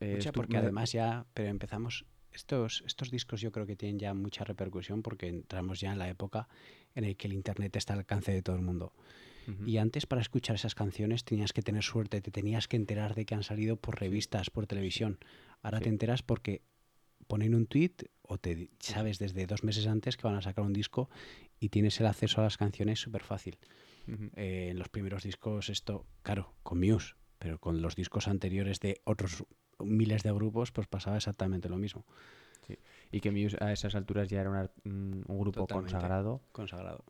Eh, 0.00 0.16
Mucha 0.16 0.32
porque 0.32 0.56
además 0.58 0.92
ya, 0.92 1.26
pero 1.34 1.48
empezamos, 1.48 2.04
estos, 2.32 2.82
estos 2.86 3.10
discos 3.10 3.40
yo 3.40 3.50
creo 3.52 3.66
que 3.66 3.76
tienen 3.76 3.98
ya 3.98 4.12
mucha 4.14 4.44
repercusión 4.44 5.02
porque 5.02 5.28
entramos 5.28 5.80
ya 5.80 5.92
en 5.92 5.98
la 5.98 6.08
época 6.08 6.48
en 6.94 7.06
la 7.08 7.14
que 7.14 7.26
el 7.28 7.32
Internet 7.32 7.74
está 7.76 7.94
al 7.94 8.00
alcance 8.00 8.32
de 8.32 8.42
todo 8.42 8.56
el 8.56 8.62
mundo. 8.62 8.92
Y 9.64 9.76
antes 9.76 10.06
para 10.06 10.20
escuchar 10.20 10.56
esas 10.56 10.74
canciones 10.74 11.22
tenías 11.24 11.52
que 11.52 11.62
tener 11.62 11.84
suerte, 11.84 12.20
te 12.20 12.32
tenías 12.32 12.66
que 12.66 12.74
enterar 12.76 13.14
de 13.14 13.24
que 13.26 13.36
han 13.36 13.44
salido 13.44 13.76
por 13.76 14.00
revistas, 14.00 14.50
por 14.50 14.66
televisión. 14.66 15.20
Ahora 15.62 15.78
Sí. 15.78 15.84
te 15.84 15.90
enteras 15.90 16.22
porque 16.24 16.62
ponen 17.28 17.54
un 17.54 17.66
tweet 17.66 17.92
o 18.22 18.38
te 18.38 18.70
sabes 18.80 19.20
desde 19.20 19.46
dos 19.46 19.62
meses 19.62 19.86
antes 19.86 20.16
que 20.16 20.26
van 20.26 20.34
a 20.34 20.42
sacar 20.42 20.64
un 20.64 20.72
disco 20.72 21.08
y 21.60 21.68
tienes 21.68 22.00
el 22.00 22.06
acceso 22.06 22.40
a 22.40 22.44
las 22.44 22.56
canciones 22.56 22.98
súper 23.00 23.22
fácil. 23.22 23.56
Eh, 24.34 24.68
en 24.72 24.78
los 24.80 24.88
primeros 24.88 25.22
discos 25.22 25.68
esto, 25.68 26.06
claro, 26.22 26.52
con 26.64 26.80
Muse, 26.80 27.14
pero 27.38 27.60
con 27.60 27.82
los 27.82 27.94
discos 27.94 28.26
anteriores 28.26 28.80
de 28.80 29.00
otros 29.04 29.44
miles 29.78 30.22
de 30.22 30.32
grupos, 30.32 30.72
pues 30.72 30.86
pasaba 30.86 31.16
exactamente 31.16 31.68
lo 31.68 31.76
mismo. 31.76 32.04
Y 33.12 33.20
que 33.20 33.30
Muse 33.30 33.56
a 33.60 33.72
esas 33.72 33.94
alturas 33.94 34.28
ya 34.28 34.40
era 34.40 34.50
una- 34.50 34.70
un, 34.84 35.24
un 35.26 35.38
grupo 35.38 35.60
Totalmente. 35.60 35.92
consagrado. 35.92 36.40
Consagrado. 36.52 37.04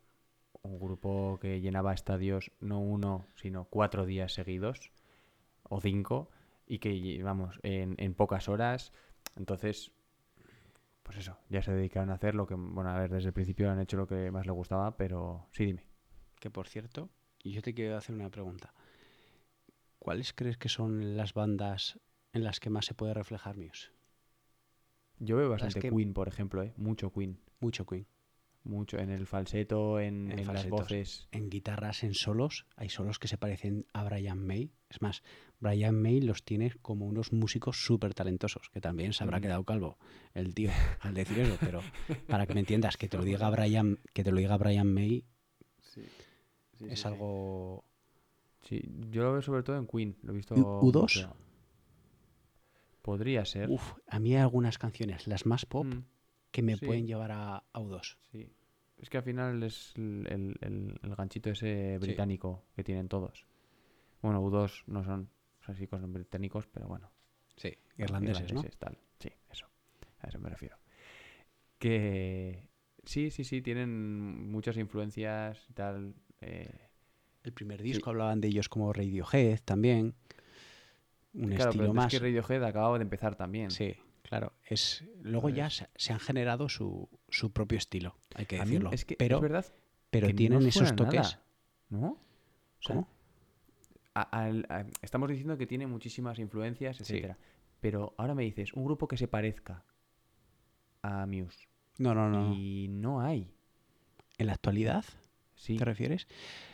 Un 0.63 0.79
grupo 0.79 1.39
que 1.41 1.61
llenaba 1.61 1.95
estadios 1.95 2.51
no 2.61 2.81
uno, 2.81 3.25
sino 3.37 3.65
cuatro 3.65 4.05
días 4.05 4.35
seguidos. 4.35 4.91
O 5.63 5.81
cinco. 5.81 6.31
Y 6.67 6.79
que, 6.79 7.23
vamos, 7.23 7.59
en, 7.63 7.95
en 7.99 8.15
pocas 8.15 8.49
horas. 8.49 8.93
Entonces, 9.37 9.93
pues 11.03 11.17
eso, 11.19 11.39
ya 11.49 11.63
se 11.63 11.73
dedicaron 11.73 12.11
a 12.11 12.15
hacer 12.15 12.35
lo 12.35 12.47
que, 12.47 12.55
bueno, 12.55 12.91
a 12.91 12.99
ver, 12.99 13.11
desde 13.11 13.29
el 13.29 13.33
principio 13.33 13.71
han 13.71 13.81
hecho 13.81 13.97
lo 13.97 14.07
que 14.07 14.31
más 14.31 14.45
les 14.45 14.55
gustaba, 14.55 14.97
pero 14.97 15.47
sí, 15.53 15.65
dime. 15.65 15.85
Que 16.41 16.51
por 16.51 16.69
cierto, 16.69 17.09
y 17.43 17.53
yo 17.53 17.63
te 17.63 17.73
quiero 17.73 17.97
hacer 17.97 18.15
una 18.15 18.29
pregunta. 18.29 18.75
¿Cuáles 19.99 20.33
crees 20.33 20.59
que 20.59 20.69
son 20.69 21.17
las 21.17 21.33
bandas 21.33 21.99
en 22.37 22.45
las 22.45 22.61
que 22.61 22.71
más 22.71 22.85
se 22.87 22.95
puede 22.95 23.15
reflejar 23.15 23.57
Muse? 23.57 23.89
Yo 25.19 25.37
veo 25.37 25.49
bastante 25.49 25.81
que- 25.81 25.91
Queen, 25.91 26.13
por 26.13 26.29
ejemplo, 26.29 26.63
¿eh? 26.63 26.73
Mucho 26.77 27.11
Queen. 27.13 27.41
Mucho 27.61 27.87
Queen. 27.87 28.07
Mucho 28.65 28.99
en 28.99 29.11
el 29.11 29.27
falseto, 29.27 30.01
en, 30.01 30.33
En 30.33 30.41
en 30.41 30.47
las 30.53 30.69
voces. 30.69 31.29
En 31.31 31.49
guitarras, 31.51 32.03
en 32.03 32.15
solos, 32.15 32.67
hay 32.75 32.89
solos 32.89 33.21
que 33.21 33.29
se 33.29 33.39
parecen 33.39 33.87
a 33.93 34.03
Brian 34.03 34.45
May. 34.45 34.73
Es 34.91 35.01
más, 35.01 35.23
Brian 35.61 35.95
May 36.03 36.21
los 36.21 36.45
tiene 36.45 36.73
como 36.83 37.07
unos 37.07 37.33
músicos 37.33 37.85
súper 37.85 38.13
talentosos, 38.13 38.69
que 38.71 38.81
también 38.81 39.13
se 39.13 39.23
habrá 39.23 39.37
Ujú. 39.37 39.43
quedado 39.45 39.65
calvo 39.65 39.99
el 40.35 40.53
tío 40.53 40.71
al 41.01 41.15
decir 41.15 41.39
eso, 41.39 41.57
pero 41.61 41.81
para 42.27 42.47
que 42.47 42.55
me 42.55 42.61
entiendas, 42.61 42.97
que 42.97 43.09
te 43.09 43.17
lo 43.17 43.25
diga 43.47 43.49
Brian, 43.51 44.01
que 44.13 44.25
te 44.25 44.33
lo 44.33 44.39
diga 44.39 44.57
Brian 44.59 44.93
May 44.93 45.25
es 46.89 47.07
algo 47.07 47.85
Sí, 48.63 48.83
yo 49.11 49.23
lo 49.23 49.33
veo 49.33 49.43
sobre 49.43 49.63
todo 49.63 49.77
en 49.79 49.87
Queen. 49.87 50.17
Lo 50.25 50.33
he 50.33 50.37
visto. 50.37 50.55
U- 50.57 50.91
U2? 50.93 51.29
Podría 53.07 53.45
ser. 53.45 53.71
Uf, 53.71 53.95
a 54.09 54.19
mí 54.19 54.35
hay 54.35 54.43
algunas 54.43 54.79
canciones, 54.79 55.29
las 55.29 55.47
más 55.47 55.65
pop, 55.65 55.87
Mm, 55.87 56.03
que 56.51 56.61
me 56.63 56.77
sí. 56.77 56.85
pueden 56.85 57.07
llevar 57.07 57.31
a, 57.31 57.57
a 57.73 57.81
U2. 57.81 58.19
sí. 58.33 58.51
Es 58.99 59.09
que 59.11 59.19
al 59.19 59.23
final 59.23 59.63
es 59.63 59.93
el, 59.97 60.27
el- 60.29 60.57
el- 60.61 60.99
el 61.03 61.15
ganchito 61.15 61.51
ese 61.51 61.99
británico 62.01 62.65
que 62.75 62.83
tienen 62.83 63.09
todos. 63.09 63.47
Bueno, 64.23 64.43
U2 64.43 64.83
no 64.89 65.05
son, 65.05 65.31
sí 65.77 65.87
que 65.87 65.99
son 65.99 66.13
británicos, 66.13 66.67
pero 66.67 66.89
bueno. 66.89 67.13
Sí, 67.57 67.73
irlandeses, 67.97 68.53
¿no? 68.53 68.63
tal. 68.79 68.99
Sí, 69.21 69.31
eso. 69.51 69.67
A 70.21 70.27
eso 70.29 70.41
me 70.41 70.49
refiero. 70.49 70.77
Que 71.79 72.69
sí, 73.05 73.31
sí, 73.31 73.45
sí, 73.45 73.63
tienen 73.63 74.51
muchas 74.51 74.77
influencias 74.79 75.65
y 75.69 75.73
tal. 75.75 76.15
eh, 76.41 76.89
El 77.45 77.53
primer 77.53 77.83
disco 77.83 78.11
hablaban 78.11 78.41
de 78.41 78.49
ellos 78.49 78.69
como 78.69 78.93
Radiohead 78.93 79.61
también. 79.65 80.15
Un 81.37 81.51
Claro, 81.51 81.71
estilo 81.71 81.85
pero 81.85 81.95
más. 81.95 82.13
es 82.13 82.19
que 82.21 82.27
Radiohead 82.27 82.65
acababa 82.65 82.99
de 82.99 83.03
empezar 83.03 83.37
también. 83.37 83.71
Sí, 83.71 83.95
claro. 84.23 84.53
Es, 84.65 85.05
luego 85.23 85.49
ya 85.51 85.71
se, 85.71 85.89
se 85.95 86.13
han 86.13 86.21
generado 86.21 86.69
su, 86.69 87.09
su 87.29 87.53
propio 87.53 87.79
estilo, 87.79 88.17
hay 88.35 88.47
que 88.47 88.59
decirlo. 88.59 88.91
es 88.93 89.05
que 89.05 89.17
pero 89.17 89.37
es 89.37 89.43
verdad 89.43 89.67
pero 90.11 90.27
que 90.29 90.33
no 90.33 90.37
tienen 90.39 90.67
esos 90.67 90.95
toques. 90.97 91.21
nada, 91.21 91.43
¿no? 91.91 92.19
¿Cómo? 92.87 93.09
a- 94.15 94.23
al- 94.23 94.67
a- 94.71 94.87
estamos 95.03 95.29
diciendo 95.29 95.59
que 95.59 95.67
tiene 95.67 95.87
muchísimas 95.87 96.39
influencias, 96.39 97.01
etcétera. 97.01 97.37
Pero 97.81 98.15
ahora 98.17 98.35
me 98.35 98.45
dices, 98.45 98.73
un 98.73 98.85
grupo 98.85 99.07
que 99.09 99.19
se 99.19 99.29
parezca 99.29 99.85
a 101.03 101.27
Muse. 101.27 101.69
No, 101.99 102.15
no, 102.15 102.29
no. 102.31 102.49
no. 102.49 102.55
Y 102.55 102.89
no 102.89 103.21
hay. 103.21 103.51
En 104.39 104.47
la 104.47 104.55
actualidad, 104.55 105.05
Sí, 105.55 105.77
¿te 105.77 105.85
refieres? 105.85 106.27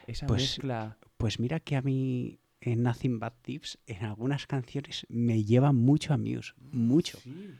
esa 0.06 0.26
pues- 0.26 0.42
mezcla. 0.42 0.96
Pues 1.16 1.38
mira 1.40 1.60
que 1.60 1.76
a 1.76 1.82
mí 1.82 2.38
en 2.62 2.82
Nothing 2.82 3.18
But 3.18 3.34
Thieves, 3.42 3.78
en 3.86 4.04
algunas 4.04 4.46
canciones, 4.46 5.06
me 5.08 5.44
lleva 5.44 5.72
mucho 5.72 6.14
a 6.14 6.16
Muse. 6.16 6.52
Mucho. 6.72 7.18
Sí. 7.18 7.54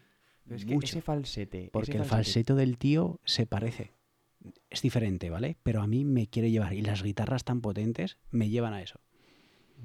Pero 0.45 0.57
es 0.57 0.65
que 0.65 0.75
mucho. 0.75 0.87
ese 0.87 1.03
falsete. 1.03 1.71
Porque 1.73 1.93
ese 1.93 1.99
el 2.01 2.05
falseto 2.05 2.55
del 2.55 2.79
tío 2.79 3.21
se 3.25 3.47
parece. 3.47 3.93
Es 4.71 4.83
diferente, 4.83 5.31
¿vale? 5.31 5.57
Pero 5.63 5.83
a 5.83 5.87
mí 5.87 6.05
me 6.05 6.27
quiere 6.29 6.51
llevar. 6.51 6.73
Y 6.75 6.83
las 6.83 7.03
guitarras 7.03 7.45
tan 7.45 7.61
potentes 7.61 8.19
me 8.31 8.49
llevan 8.49 8.75
a 8.75 8.83
eso. 8.83 9.01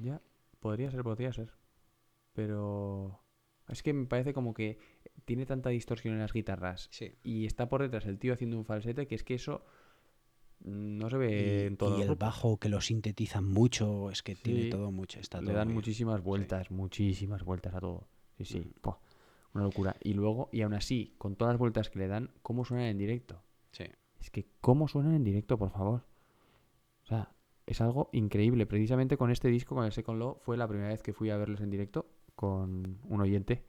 Ya, 0.00 0.20
podría 0.60 0.90
ser, 0.90 1.02
podría 1.02 1.32
ser. 1.32 1.52
Pero 2.32 3.20
es 3.68 3.82
que 3.82 3.92
me 3.92 4.06
parece 4.06 4.32
como 4.32 4.54
que 4.54 4.78
tiene 5.24 5.46
tanta 5.46 5.70
distorsión 5.70 6.14
en 6.14 6.20
las 6.20 6.32
guitarras 6.32 6.88
Sí. 6.90 7.12
y 7.22 7.46
está 7.46 7.68
por 7.68 7.82
detrás 7.82 8.06
el 8.06 8.18
tío 8.18 8.32
haciendo 8.32 8.56
un 8.56 8.64
falsete 8.64 9.06
que 9.06 9.14
es 9.14 9.24
que 9.24 9.34
eso 9.34 9.64
no 10.64 11.08
se 11.10 11.16
ve 11.16 11.62
Y, 11.62 11.66
en 11.66 11.76
todos 11.76 11.98
y 11.98 12.02
el 12.02 12.14
bajo 12.14 12.58
que 12.58 12.68
lo 12.68 12.80
sintetizan 12.80 13.44
mucho, 13.44 14.10
es 14.10 14.22
que 14.22 14.34
tiene 14.34 14.70
todo 14.70 14.90
mucho. 14.90 15.20
Está 15.20 15.40
Le 15.40 15.48
todo 15.48 15.56
dan 15.56 15.72
muchísimas 15.72 16.22
vueltas, 16.22 16.70
muchísimas 16.70 17.44
vueltas 17.44 17.74
a 17.74 17.80
todo. 17.80 18.08
Sí, 18.36 18.44
sí, 18.44 18.58
Mm. 18.58 18.90
Una 19.54 19.64
locura. 19.64 19.96
Y 20.02 20.12
luego, 20.12 20.50
y 20.52 20.60
aún 20.60 20.74
así, 20.74 21.14
con 21.16 21.34
todas 21.34 21.54
las 21.54 21.58
vueltas 21.58 21.88
que 21.88 21.98
le 21.98 22.06
dan, 22.06 22.30
¿cómo 22.42 22.64
suenan 22.64 22.86
en 22.86 22.98
directo? 22.98 23.42
Sí. 23.72 23.84
Es 24.20 24.30
que, 24.30 24.46
¿cómo 24.60 24.88
suenan 24.88 25.14
en 25.14 25.24
directo, 25.24 25.56
por 25.58 25.70
favor? 25.70 26.04
O 27.02 27.06
sea, 27.06 27.32
es 27.66 27.80
algo 27.80 28.10
increíble. 28.12 28.66
Precisamente 28.66 29.16
con 29.16 29.30
este 29.30 29.48
disco, 29.48 29.74
con 29.74 29.84
el 29.84 29.92
Second 29.92 30.18
Law, 30.18 30.38
fue 30.42 30.56
la 30.56 30.68
primera 30.68 30.90
vez 30.90 31.02
que 31.02 31.12
fui 31.12 31.30
a 31.30 31.36
verles 31.36 31.60
en 31.60 31.70
directo 31.70 32.06
con 32.34 32.98
un 33.04 33.20
oyente 33.20 33.64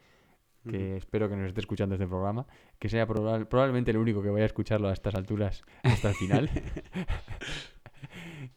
que 0.67 0.97
espero 0.97 1.29
que 1.29 1.35
nos 1.35 1.47
esté 1.47 1.61
escuchando 1.61 1.95
este 1.95 2.07
programa, 2.07 2.45
que 2.79 2.89
sea 2.89 3.07
probable- 3.07 3.45
probablemente 3.45 3.91
el 3.91 3.97
único 3.97 4.21
que 4.21 4.29
vaya 4.29 4.43
a 4.43 4.47
escucharlo 4.47 4.89
a 4.89 4.93
estas 4.93 5.15
alturas 5.15 5.63
hasta 5.83 6.09
el 6.09 6.15
final. 6.15 6.49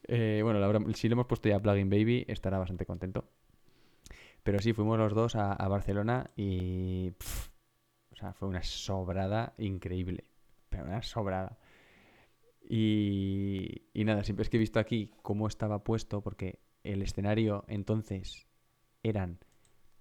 Eh, 0.04 0.40
bueno, 0.42 0.60
la 0.60 0.66
verdad, 0.66 0.82
si 0.94 1.08
le 1.08 1.14
hemos 1.14 1.26
puesto 1.26 1.48
ya 1.48 1.58
Plugin 1.60 1.88
Baby, 1.88 2.24
estará 2.28 2.58
bastante 2.58 2.84
contento. 2.86 3.28
Pero 4.42 4.60
sí, 4.60 4.72
fuimos 4.72 4.98
los 4.98 5.14
dos 5.14 5.36
a, 5.36 5.52
a 5.52 5.68
Barcelona 5.68 6.30
y... 6.36 7.12
o 8.10 8.16
sea, 8.16 8.32
fue 8.32 8.48
una 8.48 8.62
sobrada 8.62 9.54
increíble. 9.58 10.24
Pero 10.68 10.84
una 10.84 11.02
sobrada. 11.02 11.58
Y, 12.68 13.82
y 13.92 14.04
nada, 14.04 14.24
siempre 14.24 14.42
es 14.42 14.50
que 14.50 14.56
he 14.56 14.60
visto 14.60 14.78
aquí 14.78 15.12
cómo 15.22 15.46
estaba 15.46 15.82
puesto, 15.82 16.20
porque 16.20 16.58
el 16.84 17.02
escenario 17.02 17.64
entonces 17.68 18.46
eran 19.02 19.38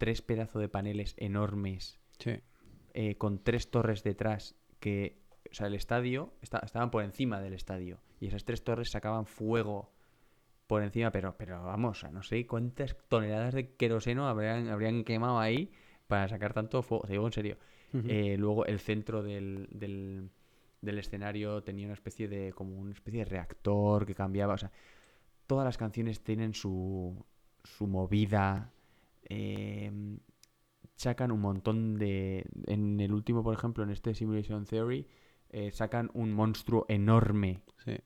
tres 0.02 0.22
pedazos 0.24 0.60
de 0.62 0.68
paneles 0.70 1.14
enormes 1.18 2.00
Sí. 2.18 2.32
eh, 2.94 3.16
con 3.18 3.44
tres 3.44 3.70
torres 3.70 4.04
detrás 4.04 4.56
que, 4.80 5.22
o 5.50 5.54
sea, 5.54 5.68
el 5.68 5.76
estadio, 5.76 6.34
esta- 6.42 6.60
estaban 6.66 6.90
por 6.92 7.04
encima 7.04 7.40
del 7.40 7.54
estadio 7.54 8.00
y 8.20 8.26
esas 8.28 8.44
tres 8.46 8.64
torres 8.64 8.90
sacaban 8.90 9.26
fuego 9.26 9.92
por 10.68 10.82
encima, 10.84 11.12
pero, 11.12 11.36
pero 11.38 11.64
vamos, 11.64 12.04
no 12.12 12.24
sé 12.24 12.48
cuántas 12.48 12.96
toneladas 13.10 13.54
de 13.54 13.76
queroseno 13.76 14.28
habrían, 14.28 14.70
habrían 14.70 15.04
quemado 15.04 15.40
ahí 15.40 15.72
para 16.08 16.28
sacar 16.30 16.54
tanto 16.54 16.82
fuego, 16.82 17.06
te 17.06 17.14
digo 17.14 17.26
en 17.28 17.34
serio. 17.34 17.58
Eh, 17.94 18.38
luego 18.38 18.66
el 18.66 18.80
centro 18.80 19.22
del, 19.22 19.68
del, 19.72 20.30
del 20.82 20.98
escenario 21.00 21.62
tenía 21.62 21.86
una 21.86 21.94
especie 21.94 22.28
de, 22.30 22.54
como 22.54 22.80
una 22.80 22.94
especie 22.94 23.20
de 23.20 23.26
reactor 23.30 24.06
que 24.06 24.16
cambiaba, 24.16 24.54
o 24.54 24.58
sea, 24.58 24.72
todas 25.46 25.66
las 25.66 25.78
canciones 25.78 26.22
tienen 26.24 26.54
su, 26.54 27.24
su 27.66 27.88
movida, 27.88 28.72
eh, 29.30 29.92
sacan 30.96 31.32
un 31.32 31.40
montón 31.42 31.98
de... 31.98 32.46
En 32.68 33.00
el 33.00 33.14
último, 33.14 33.44
por 33.44 33.54
ejemplo, 33.54 33.84
en 33.84 33.90
este 33.90 34.14
Simulation 34.14 34.66
Theory, 34.66 35.08
eh, 35.50 35.72
sacan 35.72 36.10
un 36.14 36.32
monstruo 36.32 36.86
enorme 36.90 37.62
Sí. 37.84 37.98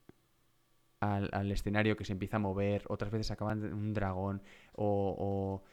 al, 1.01 1.29
al 1.33 1.51
escenario 1.51 1.95
que 1.97 2.05
se 2.05 2.13
empieza 2.13 2.37
a 2.37 2.39
mover, 2.39 2.83
otras 2.87 3.11
veces 3.11 3.27
sacaban 3.27 3.63
un 3.73 3.93
dragón 3.93 4.41
o, 4.73 5.15
o- 5.17 5.63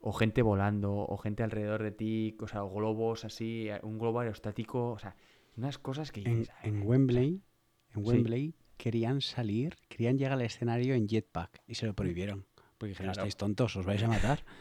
o 0.00 0.12
gente 0.12 0.42
volando 0.42 0.94
o 0.94 1.16
gente 1.16 1.42
alrededor 1.42 1.82
de 1.82 1.90
ti, 1.90 2.36
o 2.40 2.46
sea, 2.46 2.62
o 2.62 2.70
globos 2.72 3.24
así, 3.24 3.68
un 3.82 3.98
globo 3.98 4.20
aerostático, 4.20 4.90
o 4.92 4.98
sea, 4.98 5.16
unas 5.56 5.78
cosas 5.78 6.12
que... 6.12 6.22
En, 6.22 6.38
dices, 6.40 6.54
"Ay, 6.62 6.70
en 6.70 6.82
Wembley, 6.86 7.42
en 7.94 8.04
Sí. 8.04 8.08
Wembley 8.08 8.54
querían 8.76 9.20
salir, 9.20 9.74
querían 9.88 10.16
llegar 10.18 10.32
al 10.34 10.42
escenario 10.42 10.94
en 10.94 11.08
jetpack 11.08 11.62
y 11.66 11.74
se 11.74 11.86
lo 11.86 11.94
prohibieron. 11.94 12.46
Porque 12.78 12.90
dijeron, 12.90 13.12
Claro. 13.12 13.26
estáis 13.26 13.36
tontos, 13.36 13.74
os 13.74 13.84
vais 13.84 14.02
a 14.04 14.08
matar. 14.08 14.44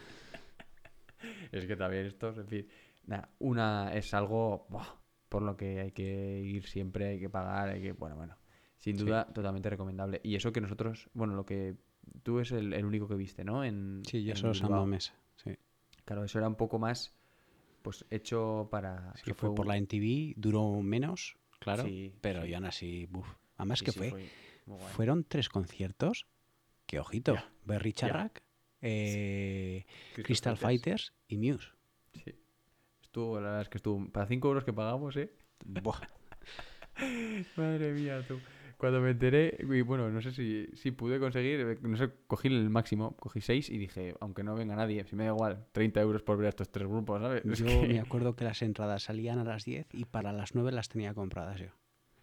Es 1.51 1.65
que 1.65 1.75
también 1.75 2.05
esto, 2.05 2.29
en 2.29 2.47
fin, 2.47 2.67
nada, 3.05 3.29
una 3.39 3.93
es 3.93 4.13
algo 4.13 4.65
buah, 4.69 4.87
por 5.29 5.41
lo 5.41 5.55
que 5.57 5.79
hay 5.81 5.91
que 5.91 6.39
ir 6.41 6.65
siempre, 6.67 7.07
hay 7.07 7.19
que 7.19 7.29
pagar, 7.29 7.69
hay 7.69 7.81
que, 7.81 7.91
bueno, 7.93 8.15
bueno, 8.15 8.37
sin 8.77 8.97
Sí. 8.97 9.03
duda 9.05 9.25
totalmente 9.33 9.69
recomendable. 9.69 10.19
Y 10.23 10.35
eso 10.35 10.51
que 10.51 10.61
nosotros, 10.61 11.09
bueno, 11.13 11.35
lo 11.35 11.45
que 11.45 11.75
tú 12.23 12.39
es 12.39 12.51
el, 12.51 12.73
el 12.73 12.85
único 12.85 13.07
que 13.07 13.15
viste, 13.15 13.43
¿no? 13.43 13.63
En, 13.63 14.01
Sí, 14.05 14.23
yo 14.23 14.31
en 14.31 14.37
solo 14.37 14.53
San. 14.53 14.71
Mamés. 14.71 15.13
Sí. 15.35 15.51
Claro, 16.05 16.23
eso 16.23 16.37
era 16.39 16.47
un 16.47 16.55
poco 16.55 16.79
más, 16.79 17.13
pues, 17.81 18.05
hecho 18.09 18.67
para... 18.71 19.13
Sí, 19.15 19.21
eso 19.25 19.35
fue 19.35 19.53
por 19.53 19.65
un- 19.65 19.69
la 19.69 19.77
NTV, 19.77 20.33
duró 20.37 20.81
menos, 20.81 21.37
claro, 21.59 21.83
Sí, 21.83 22.13
pero 22.21 22.43
sí. 22.43 22.49
y 22.49 22.53
aún 22.53 22.65
así, 22.65 23.05
buf. 23.07 23.27
Además 23.57 23.81
que 23.81 23.91
fue, 23.91 24.29
fueron 24.95 25.23
tres 25.23 25.49
conciertos, 25.49 26.27
que 26.85 26.99
ojito, 26.99 27.35
Berry 27.65 27.91
Charrac, 27.91 28.41
eh, 28.81 29.85
Crystal 30.15 30.57
Fighters. 30.57 31.11
Fighters 31.11 31.13
y 31.27 31.37
Muse. 31.37 31.67
Sí. 32.23 32.35
Estuvo, 33.01 33.35
la 33.39 33.47
verdad 33.47 33.61
es 33.63 33.69
que 33.69 33.77
estuvo, 33.77 34.07
para 34.11 34.27
5 34.27 34.47
euros 34.47 34.63
que 34.63 34.73
pagamos, 34.73 35.15
¿eh? 35.17 35.31
Buah, 35.65 35.99
Madre 37.57 37.93
mía, 37.93 38.23
tú. 38.27 38.39
Cuando 38.77 39.01
me 39.01 39.09
enteré, 39.11 39.57
y 39.59 39.81
bueno, 39.81 40.07
no 40.11 40.21
sé 40.21 40.31
si, 40.31 40.67
si 40.75 40.91
pude 40.91 41.19
conseguir, 41.19 41.59
eh, 41.61 41.77
no 41.81 41.97
sé, 41.97 42.11
cogí 42.27 42.47
el 42.47 42.69
máximo, 42.69 43.15
cogí 43.17 43.41
6 43.41 43.71
y 43.71 43.77
dije, 43.79 44.13
aunque 44.19 44.43
no 44.43 44.53
venga 44.55 44.75
nadie, 44.75 45.03
si 45.05 45.15
me 45.15 45.23
da 45.25 45.31
igual, 45.31 45.65
30 45.71 45.99
euros 46.01 46.21
por 46.21 46.37
ver 46.37 46.45
a 46.45 46.49
estos 46.49 46.69
tres 46.69 46.87
grupos, 46.87 47.19
¿sabes? 47.21 47.43
Es, 47.45 47.57
yo 47.59 47.65
que- 47.65 47.87
me 47.87 47.99
acuerdo 47.99 48.35
que 48.35 48.43
las 48.43 48.61
entradas 48.61 49.01
salían 49.03 49.39
a 49.39 49.43
las 49.43 49.65
10 49.65 49.87
y 49.93 50.05
para 50.05 50.31
las 50.31 50.53
9 50.53 50.71
las 50.71 50.89
tenía 50.89 51.15
compradas 51.15 51.59
yo. 51.59 51.69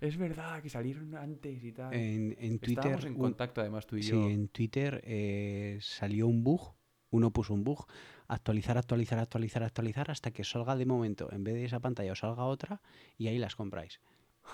Es 0.05 0.17
verdad 0.17 0.63
que 0.63 0.69
salieron 0.71 1.15
antes 1.17 1.63
y 1.65 1.73
tal. 1.73 1.93
En, 1.95 2.37
en 2.39 2.59
Twitter, 2.59 2.79
Estábamos 2.85 3.05
en 3.05 3.13
un- 3.15 3.19
contacto 3.21 3.61
además 3.61 3.87
tú 3.87 3.97
y 3.97 4.03
sí, 4.03 4.11
yo. 4.11 4.29
en 4.29 4.49
Twitter 4.49 5.01
eh, 5.05 5.79
salió 5.81 6.27
un 6.27 6.43
bug, 6.45 6.75
uno 7.11 7.31
puso 7.33 7.55
un 7.55 7.65
bug, 7.65 7.87
actualizar, 8.29 8.77
actualizar, 8.79 9.19
actualizar, 9.19 9.63
actualizar, 9.63 10.11
hasta 10.11 10.31
que 10.31 10.45
salga 10.45 10.77
de 10.77 10.87
momento, 10.87 11.31
en 11.33 11.45
vez 11.45 11.55
de 11.55 11.65
esa 11.65 11.81
pantalla, 11.81 12.13
os 12.13 12.19
salga 12.21 12.45
otra 12.45 12.81
y 13.19 13.29
ahí 13.29 13.39
las 13.39 13.57
compráis. 13.57 14.01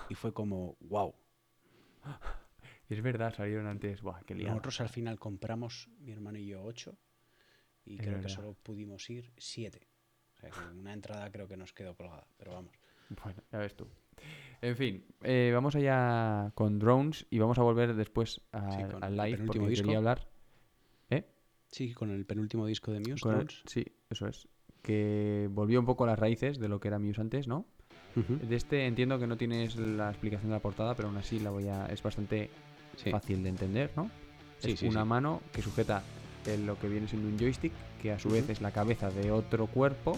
Y 0.09 0.15
fue 0.15 0.33
como, 0.33 0.77
wow. 0.81 1.13
Es 2.89 3.01
verdad, 3.01 3.33
salieron 3.33 3.67
antes. 3.67 4.01
Buah, 4.01 4.21
qué. 4.25 4.35
Nosotros 4.35 4.81
al 4.81 4.89
final 4.89 5.17
compramos, 5.19 5.87
mi 5.99 6.11
hermano 6.11 6.37
y 6.37 6.47
yo, 6.47 6.61
8 6.63 6.97
y 7.85 7.93
Es 7.95 7.99
creo 8.01 8.11
verdad. 8.15 8.23
que 8.23 8.29
solo 8.29 8.53
pudimos 8.61 9.09
ir 9.09 9.31
7. 9.37 9.87
O 10.35 10.39
sea, 10.39 10.49
que 10.49 10.59
una 10.59 10.93
entrada 10.93 11.31
creo 11.31 11.47
que 11.47 11.55
nos 11.57 11.71
quedó 11.73 11.95
colgada, 11.95 12.27
pero 12.37 12.51
vamos. 12.53 12.73
Bueno, 13.23 13.41
ya 13.51 13.59
ves 13.59 13.75
tú. 13.75 13.87
En 14.61 14.75
fin, 14.75 15.03
eh, 15.23 15.51
vamos 15.53 15.75
allá 15.75 16.51
con 16.53 16.77
drones 16.77 17.25
y 17.31 17.39
vamos 17.39 17.57
a 17.57 17.63
volver 17.63 17.95
después 17.95 18.41
a- 18.51 18.71
Sí, 18.71 18.83
con 18.91 19.03
al 19.03 19.11
el 19.13 19.17
live 19.31 19.43
porque 19.45 19.59
disco. 19.67 19.83
quería 19.85 19.97
hablar. 19.97 20.27
¿Eh? 21.09 21.25
Sí, 21.71 21.93
con 21.93 22.11
el 22.11 22.25
penúltimo 22.25 22.65
disco 22.67 22.91
de 22.91 22.99
Muse, 22.99 23.27
el- 23.29 23.47
sí, 23.65 23.83
eso 24.09 24.27
es. 24.27 24.47
Que 24.83 25.47
volvió 25.51 25.79
un 25.79 25.85
poco 25.85 26.03
a 26.03 26.07
las 26.07 26.19
raíces 26.19 26.59
de 26.59 26.67
lo 26.69 26.79
que 26.79 26.87
era 26.89 26.99
Muse 26.99 27.21
antes, 27.21 27.47
¿no? 27.47 27.65
De 28.15 28.55
este 28.55 28.87
entiendo 28.87 29.17
que 29.19 29.25
no 29.25 29.37
tienes 29.37 29.77
la 29.77 30.09
explicación 30.09 30.49
de 30.49 30.55
la 30.57 30.61
portada, 30.61 30.95
pero 30.95 31.07
aún 31.07 31.17
así 31.17 31.39
la 31.39 31.49
voy 31.49 31.67
a. 31.69 31.85
es 31.85 32.03
bastante 32.03 32.49
Sí. 32.97 33.09
fácil 33.09 33.41
de 33.41 33.49
entender, 33.49 33.91
¿no? 33.95 34.11
Sí, 34.59 34.71
es 34.71 34.81
una 34.83 35.05
mano 35.05 35.41
que 35.53 35.61
sujeta 35.61 36.03
en 36.45 36.65
lo 36.67 36.77
que 36.77 36.89
viene 36.89 37.07
siendo 37.07 37.27
un 37.29 37.39
joystick, 37.39 37.71
que 38.01 38.11
a 38.11 38.19
su 38.19 38.29
vez 38.29 38.49
es 38.49 38.59
la 38.61 38.71
cabeza 38.71 39.09
de 39.09 39.31
otro 39.31 39.65
cuerpo, 39.67 40.17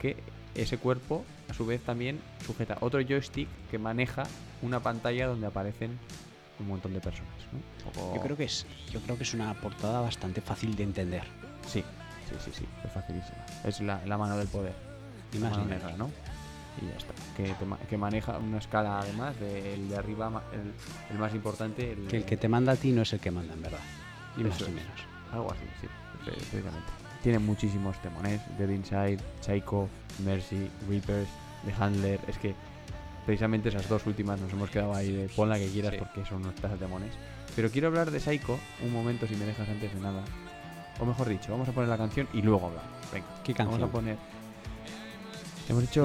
que 0.00 0.16
ese 0.54 0.78
cuerpo 0.78 1.24
a 1.48 1.54
su 1.54 1.64
vez 1.66 1.80
también 1.82 2.20
sujeta 2.44 2.76
otro 2.80 3.00
joystick 3.00 3.48
que 3.70 3.78
maneja 3.78 4.24
una 4.62 4.80
pantalla 4.80 5.26
donde 5.28 5.46
aparecen 5.46 5.98
un 6.60 6.66
montón 6.68 6.92
de 6.94 7.00
personas. 7.00 7.30
¿no? 7.52 7.90
Poco- 7.92 8.14
Yo 8.16 8.20
creo 8.22 8.36
que 8.36 8.44
es, 8.44 8.66
yo 8.90 9.00
creo 9.00 9.16
que 9.16 9.22
es 9.22 9.34
una 9.34 9.54
portada 9.54 10.00
bastante 10.00 10.40
fácil 10.40 10.74
de 10.74 10.82
entender. 10.82 11.22
Sí, 11.66 11.84
sí, 12.28 12.34
sí, 12.44 12.50
sí, 12.58 12.64
es 12.84 12.92
facilísima. 12.92 13.38
Es 13.64 13.80
la, 13.80 14.04
la 14.06 14.18
mano 14.18 14.36
del 14.36 14.48
poder. 14.48 14.74
La 15.34 15.50
más 15.50 15.58
negra, 15.66 15.94
¿no? 15.96 16.10
Y 16.80 16.86
ya 16.86 16.96
está. 16.96 17.12
Que, 17.36 17.42
te 17.54 17.86
que 17.88 17.96
maneja 17.96 18.38
una 18.38 18.58
escala 18.58 19.00
además 19.00 19.38
del 19.38 19.88
de 19.88 19.96
arriba, 19.96 20.42
el, 20.52 20.72
el 21.12 21.18
más 21.18 21.34
importante. 21.34 21.92
El, 21.92 22.06
Que 22.08 22.16
el 22.18 22.24
que 22.24 22.36
te 22.36 22.48
manda 22.48 22.72
a 22.72 22.76
ti 22.76 22.92
no 22.92 23.02
es 23.02 23.12
el 23.12 23.20
que 23.20 23.30
manda, 23.30 23.52
en 23.54 23.62
verdad. 23.62 23.80
Ni 24.36 24.44
más 24.44 24.60
es. 24.60 24.68
menos. 24.68 25.00
Algo 25.32 25.50
así, 25.52 25.60
sí, 25.80 25.86
pre- 26.24 26.32
precisamente. 26.34 26.88
Tiene 27.22 27.38
muchísimos 27.38 28.00
temones. 28.00 28.40
Dead 28.58 28.68
Inside, 28.68 29.18
Psycho, 29.40 29.88
Mercy, 30.24 30.70
Reapers, 30.88 31.28
The 31.64 31.82
Handler. 31.82 32.20
Es 32.28 32.38
que 32.38 32.54
precisamente 33.26 33.68
esas 33.68 33.88
dos 33.88 34.06
últimas 34.06 34.40
nos 34.40 34.52
hemos 34.52 34.70
quedado 34.70 34.94
ahí 34.94 35.10
de 35.12 35.28
pon 35.28 35.48
la 35.48 35.58
que 35.58 35.68
quieras 35.68 35.92
Sí. 35.92 35.98
porque 35.98 36.24
son 36.24 36.42
nuestras 36.42 36.78
demones. 36.78 37.10
Pero 37.56 37.70
quiero 37.70 37.88
hablar 37.88 38.10
de 38.10 38.20
Psycho 38.20 38.58
un 38.84 38.92
momento 38.92 39.26
si 39.26 39.34
me 39.34 39.44
dejas 39.44 39.68
antes 39.68 39.92
de 39.92 40.00
nada. 40.00 40.22
O 41.00 41.04
mejor 41.04 41.28
dicho, 41.28 41.50
vamos 41.52 41.68
a 41.68 41.72
poner 41.72 41.88
la 41.88 41.96
canción 41.98 42.28
y 42.32 42.42
luego 42.42 42.66
hablamos. 42.66 42.90
Venga, 43.12 43.26
¿Qué 43.44 43.52
vamos 43.54 43.70
canción? 43.78 43.88
a 43.88 43.92
poner. 43.92 44.16
Hemos 45.68 45.82
dicho. 45.82 46.04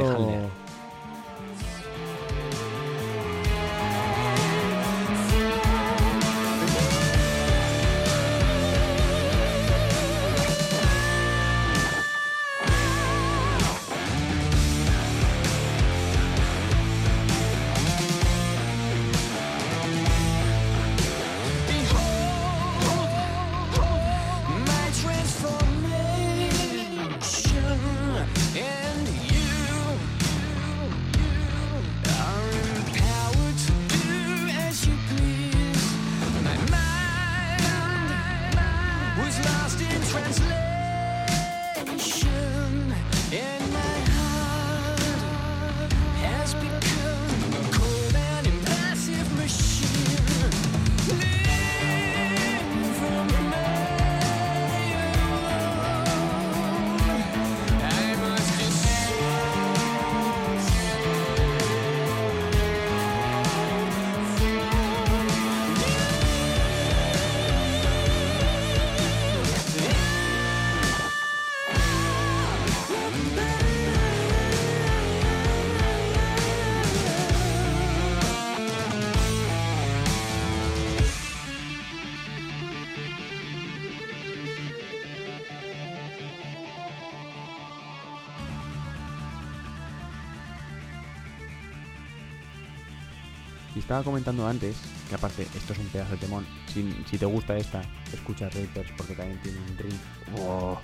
Estaba 93.94 94.06
comentando 94.06 94.48
antes, 94.48 94.76
que 95.08 95.14
aparte, 95.14 95.44
esto 95.44 95.74
es 95.74 95.78
un 95.78 95.86
pedazo 95.86 96.14
de 96.14 96.18
temón. 96.18 96.44
Si, 96.74 96.84
si 97.08 97.20
te 97.20 97.28
gusta 97.28 97.56
esta, 97.56 97.84
escucha 98.12 98.50
Reapers 98.50 98.92
porque 98.98 99.14
también 99.14 99.40
tiene 99.44 99.60
un 99.60 99.78
riff. 99.78 100.40
O 100.40 100.80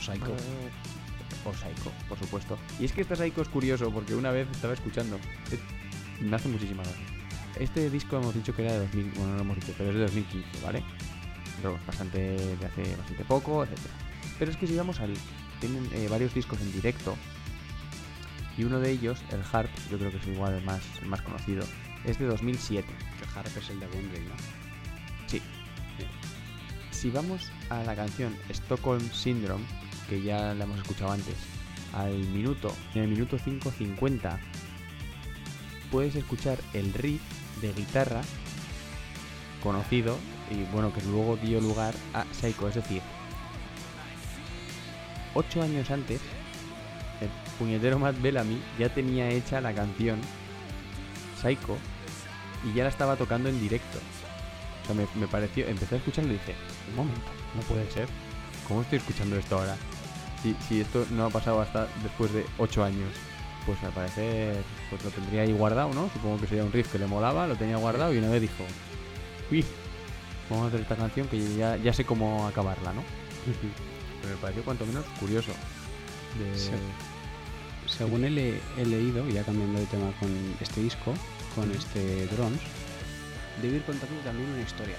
Psycho. 0.00 0.34
O 1.44 1.52
Psycho, 1.52 1.92
por 2.08 2.18
supuesto. 2.18 2.56
Y 2.80 2.86
es 2.86 2.92
que 2.92 3.02
este 3.02 3.14
Psycho 3.14 3.42
es 3.42 3.48
curioso 3.48 3.90
porque 3.90 4.14
una 4.14 4.30
vez 4.30 4.48
estaba 4.50 4.72
escuchando. 4.72 5.16
eh, 5.52 5.58
Me 6.22 6.34
hace 6.34 6.48
muchísima 6.48 6.82
gracia. 6.82 7.04
Este 7.60 7.90
disco 7.90 8.16
hemos 8.16 8.34
dicho 8.34 8.56
que 8.56 8.62
era 8.62 8.72
de 8.72 8.78
2000, 8.80 9.04
bueno, 9.16 9.30
no 9.32 9.34
lo 9.36 9.40
hemos 9.42 9.56
dicho, 9.56 9.74
pero 9.76 9.90
es 9.90 9.96
de 9.96 10.02
2015, 10.02 10.48
¿vale? 10.64 10.82
Pero 11.56 11.78
bastante, 11.86 12.18
de 12.18 12.66
hace 12.66 12.96
bastante 12.96 13.24
poco, 13.24 13.64
etc. 13.64 13.76
Pero 14.38 14.50
es 14.50 14.56
que 14.56 14.66
si 14.66 14.74
vamos 14.76 14.98
al. 15.00 15.12
Tienen 15.60 15.86
eh, 15.92 16.08
varios 16.08 16.32
discos 16.32 16.58
en 16.62 16.72
directo. 16.72 17.16
Y 18.56 18.64
uno 18.64 18.80
de 18.80 18.92
ellos, 18.92 19.20
el 19.30 19.42
Harp, 19.52 19.68
yo 19.90 19.98
creo 19.98 20.10
que 20.10 20.16
es 20.16 20.26
igual 20.26 20.54
el 20.54 20.64
más, 20.64 20.80
el 21.02 21.08
más 21.08 21.20
conocido, 21.20 21.66
es 22.06 22.18
de 22.18 22.26
2007. 22.26 22.86
Que 23.18 23.38
Harp 23.38 23.56
es 23.56 23.70
el 23.70 23.80
de 23.80 23.86
Wondering, 23.86 24.28
¿no? 24.28 24.34
Sí. 25.26 25.42
Si 26.90 27.10
vamos 27.10 27.50
a 27.68 27.82
la 27.82 27.94
canción 27.94 28.34
Stockholm 28.48 29.02
Syndrome, 29.12 29.64
que 30.08 30.22
ya 30.22 30.54
la 30.54 30.64
hemos 30.64 30.78
escuchado 30.78 31.12
antes, 31.12 31.34
al 31.92 32.16
minuto, 32.16 32.74
en 32.94 33.02
el 33.02 33.08
minuto 33.08 33.38
5.50, 33.38 34.38
puedes 35.90 36.14
escuchar 36.14 36.58
el 36.72 36.92
riff 36.94 37.20
de 37.60 37.72
guitarra 37.72 38.22
conocido 39.62 40.16
y 40.50 40.62
bueno, 40.72 40.92
que 40.92 41.02
luego 41.02 41.36
dio 41.36 41.60
lugar 41.60 41.94
a 42.14 42.24
Psycho, 42.32 42.68
es 42.68 42.76
decir, 42.76 43.02
ocho 45.34 45.62
años 45.62 45.90
antes, 45.90 46.20
el 47.20 47.28
puñetero 47.58 47.98
Matt 47.98 48.20
Bellamy 48.20 48.60
ya 48.78 48.92
tenía 48.92 49.28
hecha 49.30 49.60
la 49.60 49.72
canción 49.74 50.20
Psycho 51.40 51.78
y 52.66 52.74
ya 52.74 52.82
la 52.84 52.90
estaba 52.90 53.16
tocando 53.16 53.48
en 53.48 53.58
directo. 53.60 53.98
O 54.82 54.86
sea, 54.86 54.94
me, 54.94 55.06
me 55.18 55.26
pareció, 55.28 55.66
empecé 55.66 55.94
a 55.94 55.98
escucharlo 55.98 56.30
y 56.30 56.34
dije, 56.34 56.54
un 56.90 56.96
momento, 56.96 57.30
no 57.54 57.62
puede 57.62 57.90
ser. 57.90 58.08
¿Cómo 58.68 58.82
estoy 58.82 58.98
escuchando 58.98 59.36
esto 59.36 59.58
ahora? 59.58 59.76
Si, 60.42 60.54
si 60.68 60.80
esto 60.80 61.06
no 61.10 61.26
ha 61.26 61.30
pasado 61.30 61.60
hasta 61.60 61.86
después 62.02 62.32
de 62.32 62.44
8 62.58 62.84
años, 62.84 63.08
pues 63.64 63.82
al 63.82 63.92
parecer 63.92 64.56
pues 64.90 65.02
lo 65.04 65.10
tendría 65.10 65.42
ahí 65.42 65.52
guardado, 65.52 65.92
¿no? 65.92 66.08
Supongo 66.12 66.38
que 66.40 66.46
sería 66.46 66.64
un 66.64 66.72
riff 66.72 66.90
que 66.92 66.98
le 66.98 67.06
molaba, 67.06 67.46
lo 67.46 67.56
tenía 67.56 67.76
guardado 67.78 68.14
y 68.14 68.18
una 68.18 68.28
vez 68.28 68.42
dijo, 68.42 68.64
uy, 69.50 69.64
vamos 70.50 70.66
a 70.66 70.68
hacer 70.68 70.80
esta 70.80 70.94
canción 70.96 71.26
que 71.28 71.56
ya, 71.56 71.76
ya 71.76 71.92
sé 71.92 72.04
cómo 72.04 72.46
acabarla, 72.46 72.92
¿no? 72.92 73.02
Pero 74.22 74.34
me 74.34 74.40
pareció 74.40 74.62
cuanto 74.64 74.86
menos 74.86 75.04
curioso. 75.20 75.52
De... 76.38 76.54
Según 77.86 78.24
he, 78.24 78.30
le- 78.30 78.60
he 78.76 78.84
leído, 78.84 79.26
ya 79.28 79.42
cambiando 79.42 79.78
de 79.80 79.86
tema 79.86 80.10
con 80.20 80.28
este 80.60 80.80
disco, 80.82 81.14
con 81.56 81.70
este 81.72 82.26
Drones, 82.26 82.60
debe 83.62 83.76
ir 83.76 83.82
contando 83.82 84.14
también 84.22 84.48
una 84.50 84.62
historia. 84.62 84.96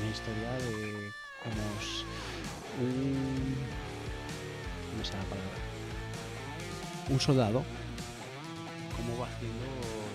Una 0.00 0.10
historia 0.10 0.52
de 0.52 1.10
cómo 1.42 1.62
es 1.80 2.04
un... 2.80 3.56
¿Cómo 4.86 4.98
me 4.98 5.04
la 5.04 5.24
palabra? 5.28 5.58
Un 7.10 7.20
soldado, 7.20 7.64
cómo 8.96 9.18
va 9.18 9.26
haciendo 9.26 9.66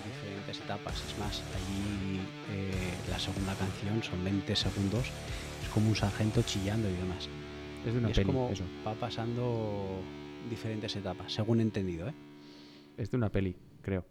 diferentes 0.06 0.60
etapas. 0.60 0.95
Es 1.06 1.20
más, 1.20 1.44
allí 1.53 2.22
eh, 2.49 2.94
la 3.10 3.20
segunda 3.20 3.53
canción 3.56 4.02
son 4.02 4.24
20 4.24 4.56
segundos, 4.56 5.06
es 5.64 5.70
como 5.74 5.90
un 5.90 5.95
sargento 5.95 6.41
chillando 6.44 6.90
y 6.90 6.94
demás. 6.94 7.28
Es 7.86 7.94
de 7.94 7.99
una 7.99 8.07
Y 8.07 8.11
es 8.11 8.18
peli, 8.18 8.26
como 8.28 8.49
eso. 8.49 8.64
va 8.88 8.94
pasando 8.95 10.02
diferentes 10.49 10.95
etapas, 10.95 11.32
según 11.34 11.60
he 11.60 11.64
entendido, 11.64 12.07
¿eh? 12.07 12.14
Es 12.98 13.11
de 13.11 13.18
una 13.18 13.30
peli, 13.30 13.56
creo. 13.82 14.06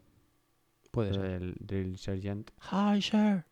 Puede 0.91 1.15
ser. 1.15 1.55
Drill 1.59 1.99
Sergeant. 1.99 2.51
Hi, 2.73 3.01
sir. 3.03 3.45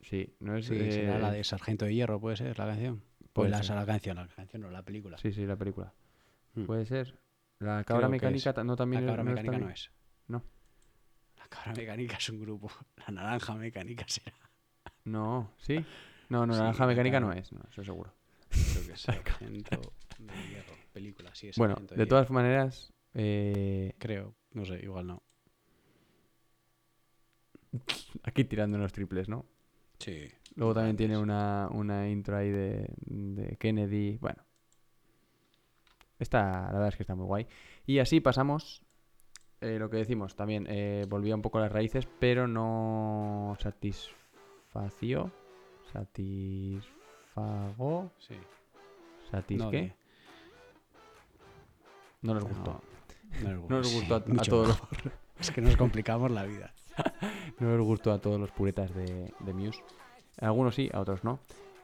Sí, 0.00 0.34
no 0.40 0.56
es... 0.56 0.66
Sí, 0.66 0.74
eh, 0.76 0.92
será 0.92 1.18
la 1.18 1.30
de 1.32 1.42
Sargento 1.44 1.84
de 1.86 1.94
Hierro, 1.94 2.20
puede 2.20 2.36
ser 2.36 2.58
la 2.58 2.66
canción. 2.66 3.02
Puede 3.32 3.48
Pues 3.48 3.50
la, 3.50 3.62
ser. 3.62 3.76
la 3.76 3.86
canción, 3.86 4.16
la 4.16 4.28
canción 4.28 4.62
no, 4.62 4.70
la 4.70 4.82
película. 4.82 5.16
Sí, 5.18 5.32
sí, 5.32 5.46
la 5.46 5.56
película. 5.56 5.92
Mm. 6.54 6.64
Puede 6.64 6.84
ser. 6.86 7.18
La 7.58 7.82
cabra 7.84 8.00
Creo 8.02 8.10
mecánica 8.10 8.52
no 8.64 8.76
también 8.76 9.06
la 9.06 9.12
cabra 9.12 9.24
no 9.24 9.30
mecánica 9.30 9.52
no 9.52 9.58
también? 9.60 9.72
es. 9.74 9.90
No. 10.28 10.42
La 11.38 11.48
cabra 11.48 11.72
mecánica 11.74 12.16
es 12.16 12.28
un 12.28 12.40
grupo. 12.40 12.70
La 13.06 13.12
naranja 13.14 13.54
mecánica 13.54 14.04
será. 14.08 14.36
No, 15.04 15.50
¿sí? 15.58 15.84
No, 16.28 16.46
no, 16.46 16.52
Sí, 16.54 16.58
la 16.58 16.64
naranja 16.64 16.84
la 16.84 16.88
mecánica 16.88 17.20
no 17.20 17.32
es, 17.32 17.52
no, 17.52 17.60
eso 17.70 17.84
seguro. 17.84 18.12
Creo 18.50 18.86
que 18.86 18.92
es 18.92 19.00
Sargento 19.00 19.80
de 20.18 20.48
Hierro. 20.48 20.74
Película, 20.92 21.34
sí, 21.34 21.48
es 21.48 21.56
Bueno, 21.56 21.76
de 21.76 21.86
Hierro. 21.88 22.06
todas 22.08 22.30
maneras, 22.30 22.92
eh, 23.14 23.94
Creo, 23.98 24.34
no 24.52 24.64
sé, 24.64 24.80
igual 24.82 25.06
no. 25.06 25.22
Aquí 28.22 28.44
tirando 28.44 28.78
los 28.78 28.92
triples, 28.92 29.28
¿no? 29.28 29.44
Sí. 29.98 30.28
Luego 30.56 30.74
también 30.74 30.96
tiene 30.96 31.16
una, 31.18 31.68
una 31.72 32.08
intro 32.08 32.36
ahí 32.36 32.50
de, 32.50 32.88
de 33.06 33.56
Kennedy. 33.56 34.18
Bueno. 34.20 34.42
Esta, 36.18 36.66
la 36.66 36.72
verdad 36.72 36.88
es 36.88 36.96
que 36.96 37.02
está 37.02 37.14
muy 37.14 37.26
guay. 37.26 37.46
Y 37.86 37.98
así 37.98 38.20
pasamos. 38.20 38.82
eh, 39.60 39.78
lo 39.78 39.88
que 39.90 39.96
decimos 39.98 40.34
también, 40.36 40.66
eh, 40.68 41.06
volvía 41.08 41.34
un 41.34 41.42
poco 41.42 41.58
a 41.58 41.62
las 41.62 41.72
raíces, 41.72 42.06
pero 42.20 42.46
no 42.46 43.56
satisfació. 43.60 45.32
Satisfagó. 47.34 48.10
Sí. 48.18 48.34
¿Satis 49.30 49.58
No, 49.58 49.70
qué? 49.70 49.76
de- 49.76 49.94
No 52.22 52.34
les 52.34 52.44
gustó. 52.44 52.82
No, 53.42 53.50
no 53.50 53.60
les 53.60 53.70
No 53.70 53.78
les 53.78 53.88
sí, 53.88 53.98
gustó 53.98 54.14
a, 54.16 54.20
todos 54.24 54.68
los. 54.68 54.82
Es 55.40 55.50
que 55.50 55.60
nos 55.60 55.76
complicamos 55.76 56.30
la 56.30 56.44
vida. 56.44 56.72
no 57.58 57.76
les 57.76 57.80
gustó 57.80 58.12
a 58.12 58.20
todos 58.20 58.40
los 58.40 58.50
puretas 58.50 58.94
de, 58.94 59.32
Muse. 59.52 59.82
Algunos 60.40 60.74
sí, 60.74 60.90
a 60.92 61.00
otros 61.00 61.24
no. 61.24 61.38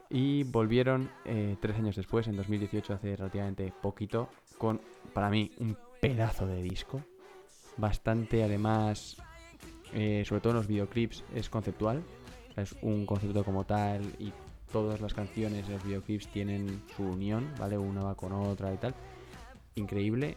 Y 0.08 0.42
volvieron 0.44 1.10
eh, 1.24 1.56
tres 1.60 1.76
años 1.76 1.96
después, 1.96 2.26
en 2.26 2.36
2018, 2.36 2.94
hace 2.94 3.16
relativamente 3.16 3.72
poquito, 3.80 4.28
con, 4.58 4.80
para 5.12 5.30
mí, 5.30 5.52
un 5.58 5.76
pedazo 6.00 6.46
de 6.46 6.62
disco. 6.62 7.00
Bastante, 7.76 8.42
además, 8.42 9.16
eh, 9.92 10.24
sobre 10.26 10.40
todo 10.40 10.52
en 10.52 10.56
los 10.56 10.66
videoclips, 10.66 11.24
es 11.34 11.48
conceptual. 11.48 12.02
Es 12.56 12.74
un 12.82 13.06
concepto 13.06 13.44
como 13.44 13.64
tal 13.64 14.02
y 14.18 14.32
todas 14.72 15.00
las 15.00 15.14
canciones 15.14 15.66
de 15.66 15.74
los 15.74 15.84
videoclips 15.84 16.28
tienen 16.28 16.82
su 16.96 17.04
unión, 17.04 17.48
¿vale? 17.58 17.78
Una 17.78 18.02
va 18.02 18.14
con 18.14 18.32
otra 18.32 18.72
y 18.72 18.76
tal. 18.76 18.94
Increíble. 19.76 20.36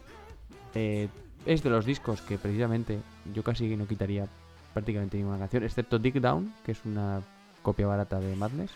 Eh, 0.74 1.08
es 1.46 1.62
de 1.62 1.70
los 1.70 1.84
discos 1.84 2.20
que 2.22 2.38
precisamente 2.38 3.00
yo 3.34 3.42
casi 3.42 3.76
no 3.76 3.86
quitaría 3.86 4.26
prácticamente 4.74 5.16
ninguna 5.16 5.38
canción, 5.38 5.62
excepto 5.62 5.98
Dig 5.98 6.20
Down, 6.20 6.52
que 6.64 6.72
es 6.72 6.84
una 6.84 7.22
copia 7.62 7.86
barata 7.86 8.20
de 8.20 8.36
Madness. 8.36 8.72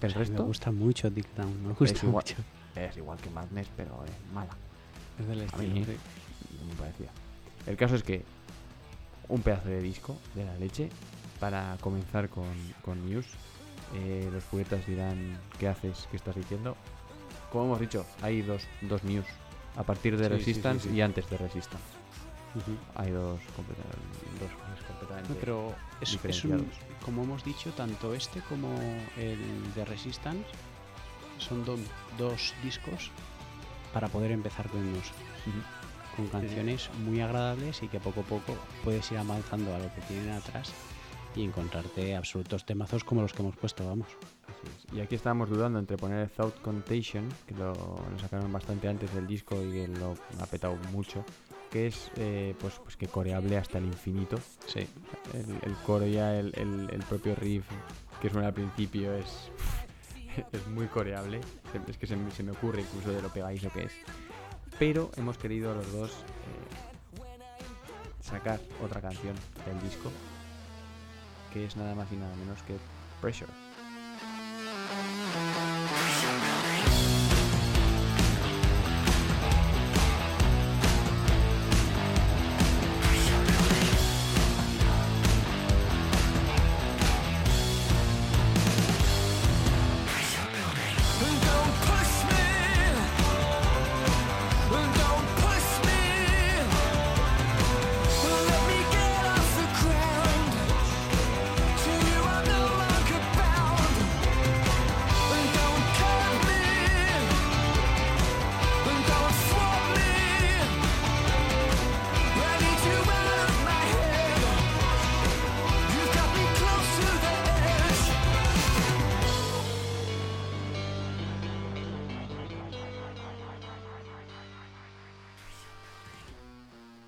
El 0.00 0.12
Me 0.12 0.18
resto 0.18 0.44
gusta 0.44 0.70
mucho 0.70 1.10
Dick 1.10 1.26
Down, 1.34 1.66
me 1.66 1.72
gusta 1.72 1.98
igual. 2.06 2.12
mucho. 2.24 2.36
es 2.76 2.96
igual 2.96 3.18
que 3.18 3.30
Madness, 3.30 3.68
pero 3.76 4.04
es 4.04 4.32
mala. 4.34 4.50
Es 5.18 5.26
del 5.26 5.40
estilo, 5.42 5.74
mí 5.74 5.84
sí. 5.84 5.96
me 6.68 6.74
parecía. 6.74 7.08
El 7.66 7.76
caso 7.76 7.94
es 7.94 8.02
que 8.02 8.22
un 9.28 9.40
pedazo 9.40 9.68
de 9.68 9.80
disco 9.80 10.16
de 10.34 10.44
la 10.44 10.54
leche 10.58 10.90
para 11.40 11.76
comenzar 11.80 12.28
con, 12.28 12.44
con 12.84 13.00
Muse. 13.04 13.30
Eh, 13.94 14.28
los 14.32 14.44
juguetas 14.44 14.86
dirán, 14.86 15.38
¿qué 15.58 15.68
haces? 15.68 16.06
¿Qué 16.10 16.16
estás 16.16 16.34
diciendo? 16.34 16.76
Como 17.50 17.64
hemos 17.66 17.80
dicho, 17.80 18.04
hay 18.22 18.42
dos, 18.42 18.62
dos 18.82 19.02
Muse. 19.04 19.28
A 19.76 19.82
partir 19.84 20.16
de 20.18 20.24
Sí, 20.24 20.30
sí, 20.30 20.38
sí, 20.38 20.50
Resistance 20.50 20.88
sí. 20.88 20.94
y 20.94 21.00
antes 21.00 21.28
de 21.30 21.36
Resistance. 21.38 21.84
Hay 22.94 23.10
dos, 23.10 23.40
No, 25.28 25.34
pero 25.36 25.74
es, 26.00 26.18
es 26.24 26.44
un, 26.44 26.70
como 27.04 27.22
hemos 27.24 27.44
dicho, 27.44 27.70
tanto 27.72 28.14
este 28.14 28.40
como 28.42 28.68
el 29.16 29.38
de 29.74 29.84
Resistance 29.84 30.44
son 31.38 31.64
do- 31.64 31.76
dos 32.18 32.54
discos 32.62 33.10
para 33.92 34.08
poder 34.08 34.30
empezar 34.32 34.68
con 34.68 34.80
unos 34.80 35.08
Ujú. 35.46 36.16
con 36.16 36.26
canciones 36.28 36.90
muy 37.04 37.20
agradables 37.20 37.82
y 37.82 37.88
que 37.88 38.00
poco 38.00 38.20
a 38.20 38.24
poco 38.24 38.56
puedes 38.84 39.10
ir 39.12 39.18
avanzando 39.18 39.74
a 39.74 39.78
lo 39.78 39.92
que 39.94 40.00
tienen 40.02 40.30
atrás 40.30 40.72
y 41.36 41.42
encontrarte 41.42 42.14
absolutos 42.14 42.64
temazos 42.64 43.02
como 43.02 43.22
los 43.22 43.32
que 43.32 43.42
hemos 43.42 43.56
puesto, 43.56 43.84
vamos. 43.86 44.06
Y 44.92 45.00
aquí 45.00 45.16
estábamos 45.16 45.50
dudando 45.50 45.78
entre 45.80 45.96
poner 45.96 46.28
Thought 46.30 46.60
Contagion, 46.62 47.28
que 47.46 47.54
lo, 47.54 47.72
lo 47.74 48.18
sacaron 48.20 48.52
bastante 48.52 48.88
antes 48.88 49.12
del 49.12 49.26
disco 49.26 49.56
y 49.62 49.72
que 49.72 49.88
lo 49.88 50.16
ha 50.40 50.46
petado 50.46 50.76
mucho, 50.92 51.24
que 51.74 51.88
es 51.88 52.08
eh, 52.18 52.54
pues, 52.60 52.74
pues 52.82 52.96
que 52.96 53.08
coreable 53.08 53.56
hasta 53.58 53.78
el 53.78 53.86
infinito. 53.86 54.38
Sí. 54.68 54.86
El, 55.32 55.58
el 55.62 55.74
coro 55.84 56.06
ya, 56.06 56.38
el, 56.38 56.52
el- 56.56 56.88
el 56.92 57.02
propio 57.02 57.34
riff 57.34 57.64
que 58.22 58.30
suena 58.30 58.46
al 58.46 58.54
principio 58.54 59.12
es, 59.14 59.50
es 60.52 60.66
muy 60.68 60.86
coreable. 60.86 61.40
Es 61.88 61.96
que 61.98 62.06
se, 62.06 62.14
me- 62.14 62.30
se 62.30 62.44
me 62.44 62.52
ocurre 62.52 62.82
incluso 62.82 63.10
de 63.10 63.20
lo 63.20 63.28
pegadizo 63.28 63.70
que 63.72 63.82
es. 63.86 63.92
Pero 64.78 65.10
hemos 65.16 65.36
querido 65.36 65.74
los 65.74 65.92
dos 65.92 66.10
eh, 66.12 67.22
sacar 68.22 68.60
otra 68.80 69.00
canción 69.00 69.34
del 69.66 69.80
disco, 69.82 70.12
que 71.52 71.64
es 71.66 71.74
nada 71.76 71.96
más 71.96 72.06
y 72.12 72.16
nada 72.16 72.34
menos 72.36 72.62
que 72.62 72.76
Pressure. 73.20 73.50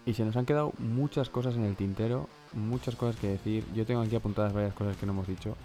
Y 0.07 0.15
se 0.15 0.25
nos 0.25 0.37
han 0.37 0.47
quedado 0.47 0.73
muchas 0.79 1.29
cosas 1.29 1.57
en 1.57 1.65
el 1.65 1.75
tintero, 1.77 2.29
muchas 2.53 2.95
cosas 2.95 3.17
que 3.21 3.27
decir. 3.29 3.65
Yo 3.75 3.85
tengo 3.85 4.01
aquí 4.03 4.15
apuntadas 4.17 4.53
varias 4.53 4.73
cosas 4.73 4.97
que 4.97 5.05
no 5.05 5.13
hemos 5.13 5.27
dicho, 5.27 5.57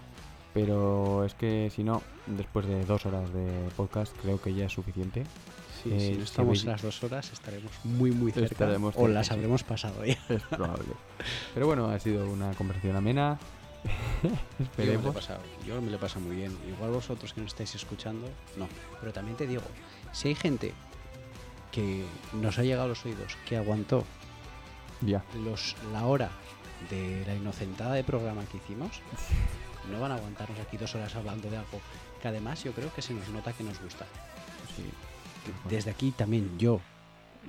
pero 0.52 1.24
es 1.24 1.34
que 1.34 1.70
si 1.74 1.84
no, 1.84 2.02
después 2.26 2.66
de 2.66 2.84
dos 2.84 3.06
horas 3.06 3.32
de 3.32 3.68
podcast, 3.76 4.12
creo 4.20 4.40
que 4.40 4.52
ya 4.52 4.66
es 4.66 4.72
suficiente. 4.72 5.24
Sí, 5.82 5.90
Eh, 5.92 6.00
si 6.00 6.18
no 6.18 6.24
estamos 6.24 6.62
en 6.62 6.70
las 6.70 6.82
dos 6.82 7.02
horas 7.02 7.32
estaremos 7.32 7.72
muy 7.84 8.10
muy 8.12 8.30
cerca 8.30 8.52
Estaremos 8.52 8.94
o 8.96 9.08
las 9.08 9.30
habremos 9.32 9.62
pasado 9.64 10.04
ya. 10.04 10.18
Es 10.28 10.42
probable. 10.42 10.84
Pero 11.54 11.66
bueno, 11.66 11.86
ha 11.88 11.98
sido 12.00 12.28
una 12.30 12.52
conversación 12.54 12.96
amena. 12.96 13.38
Yo 14.22 14.28
me, 14.28 14.30
lo 14.30 14.36
he 14.58 14.62
Esperemos. 14.64 15.14
pasado, 15.14 15.40
yo 15.66 15.80
me 15.82 15.90
lo 15.90 15.96
he 15.96 16.00
pasado 16.00 16.20
muy 16.24 16.36
bien. 16.36 16.56
Igual 16.68 16.92
vosotros 16.92 17.32
que 17.32 17.40
nos 17.40 17.50
estáis 17.50 17.74
escuchando, 17.74 18.28
no. 18.56 18.68
Pero 19.00 19.12
también 19.12 19.36
te 19.36 19.46
digo, 19.46 19.62
si 20.12 20.28
hay 20.28 20.34
gente 20.36 20.72
que 21.72 22.04
nos 22.34 22.58
ha 22.58 22.62
llegado 22.62 22.84
a 22.84 22.88
los 22.88 23.04
oídos, 23.04 23.36
que 23.48 23.56
aguantó 23.56 24.04
Ya. 25.04 25.24
los, 25.44 25.76
la 25.92 26.06
hora 26.06 26.30
de 26.90 27.24
la 27.26 27.34
inocentada 27.34 27.94
de 27.94 28.04
programa 28.04 28.44
que 28.46 28.56
hicimos, 28.58 29.00
no 29.90 30.00
van 30.00 30.12
a 30.12 30.16
aguantarnos 30.16 30.58
aquí 30.60 30.76
dos 30.76 30.94
horas 30.94 31.14
hablando 31.16 31.50
de 31.50 31.56
algo 31.56 31.80
que 32.20 32.28
además 32.28 32.62
yo 32.62 32.72
creo 32.72 32.92
que 32.94 33.02
se 33.02 33.14
nos 33.14 33.28
nota 33.30 33.52
que 33.52 33.64
nos 33.64 33.80
gusta. 33.80 34.06
Sí. 34.76 34.84
Desde 35.68 35.90
aquí 35.90 36.12
también 36.12 36.56
yo, 36.58 36.80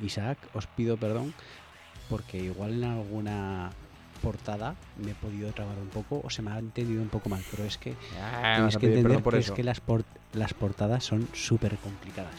Isaac, 0.02 0.38
os 0.54 0.66
pido 0.68 0.98
perdón 0.98 1.34
porque 2.10 2.38
igual 2.40 2.74
en 2.84 2.90
alguna 2.90 3.72
portada 4.22 4.76
me 4.98 5.12
he 5.12 5.16
podido 5.16 5.52
trabar 5.52 5.78
un 5.78 5.90
poco 5.90 6.22
o 6.24 6.30
se 6.30 6.42
me 6.42 6.52
ha 6.52 6.58
entendido 6.58 7.02
un 7.02 7.10
poco 7.10 7.30
mal, 7.30 7.44
pero 7.52 7.66
es 7.66 7.78
que 7.78 7.94
Ah, 8.20 8.68
que 8.80 8.88
entender 8.88 9.22
por 9.22 9.34
que 9.34 9.40
eso. 9.42 9.54
es 9.54 9.56
que 9.58 9.64
las, 9.64 9.80
por- 9.80 10.06
las 10.34 10.54
portadas 10.54 11.04
son 11.04 11.28
súper 11.34 11.78
complicadas. 11.78 12.34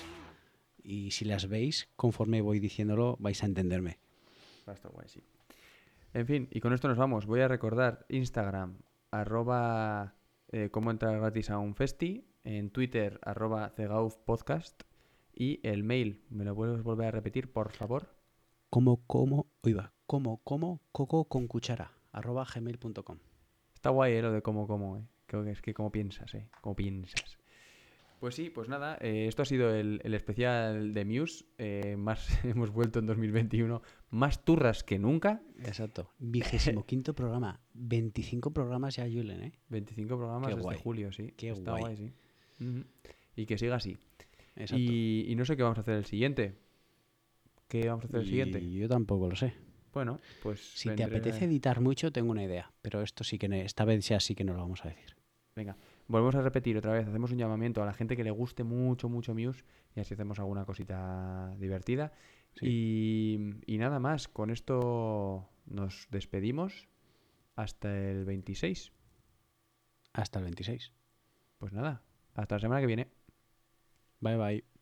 Y 0.83 1.13
si 1.13 1.25
las 1.25 1.49
veis, 1.49 1.89
conforme 1.97 2.41
voy 2.41 2.59
diciéndolo, 2.59 3.17
vais 3.21 3.43
a 3.43 3.47
entenderme. 3.47 3.99
Va 4.69 4.73
a 4.73 4.75
estar 4.75 4.91
guay, 4.91 5.09
sí. 5.09 5.23
En 6.13 6.27
fin, 6.27 6.49
y 6.51 6.61
con 6.61 6.73
esto 6.73 6.89
nos 6.89 6.97
vamos. 6.97 7.27
Voy 7.27 7.41
a 7.41 7.49
recordar 7.49 8.07
Instagram, 8.09 8.79
arroba 9.11 10.15
eh, 10.53 10.71
cómo 10.71 10.91
entrar 10.91 11.17
gratis 11.19 11.51
a 11.51 11.59
un 11.59 11.75
festi, 11.75 12.25
en 12.45 12.71
Twitter, 12.71 13.19
arroba 13.23 13.71
cegaufpodcast, 13.71 14.83
y 15.35 15.61
el 15.65 15.83
mail, 15.83 16.23
¿me 16.31 16.45
lo 16.45 16.55
puedes 16.55 16.83
volver 16.83 17.09
a 17.09 17.11
repetir, 17.11 17.53
por 17.53 17.73
favor? 17.73 18.15
Como, 18.71 19.05
como, 19.07 19.47
oiga, 19.63 19.93
como, 20.07 20.39
como, 20.45 20.81
coco 20.93 21.25
con 21.25 21.49
cuchara, 21.49 21.93
arroba 22.13 22.45
gmail.com. 22.45 23.19
Está 23.75 23.91
guay 23.91 24.15
eh, 24.15 24.23
lo 24.23 24.33
de 24.33 24.43
cómo, 24.43 24.67
cómo, 24.67 24.99
eh. 24.99 25.09
Creo 25.27 25.43
que 25.43 25.51
es 25.51 25.63
que 25.63 25.75
cómo 25.75 25.91
piensas, 25.91 26.33
eh. 26.35 26.49
Cómo 26.61 26.77
piensas. 26.77 27.39
Pues 28.25 28.37
sí, 28.37 28.49
pues 28.49 28.71
nada, 28.71 28.97
eh, 29.03 29.27
esto 29.29 29.43
ha 29.43 29.45
sido 29.45 29.75
el, 29.75 30.01
el 30.03 30.15
especial 30.15 30.95
de 30.95 31.05
Muse. 31.05 31.45
eh, 31.59 31.95
más 31.99 32.27
hemos 32.43 32.71
vuelto 32.71 32.99
en 33.01 33.05
2021, 33.05 33.83
más 34.09 34.43
turras 34.47 34.83
que 34.83 34.99
nunca. 34.99 35.43
Exacto. 35.59 36.11
Vigésimo 36.19 36.87
quinto 36.87 37.15
programa. 37.15 37.61
25 37.75 38.51
programas 38.51 38.97
ya, 38.97 39.05
Julen, 39.05 39.43
¿eh? 39.43 39.53
25 39.69 40.17
programas 40.17 40.49
Qué 40.49 40.55
desde 40.55 40.63
guay. 40.63 40.79
julio, 40.83 41.13
sí. 41.13 41.35
Qué 41.37 41.51
Está 41.51 41.73
guay. 41.73 41.83
guay, 41.83 41.97
sí. 41.99 42.85
Y 43.37 43.45
que 43.45 43.59
siga 43.59 43.75
así. 43.77 43.99
Exacto. 44.57 44.83
Y, 44.83 45.27
y 45.29 45.35
no 45.37 45.45
sé 45.45 45.55
qué 45.55 45.63
vamos 45.63 45.77
a 45.77 45.83
hacer 45.83 45.97
el 45.97 46.07
siguiente. 46.07 46.55
¿Qué 47.69 47.87
vamos 47.89 48.07
a 48.07 48.09
hacer 48.09 48.21
el 48.21 48.27
siguiente? 48.27 48.73
Yo 48.73 48.89
tampoco 48.89 49.29
lo 49.29 49.37
sé. 49.37 49.53
Bueno, 49.93 50.19
pues. 50.43 50.61
Si 50.61 50.89
te 50.95 51.05
apetece 51.05 51.45
editar 51.45 51.83
mucho, 51.83 52.11
tengo 52.11 52.31
una 52.31 52.43
idea. 52.45 52.73
Pero 52.81 53.03
esto 53.03 53.23
sí 53.23 53.39
que 53.39 53.49
esta 53.67 53.85
vez 53.85 54.09
ya 54.09 54.19
sí 54.19 54.35
que 54.35 54.45
no 54.45 54.55
lo 54.55 54.61
vamos 54.61 54.83
a 54.83 54.89
decir. 54.89 55.15
Venga, 55.55 55.77
volvemos 56.09 56.35
a 56.35 56.43
repetir 56.43 56.77
otra 56.77 56.93
vez. 56.93 57.07
Hacemos 57.07 57.33
un 57.33 57.39
llamamiento 57.39 57.83
a 57.83 57.87
la 57.87 57.95
gente 57.95 58.17
que 58.17 58.25
le 58.25 58.31
guste 58.31 58.65
mucho, 58.65 59.09
mucho 59.09 59.35
Muse. 59.35 59.65
Y 59.95 60.01
así 60.01 60.15
hacemos 60.15 60.39
alguna 60.39 60.65
cosita 60.65 61.55
divertida. 61.59 62.13
Y, 62.61 63.39
y 63.67 63.79
nada 63.79 63.99
más. 63.99 64.29
Con 64.29 64.51
esto 64.51 65.49
nos 65.67 66.09
despedimos. 66.11 66.89
Hasta 67.57 67.97
el 68.11 68.25
26. 68.25 68.93
Hasta 70.13 70.39
el 70.39 70.45
26. 70.45 70.93
Pues 71.59 71.73
nada. 71.73 72.03
Hasta 72.35 72.57
la 72.57 72.61
semana 72.61 72.81
que 72.81 72.87
viene. 72.87 73.09
Bye 74.21 74.37
bye. 74.37 74.74